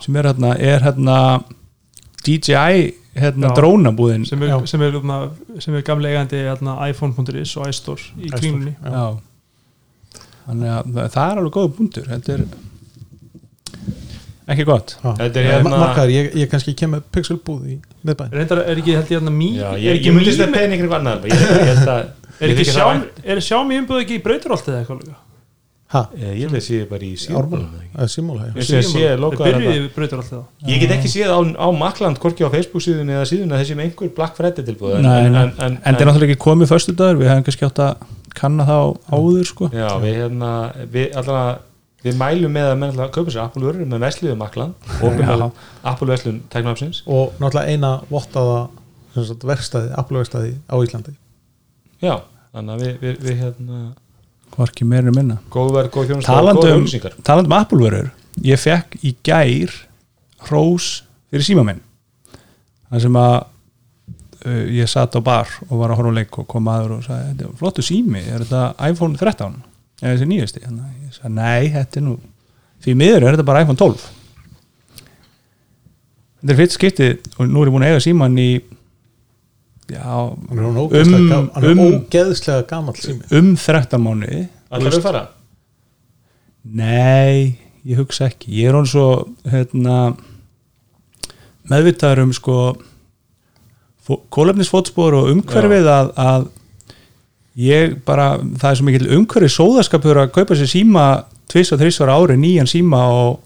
sem 0.03 0.15
er 0.19 0.27
hérna, 0.29 0.53
er 0.59 0.83
hérna 0.85 1.17
DJI 2.25 2.91
hérna 3.17 3.49
Já. 3.49 3.55
drónabúðin. 3.57 4.27
Sem 4.29 4.43
er, 4.45 4.53
sem 4.69 4.83
er, 4.85 4.93
hérna, 4.99 5.17
sem 5.63 5.73
er 5.79 5.85
gamlega 5.87 6.19
eigandi 6.19 6.43
hérna, 6.45 6.75
iPhone.is 6.91 7.55
og 7.57 7.71
iStore 7.71 8.03
í 8.19 8.27
iStore, 8.27 8.41
kringlunni. 8.43 8.75
já. 8.83 9.07
Þannig 10.47 10.71
að 10.77 10.89
það- 10.95 11.11
er 11.31 11.41
alveg 11.41 11.55
góða 11.57 11.73
búndur 11.77 12.07
Þetta 12.07 12.33
er 12.37 12.43
ekki 14.47 14.63
gott. 14.63 14.95
Er 15.03 15.25
Eh, 15.43 15.51
hérna- 15.51 15.69
Ma- 15.69 15.77
Markaður, 15.83 16.11
ég, 16.13 16.33
ég 16.39 16.47
kannski 16.51 16.73
kem 16.73 16.91
með 16.95 17.01
pixelbúð 17.11 17.63
í 17.67 17.77
miðbæðin 18.07 18.31
reyndar 18.37 18.61
er 18.63 18.75
ekki 18.79 18.93
held 18.95 19.09
ég 19.11 19.19
hérna 19.19 19.31
mý 19.35 19.49
Já, 19.57 19.71
er 19.73 19.79
ég, 19.83 19.95
ekki 19.97 20.07
ég 20.07 20.13
ég, 21.27 21.41
ég 21.43 21.71
að 21.91 22.03
er 22.39 22.47
ég 22.47 22.59
ekki 22.61 22.71
sjá 22.71 22.85
er 23.27 23.41
Xiaomi 23.43 23.79
umbúð 23.81 24.03
ekki 24.05 24.15
í 24.15 24.23
brauturoltið 24.23 24.71
eða 24.71 24.79
eitthvað 24.85 25.01
líka? 25.03 25.15
Ha, 25.87 26.01
Eh, 26.19 26.33
ég 26.39 26.49
að 26.51 26.63
sé 26.63 26.79
bara 26.89 26.99
í 27.03 27.11
eða 27.95 28.07
Simóla 28.11 28.47
Ég 28.47 28.63
Ég 30.67 30.79
get 30.79 30.91
ekki 30.95 31.11
séð 31.11 31.27
á, 31.31 31.39
á 31.43 31.67
Makland 31.75 32.19
hvorki 32.19 32.43
á 32.43 32.49
Facebook 32.51 32.83
síðun 32.83 33.07
eða 33.11 33.27
síðun 33.27 33.51
að 33.51 33.63
þessi 33.63 33.75
með 33.75 33.83
einhver 33.91 34.15
Black 34.15 34.35
Friday 34.39 34.63
tilbúð 34.63 34.95
en, 34.95 35.01
nei. 35.03 35.25
en, 35.27 35.35
en, 35.35 35.51
en 35.59 35.95
það 35.95 36.01
er 36.01 36.07
náttúrulega 36.07 36.31
ekki 36.31 36.43
komið 36.43 36.71
föstu 36.71 36.95
dagur 36.95 37.19
við 37.19 37.27
hefum 37.31 37.43
kannski 37.47 37.67
átt 37.67 37.79
að 37.83 37.95
kanna 38.37 38.65
þá 38.67 38.77
áður 39.11 39.49
sko. 39.49 39.69
Já, 39.73 39.89
við 40.03 40.19
hérna 40.21 40.51
við, 40.93 41.07
alltaf, 41.19 41.61
við 42.05 42.17
mælum 42.19 42.55
með 42.57 42.71
að 42.71 42.79
menn 42.81 42.93
alltaf 42.93 43.13
kaupa 43.15 43.33
sér 43.33 43.43
Apple 43.45 43.65
vörur 43.67 43.89
með 43.89 44.03
vesliðu 44.05 44.39
Makland 44.39 44.89
og 45.03 45.13
Já. 45.13 45.21
með 45.21 45.45
Apple 45.93 46.09
veslun 46.13 46.41
teknafsins 46.53 47.03
og 47.05 47.37
náttúrulega 47.41 47.73
eina 47.75 47.93
vottaða 48.11 48.59
sem 49.15 49.25
sagt, 49.31 49.47
verkstæði, 49.49 49.93
aflöfstæði 49.97 50.53
á 50.69 50.75
Íslandi. 50.85 51.15
Já, 52.03 52.13
þannig 52.53 52.75
að 52.75 52.83
við, 52.85 52.93
við, 53.01 53.17
við 53.25 53.41
hérna 53.41 53.81
hvorki 54.53 54.85
meira 54.87 55.09
en 55.09 55.17
minna. 55.17 55.39
góð 55.53 55.73
verð, 55.75 55.91
góð 55.93 56.11
þjónust 56.11 56.29
góð 56.29 56.61
um, 56.61 56.77
auðlýsingar 56.77 57.17
talandi 57.25 57.49
um 57.51 57.57
Apple-vörur 57.57 58.09
ég 58.45 58.61
fekk 58.61 58.97
í 59.01 59.13
gær 59.25 59.73
hrós 60.47 60.89
fyrir 61.31 61.45
síma 61.45 61.65
minn. 61.67 61.81
Það 62.87 63.03
sem 63.07 63.17
að 63.19 63.37
ég 64.45 64.87
satt 64.91 65.15
á 65.17 65.21
bar 65.23 65.47
og 65.69 65.79
var 65.79 65.89
að 65.91 65.97
horfa 66.01 66.11
á 66.13 66.17
leik 66.19 66.37
og 66.39 66.47
kom 66.47 66.67
aður 66.71 66.91
og 66.97 67.03
sagði, 67.07 67.31
þetta 67.33 67.47
er 67.49 67.57
flottu 67.59 67.81
sími 67.85 68.21
er 68.27 68.43
þetta 68.45 68.61
iPhone 68.91 69.17
13 69.17 69.55
eða 70.01 70.11
þessi 70.13 70.27
nýjusti 70.29 70.61
að 70.67 70.77
ég 71.07 71.13
sagði, 71.17 71.33
nei, 71.39 71.69
þetta 71.73 71.97
er 72.01 72.05
nú 72.05 72.17
því 72.85 72.95
miður 73.01 73.23
er 73.25 73.35
þetta 73.37 73.47
bara 73.49 73.63
iPhone 73.65 73.79
12 73.81 74.05
þetta 76.37 76.53
er 76.53 76.59
fyrst 76.61 76.77
skiptið 76.77 77.31
og 77.39 77.47
nú 77.49 77.61
er 77.63 77.71
ég 77.71 77.75
búin 77.77 77.85
að 77.87 77.93
eiga 77.95 78.03
síman 78.05 78.37
í 78.41 78.49
já, 79.87 80.03
er, 80.03 80.61
ógeðslega, 80.83 81.23
Um- 81.23 81.31
um, 81.39 81.49
er 81.55 81.69
um- 81.71 81.81
ógeðslega 81.87 82.67
gamall 82.69 82.95
sími. 82.99 83.23
um 83.31 83.55
13 83.55 84.01
mánuði. 84.03 84.47
Allar 84.69 84.91
við 84.91 85.01
fara? 85.01 85.21
Nei, 86.67 87.57
ég 87.87 87.95
hugsa 88.01 88.27
ekki. 88.27 88.51
Ég 88.59 88.67
er 88.69 88.75
hann 88.75 88.85
svo 88.85 89.27
hérna, 89.47 90.17
meðvitaður 91.71 92.23
um 92.25 92.33
sko 92.35 92.57
kólefnisfótspor 94.33 95.17
og 95.17 95.31
umhverfið 95.33 95.89
að, 95.91 96.11
að 96.21 96.47
ég 97.59 97.97
bara, 98.07 98.35
það 98.59 98.69
er 98.69 98.79
svo 98.79 98.87
mikil 98.87 99.09
umhverfið 99.17 99.53
sóðaskapur 99.55 100.21
að 100.21 100.33
kaupa 100.35 100.57
sér 100.57 100.71
síma 100.71 101.05
tvis 101.51 101.71
og 101.73 101.81
þrísvar 101.81 102.13
ári, 102.13 102.37
nýjan 102.39 102.69
síma 102.69 103.01
og, 103.13 103.39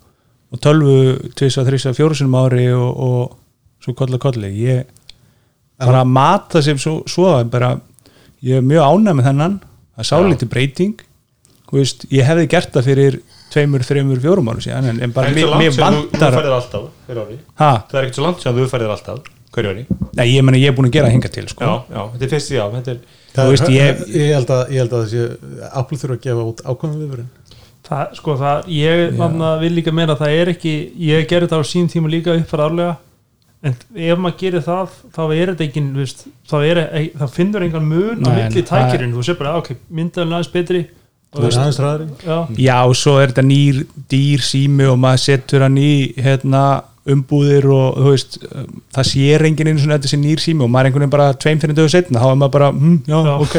og 0.52 0.64
tölvu 0.64 0.96
tvis 1.38 1.58
og 1.62 1.70
þrísvar 1.70 1.98
fjórusinum 1.98 2.38
ári 2.42 2.68
og, 2.76 2.90
og 2.92 3.84
svo 3.84 3.96
kolli 3.98 4.20
kolli. 4.22 4.52
Ég 4.62 4.90
bara 5.82 6.04
að 6.04 6.14
mata 6.14 6.62
sem 6.62 6.78
svo, 6.82 7.00
svo 7.10 7.34
bara, 7.50 7.74
ég 8.46 8.62
er 8.62 8.66
mjög 8.66 8.86
ánæg 8.86 9.18
með 9.18 9.30
þennan. 9.32 9.60
Það 9.96 10.04
er 10.04 10.10
sálítið 10.12 10.52
breyting. 10.54 11.06
Veist, 11.72 12.04
ég 12.12 12.28
hefði 12.28 12.50
gert 12.52 12.74
það 12.76 12.88
fyrir 12.90 13.22
tveimur, 13.52 13.84
þreimur, 13.88 14.20
fjórum 14.20 14.50
ára 14.52 14.64
síðan 14.64 14.90
en, 14.92 15.14
bara 15.16 15.32
mér, 15.32 15.54
ha, 17.62 17.70
Það 17.88 18.00
er 18.00 18.08
ekki 18.08 18.20
svo 18.20 18.26
langt 18.26 18.44
sem 18.44 18.58
þú 18.58 18.66
færðir 18.72 18.92
alltaf 18.92 19.30
hverju 19.56 19.72
ári 19.74 19.86
nei, 20.18 20.26
ég 20.36 20.44
meni 20.48 20.62
ég 20.62 20.72
er 20.72 20.76
búin 20.78 20.88
að 20.90 20.96
gera 20.98 21.08
það 21.10 21.16
hinga 21.18 21.32
til 21.36 21.48
sko. 21.52 21.64
Já, 21.64 21.74
já, 21.96 22.02
þetta 22.14 22.26
er 22.28 22.32
fyrst, 22.36 22.52
já, 22.56 22.64
þetta 22.78 22.92
er 22.96 23.02
Þú 23.32 23.36
Það 23.38 23.50
veist, 23.52 23.70
ég- 23.72 24.00
ég, 24.12 24.32
held 24.36 24.50
að, 24.52 24.62
ég 24.76 24.82
held 24.82 24.94
að 24.98 25.04
þessi 25.06 25.70
Apple 25.80 25.98
þurfa 26.02 26.16
að 26.18 26.24
gefa 26.26 26.42
út 26.50 26.62
ákvæmum 26.68 26.98
viðvörun. 27.00 27.30
Það, 27.88 28.10
sko 28.18 28.34
það, 28.42 28.66
ég 28.76 29.14
manna, 29.18 29.52
vil 29.62 29.70
líka 29.78 29.94
meina 29.96 30.16
að 30.18 30.20
það 30.26 30.36
er 30.42 30.52
ekki, 30.52 30.74
ég 31.00 31.28
gerði 31.30 31.48
það 31.54 31.64
á 31.64 31.72
sín 31.72 31.88
tíma 31.92 32.12
líka 32.12 32.36
uppfæra 32.36 32.66
árlega. 32.68 32.98
En 33.64 33.76
ef 33.96 34.18
maður 34.20 34.38
gerir 34.42 34.64
það, 34.66 34.90
þá 35.16 35.22
er 35.38 35.52
þetta 35.54 35.66
ekki 35.70 35.84
veist, 35.96 36.26
þá, 36.50 36.56
er, 36.66 36.82
það 37.22 37.34
finnur 37.38 37.64
engan 37.70 37.88
mun 37.88 38.24
á 38.28 38.30
milli 38.36 38.64
það- 38.66 38.72
tækirinn, 38.92 39.14
þú 39.16 39.24
sé 39.30 39.38
bara, 39.40 39.56
ok, 39.62 39.72
myndaðan 39.92 40.36
aðeins 40.36 40.52
betri. 40.52 40.82
Það 41.32 41.46
já, 42.60 42.78
og 42.84 42.96
svo 43.00 43.14
er 43.22 43.32
þetta 43.32 43.46
nýr 43.48 43.86
dýr 44.12 44.42
sími 44.44 44.90
og 44.92 44.98
maður 45.00 45.22
setur 45.24 45.62
hann 45.64 45.78
í 45.80 45.92
hérna, 46.20 46.84
umbúðir 47.10 47.66
og 47.74 47.96
þú 47.98 48.12
veist 48.12 48.36
það 48.94 49.08
sér 49.10 49.46
enginn 49.48 49.72
einu 49.72 49.82
svona 49.82 49.98
þetta 49.98 50.12
sé 50.12 50.20
nýr 50.22 50.42
sími 50.44 50.62
og 50.66 50.70
maður 50.70 50.84
er 50.84 50.90
einhvern 50.92 51.02
veginn 51.06 51.14
bara 51.16 51.30
tveim 51.42 51.62
fyrir 51.64 51.78
döðu 51.80 51.94
setna 51.96 52.22
þá 52.22 52.28
er 52.30 52.40
maður 52.42 52.54
bara, 52.58 52.68
hm, 52.76 52.98
já, 53.10 53.18
Já. 53.26 53.32
ok. 53.46 53.56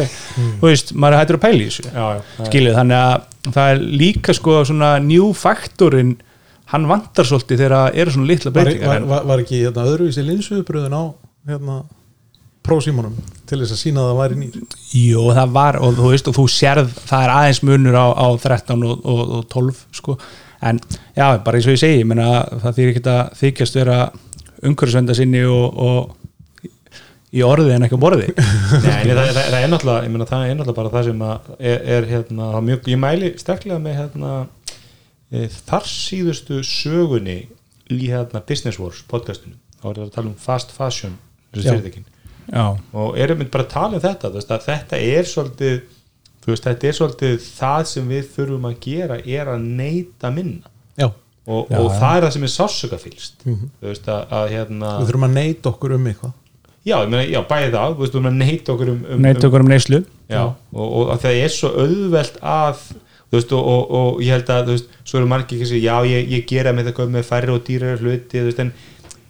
Þú 0.61 0.68
veist, 0.68 0.93
maður 0.95 1.16
er 1.16 1.22
hættur 1.24 1.38
að 1.40 1.45
pæla 1.47 1.59
í 1.59 1.70
þessu. 1.70 1.86
Já, 1.90 2.45
skilju, 2.47 2.74
þannig 2.76 3.01
að 3.03 3.57
það 3.57 3.72
er 3.72 3.82
líka 4.03 4.36
sko 4.38 4.61
svona 4.68 4.93
new 5.03 5.32
faktorinn 5.34 6.12
hann 6.72 6.86
vantar 6.88 7.26
svolítið 7.28 7.59
þegar 7.64 7.74
það 7.78 7.99
eru 8.05 8.14
svona 8.14 8.30
litla 8.30 8.53
breytingar 8.55 8.93
var, 8.93 9.09
var, 9.11 9.26
var 9.32 9.43
ekki 9.43 9.64
hérna, 9.64 9.88
öðruvísi 9.90 10.22
linsuðubröðun 10.24 10.95
á 10.95 11.03
hérna, 11.51 11.80
prósímanum 12.62 13.16
til 13.51 13.59
þess 13.59 13.74
að 13.74 13.80
sína 13.82 14.05
að 14.05 14.12
það 14.12 14.20
væri 14.20 14.38
nýr? 14.38 14.61
Jú, 14.95 15.24
það 15.34 15.53
var 15.59 15.80
og 15.82 15.99
þú 15.99 16.12
veist 16.14 16.30
og 16.30 16.36
þú 16.38 16.45
sérð 16.55 16.95
það 17.11 17.26
er 17.26 17.32
aðeins 17.34 17.61
munur 17.66 17.99
á, 17.99 18.07
á 18.14 18.26
13 18.38 18.86
og, 18.86 19.03
og, 19.03 19.22
og 19.40 19.45
12 19.51 19.82
sko 19.99 20.16
en 20.68 20.80
já, 21.16 21.26
bara 21.44 21.58
eins 21.58 21.68
og 21.68 21.76
ég 21.76 21.82
segi, 21.82 22.02
ég 22.02 22.08
meina 22.08 22.42
það 22.62 22.76
þýr 22.78 22.90
ekki 22.92 23.04
að 23.12 23.22
þykjast 23.40 23.78
vera 23.80 23.96
umhverfisvenda 24.62 25.16
sinni 25.18 25.42
og, 25.48 25.80
og 25.82 26.68
í 27.32 27.42
orði 27.46 27.74
en 27.74 27.86
ekki 27.86 27.98
á 27.98 28.04
borði. 28.04 28.28
Nei, 28.84 29.02
nei, 29.08 29.14
það, 29.16 29.30
það, 29.32 29.40
það 29.40 29.58
er 29.58 29.72
náttúrulega 29.72 30.06
ég 30.06 30.14
meina, 30.14 30.28
það 30.28 30.44
er 30.46 30.56
náttúrulega 30.58 30.78
bara 30.78 30.92
það 30.92 31.08
sem 31.08 31.24
að 31.26 31.50
er, 31.58 31.82
er 31.96 32.08
hérna, 32.10 32.48
mjög, 32.68 32.88
ég 32.92 33.00
mæli 33.00 33.32
sterklega 33.40 33.80
með 33.82 33.98
hérna, 34.02 34.32
e, 35.32 35.48
þar 35.70 35.88
síðustu 35.88 36.60
sögunni 36.66 37.38
í 37.92 38.00
hérna 38.12 38.44
Business 38.48 38.80
Wars 38.80 39.00
podcastinu. 39.08 39.56
Þá 39.80 39.86
er 39.88 40.00
það 40.00 40.04
að 40.06 40.16
tala 40.18 40.30
um 40.30 40.40
fast 40.40 40.74
fashion 40.76 41.16
og 42.92 43.18
erum 43.20 43.40
við 43.40 43.50
bara 43.54 43.64
að 43.66 43.72
tala 43.72 43.98
um 43.98 44.02
þetta 44.02 44.58
þetta 44.66 44.98
er 44.98 45.28
svolítið 45.28 45.82
þú 46.43 46.53
veist, 46.53 46.64
þetta 46.66 46.88
er 46.90 46.97
svolítið 46.99 47.49
það 47.61 47.82
sem 47.93 48.09
við 48.12 48.28
þurfum 48.36 48.68
að 48.70 48.78
gera 48.86 49.18
er 49.22 49.51
að 49.55 49.66
neyta 49.82 50.30
minna. 50.34 50.70
Já, 50.99 51.07
og, 51.47 51.68
Já, 51.70 51.78
og 51.78 51.90
já. 51.90 51.99
það 52.01 52.16
er 52.16 52.26
það 52.26 52.32
sem 52.36 52.47
er 52.49 52.53
sásökafylst 52.59 53.45
Mhm. 53.47 53.70
þú 53.82 53.86
veist 53.93 54.07
að, 54.09 54.22
að 54.40 54.49
hérna 54.57 54.93
við 55.01 55.11
þurfum 55.12 55.28
að 55.28 55.36
neyta 55.38 55.70
okkur 55.72 55.95
um 55.99 56.07
eitthvað. 56.12 56.32
Já, 56.82 56.97
ég 56.99 57.09
meina, 57.12 57.22
já, 57.30 57.40
bæði 57.47 57.70
það, 57.76 57.93
þú 57.95 58.01
veist, 58.03 58.12
þú 58.12 58.20
veist 58.22 58.32
að 58.32 58.38
neyta 58.43 58.72
okkur 58.74 58.88
um, 58.90 59.03
um, 59.14 59.20
neitt 59.22 59.45
okkur 59.47 59.61
um 59.62 59.68
neyslu. 59.70 60.05
Já, 60.32 60.43
og, 60.43 60.86
og, 60.93 61.09
og 61.14 61.20
það 61.22 61.36
er 61.45 61.53
svo 61.55 61.68
auðvelt 61.78 62.38
að 62.43 62.80
þú 63.32 63.36
veist, 63.38 63.53
og, 63.53 63.68
og, 63.72 63.93
og 64.01 64.22
ég 64.26 64.32
held 64.34 64.51
að 64.51 64.64
þú 64.66 64.74
veist, 64.74 64.88
svo 65.07 65.18
eru 65.20 65.28
margir 65.30 65.57
ekki 65.61 65.66
að 65.68 65.70
segja, 65.70 65.93
já, 65.93 66.11
ég, 66.11 66.32
ég 66.34 66.47
gera 66.51 66.72
með 66.74 66.90
það 66.90 67.12
með 67.14 67.28
færri 67.28 67.55
og 67.55 67.62
dýrari 67.68 68.01
hluti 68.03 68.40
þú 68.43 68.49
veist, 68.51 68.59
en 68.64 68.72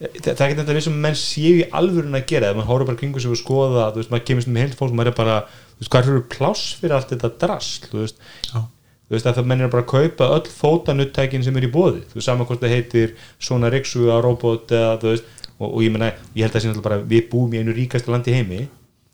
það, 0.01 0.33
það 0.33 0.41
er 0.41 0.47
ekki 0.49 0.59
þetta 0.63 0.77
við 0.79 0.87
sem 0.89 0.97
menn 1.05 1.19
séu 1.21 1.53
í 1.61 1.67
alvörun 1.79 2.17
að 2.19 2.25
gera, 2.33 2.49
ef 2.51 2.57
maður 2.59 2.71
horfður 2.73 2.89
bara 2.91 3.01
kringu 3.03 3.21
sig 3.23 3.31
og 3.31 3.39
skoða, 3.39 3.85
þú 3.93 4.01
veist, 4.01 4.11
maður 4.17 4.25
kemur 4.33 4.43
sem 4.49 4.57
heilt 4.63 4.75
fólk 4.81 4.91
og 4.91 4.97
maður 4.99 5.13
er 5.13 5.19
bara, 5.21 5.37
þú 5.83 5.89
veist, 5.89 5.93
hvað 5.93 6.13
eru 6.13 6.23
pláss 6.31 6.77
fyrir 6.79 6.97
allt 6.97 7.11
þetta 7.13 7.33
drast, 7.43 7.89
þú 7.91 8.03
veist 8.03 8.21
Já. 8.49 8.61
þú 8.63 9.17
veist, 9.17 9.27
að 9.27 9.41
það 9.41 9.49
menn 9.51 9.65
er 9.65 9.73
bara 9.73 9.85
að 9.85 9.91
kaupa 9.93 10.29
öll 10.37 10.53
fótanuttækin 10.53 11.47
sem 11.47 11.59
er 11.59 11.67
í 11.67 11.73
bóði, 11.73 12.05
þú 12.11 12.19
veist, 12.21 12.29
saman 12.29 12.47
hvort 12.47 12.63
það 12.63 12.77
heitir 12.77 13.17
svona 13.43 13.73
riksuga 13.73 14.21
robot 14.23 14.73
eða, 14.77 14.95
þú 15.03 15.11
veist, 15.11 15.35
og, 15.59 15.67
og 15.69 15.83
ég 15.83 15.95
meina, 15.95 16.13
ég 16.37 16.47
held 16.47 16.55
að 16.55 16.61
það 16.61 16.79
sé 16.79 16.87
bara, 16.87 17.03
við 17.03 17.29
búum 17.33 17.53
í 17.53 17.63
einu 17.63 17.75
ríkasta 17.77 18.15
landi 18.15 18.37
heimi 18.37 18.63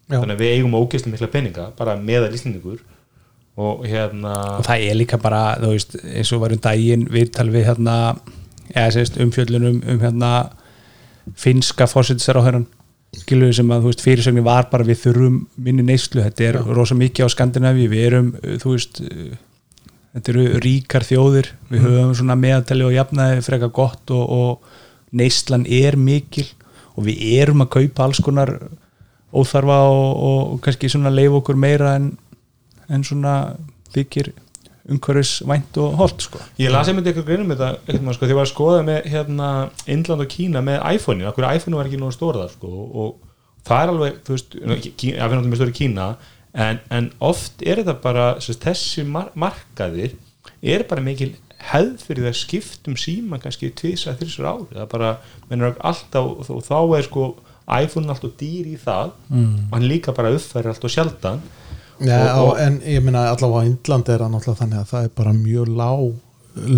Já. 0.08 0.20
þannig 0.20 0.36
að 0.36 0.44
við 0.44 0.54
eigum 0.56 0.78
ógeðslega 0.78 1.14
mikla 1.14 1.32
peninga 1.32 1.66
bara 1.76 1.96
meðal 2.00 2.32
íslendingur 2.32 2.78
og 3.58 3.82
hérna 3.88 4.34
og 4.56 4.64
það 4.68 4.84
er 4.86 4.96
líka 4.96 5.18
bara, 5.20 5.42
þú 5.60 5.72
veist, 5.74 5.98
eins 6.06 6.32
og 6.32 6.44
varum 6.44 6.62
daginn 6.64 7.08
viðtal 7.12 7.48
við 7.52 7.68
hérna 7.68 7.96
eða 8.72 8.94
sérst 8.96 9.18
umfjöllunum 9.20 9.82
um 9.84 10.00
hérna 10.00 10.32
finska 11.36 11.88
fósitsar 11.90 12.38
skilur 13.22 13.52
sem 13.56 13.74
að, 13.74 13.88
veist, 13.88 14.02
fyrirsögnin 14.04 14.46
var 14.46 14.68
bara 14.72 14.86
við 14.86 15.02
þurfum 15.04 15.42
minni 15.64 15.84
neyslu, 15.86 16.22
þetta 16.24 16.48
er 16.48 16.58
rosa 16.76 16.96
mikið 16.98 17.28
á 17.28 17.34
Skandinavíu, 17.34 17.90
við 17.92 18.06
erum, 18.08 18.32
uh, 18.40 18.56
þú 18.62 18.74
veist 18.74 19.00
uh, 19.04 19.36
þetta 20.14 20.34
eru 20.34 20.62
ríkar 20.64 21.06
þjóðir. 21.06 21.52
Við 21.70 21.86
höfum 21.86 22.14
svona 22.18 22.38
meðatali 22.38 22.86
og 22.86 22.94
jafnaði 22.96 23.44
frekar 23.46 23.74
gott 23.74 24.14
og, 24.14 24.24
og 24.28 25.16
neyslan 25.18 25.66
er 25.68 25.96
mikil 26.00 26.46
og 26.98 27.06
við 27.06 27.22
erum 27.38 27.64
að 27.64 27.72
kaupa 27.76 28.08
alls 28.08 28.20
konar 28.24 28.54
óþarfa 29.32 29.78
og, 29.88 30.10
og, 30.16 30.40
og 30.54 30.60
kannski 30.64 30.90
svona 30.90 31.12
leif 31.12 31.36
okkur 31.38 31.58
meira 31.60 31.94
en, 31.98 32.12
en 32.88 33.04
svona 33.04 33.34
þykir 33.94 34.32
umhverfis 34.88 35.32
vænt 35.48 35.78
og 35.82 35.96
holt 36.00 36.24
sko. 36.24 36.40
ég 36.60 36.72
las 36.72 36.88
einmitt 36.88 37.08
eitthvað 37.10 37.28
greinum 37.28 37.50
með 37.50 37.62
þetta 37.62 37.92
eitthvað, 37.92 38.14
sko, 38.16 38.24
því 38.26 38.34
ég 38.34 38.38
var 38.38 38.46
að 38.46 38.52
skoða 38.52 38.84
með 38.86 39.08
hérna, 39.12 39.48
Indland 39.94 40.24
og 40.24 40.30
Kína 40.32 40.62
með 40.64 40.78
iPhone-in, 40.94 41.28
okkur 41.30 41.48
iPhone 41.50 41.80
var 41.80 41.90
ekki 41.90 42.12
stóra 42.16 42.44
það 42.44 42.54
sko, 42.54 42.70
og 43.02 43.66
það 43.68 43.82
er 43.82 43.92
alveg 43.94 44.22
þú 44.26 44.36
veist, 44.36 44.56
Kína, 45.02 45.18
iPhone 45.26 45.42
er 45.42 45.50
með 45.50 45.60
stóri 45.60 45.76
Kína 45.76 46.08
en, 46.54 46.80
en 46.94 47.10
oft 47.20 47.66
er 47.66 47.82
þetta 47.82 47.98
bara 48.04 48.30
sérst, 48.40 48.64
þessi 48.64 49.04
mar 49.08 49.28
markaðir 49.38 50.16
er 50.62 50.86
bara 50.88 51.04
mikil 51.04 51.34
hefð 51.68 52.04
fyrir 52.06 52.24
það 52.24 52.32
að 52.32 52.40
skiptum 52.40 52.96
síma 52.98 53.38
kannski 53.42 53.72
tvisa, 53.76 54.14
þrísur 54.18 54.46
ári 54.46 54.78
það 54.78 54.90
bara, 54.94 55.12
mennur 55.50 55.78
alltaf 55.84 56.50
og 56.54 56.64
þá 56.64 56.78
er 56.98 57.06
sko 57.08 57.28
iPhone 57.68 58.08
alltaf 58.08 58.36
dýr 58.40 58.68
í 58.70 58.76
það 58.80 59.12
mm. 59.28 59.56
og 59.68 59.74
hann 59.76 59.88
líka 59.90 60.14
bara 60.16 60.32
uppfæri 60.36 60.70
alltaf 60.70 60.94
sjaldan 60.94 61.42
Já, 62.00 62.18
Og- 62.38 62.52
og, 62.52 62.58
en 62.62 62.80
ég 62.86 63.02
meina 63.02 63.24
allavega 63.32 63.64
á 63.64 63.68
Indlandi 63.68 64.12
er 64.14 64.22
það 64.22 64.32
náttúrulega 64.36 64.60
þannig 64.62 64.78
að 64.82 64.90
það 64.92 65.04
er 65.08 65.14
bara 65.18 65.32
mjög 65.34 65.70
lág 65.80 66.02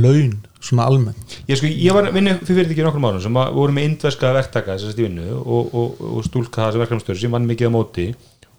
laun 0.05 0.33
svona 0.61 0.87
almennt 0.89 1.37
Ég, 1.49 1.57
sko, 1.57 1.66
ég 1.68 1.93
var 1.97 2.11
vinnu 2.12 2.35
fyrir 2.41 2.64
fyrirtæki 2.64 2.83
í 2.83 2.85
nokkrum 2.87 3.07
árum 3.09 3.23
sem 3.25 3.37
að 3.41 3.53
voru 3.57 3.73
með 3.77 3.87
indverska 3.91 4.33
verktaka 4.37 4.75
þess 4.77 4.91
að 4.95 5.03
vinnu 5.05 5.29
og, 5.41 5.71
og, 5.75 6.01
og 6.01 6.25
stúlka 6.27 6.66
þessi 6.68 6.83
verkefnastöru 6.83 7.21
sem 7.23 7.33
vann 7.37 7.49
mikið 7.49 7.68
á 7.73 7.77
móti 7.77 8.07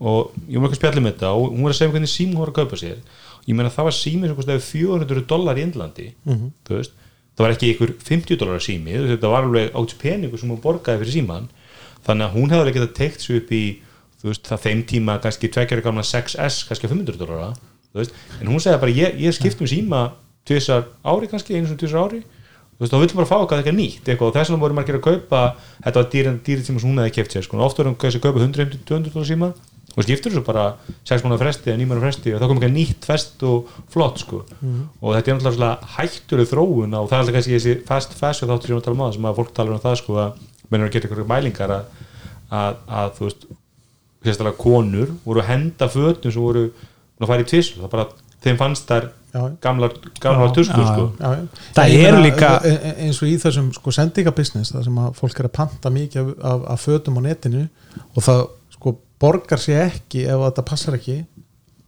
og 0.02 0.32
ég 0.50 0.58
var 0.58 0.70
ekki 0.72 0.78
að 0.78 0.82
spjalla 0.82 1.04
með 1.06 1.14
þetta 1.14 1.34
og 1.38 1.52
hún 1.52 1.62
var 1.68 1.76
að 1.76 1.78
segja 1.78 1.92
hvernig 1.94 2.10
sími 2.14 2.34
hún 2.34 2.42
var 2.42 2.50
að 2.54 2.58
kaupa 2.58 2.80
sér. 2.82 2.98
Ég 3.46 3.58
meina 3.58 3.70
það 3.74 3.86
var 3.90 3.98
sími 3.98 4.28
sem 4.32 4.38
kostiði 4.40 4.64
400 4.66 5.26
dólar 5.30 5.60
í 5.62 5.66
Indlandi 5.68 6.08
þú 6.66 6.78
veist, 6.80 6.96
það 7.38 7.46
var 7.46 7.54
ekki 7.56 7.70
ykkur 7.76 7.94
50 8.10 8.40
dólar 8.42 8.62
sími, 8.66 8.96
þú 8.98 9.04
veist, 9.06 9.14
þetta 9.16 9.32
var 9.36 9.46
alveg 9.46 9.78
átt 9.78 9.96
peningur 10.02 10.42
sem 10.42 10.50
hún 10.50 10.62
borgaði 10.62 11.04
fyrir 11.04 11.16
síman 11.20 11.48
þannig 12.06 12.26
að 12.26 12.34
hún 12.38 12.50
hefði 12.50 12.62
alveg 12.66 12.78
getað 12.80 12.94
teikt 12.98 13.22
svo 13.28 13.38
upp 13.38 13.52
í 13.54 13.62
þú 14.22 14.30
veist, 14.30 14.46
það 14.48 14.66
þeim 14.68 14.84
tíma 14.90 15.18
kannski 15.24 15.50
tveggjara 15.52 15.86
gamla 15.86 16.06
6S, 16.06 16.66
kannski 16.70 16.90
500 16.92 17.18
dólar 17.22 17.56
en 17.94 18.48
hún 18.48 18.62
segði 18.64 18.82
bara, 18.84 18.94
ég, 18.96 19.18
ég 19.20 19.36
skipti 19.36 19.66
um 19.66 19.70
síma 19.70 20.04
tvisar 20.48 20.86
ári 21.04 21.28
kannski, 21.32 21.58
einu 21.58 21.68
svona 21.68 21.82
tvisar 21.82 22.06
ári. 22.06 22.22
Þú 22.22 22.86
veist, 22.86 22.94
þá 22.94 23.02
viltu 23.02 23.18
bara 23.20 23.30
fá 23.30 23.36
eitthvað 23.38 23.60
eitthvað 23.62 23.78
nýtt 23.78 24.08
eitthvað, 24.08 24.30
og 24.30 24.38
þess 24.38 24.50
vegna 24.50 24.64
voru 24.64 24.78
margir 24.78 24.98
að 24.98 25.04
kaupa 25.06 25.42
þetta 25.84 26.00
var 26.00 26.08
dýri, 26.14 26.32
dýri 26.48 26.66
tíma 26.66 26.82
sem 26.82 26.90
hún 26.90 27.02
hefði 27.04 27.14
keft 27.18 27.36
sér 27.36 27.46
sko. 27.46 27.60
oft 27.62 27.78
voru 27.78 27.92
hann 27.92 28.00
að 28.00 28.24
kaupa 28.24 28.42
100-200 28.42 29.14
dólar 29.14 29.28
síma 29.30 29.52
og 29.92 30.06
skiptur 30.06 30.32
þessu 30.32 30.44
bara 30.48 30.66
6 31.06 31.26
mánuða 31.26 31.42
fresti 31.44 31.70
eða 31.70 31.82
9 31.84 31.90
mánuða 31.92 32.06
fresti 32.08 32.34
og 32.34 32.42
þá 32.42 32.46
kom 32.48 32.58
eitthvað 32.58 32.76
nýtt 32.78 33.08
fest 33.12 33.46
og 33.46 33.72
flott 33.92 34.22
sko. 34.24 34.42
og 35.02 35.16
þetta 35.18 35.32
er 35.32 35.38
náttúrulega 35.38 35.92
hættuleg 35.98 36.50
þróun 36.50 36.96
og 36.98 37.10
það 37.12 37.18
er 37.18 37.22
alltaf 37.22 37.36
kannski 37.38 37.58
þessi 37.58 37.76
fast 37.86 38.16
fashion 38.18 38.50
þáttur 38.50 38.72
sem 38.72 38.72
við 38.72 38.78
erum 38.78 38.82
að 38.82 38.88
tala 38.88 38.98
um 38.98 39.04
á 39.04 39.16
sem 39.16 39.28
að 39.30 39.40
fólk 39.42 39.54
talar 39.54 39.76
um 39.76 39.84
það 39.84 39.98
sko 40.02 40.18
að 40.24 40.40
mennur 40.72 40.88
að 40.88 40.96
gera 40.96 41.10
eitthvað 41.10 41.32
mælingar 41.34 41.76
að, 41.76 41.84
að, 42.50 42.80
að 42.88 43.12
þú 43.18 43.28
veist 43.28 43.46
sérstaklega 44.26 44.58
konur 44.62 45.12
voru 45.26 45.42
að 45.42 45.50
henda 45.52 45.88
fötum 45.92 46.32
sem 46.34 46.42
voru 46.44 46.68
að 47.22 47.28
fara 47.30 47.44
í 47.46 47.50
tvisl 47.52 47.82
það 47.82 47.92
bara, 47.96 48.06
þeim 48.44 48.58
fannst 48.60 48.88
þær 48.90 49.10
gamlar, 49.64 49.94
gamlar 50.20 50.50
já, 50.58 50.64
sko. 50.66 51.06
já, 51.22 51.30
já. 51.38 51.62
Það 51.78 51.94
meina, 51.96 52.22
líka- 52.26 52.50
e- 52.68 52.74
e- 52.90 52.96
eins 53.06 53.22
og 53.22 53.30
í 53.30 53.38
þessum 53.40 53.70
sko 53.74 53.94
sendingabusiness 53.96 54.74
það 54.76 54.84
sem 54.90 54.98
að 55.06 55.14
fólk 55.22 55.40
er 55.40 55.48
að 55.48 55.54
panta 55.56 55.90
mikið 55.94 56.22
af, 56.22 56.32
af, 56.52 56.66
af 56.74 56.86
fötum 56.88 57.18
á 57.18 57.22
netinu 57.28 57.64
og 58.16 58.24
það 58.26 58.42
sko 58.76 58.96
borgar 59.22 59.62
sér 59.62 59.86
ekki 59.88 60.26
ef 60.28 60.44
þetta 60.48 60.66
passar 60.68 60.98
ekki 61.00 61.18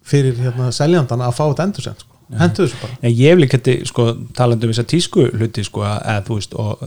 fyrir 0.03 0.39
hérna 0.39 0.71
seljandan 0.75 1.21
að 1.25 1.35
fá 1.35 1.43
þetta 1.49 1.67
endur 1.67 1.87
sem 1.89 1.99
sko. 1.99 2.12
Hendur 2.39 2.67
þessu 2.67 2.79
bara? 2.81 2.99
Nei, 3.03 3.11
ég 3.17 3.37
vil 3.37 3.47
ekki 3.47 3.59
þetta, 3.59 3.89
sko, 3.89 4.05
talandi 4.37 4.67
um 4.67 4.73
þess 4.73 4.83
að 4.83 4.91
tísku 4.93 5.25
hluti, 5.31 5.65
sko, 5.67 5.83
eða 5.87 6.21
þú 6.27 6.37
veist 6.39 6.55
og 6.63 6.85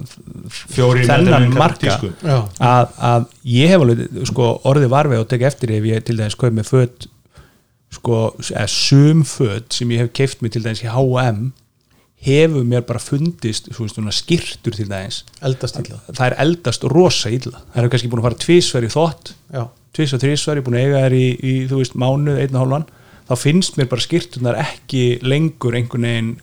fjóri 0.76 1.04
þennan 1.08 1.50
marka. 1.54 1.98
að, 2.60 2.96
að 3.10 3.28
ég 3.56 3.74
hef 3.74 3.84
alveg, 3.84 4.06
sko, 4.32 4.48
orðið 4.72 4.94
varfið 4.96 5.22
og 5.22 5.28
tekið 5.32 5.50
eftir 5.50 5.76
ef 5.76 5.90
ég 5.90 6.06
til 6.06 6.18
dæmis 6.20 6.38
kaup 6.40 6.56
með 6.56 6.72
föt 6.72 7.10
sko, 7.96 8.18
eða 8.50 8.66
sum 8.70 9.22
föt 9.26 9.78
sem 9.78 9.94
ég 9.94 10.04
hef 10.04 10.12
keift 10.16 10.42
mig 10.42 10.54
til 10.54 10.64
dæmis 10.64 10.84
í 10.84 10.90
H&M 10.90 11.52
hefur 12.26 12.64
mér 12.66 12.84
bara 12.86 13.00
fundist 13.02 13.68
veist, 13.70 13.94
svona 13.94 14.14
skirtur 14.14 14.74
til 14.74 14.88
dæmis. 14.90 15.22
Eldast 15.44 15.78
illa. 15.82 16.00
Það 16.10 16.26
er 16.28 16.38
eldast 16.46 16.86
rosa 16.90 17.30
illa. 17.32 17.60
Það 17.74 17.82
er 17.82 17.90
kannski 17.92 18.10
búin 18.10 18.22
að 18.22 18.28
fara 18.30 18.40
tvisvar 18.42 18.86
í 18.86 18.92
þótt 18.92 19.32
já, 19.54 19.66
tvis 19.96 20.14
og 20.16 20.24
ég 20.24 20.52
er 20.56 20.64
búin 20.66 20.78
að 20.78 20.86
eiga 20.86 21.02
þær 21.04 21.16
í, 21.16 21.26
í 21.36 21.56
þú 21.70 21.82
veist, 21.82 21.98
mánuð, 22.00 22.40
einn 22.42 22.56
og 22.56 22.64
hálfan 22.64 22.88
þá 23.26 23.34
finnst 23.40 23.78
mér 23.78 23.88
bara 23.90 24.04
skirtunar 24.04 24.58
ekki 24.62 25.04
lengur 25.26 25.76
einhvern 25.78 26.06
veginn 26.08 26.34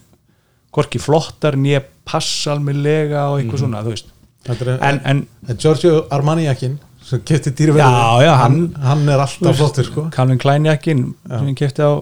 hvorki 0.74 0.98
flottar 1.02 1.56
nýja 1.60 1.82
passalmilega 2.08 3.28
og 3.30 3.38
eitthvað 3.40 3.62
svona, 3.62 3.84
þú 3.86 3.94
veist. 3.94 4.10
Er, 4.50 4.74
en, 4.74 4.98
en 5.08 5.22
en 5.48 5.56
Giorgio 5.62 6.02
Armani 6.12 6.44
jakkin 6.48 6.74
sem 7.04 7.20
kefti 7.24 7.52
dýrverði 7.56 8.28
hann, 8.28 8.58
hann- 8.80 9.08
er 9.08 9.22
alltaf 9.22 9.56
flottur 9.56 9.86
sko. 9.88 10.04
Calvin 10.12 10.40
Klein 10.40 10.66
jakkin 10.68 11.06
sem 11.28 11.54
kefti 11.56 11.84
á 11.84 11.92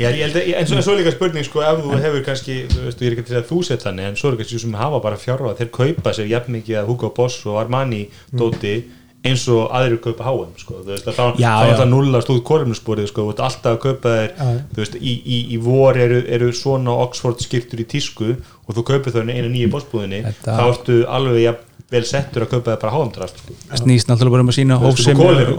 Já, 0.00 0.08
ég 0.08 0.22
held 0.24 0.36
að, 0.40 0.46
en 0.56 0.66
svo, 0.66 0.80
svo 0.82 0.94
er 0.94 1.02
líka 1.02 1.12
spurning 1.12 1.44
sko, 1.44 1.60
ef 1.68 1.82
þú 1.84 1.98
hefur 2.00 2.22
kannski, 2.24 2.54
þú 2.72 2.86
veist, 2.86 3.02
ég 3.04 3.10
er 3.10 3.14
ekki 3.16 3.24
til 3.28 3.36
að 3.38 3.44
þú 3.50 3.58
sett 3.68 3.82
þannig, 3.84 4.06
en 4.08 4.16
svo 4.16 4.30
er 4.32 4.38
kannski 4.40 4.60
sem 4.62 4.72
hafa 4.80 5.00
bara 5.04 5.18
fjárra 5.20 5.52
þeir 5.58 5.68
kaupa 5.76 6.14
sér 6.16 6.30
jafn 6.30 6.56
mikið 6.56 6.78
að 6.80 6.88
Hugo 6.88 7.10
Boss 7.14 7.42
og 7.44 7.58
Armani 7.60 8.06
dóti 8.32 8.72
eins 9.22 9.44
og 9.52 9.68
aðrir 9.70 10.00
kaupa 10.02 10.26
H&M, 10.26 10.54
sko, 10.58 10.80
að 10.82 11.04
þá 11.14 11.20
er 11.38 11.76
það 11.78 11.88
nullast 11.92 12.30
út 12.34 12.42
korumnsporið, 12.48 13.08
sko, 13.12 13.26
alltaf 13.30 13.68
að 13.70 13.80
kaupa 13.84 14.14
þér, 14.16 14.32
veist, 14.78 14.96
í, 14.98 15.12
í, 15.22 15.38
í 15.54 15.58
vor 15.62 15.98
eru, 16.00 16.22
eru 16.26 16.48
svona 16.56 16.94
Oxford 17.04 17.42
skiptur 17.44 17.82
í 17.82 17.86
tísku 17.86 18.32
og 18.34 18.74
þú 18.74 18.84
kaupir 18.88 19.14
þau 19.14 19.22
einu 19.22 19.52
nýju 19.52 19.70
bossbúðinni, 19.76 20.24
Þetta- 20.26 20.56
þá 20.58 20.64
ertu 20.72 20.98
alveg 21.06 21.44
jafn 21.44 21.68
vel 21.92 22.04
settur 22.08 22.46
að 22.46 22.54
kaupa 22.56 22.72
þér 22.72 22.80
bara 22.82 23.08
drast, 23.14 23.42
sko, 23.42 23.56
snýst 23.82 24.08
náttúrulega 24.08 24.36
bara 24.36 24.46
um 24.46 24.52
að 24.52 24.58
sína 24.58 24.78
hófsemi 24.80 25.26
alveg, 25.28 25.58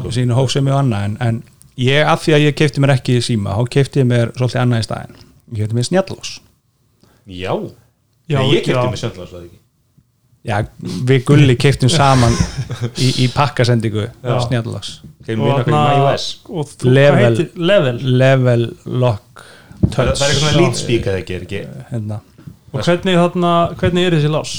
sko. 0.00 0.14
sína 0.16 0.38
hófsemi 0.38 0.72
og 0.74 0.80
annað 0.82 1.04
en, 1.06 1.16
en 1.20 1.42
ég, 1.78 2.02
af 2.02 2.24
því 2.24 2.34
að 2.36 2.46
ég 2.48 2.56
kefti 2.58 2.82
mér 2.82 2.96
ekki 2.96 3.20
síma 3.24 3.54
þá 3.54 3.70
kefti 3.76 4.02
ég 4.02 4.08
mér 4.10 4.32
svolítið 4.34 4.62
annað 4.64 4.82
í 4.82 4.86
staðin 4.88 5.20
ég 5.52 5.60
kefti 5.62 5.78
mér 5.78 5.88
snjallós 5.90 6.32
Já, 7.26 7.52
Já, 8.26 8.40
ég 8.42 8.66
mig 8.90 8.98
sjöndlega 8.98 9.30
svo 9.30 9.38
það 9.38 9.46
ekki 9.46 9.60
já, 10.46 10.56
við 11.10 11.26
gulli 11.28 11.56
keftum 11.64 11.90
saman 11.92 12.34
í, 12.96 13.10
í 13.24 13.26
pakkasendingu 13.34 14.06
þú, 14.06 14.12
Level. 16.86 17.34
level? 17.56 17.98
level 18.22 18.70
lock 18.86 19.44
Það 19.76 19.90
touch 19.92 19.96
það 19.96 20.06
er 20.06 20.12
eitthvað 20.12 20.38
svona 20.40 20.62
lead 20.62 20.78
speak 20.78 21.06
að 21.10 21.18
ekki, 21.20 21.34
er 21.36 21.42
ekki? 21.44 21.58
Hérna. 21.90 22.16
og 22.72 22.78
hvernig, 22.80 23.18
þarna, 23.20 23.50
hvernig 23.80 24.08
er 24.08 24.16
þessi 24.16 24.30
lás 24.32 24.54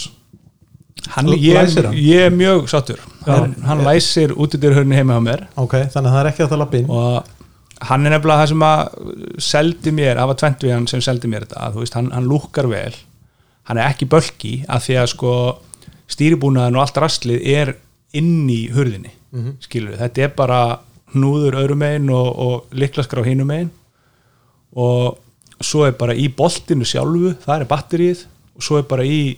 hann, 1.16 1.32
ég, 1.40 1.78
ég 1.96 2.28
er 2.28 2.36
mjög 2.36 2.68
sáttur. 2.72 3.02
Hann, 3.28 3.56
hann 3.68 3.84
læsir 3.86 4.34
út 4.36 4.56
í 4.56 4.60
dyrhörni 4.62 4.98
heima 4.98 5.20
á 5.20 5.22
mér. 5.24 5.46
Ok, 5.60 5.76
þannig 5.94 6.10
að 6.10 6.16
það 6.16 6.22
er 6.22 6.30
ekki 6.32 6.46
að 6.46 6.54
það 6.54 6.62
lappa 6.64 6.80
inn. 6.80 6.90
Og 6.92 7.86
hann 7.90 8.08
er 8.08 8.16
nefnilega 8.16 8.42
það 8.42 8.52
sem 8.52 8.66
að 8.68 8.82
seldi 9.50 9.94
mér, 10.00 10.14
það 10.18 10.32
var 10.32 10.40
tvent 10.42 10.66
við 10.66 10.76
hann 10.76 10.90
sem 10.92 11.04
seldi 11.06 11.32
mér 11.32 11.48
þetta, 11.48 11.70
þú 11.76 11.84
veist, 11.84 11.98
hann, 12.00 12.10
hann 12.16 12.30
lúkkar 12.32 12.68
vel. 12.72 12.98
Hann 13.70 13.82
er 13.82 13.92
ekki 13.92 14.10
bölki 14.10 14.54
af 14.72 14.86
því 14.88 15.00
að 15.04 15.10
sko 15.14 15.34
stýribúnaðin 16.12 16.78
og 16.78 16.86
allt 16.86 17.00
rastlið 17.04 17.48
er 17.52 17.74
inn 18.16 18.48
í 18.50 18.68
hurðinni, 18.74 19.12
mm 19.36 19.58
skilur 19.68 19.98
þetta 20.00 20.24
er 20.24 20.36
bara 20.38 20.62
hnúður 21.14 21.58
öðrum 21.62 21.82
megin 21.82 22.10
og, 22.14 22.28
og 22.28 22.76
liklaskar 22.76 23.24
á 23.24 23.28
hinum 23.28 23.50
megin. 23.52 23.70
Og 24.78 25.18
svo 25.64 25.86
er 25.88 25.96
bara 25.98 26.16
í 26.16 26.28
boltinu 26.34 26.86
sjálfu, 26.86 27.34
það 27.44 27.64
er 27.64 27.70
batterið 27.70 28.26
og 28.58 28.66
svo 28.66 28.82
er 28.82 28.90
bara 28.90 29.06
í 29.08 29.38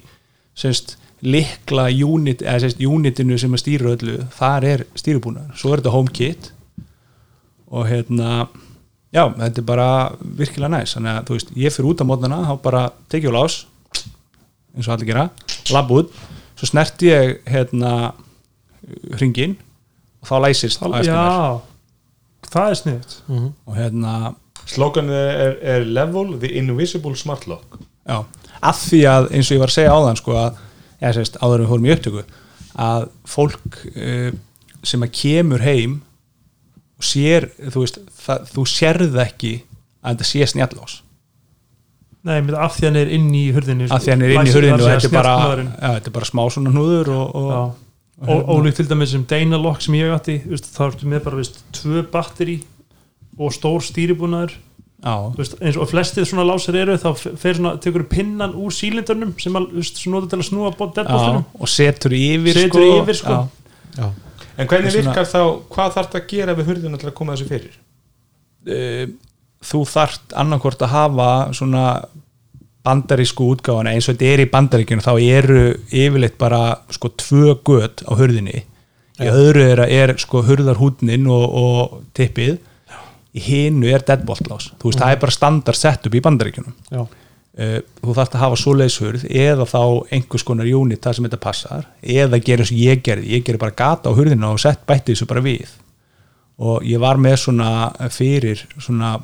semst, 0.58 0.98
likla 1.22 1.90
unit, 1.92 2.42
eða 2.44 2.64
semst, 2.66 2.82
unitinu 2.84 3.38
sem 3.40 3.54
að 3.56 3.64
stýra 3.64 3.94
öllu, 3.94 4.18
þar 4.36 4.68
er 4.68 4.86
stýribúnaður, 5.00 5.60
svo 5.60 5.74
er 5.74 5.82
þetta 5.82 5.94
HomeKit. 5.96 6.50
Og 7.70 7.86
hérna 7.86 8.48
já, 9.14 9.24
þetta 9.28 9.62
er 9.62 9.68
bara 9.68 9.90
virkilega 10.20 10.72
næs. 10.74 10.96
Þannig 10.98 11.14
að 11.14 11.28
þú 11.28 11.38
veist, 11.38 11.54
ég 11.60 11.76
fyrir 11.76 11.92
út 11.92 12.04
á 12.04 12.10
mótnana 12.10 12.42
þá 12.48 12.54
bara 12.64 12.84
tekið 13.12 13.36
á 13.36 13.38
lás 13.38 13.60
eins 14.76 14.88
og 14.88 14.94
allir 14.96 15.10
gera, 15.10 15.30
labb 15.74 15.92
út 15.92 16.12
svo 16.60 16.68
snerti 16.68 17.10
ég 17.10 17.40
hérna 17.48 18.12
hringin 19.16 19.56
og 20.20 20.28
þá 20.30 20.36
læsist 20.44 20.84
já, 21.08 21.24
það 22.52 22.74
er 22.74 22.80
sniðt 22.84 23.18
og 23.30 23.74
hérna 23.78 24.14
Sloganið 24.70 25.16
er, 25.18 25.56
er 25.66 25.88
Level 25.88 26.36
the 26.42 26.52
Invisible 26.60 27.16
Smart 27.18 27.48
Lock. 27.50 27.80
Já, 28.06 28.22
að 28.62 28.84
því 28.84 29.00
að 29.10 29.30
eins 29.34 29.50
og 29.50 29.56
ég 29.56 29.64
var 29.64 29.72
að 29.72 29.78
segja 29.78 29.96
áðan 29.96 30.20
sko 30.20 30.36
að, 30.38 30.60
eða 31.00 31.14
sérst, 31.18 31.40
áður 31.42 31.56
en 31.56 31.64
við 31.64 31.72
fórum 31.72 31.88
í 31.88 31.94
upptöku 31.96 32.24
að 32.80 33.08
fólk 33.30 33.80
uh, 33.96 34.30
sem 34.86 35.06
að 35.06 35.16
kemur 35.20 35.66
heim 35.66 35.96
og 37.00 37.08
sér, 37.08 37.50
þú 37.58 37.84
veist 37.86 38.00
það, 38.20 38.46
þú 38.54 38.66
sérð 38.70 39.20
ekki 39.24 39.54
að 40.04 40.12
þetta 40.12 40.30
sé 40.30 40.50
snjallás 40.54 41.00
nei, 42.28 42.40
með 42.46 42.58
af 42.60 42.74
því 42.78 42.88
hann 42.90 42.98
er 43.00 43.12
inn 43.16 43.30
í 43.36 43.46
hurðinni 43.56 43.88
að 43.90 44.04
því 44.06 44.12
hann 44.14 44.24
er 44.26 44.34
inn 44.36 44.50
í 44.50 44.56
hurðinu 44.56 44.76
og 44.80 44.88
þetta 44.90 45.08
er 45.10 45.14
bara, 45.16 45.36
já, 45.70 45.94
þetta 46.00 46.12
er 46.12 46.16
bara 46.18 46.30
smá 46.32 46.42
svona 46.52 46.74
hnúður 46.74 47.14
og. 47.16 47.38
Ó- 48.20 48.44
ólíkt 48.52 48.76
til 48.82 48.88
dæmis 48.90 49.14
sem 49.14 49.22
Dynalock 49.24 49.80
sem 49.80 49.96
ég 49.96 50.10
veist, 50.12 50.66
þá 50.76 50.82
ertu 50.90 51.08
með 51.08 51.22
bara 51.24 51.38
veist, 51.40 51.62
tvö 51.72 52.02
batteri 52.12 52.58
og 53.40 53.54
stór 53.56 53.80
stýribúnaður 53.86 54.58
já, 55.00 55.14
þú 55.32 55.40
veist, 55.40 55.56
eins 55.64 55.78
og 55.80 55.88
flestið 55.88 56.28
svona 56.28 56.44
lásar 56.44 56.76
eru 56.82 56.98
þá 57.00 57.08
svona, 57.40 57.78
tekur 57.80 58.04
pinnan 58.12 58.58
úr 58.60 58.76
sílindurnum 58.76 59.32
sem 59.40 59.56
notur 59.56 60.28
til 60.34 60.42
að 60.42 60.48
snúa 60.50 60.74
já, 60.74 60.90
deadboltunum 60.98 61.46
og 61.56 61.72
setur 61.72 62.18
yfir 62.18 62.60
Setur 62.60 62.84
sko, 62.84 62.98
yfir, 63.00 63.20
sko. 63.22 63.38
já. 63.96 64.04
já, 64.04 64.10
En 64.60 64.68
hvernig 64.68 64.98
virkar 65.00 65.24
þá, 65.32 65.40
hvað 65.72 65.96
þarf 65.96 66.12
það 66.12 66.20
að 66.20 66.30
gera 66.34 66.58
við 66.60 66.70
hurðina 66.74 67.00
til 67.00 67.08
að 67.08 67.16
koma 67.22 67.38
þessu 67.38 67.48
fyrir? 67.48 67.78
Eh, 68.68 69.06
þú 69.66 69.84
þarft 69.90 70.34
annarkvort 70.40 70.84
að 70.86 70.94
hafa 70.94 71.30
svona 71.56 71.86
bandarísku 72.86 73.46
útgáfana 73.54 73.94
eins 73.94 74.08
og 74.08 74.16
þetta 74.16 74.34
er 74.34 74.44
í 74.46 74.50
bandaríkjunum 74.54 75.06
þá 75.06 75.14
eru 75.20 75.62
yfirleitt 75.92 76.38
bara 76.40 76.62
sko 76.94 77.12
tvö 77.20 77.56
gött 77.68 78.04
á 78.08 78.12
hurðinni. 78.16 78.64
Í 79.20 79.28
öðru 79.28 79.66
er, 79.68 79.82
er 79.84 80.14
sko 80.22 80.42
hurðarhúdnin 80.48 81.28
og, 81.28 81.46
og 81.60 81.98
tippið. 82.16 82.60
Í 83.36 83.42
hinu 83.46 83.90
er 83.92 84.04
deadboltlás 84.08 84.72
þú 84.80 84.90
veist 84.90 85.02
það 85.02 85.12
er 85.14 85.20
bara 85.22 85.36
standard 85.36 85.78
setup 85.78 86.16
í 86.16 86.22
bandaríkjunum. 86.26 86.78
Já, 86.90 87.04
uh, 87.04 87.76
þú 88.00 88.16
þarft 88.16 88.38
að 88.38 88.46
hafa 88.46 88.62
svoleiðshurð 88.64 89.28
eða 89.28 89.68
þá 89.70 89.82
einhvers 90.16 90.48
konar 90.48 90.72
unit 90.80 91.04
það 91.04 91.18
sem 91.18 91.28
þetta 91.28 91.42
passar 91.44 91.90
eða 92.02 92.40
gera 92.40 92.66
eins 92.66 92.74
og 92.74 92.80
ég 92.80 93.04
gerði. 93.06 93.36
Ég 93.36 93.46
gerði 93.46 93.64
bara 93.66 93.78
gata 93.84 94.10
á 94.10 94.18
hurðina 94.18 94.54
og 94.56 94.64
sett 94.64 94.88
bætti 94.88 95.14
þessu 95.14 95.30
bara 95.30 95.44
við. 95.46 95.76
Og 96.60 96.82
ég 96.88 97.00
var 97.04 97.20
með 97.22 97.38
svona 97.44 97.70
fyrir 98.12 98.66
svona 98.80 99.18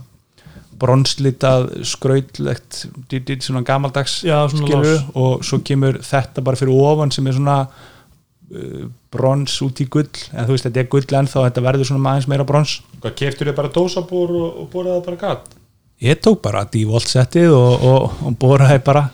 bronslitað 0.82 1.68
skrautlegt 1.88 2.86
svona 3.46 3.64
gamaldags 3.66 4.22
Já, 4.26 4.42
svona 4.52 4.68
skilur, 4.68 5.04
og 5.16 5.44
svo 5.48 5.62
kemur 5.66 6.02
þetta 6.04 6.44
bara 6.46 6.60
fyrir 6.60 6.76
ofan 6.76 7.14
sem 7.16 7.28
er 7.28 7.38
svona 7.38 7.58
uh, 7.66 8.88
brons 9.12 9.60
út 9.64 9.80
í 9.80 9.90
gull. 9.92 10.10
En 10.34 10.48
þú 10.48 10.56
veist 10.56 10.68
þetta 10.68 10.84
er 10.84 10.90
gull 10.92 11.20
ennþá 11.22 11.46
þetta 11.50 11.66
verður 11.70 11.92
svona 11.92 12.16
aðeins 12.16 12.32
meira 12.32 12.48
brons. 12.48 12.80
Hvað 13.00 13.20
keftur 13.22 13.52
þið 13.52 13.62
bara 13.62 13.76
dósabúr 13.78 14.36
og, 14.42 14.50
og 14.64 14.74
boraði 14.74 15.06
bara 15.10 15.24
gatt? 15.28 15.54
ég 16.02 16.20
tók 16.20 16.42
bara 16.44 16.66
dívolt 16.72 17.08
settið 17.08 17.54
og, 17.56 17.86
og, 17.86 18.20
og 18.28 18.36
boraði 18.40 18.82
bara. 18.86 19.08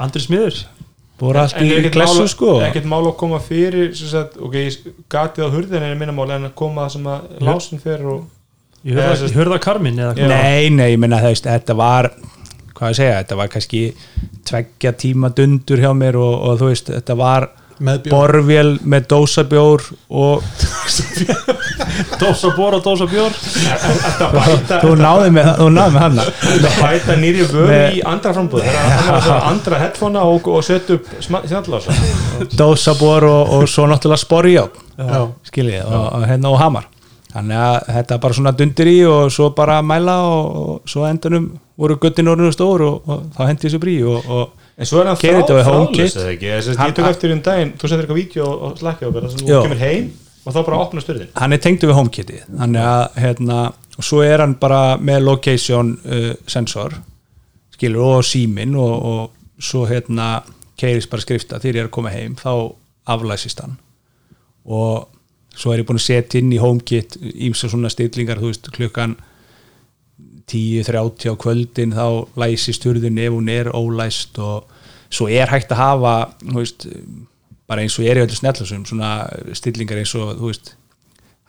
Andri 0.00 0.22
Smiður. 0.22 0.60
En 1.20 1.36
er 1.36 1.84
í 1.84 1.90
mál- 1.92 2.28
sko. 2.32 2.54
ekkert 2.64 2.86
mál 2.88 3.02
að 3.04 3.16
koma 3.20 3.40
fyrir 3.44 3.90
sem 3.92 4.08
sagt, 4.08 4.38
ok, 4.40 4.54
gatið 5.12 5.44
á 5.44 5.48
hurðin 5.52 5.84
er 5.84 5.98
minna 6.00 6.14
mál 6.16 6.30
en 6.32 6.48
að 6.48 6.54
koma 6.56 6.86
það 6.86 6.94
sem 6.94 7.08
að 7.12 7.42
lásin 7.44 7.82
fer 7.82 8.06
og 8.08 8.22
Ég 8.84 8.96
hörða, 8.96 9.28
hörða 9.36 9.58
Karmin 9.60 9.98
eða 10.00 10.14
hvað? 10.16 10.30
Nei, 10.32 10.70
nei, 10.72 10.86
ég 10.94 11.00
minna 11.02 11.18
það 11.20 11.34
veist, 11.34 11.48
þetta 11.50 11.74
var 11.76 12.10
hvað 12.74 12.92
ég 12.94 12.96
segja, 12.96 13.16
þetta 13.20 13.36
var 13.36 13.50
kannski 13.52 13.80
tveggja 14.48 14.92
tíma 14.96 15.28
dundur 15.36 15.82
hjá 15.82 15.90
mér 15.96 16.16
og, 16.16 16.36
og 16.48 16.60
þú 16.62 16.70
veist, 16.70 16.88
þetta 16.94 17.16
var 17.20 17.50
með 17.80 18.02
bjór 18.06 18.12
borvél 18.12 18.70
með 18.92 19.06
dósabjór 19.12 19.84
og 20.20 20.42
Dósa 22.20 22.50
bór 22.56 22.74
og 22.76 22.82
dósa 22.84 23.06
bjór. 23.08 23.32
Þú 24.82 24.90
náði 25.00 25.30
með, 25.34 25.48
þú 25.58 25.68
náði 25.72 25.94
með 25.94 26.02
hana. 26.04 26.24
Að 26.50 26.76
bæta 26.80 27.16
nýri 27.20 27.46
vöru 27.48 27.68
Með- 27.70 27.96
í 27.96 28.02
andra 28.10 28.32
frambúð 28.36 28.66
það 28.68 29.28
er 29.34 29.46
andra 29.50 29.80
headphonea 29.80 30.24
og, 30.28 30.48
og 30.52 30.64
setja 30.66 30.96
upp 30.98 31.10
snallása 31.24 31.96
dósabór 32.56 33.28
og, 33.28 33.54
og 33.58 33.68
svo 33.70 33.86
náttúrulega 33.90 34.22
sporjá 34.24 34.64
Já. 35.00 35.20
skiljið, 35.48 35.84
og, 35.88 36.06
og 36.20 36.26
hérna 36.28 36.52
og 36.52 36.58
hamar 36.60 36.88
þannig 37.32 37.60
að 37.62 37.76
þetta 37.94 38.14
er 38.16 38.22
bara 38.24 38.36
svona 38.38 38.52
dundur 38.58 38.88
í 38.90 38.96
og 39.08 39.28
svo 39.34 39.50
bara 39.56 39.80
mæla 39.86 40.16
og, 40.28 40.56
og 40.62 40.90
svo 40.90 41.04
endanum 41.08 41.50
voru 41.80 41.96
guttin 42.02 42.28
orðinu 42.32 42.52
stór 42.54 42.82
og, 42.86 43.06
og 43.08 43.28
þá 43.36 43.44
hendi 43.48 43.66
þessu 43.68 43.80
brí 43.82 43.94
og, 44.04 44.26
og 44.30 44.56
en 44.80 44.88
svo 44.88 45.02
er 45.02 45.10
við 45.58 45.62
frá- 45.66 45.76
þráðlaust, 45.76 46.18
eða 46.20 46.32
ekki? 46.34 46.50
Að 46.56 46.88
ég 46.90 46.96
tók 46.98 47.10
eftir 47.10 47.34
um 47.36 47.42
daginn 47.46 47.72
þú 47.76 47.90
sendir 47.90 48.04
eitthvað 48.06 48.20
vídeo 48.20 48.48
og 48.50 48.80
að 49.30 49.44
Já. 49.44 49.54
þú 49.60 49.62
kemur 49.68 49.82
heim 49.84 50.10
og 50.40 50.54
þá 50.56 50.60
bara 50.66 50.80
opna 50.86 51.04
styrðin 51.04 51.32
hann 51.36 51.52
er 51.56 51.62
tengdu 51.66 51.90
við 51.90 51.98
HomeKitið 52.00 52.44
þannig 52.62 52.88
að 52.90 53.20
hérna, 53.24 53.58
og 54.00 54.06
svo 54.08 54.22
er 54.24 54.40
hann 54.44 54.56
bara 54.60 54.80
með 54.96 55.22
location 55.28 55.94
uh, 56.08 56.32
sensor 56.50 56.96
skilur 57.76 58.18
og 58.20 58.24
símin 58.26 58.74
og, 58.80 58.94
og 59.12 59.60
svo 59.60 59.84
hérna 59.88 60.32
keirist 60.80 61.10
bara 61.12 61.20
skrifta 61.24 61.60
þegar 61.60 61.76
ég 61.76 61.84
er 61.84 61.90
að 61.90 61.94
koma 61.98 62.12
heim 62.14 62.36
þá 62.40 62.50
aflæsist 63.12 63.60
hann 63.60 63.76
og 64.64 65.08
svo 65.56 65.72
er 65.72 65.82
ég 65.82 65.88
búin 65.88 66.00
að 66.00 66.06
setja 66.06 66.40
inn 66.40 66.52
í 66.54 66.60
HomeKit 66.62 67.18
ímsa 67.48 67.70
svona 67.70 67.90
stillingar 67.92 68.40
þú 68.40 68.52
veist 68.52 68.70
klukkan 68.74 69.16
10.30 70.50 71.30
á 71.30 71.34
kvöldin 71.38 71.94
þá 71.94 72.06
læsist 72.40 72.84
hurðin 72.86 73.20
ef 73.22 73.34
hún 73.34 73.50
er 73.52 73.70
ólæst 73.74 74.38
og 74.42 74.70
svo 75.10 75.28
er 75.30 75.50
hægt 75.50 75.72
að 75.74 75.82
hafa 75.82 76.14
þú 76.42 76.58
veist, 76.58 76.86
bara 77.70 77.84
eins 77.84 77.98
og 77.98 78.06
ég 78.06 78.14
er 78.14 78.22
í 78.22 78.26
öllu 78.26 78.38
snellasum 78.38 78.86
svona 78.88 79.14
stillingar 79.54 80.00
eins 80.02 80.14
og 80.18 80.36
þú 80.38 80.50
veist 80.50 80.74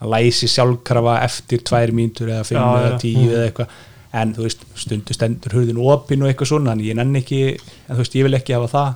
hann 0.02 0.10
læsi 0.10 0.49
sjálfkrafa 0.49 1.19
eftir 1.26 1.61
tvær 1.65 1.94
mínútur 1.94 2.32
eða 2.34 2.45
fimm 2.48 2.65
eða 2.65 2.98
tíu 3.02 3.30
eða 3.30 3.48
eitthvað. 3.49 3.80
En 4.18 4.34
þú 4.36 4.44
veist, 4.44 4.64
stundu 4.76 5.15
stendur 5.15 5.53
hurðin 5.56 5.80
opin 5.80 6.26
og 6.26 6.28
eitthvað 6.32 6.49
svona, 6.49 6.73
en 6.73 6.82
ég 6.84 6.98
nenni 6.98 7.22
ekki 7.22 7.41
en 7.53 7.94
þú 7.94 7.99
veist, 8.02 8.18
ég 8.18 8.28
vil 8.28 8.36
ekki 8.36 8.57
hafa 8.57 8.72
það. 8.73 8.90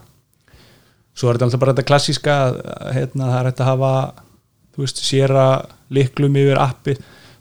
Svo 1.16 1.30
er 1.30 1.38
þetta 1.38 1.48
alltaf 1.48 1.62
bara 1.62 1.76
þetta 1.76 1.88
klassíska 1.92 2.34
að, 2.50 2.58
hérna, 2.98 3.30
það 3.30 3.38
er 3.38 3.50
hægt 3.50 3.62
að 3.64 3.70
hafa 3.70 3.92
þú 4.76 4.84
veist, 4.84 5.02
séra 5.06 5.46
liklum 5.96 6.36
yfir 6.40 6.60
appi. 6.62 6.96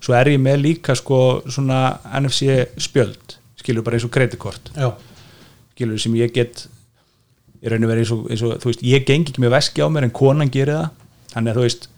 Svo 0.04 0.14
er 0.18 0.28
ég 0.34 0.40
með 0.44 0.60
líka 0.62 0.94
sko 0.98 1.18
svona 1.48 1.98
NFC 2.20 2.66
spjöld 2.84 3.38
skilur 3.60 3.82
bara 3.86 3.96
eins 3.96 4.04
og 4.04 4.12
kreditkort. 4.12 4.70
Skilur 5.74 5.98
sem 6.02 6.14
ég 6.18 6.32
get 6.36 6.66
í 7.64 7.70
raun 7.72 7.86
og 7.86 7.90
verið 7.90 8.04
eins 8.04 8.12
og, 8.12 8.26
eins 8.30 8.42
og 8.44 8.58
þú 8.60 8.68
veist, 8.70 8.82
ég 8.84 9.06
geng 9.08 9.24
ekki 9.24 9.40
með 9.40 9.54
veski 9.56 9.80
á 9.80 9.88
mér 9.88 10.04
en 10.08 10.12
konan 10.14 10.50
gerir 10.52 10.76
það. 10.76 10.90
Þannig 11.32 11.50
að 11.54 11.56
þú 11.58 11.64
veist 11.64 11.88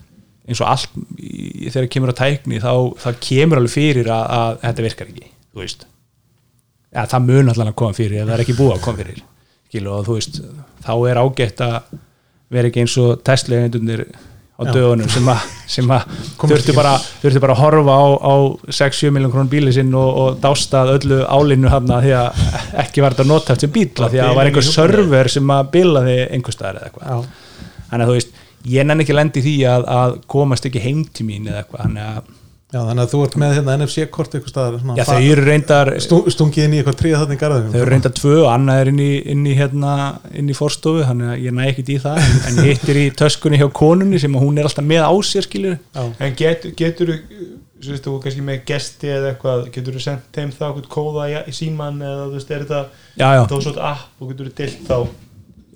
eins 0.46 0.60
og 0.62 0.68
allt 0.70 0.92
í- 1.18 1.66
þegar 1.74 1.88
kemur 1.90 2.12
á 2.14 2.20
tækni 2.22 2.60
þá, 2.62 2.72
þá 3.02 3.08
kemur 3.26 3.58
alveg 3.58 3.72
fyrir 3.74 4.06
að, 4.14 4.24
að 4.38 4.60
þetta 4.62 4.84
virkar 4.86 5.10
ekki 5.10 5.26
þú 5.26 5.62
veist. 5.64 5.86
Ja, 6.94 7.02
það 7.10 7.26
mun 7.26 7.50
allan 7.50 7.72
að 7.72 7.78
koma 7.82 7.96
fyrir 7.98 8.20
ef 8.22 8.28
það 8.30 8.36
er 8.38 8.44
ekki 8.46 8.54
búið 8.60 8.76
að 8.76 8.84
koma 8.86 9.00
fyrir 9.02 9.18
skilu 9.66 9.90
og 9.96 10.06
þú 10.06 10.14
veist 10.20 10.38
þá 10.86 10.92
er 11.10 11.18
ágætt 11.24 11.64
að 11.66 11.98
vera 12.54 12.70
ekki 12.70 12.84
eins 12.84 12.94
og 13.02 13.24
testlegendunir 13.26 14.04
á 14.56 14.62
dögunum 14.72 15.08
sem 15.12 15.26
að, 15.28 15.42
sem 15.68 15.90
að 15.92 16.06
þurftu 16.40 16.74
bara, 16.76 16.94
þurftu 17.20 17.42
bara 17.44 17.56
að 17.56 17.60
horfa 17.60 17.96
á, 18.00 18.06
á 18.24 18.34
6-7 18.78 19.10
miljón 19.12 19.34
krónu 19.34 19.52
bíli 19.52 19.74
sinn 19.76 19.92
og, 19.98 20.20
og 20.22 20.38
dástað 20.40 20.94
öllu 20.94 21.18
álinu 21.28 21.68
hann 21.72 21.92
því 21.92 22.14
að 22.16 22.40
ekki 22.84 23.04
var 23.04 23.16
þetta 23.16 23.28
notað 23.28 23.66
sem 23.66 23.74
bíla 23.74 24.08
því 24.12 24.22
að 24.22 24.30
það 24.30 24.40
var 24.40 24.50
einhver 24.50 24.68
server 24.70 25.32
sem 25.36 25.52
að 25.58 25.70
bilaði 25.76 26.16
einhver 26.30 26.56
staðar 26.56 26.80
eða 26.80 26.88
eitthvað. 26.88 27.28
Þannig 27.90 28.06
að 28.06 28.10
þú 28.10 28.16
veist, 28.16 28.40
ég 28.72 28.88
nenni 28.88 29.04
ekki 29.04 29.18
lendi 29.18 29.44
því 29.44 29.54
að, 29.74 29.86
að 29.98 30.16
komast 30.36 30.68
ekki 30.70 30.84
heim 30.86 31.04
til 31.12 31.28
mín 31.28 31.50
eða 31.50 31.62
eitthvað 31.62 31.84
þannig 31.84 32.08
að, 32.14 32.32
Já, 32.76 32.80
þannig 32.84 33.02
að 33.06 33.12
þú 33.12 33.20
ert 33.24 33.36
með 33.40 33.52
hérna 33.56 33.74
NFC-kort 33.78 34.34
eitthvað 34.36 34.52
staðar 34.52 34.80
svona, 34.82 34.96
já 34.98 35.04
þau 35.08 35.28
eru 35.32 35.44
reyndar 35.46 35.90
stu, 36.04 36.18
stungið 36.34 36.66
inn 36.66 36.74
í 36.74 36.80
eitthvað 36.82 36.98
tríða 37.00 37.20
þarna 37.22 37.36
í 37.36 37.40
garðum 37.40 37.68
þau 37.72 37.78
eru 37.80 37.90
reyndar 37.94 38.14
tvö 38.18 38.34
og 38.42 38.48
annað 38.52 38.80
er 38.82 38.90
inn 38.92 39.00
í, 39.00 39.10
inn 39.32 39.44
í 39.46 39.54
hérna, 39.56 39.92
inn 40.36 40.50
í 40.52 40.56
forstofu, 40.56 41.04
þannig 41.08 41.32
að 41.32 41.44
ég 41.46 41.56
næ 41.56 41.62
ekkit 41.70 41.92
í 41.94 41.98
það 42.04 42.20
en, 42.24 42.34
en 42.50 42.60
hitt 42.66 42.88
er 42.92 43.00
í 43.00 43.06
töskunni 43.22 43.60
hjá 43.62 43.68
konunni 43.80 44.20
sem 44.20 44.36
að 44.36 44.44
hún 44.44 44.60
er 44.60 44.68
alltaf 44.68 44.88
með 44.92 45.06
á 45.08 45.14
sér 45.30 45.48
skilur 45.48 45.78
en 45.96 46.36
get, 46.36 46.68
getur 46.76 47.14
þú 47.16 47.92
veist, 47.92 48.06
þú 48.06 48.16
kannski 48.24 48.44
með 48.44 48.62
gesti 48.68 49.12
eða 49.12 49.32
eitthvað 49.32 49.68
getur 49.74 49.96
þú 49.96 50.02
sendt 50.04 50.28
þeim 50.36 50.52
þá 50.52 50.66
eitthvað 50.70 50.90
kóða 50.96 51.28
í, 51.32 51.36
í 51.48 51.56
síman 51.56 52.02
eða 52.02 52.26
þú 52.26 52.38
veist, 52.38 52.52
er 52.52 52.66
þetta 52.66 52.82
já, 53.16 53.28
já, 53.36 53.42
þá 53.46 53.56
svo 53.56 53.74
app 53.92 54.20
og 54.20 54.32
getur 54.32 54.50
þú 54.50 54.56
dilt 54.60 54.84
þá 54.88 54.96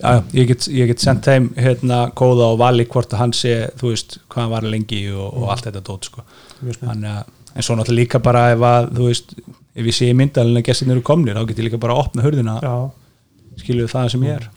já, 0.00 0.22
ég 0.34 0.46
get, 0.50 0.66
ég 0.72 0.86
get 0.90 1.02
sendt 1.04 1.24
þeim 1.28 1.50
hérna 1.56 2.00
kóða 2.16 2.50
og 2.54 2.58
vali 2.60 2.84
hvort 2.90 3.12
að 3.14 3.18
hann 3.22 3.32
sé 3.36 3.54
þú 3.80 3.92
veist, 3.92 4.18
hvað 4.28 4.42
hann 4.46 4.50
var 4.54 4.66
lengi 4.74 5.00
og, 5.12 5.26
og 5.42 5.50
allt 5.54 5.68
þetta 5.68 5.82
dót 5.86 6.08
sko. 6.10 6.24
Að, 6.64 7.04
en 7.54 7.66
svo 7.66 7.76
náttúrulega 7.78 7.98
líka 8.02 8.20
bara 8.22 8.46
ef 8.54 8.64
að, 8.70 8.88
þú 8.96 9.08
veist, 9.10 9.34
ef 9.74 9.90
ég 9.90 9.96
sé 9.96 10.08
í 10.10 10.16
myndalinn 10.16 10.60
að 10.62 10.66
gestin 10.70 10.90
eru 10.94 11.02
komnir, 11.06 11.36
þá 11.38 11.46
get 11.50 11.60
ég 11.62 11.68
líka 11.68 11.80
bara 11.82 11.96
að 11.96 12.02
opna 12.06 12.24
hurðina, 12.26 12.56
Já, 12.64 12.74
skilur 13.62 13.90
það 13.92 14.08
sem 14.14 14.24
ég 14.28 14.38
er. 14.38 14.48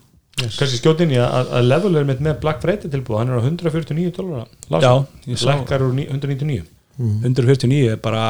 Kannski 0.44 0.80
skjótt 0.80 1.04
inn 1.06 1.12
í 1.14 1.20
að, 1.22 1.52
að 1.60 1.68
level 1.70 1.96
er 2.00 2.08
mitt 2.10 2.22
með 2.26 2.40
Black 2.42 2.64
Friday 2.64 2.90
tilbúð, 2.90 3.20
hann 3.22 3.30
er 3.30 3.38
á 3.38 3.46
149 3.46 4.16
dólar 4.18 4.48
Já, 4.82 4.94
ég 5.30 5.38
sá. 5.38 5.52
lækkar 5.52 5.84
úr 5.86 5.94
ní- 5.94 6.08
199 6.10 6.64
149 6.98 7.92
er 7.94 8.00
bara 8.02 8.24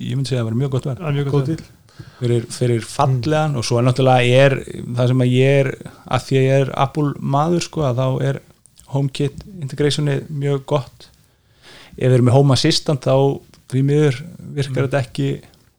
ég 0.00 0.12
myndi 0.16 0.28
segja 0.28 0.42
að 0.42 0.44
það 0.44 0.50
var 0.50 0.58
mjög 0.60 0.70
gott 0.74 0.86
verð. 0.90 1.00
Er 1.08 1.16
mjög 1.16 1.30
gott 1.32 1.48
díl. 1.50 1.64
Fyrir, 2.20 2.46
fyrir 2.52 2.84
fallegan 2.86 3.56
og 3.58 3.66
svo 3.66 3.80
er 3.80 3.86
náttúrulega 3.86 4.40
er 4.44 4.56
það 4.96 5.10
sem 5.12 5.24
að 5.24 5.34
ég 5.34 5.60
er 5.62 5.70
að 5.84 6.24
því 6.26 6.38
að 6.38 6.46
ég 6.46 6.64
er 6.64 6.72
Apple 6.86 7.12
maður 7.34 7.66
sko 7.66 7.84
að 7.88 8.00
þá 8.00 8.26
er 8.30 8.40
HomeKit 8.94 9.44
integrationi 9.64 10.16
mjög 10.30 10.64
gott. 10.72 11.08
Ef 11.96 12.10
við 12.10 12.18
erum 12.18 12.28
með 12.28 12.36
Home 12.38 12.56
Assistant 12.56 13.06
þá 13.06 13.16
því 13.72 13.84
miður 13.88 14.20
virkar 14.56 14.86
þetta 14.86 15.02
ekki. 15.02 15.30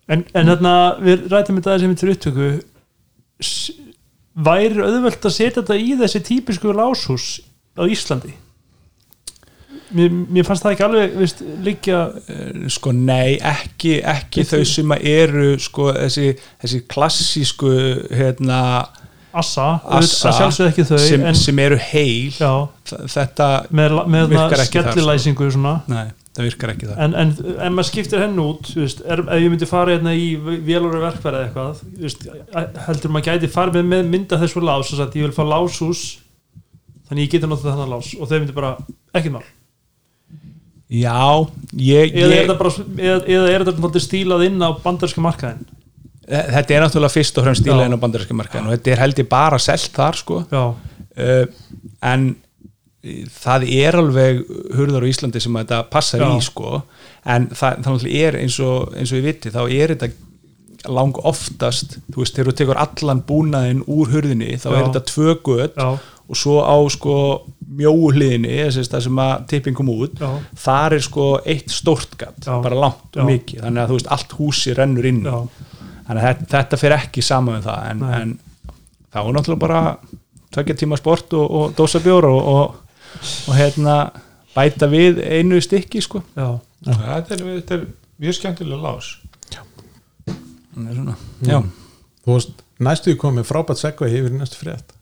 En, 0.08 0.24
en 0.34 0.52
þarna, 0.52 0.74
við 1.04 1.30
rætum 1.32 1.60
þetta 1.60 1.78
sem 1.84 1.96
til 2.00 2.12
upptöku. 2.14 2.50
Væri 4.48 4.84
auðvelt 4.84 5.26
að 5.26 5.38
setja 5.38 5.62
þetta 5.62 5.80
í 5.80 5.96
þessi 6.00 6.24
típisku 6.28 6.74
láshús 6.76 7.30
á 7.78 7.84
Íslandi 7.88 8.36
mér, 9.96 10.12
mér 10.12 10.48
fannst 10.48 10.66
það 10.66 10.76
ekki 10.76 10.88
alveg 10.88 11.18
viðst, 11.22 11.44
liggja 11.64 12.02
Eh, 12.28 12.68
sko 12.72 12.92
nei, 12.92 13.38
ekki, 13.40 13.98
ekki 14.04 14.44
þau 14.48 14.62
sem 14.68 14.94
að 14.96 15.06
eru 15.14 15.50
sko 15.62 15.90
þessi, 15.96 16.32
þessi 16.64 16.80
klassísku 16.92 17.72
hérna, 18.12 18.60
assa, 19.32 19.68
Assa, 19.86 20.32
að 20.32 20.38
sjálfsögðu 20.42 20.72
ekki 20.74 20.86
þau 20.90 21.00
sem, 21.06 21.26
en 21.30 21.38
sem 21.38 21.62
eru 21.64 21.80
heil. 21.80 22.36
Já, 22.36 22.52
þetta, 23.16 23.50
með, 23.72 23.98
með 24.12 24.32
Virkar 24.34 24.64
ekki 24.66 24.82
þar, 24.82 24.92
skellilæsingu 24.92 25.50
svona. 25.56 25.74
Nei, 25.92 26.06
það 26.38 26.50
virkar 26.50 26.74
ekki 26.76 26.90
það 26.90 27.04
en, 27.06 27.18
en 27.24 27.34
ef 27.40 27.74
maður 27.74 27.90
skiptir 27.90 28.22
henn 28.22 28.42
út 28.44 28.72
veist, 28.78 29.00
er, 29.10 29.24
ef 29.26 29.42
ég 29.42 29.50
myndi 29.54 29.70
fara 29.70 29.96
hérna 29.96 30.14
í 30.14 30.28
vélóru 30.38 31.02
verkfæri 31.02 31.40
eða 31.40 31.48
eitthvað 31.48 31.84
veist, 32.04 32.28
heldur 32.86 33.14
maður 33.16 33.32
gæti 33.32 33.52
farið 33.56 33.80
með, 33.80 33.88
með 33.96 34.12
mynda 34.14 34.42
þessu 34.44 34.62
lás 34.62 34.92
og 34.92 35.00
sagt 35.00 35.18
ég 35.18 35.26
vil 35.26 35.34
fá 35.34 35.42
láshús 35.48 36.04
þannig 37.08 37.26
ég 37.26 37.38
geti 37.38 37.50
notað 37.50 37.72
þannig 37.72 37.94
lás. 37.96 38.12
Og 38.20 38.30
þau 38.30 38.38
myndi 38.42 38.58
bara 38.58 38.76
ekki 39.18 39.34
mál 39.34 39.46
já, 40.88 41.48
ég, 41.76 42.14
eða 42.16 42.34
er 42.34 42.46
þetta 42.46 42.60
bara 42.60 42.76
eða, 43.12 43.42
er 43.52 43.68
þetta 43.68 44.04
stílað 44.04 44.46
inn 44.48 44.62
á 44.64 44.70
bandarska 44.84 45.24
markaðin 45.24 45.66
þetta 46.28 46.76
er 46.76 46.84
náttúrulega 46.84 47.14
fyrst 47.14 47.40
og 47.40 47.48
fremst 47.48 47.64
stílaðin 47.64 47.96
á 47.96 48.04
bandaríska 48.04 48.36
markaðin 48.36 48.68
og 48.68 48.76
þetta 48.76 48.94
er 48.94 49.02
held 49.04 49.22
ég 49.22 49.30
bara 49.32 49.60
selt 49.62 49.96
þar 49.96 50.20
sko. 50.20 50.42
Uh, 50.52 51.46
en 52.04 52.28
það 53.32 53.66
er 53.72 53.96
alveg 53.96 54.42
hurðar 54.76 55.06
á 55.08 55.12
Íslandi 55.12 55.42
sem 55.44 55.56
þetta 55.62 55.82
passar 55.92 56.26
Já. 56.26 56.30
í 56.36 56.44
sko. 56.44 56.82
En 57.24 57.48
það, 57.54 57.84
það 57.86 57.94
náttúrulega 57.94 58.28
er 58.28 58.40
eins 58.42 58.58
og, 58.64 58.96
eins 58.98 59.14
og 59.14 59.22
ég 59.22 59.28
viti 59.30 59.54
þá 59.54 59.62
er 59.66 59.96
þetta 59.96 60.92
lang 60.92 61.18
oftast 61.28 61.98
þú 62.12 62.22
veist, 62.22 62.36
þegar 62.36 62.52
þú 62.52 62.58
tekur 62.60 62.82
allan 62.84 63.24
búnaðin 63.28 63.82
úr 63.92 64.12
hurðinni 64.12 64.60
þá 64.60 64.68
Já. 64.68 64.76
er 64.76 64.84
þetta 64.90 65.06
tvö 65.14 65.38
gött 65.48 65.80
já, 65.80 65.88
og 66.28 66.36
svo 66.36 66.58
á 66.60 66.76
sko 66.92 67.16
mjóu 67.78 68.12
hliðinni 68.12 68.52
þess 68.68 68.80
að 68.82 68.94
það 68.94 69.04
sem 69.06 69.20
að 69.24 69.34
tipping 69.52 69.78
kom 69.78 69.90
út 69.92 70.20
já, 70.22 70.28
þar 70.64 70.96
er 70.98 71.04
sko 71.06 71.26
eitt 71.48 71.72
stórt 71.74 72.16
gatt 72.20 72.48
Já. 72.48 72.56
bara 72.64 72.80
langt 72.80 73.16
Já. 73.16 73.22
og 73.22 73.30
mikið. 73.30 73.62
Þannig 73.64 73.84
að 73.84 73.92
þú 73.92 73.98
veist 74.00 74.12
allt 74.16 74.36
húsi 74.40 74.76
rennur 74.78 75.08
inn. 75.08 75.22
Já, 75.28 75.38
þannig 76.08 76.22
að 76.22 76.28
þetta, 76.28 76.48
þetta 76.56 76.80
fer 76.84 76.96
ekki 76.98 77.24
saman 77.26 77.58
með 77.58 77.68
það. 77.70 77.86
En, 77.92 78.04
en 78.18 78.34
þá 79.14 79.20
er 79.22 79.38
náttúrulega 79.38 79.64
bara 79.64 79.82
tvekja 80.56 80.78
tíma 80.82 81.00
sport 81.00 81.38
og, 81.38 81.56
og 81.60 81.78
dósa 81.78 82.02
bjór 82.04 82.30
og, 82.32 82.52
og, 82.54 83.14
og 83.48 83.58
hérna 83.60 83.98
bæta 84.56 84.90
við 84.92 85.22
einu 85.24 85.62
stykki 85.64 86.04
sko. 86.04 86.24
Já, 86.38 86.50
þetta 86.88 87.38
er, 87.38 87.48
þetta 87.62 87.80
er 87.80 87.88
mjög 88.24 88.40
skemmtilega 88.40 88.84
lás. 88.84 89.14
Þannig 90.28 90.92
er 90.92 91.00
svona, 91.00 91.18
já, 91.48 91.58
þú 92.26 92.36
veist, 92.36 92.62
næstu 92.84 93.16
komið 93.18 93.48
frábært 93.50 93.82
segvei 93.82 94.12
yfir 94.20 94.36
næstu 94.36 94.60
frétt 94.62 94.97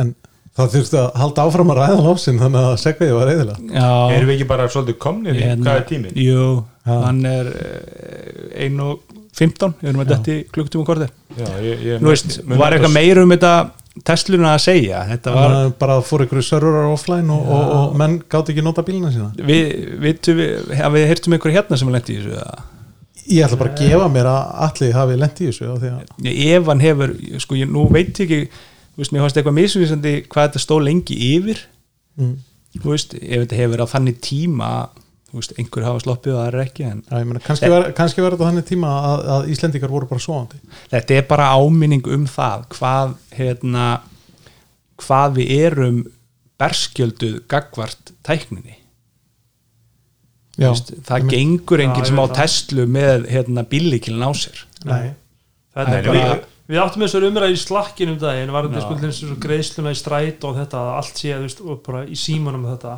en 0.00 0.14
það 0.52 0.74
þurfti 0.76 0.98
að 1.00 1.08
halda 1.22 1.46
áfram 1.48 1.72
að 1.72 1.80
ræða 1.80 2.00
lósin 2.06 2.40
þannig 2.40 2.68
að 2.68 2.78
segvei 2.82 3.10
var 3.14 3.30
reyðilega 3.30 3.78
já. 3.78 3.88
Erum 4.16 4.30
við 4.30 4.34
ekki 4.36 4.48
bara 4.52 4.68
svolítið 4.72 4.98
komnir 5.02 5.38
í 5.38 5.44
hvað 5.52 5.74
er 5.74 5.86
tíminn? 5.88 6.16
Jú, 6.20 6.48
Já. 6.82 6.96
hann 7.06 7.20
er 7.28 7.52
eh, 7.52 8.66
1 8.66 8.82
og 8.84 9.20
15 9.38 9.78
við 9.80 9.92
erum 9.92 10.02
að 10.04 10.10
detti 10.12 10.40
klukktíma 10.52 10.88
kortir 10.88 11.12
Já, 11.38 11.46
ég, 11.64 11.86
ég, 11.86 12.02
Nú 12.02 12.12
veist, 12.12 12.42
var 12.44 12.76
eitthvað 12.76 12.98
meira 12.98 13.24
um 13.24 13.32
þetta 13.32 13.54
Tesluna 14.08 14.54
að 14.56 14.62
segja? 14.64 15.02
Þetta 15.04 15.32
var, 15.34 15.54
að 15.54 15.70
bara 15.80 15.98
fór 16.00 16.22
ykkur 16.24 16.40
serverar 16.44 16.88
offline 16.88 17.28
og, 17.32 17.48
og, 17.52 17.72
og 17.76 17.96
menn 18.00 18.14
gátt 18.32 18.48
ekki 18.48 18.64
nota 18.64 18.80
bílina 18.86 19.10
sína. 19.12 19.26
Við, 19.36 19.66
við, 20.00 20.30
við, 20.32 20.70
við 20.96 21.04
heyrtum 21.10 21.36
ykkur 21.36 21.52
hérna 21.52 21.76
sem 21.76 21.90
lent 21.92 22.08
í 22.08 22.16
þessu 22.16 22.32
eða? 22.38 22.62
ég 23.28 23.44
ætla 23.46 23.58
bara 23.60 23.70
að 23.70 23.82
gefa 23.84 24.08
mér 24.10 24.28
að 24.28 24.54
allir 24.66 24.94
hafi 24.96 25.16
lent 25.20 25.40
í 25.40 25.48
þessu 25.48 25.68
af 25.70 25.82
því 25.82 25.90
að 25.92 26.30
ef 26.56 26.70
hann 26.72 26.82
hefur, 26.82 27.12
sko, 27.44 27.58
ég, 27.60 27.70
nú 27.70 27.84
veit 27.92 28.18
ekki 28.24 28.40
þú 28.92 29.02
veist, 29.02 29.12
mér 29.14 29.24
fannst 29.24 29.38
eitthvað 29.40 29.58
misvísandi 29.58 30.14
hvað 30.26 30.48
þetta 30.48 30.62
stóð 30.62 30.82
lengi 30.88 31.18
yfir 31.32 31.62
mm. 32.20 32.34
þú 32.78 32.92
veist, 32.92 33.16
ef 33.16 33.44
þetta 33.44 33.60
hefur 33.62 33.84
á 33.84 33.86
þannig 33.94 34.20
tíma 34.24 34.72
þú 35.32 35.40
veist, 35.40 35.54
einhver 35.56 35.86
hafa 35.88 36.02
sloppið 36.04 36.34
og 36.34 36.40
það 36.42 36.48
er 36.50 36.58
ekki 36.66 36.86
en 36.88 36.98
Já, 37.06 37.14
ég 37.16 37.28
meina, 37.30 37.44
kannski, 37.46 37.70
var, 37.72 37.88
kannski 37.96 38.24
var 38.24 38.36
þetta 38.36 38.50
þannig 38.50 38.68
tíma 38.68 38.92
að, 39.08 39.24
að 39.36 39.50
Íslendingar 39.54 39.92
voru 39.94 40.10
bara 40.10 40.24
svoandi 40.26 40.60
þetta 40.92 41.16
er 41.16 41.26
bara 41.30 41.48
áminning 41.56 42.12
um 42.18 42.28
það 42.28 42.66
hvað 42.76 43.16
hérna 43.38 43.86
hvað 45.00 45.40
við 45.40 45.56
erum 45.56 46.04
berskjölduð 46.60 47.42
gagvart 47.50 48.14
tækninni 48.26 48.78
Þú 50.52 50.68
veist, 50.68 50.90
það 51.08 51.22
ég 51.22 51.30
gengur 51.32 51.80
Já, 51.80 51.82
enginn 51.86 52.04
sem 52.10 52.18
á 52.20 52.24
það. 52.26 52.32
Tesla 52.36 52.84
með 52.84 53.22
hérna 53.32 53.62
bíllíkilin 53.70 54.20
á 54.28 54.30
sér 54.36 54.58
Nei. 54.84 55.14
Nei, 55.72 55.86
er 55.96 56.08
bara 56.10 56.34
við- 56.72 56.78
við 56.78 56.82
áttum 56.86 57.02
þessar 57.04 57.26
umræði 57.28 57.52
í 57.58 57.62
slakkin 57.62 58.12
um 58.14 58.18
daginn 58.18 58.52
var 58.52 58.64
þetta 58.68 58.80
Já. 58.80 58.84
sko 58.86 58.98
til 58.98 59.08
þessu 59.10 59.38
greiðsluna 59.46 59.92
í 59.92 59.98
stræt 60.00 60.44
og 60.48 60.56
þetta 60.56 60.84
allt 60.96 61.14
sé 61.20 61.34
þú 61.36 61.42
veist, 61.46 61.60
og 61.60 61.82
bara 61.86 62.04
í 62.06 62.16
símanum 62.16 62.64
og 62.64 62.78
þetta 62.78 62.94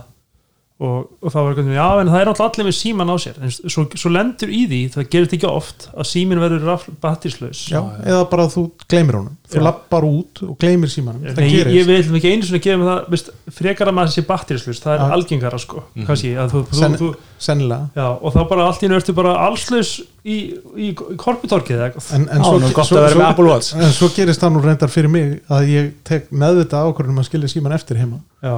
og, 0.84 1.08
og 1.20 1.32
það 1.34 1.46
var 1.46 1.54
eitthvað, 1.54 1.70
já 1.78 1.86
en 2.02 2.10
það 2.12 2.20
er 2.20 2.30
náttúrulega 2.30 2.50
allir 2.52 2.68
með 2.68 2.76
síman 2.78 3.12
á 3.12 3.16
sér 3.24 3.40
en 3.40 3.54
svo, 3.56 3.86
svo 4.02 4.12
lendur 4.12 4.52
í 4.54 4.62
því, 4.70 4.80
það 4.94 5.08
gerist 5.14 5.36
ekki 5.38 5.50
oft 5.50 5.88
að 5.94 6.10
símin 6.10 6.42
verður 6.42 6.86
batterislaus 7.02 7.64
Já, 7.72 7.80
eða 8.04 8.24
bara 8.30 8.46
þú 8.52 8.64
gleymir 8.90 9.18
honum. 9.18 9.36
Þú 9.54 9.62
lappar 9.62 10.04
út 10.08 10.40
og 10.46 10.54
gleymir 10.60 10.90
símanum. 10.90 11.22
Það 11.28 11.38
Nei, 11.38 11.48
ég, 11.52 11.58
gerist. 11.60 11.76
ég 11.76 11.88
vil 11.88 12.18
ekki 12.18 12.30
einu 12.32 12.46
svona 12.48 12.60
gefa 12.64 12.78
mig 12.80 12.88
það 12.88 13.10
veist, 13.14 13.30
frekar 13.58 13.90
að 13.90 13.96
maður 13.98 14.14
sé 14.14 14.24
batterislaus, 14.28 14.80
það 14.82 14.94
er 14.94 15.02
Já. 15.02 15.14
algengara 15.18 15.60
sko, 15.62 15.82
kannski 16.08 16.32
að 16.40 16.54
þú, 16.54 16.62
þú, 16.70 16.78
Senn- 16.80 16.96
þú, 17.00 17.10
sennilega. 17.46 17.88
Já, 17.98 18.06
og 18.14 18.34
þá 18.34 18.40
bara 18.50 18.66
allt 18.70 18.84
í 18.84 18.90
ertu 18.98 19.16
bara 19.16 19.34
allslaus 19.44 19.92
í, 20.24 20.38
í, 20.74 20.88
í 20.90 21.18
korputorkið 21.20 21.76
eða 21.76 21.90
eitthvað. 21.90 22.08
En, 22.18 22.24
en, 22.28 22.40
Já, 22.40 22.48
svo, 22.48 22.62
nú 22.62 22.70
er 22.70 22.78
gott 22.80 22.90
svo, 22.90 22.98
að 22.98 23.06
vera 23.06 23.14
svo, 23.14 23.22
með 23.22 23.30
Apple 23.34 23.50
Watch. 23.52 23.74
en 23.78 23.94
svo 23.98 24.10
gerist 24.16 24.44
það 24.44 24.54
nú 24.56 24.64
reyndar 24.64 24.94
fyrir 24.94 25.12
mig 25.12 25.36
að 25.52 25.68
ég 25.74 25.92
tek 26.08 26.32
meðvita 26.32 26.82
ákvörðunum 26.88 27.22
að 27.22 27.28
skilja 27.30 27.52
síman 27.52 27.76
eftir 27.76 28.00
heima. 28.00 28.22
Já. 28.42 28.56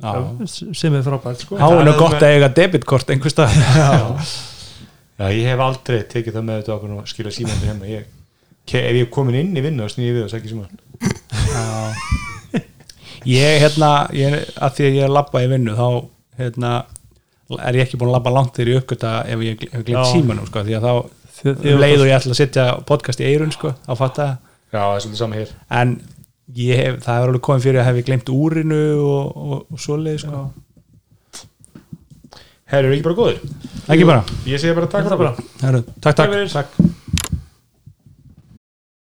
Sem 0.00 0.94
er 0.96 1.04
frábært 1.04 1.44
sko. 1.44 1.58
Þá 1.60 1.66
er 1.68 1.84
nú 1.86 1.92
gott 1.98 2.16
að 2.18 2.32
eiga 2.34 2.48
debitkort 2.56 3.12
einhvers 3.12 3.36
stað 3.36 3.52
Já, 5.20 5.26
ég 5.28 5.44
hef 5.46 5.60
aldrei 5.62 6.00
tekið 6.10 6.38
það 6.38 6.46
með 6.48 6.60
þetta 6.62 6.74
okkur 6.74 6.94
og 6.96 7.10
skilja 7.10 7.34
símandir 7.36 7.68
hérna 7.70 7.90
ég, 7.90 8.08
ef 8.66 8.96
ég 8.96 9.04
er 9.04 9.10
komin 9.12 9.38
inn 9.38 9.52
í 9.54 9.62
vinnu 9.62 9.84
og 9.84 9.92
snýði 9.92 10.16
við 10.16 10.24
og 10.26 10.32
segja 10.32 10.54
síman 10.54 10.72
Ég, 13.22 13.60
hérna, 13.62 13.90
ég, 14.18 14.34
að 14.58 14.78
því 14.78 14.86
að 14.88 14.96
ég 14.96 15.04
er 15.06 15.12
labba 15.14 15.42
í 15.44 15.50
vinnu 15.52 15.76
þá, 15.78 15.88
hérna 16.40 16.70
er 17.60 17.76
ég 17.78 17.84
ekki 17.84 18.00
búin 18.00 18.10
að 18.10 18.16
labba 18.16 18.32
langt 18.34 18.56
þegar 18.56 18.72
ég 18.72 18.80
uppgöta 18.80 19.12
ef 19.30 19.44
ég 19.46 19.62
hef 19.70 19.84
glemt 19.86 20.08
símanum, 20.10 20.48
sko, 20.48 20.64
því 20.66 20.74
að 20.78 20.88
þá 20.88 20.94
um 21.52 21.82
leið 21.84 22.00
og 22.00 22.08
ég 22.08 22.16
ætla 22.16 22.34
að 22.34 22.40
setja 22.40 22.64
podcast 22.88 23.22
í 23.22 23.28
eirun, 23.28 23.52
sko, 23.54 23.76
á 23.78 23.92
fatta 23.98 24.26
Já, 24.72 24.80
það 24.80 24.94
er 24.96 25.02
svolítið 25.04 25.20
sama 25.20 25.36
hér. 25.36 25.50
En 25.78 25.90
ég 26.58 26.80
hef, 26.82 26.98
það 27.04 27.18
er 27.18 27.30
alveg 27.32 27.44
komið 27.48 27.68
fyrir 27.68 27.82
að 27.82 27.88
hef 27.88 28.00
ég 28.02 28.08
glemt 28.08 28.32
úrinu 28.34 28.82
og, 29.02 29.36
og, 29.36 29.58
og 29.72 29.82
svoleið, 29.82 30.24
sko. 30.24 30.42
Herru, 32.72 32.88
er 32.88 32.96
ekki 32.96 33.06
bara 33.08 33.18
góður? 33.18 33.38
Ekki 33.92 34.08
bara, 34.08 34.24
Ég 34.48 34.62
segi 34.62 34.74
bara 34.76 34.88
takk 34.88 35.10
takk, 35.12 35.20
takk. 35.60 35.94
Takk 36.08 36.34
fyrir. 36.36 36.98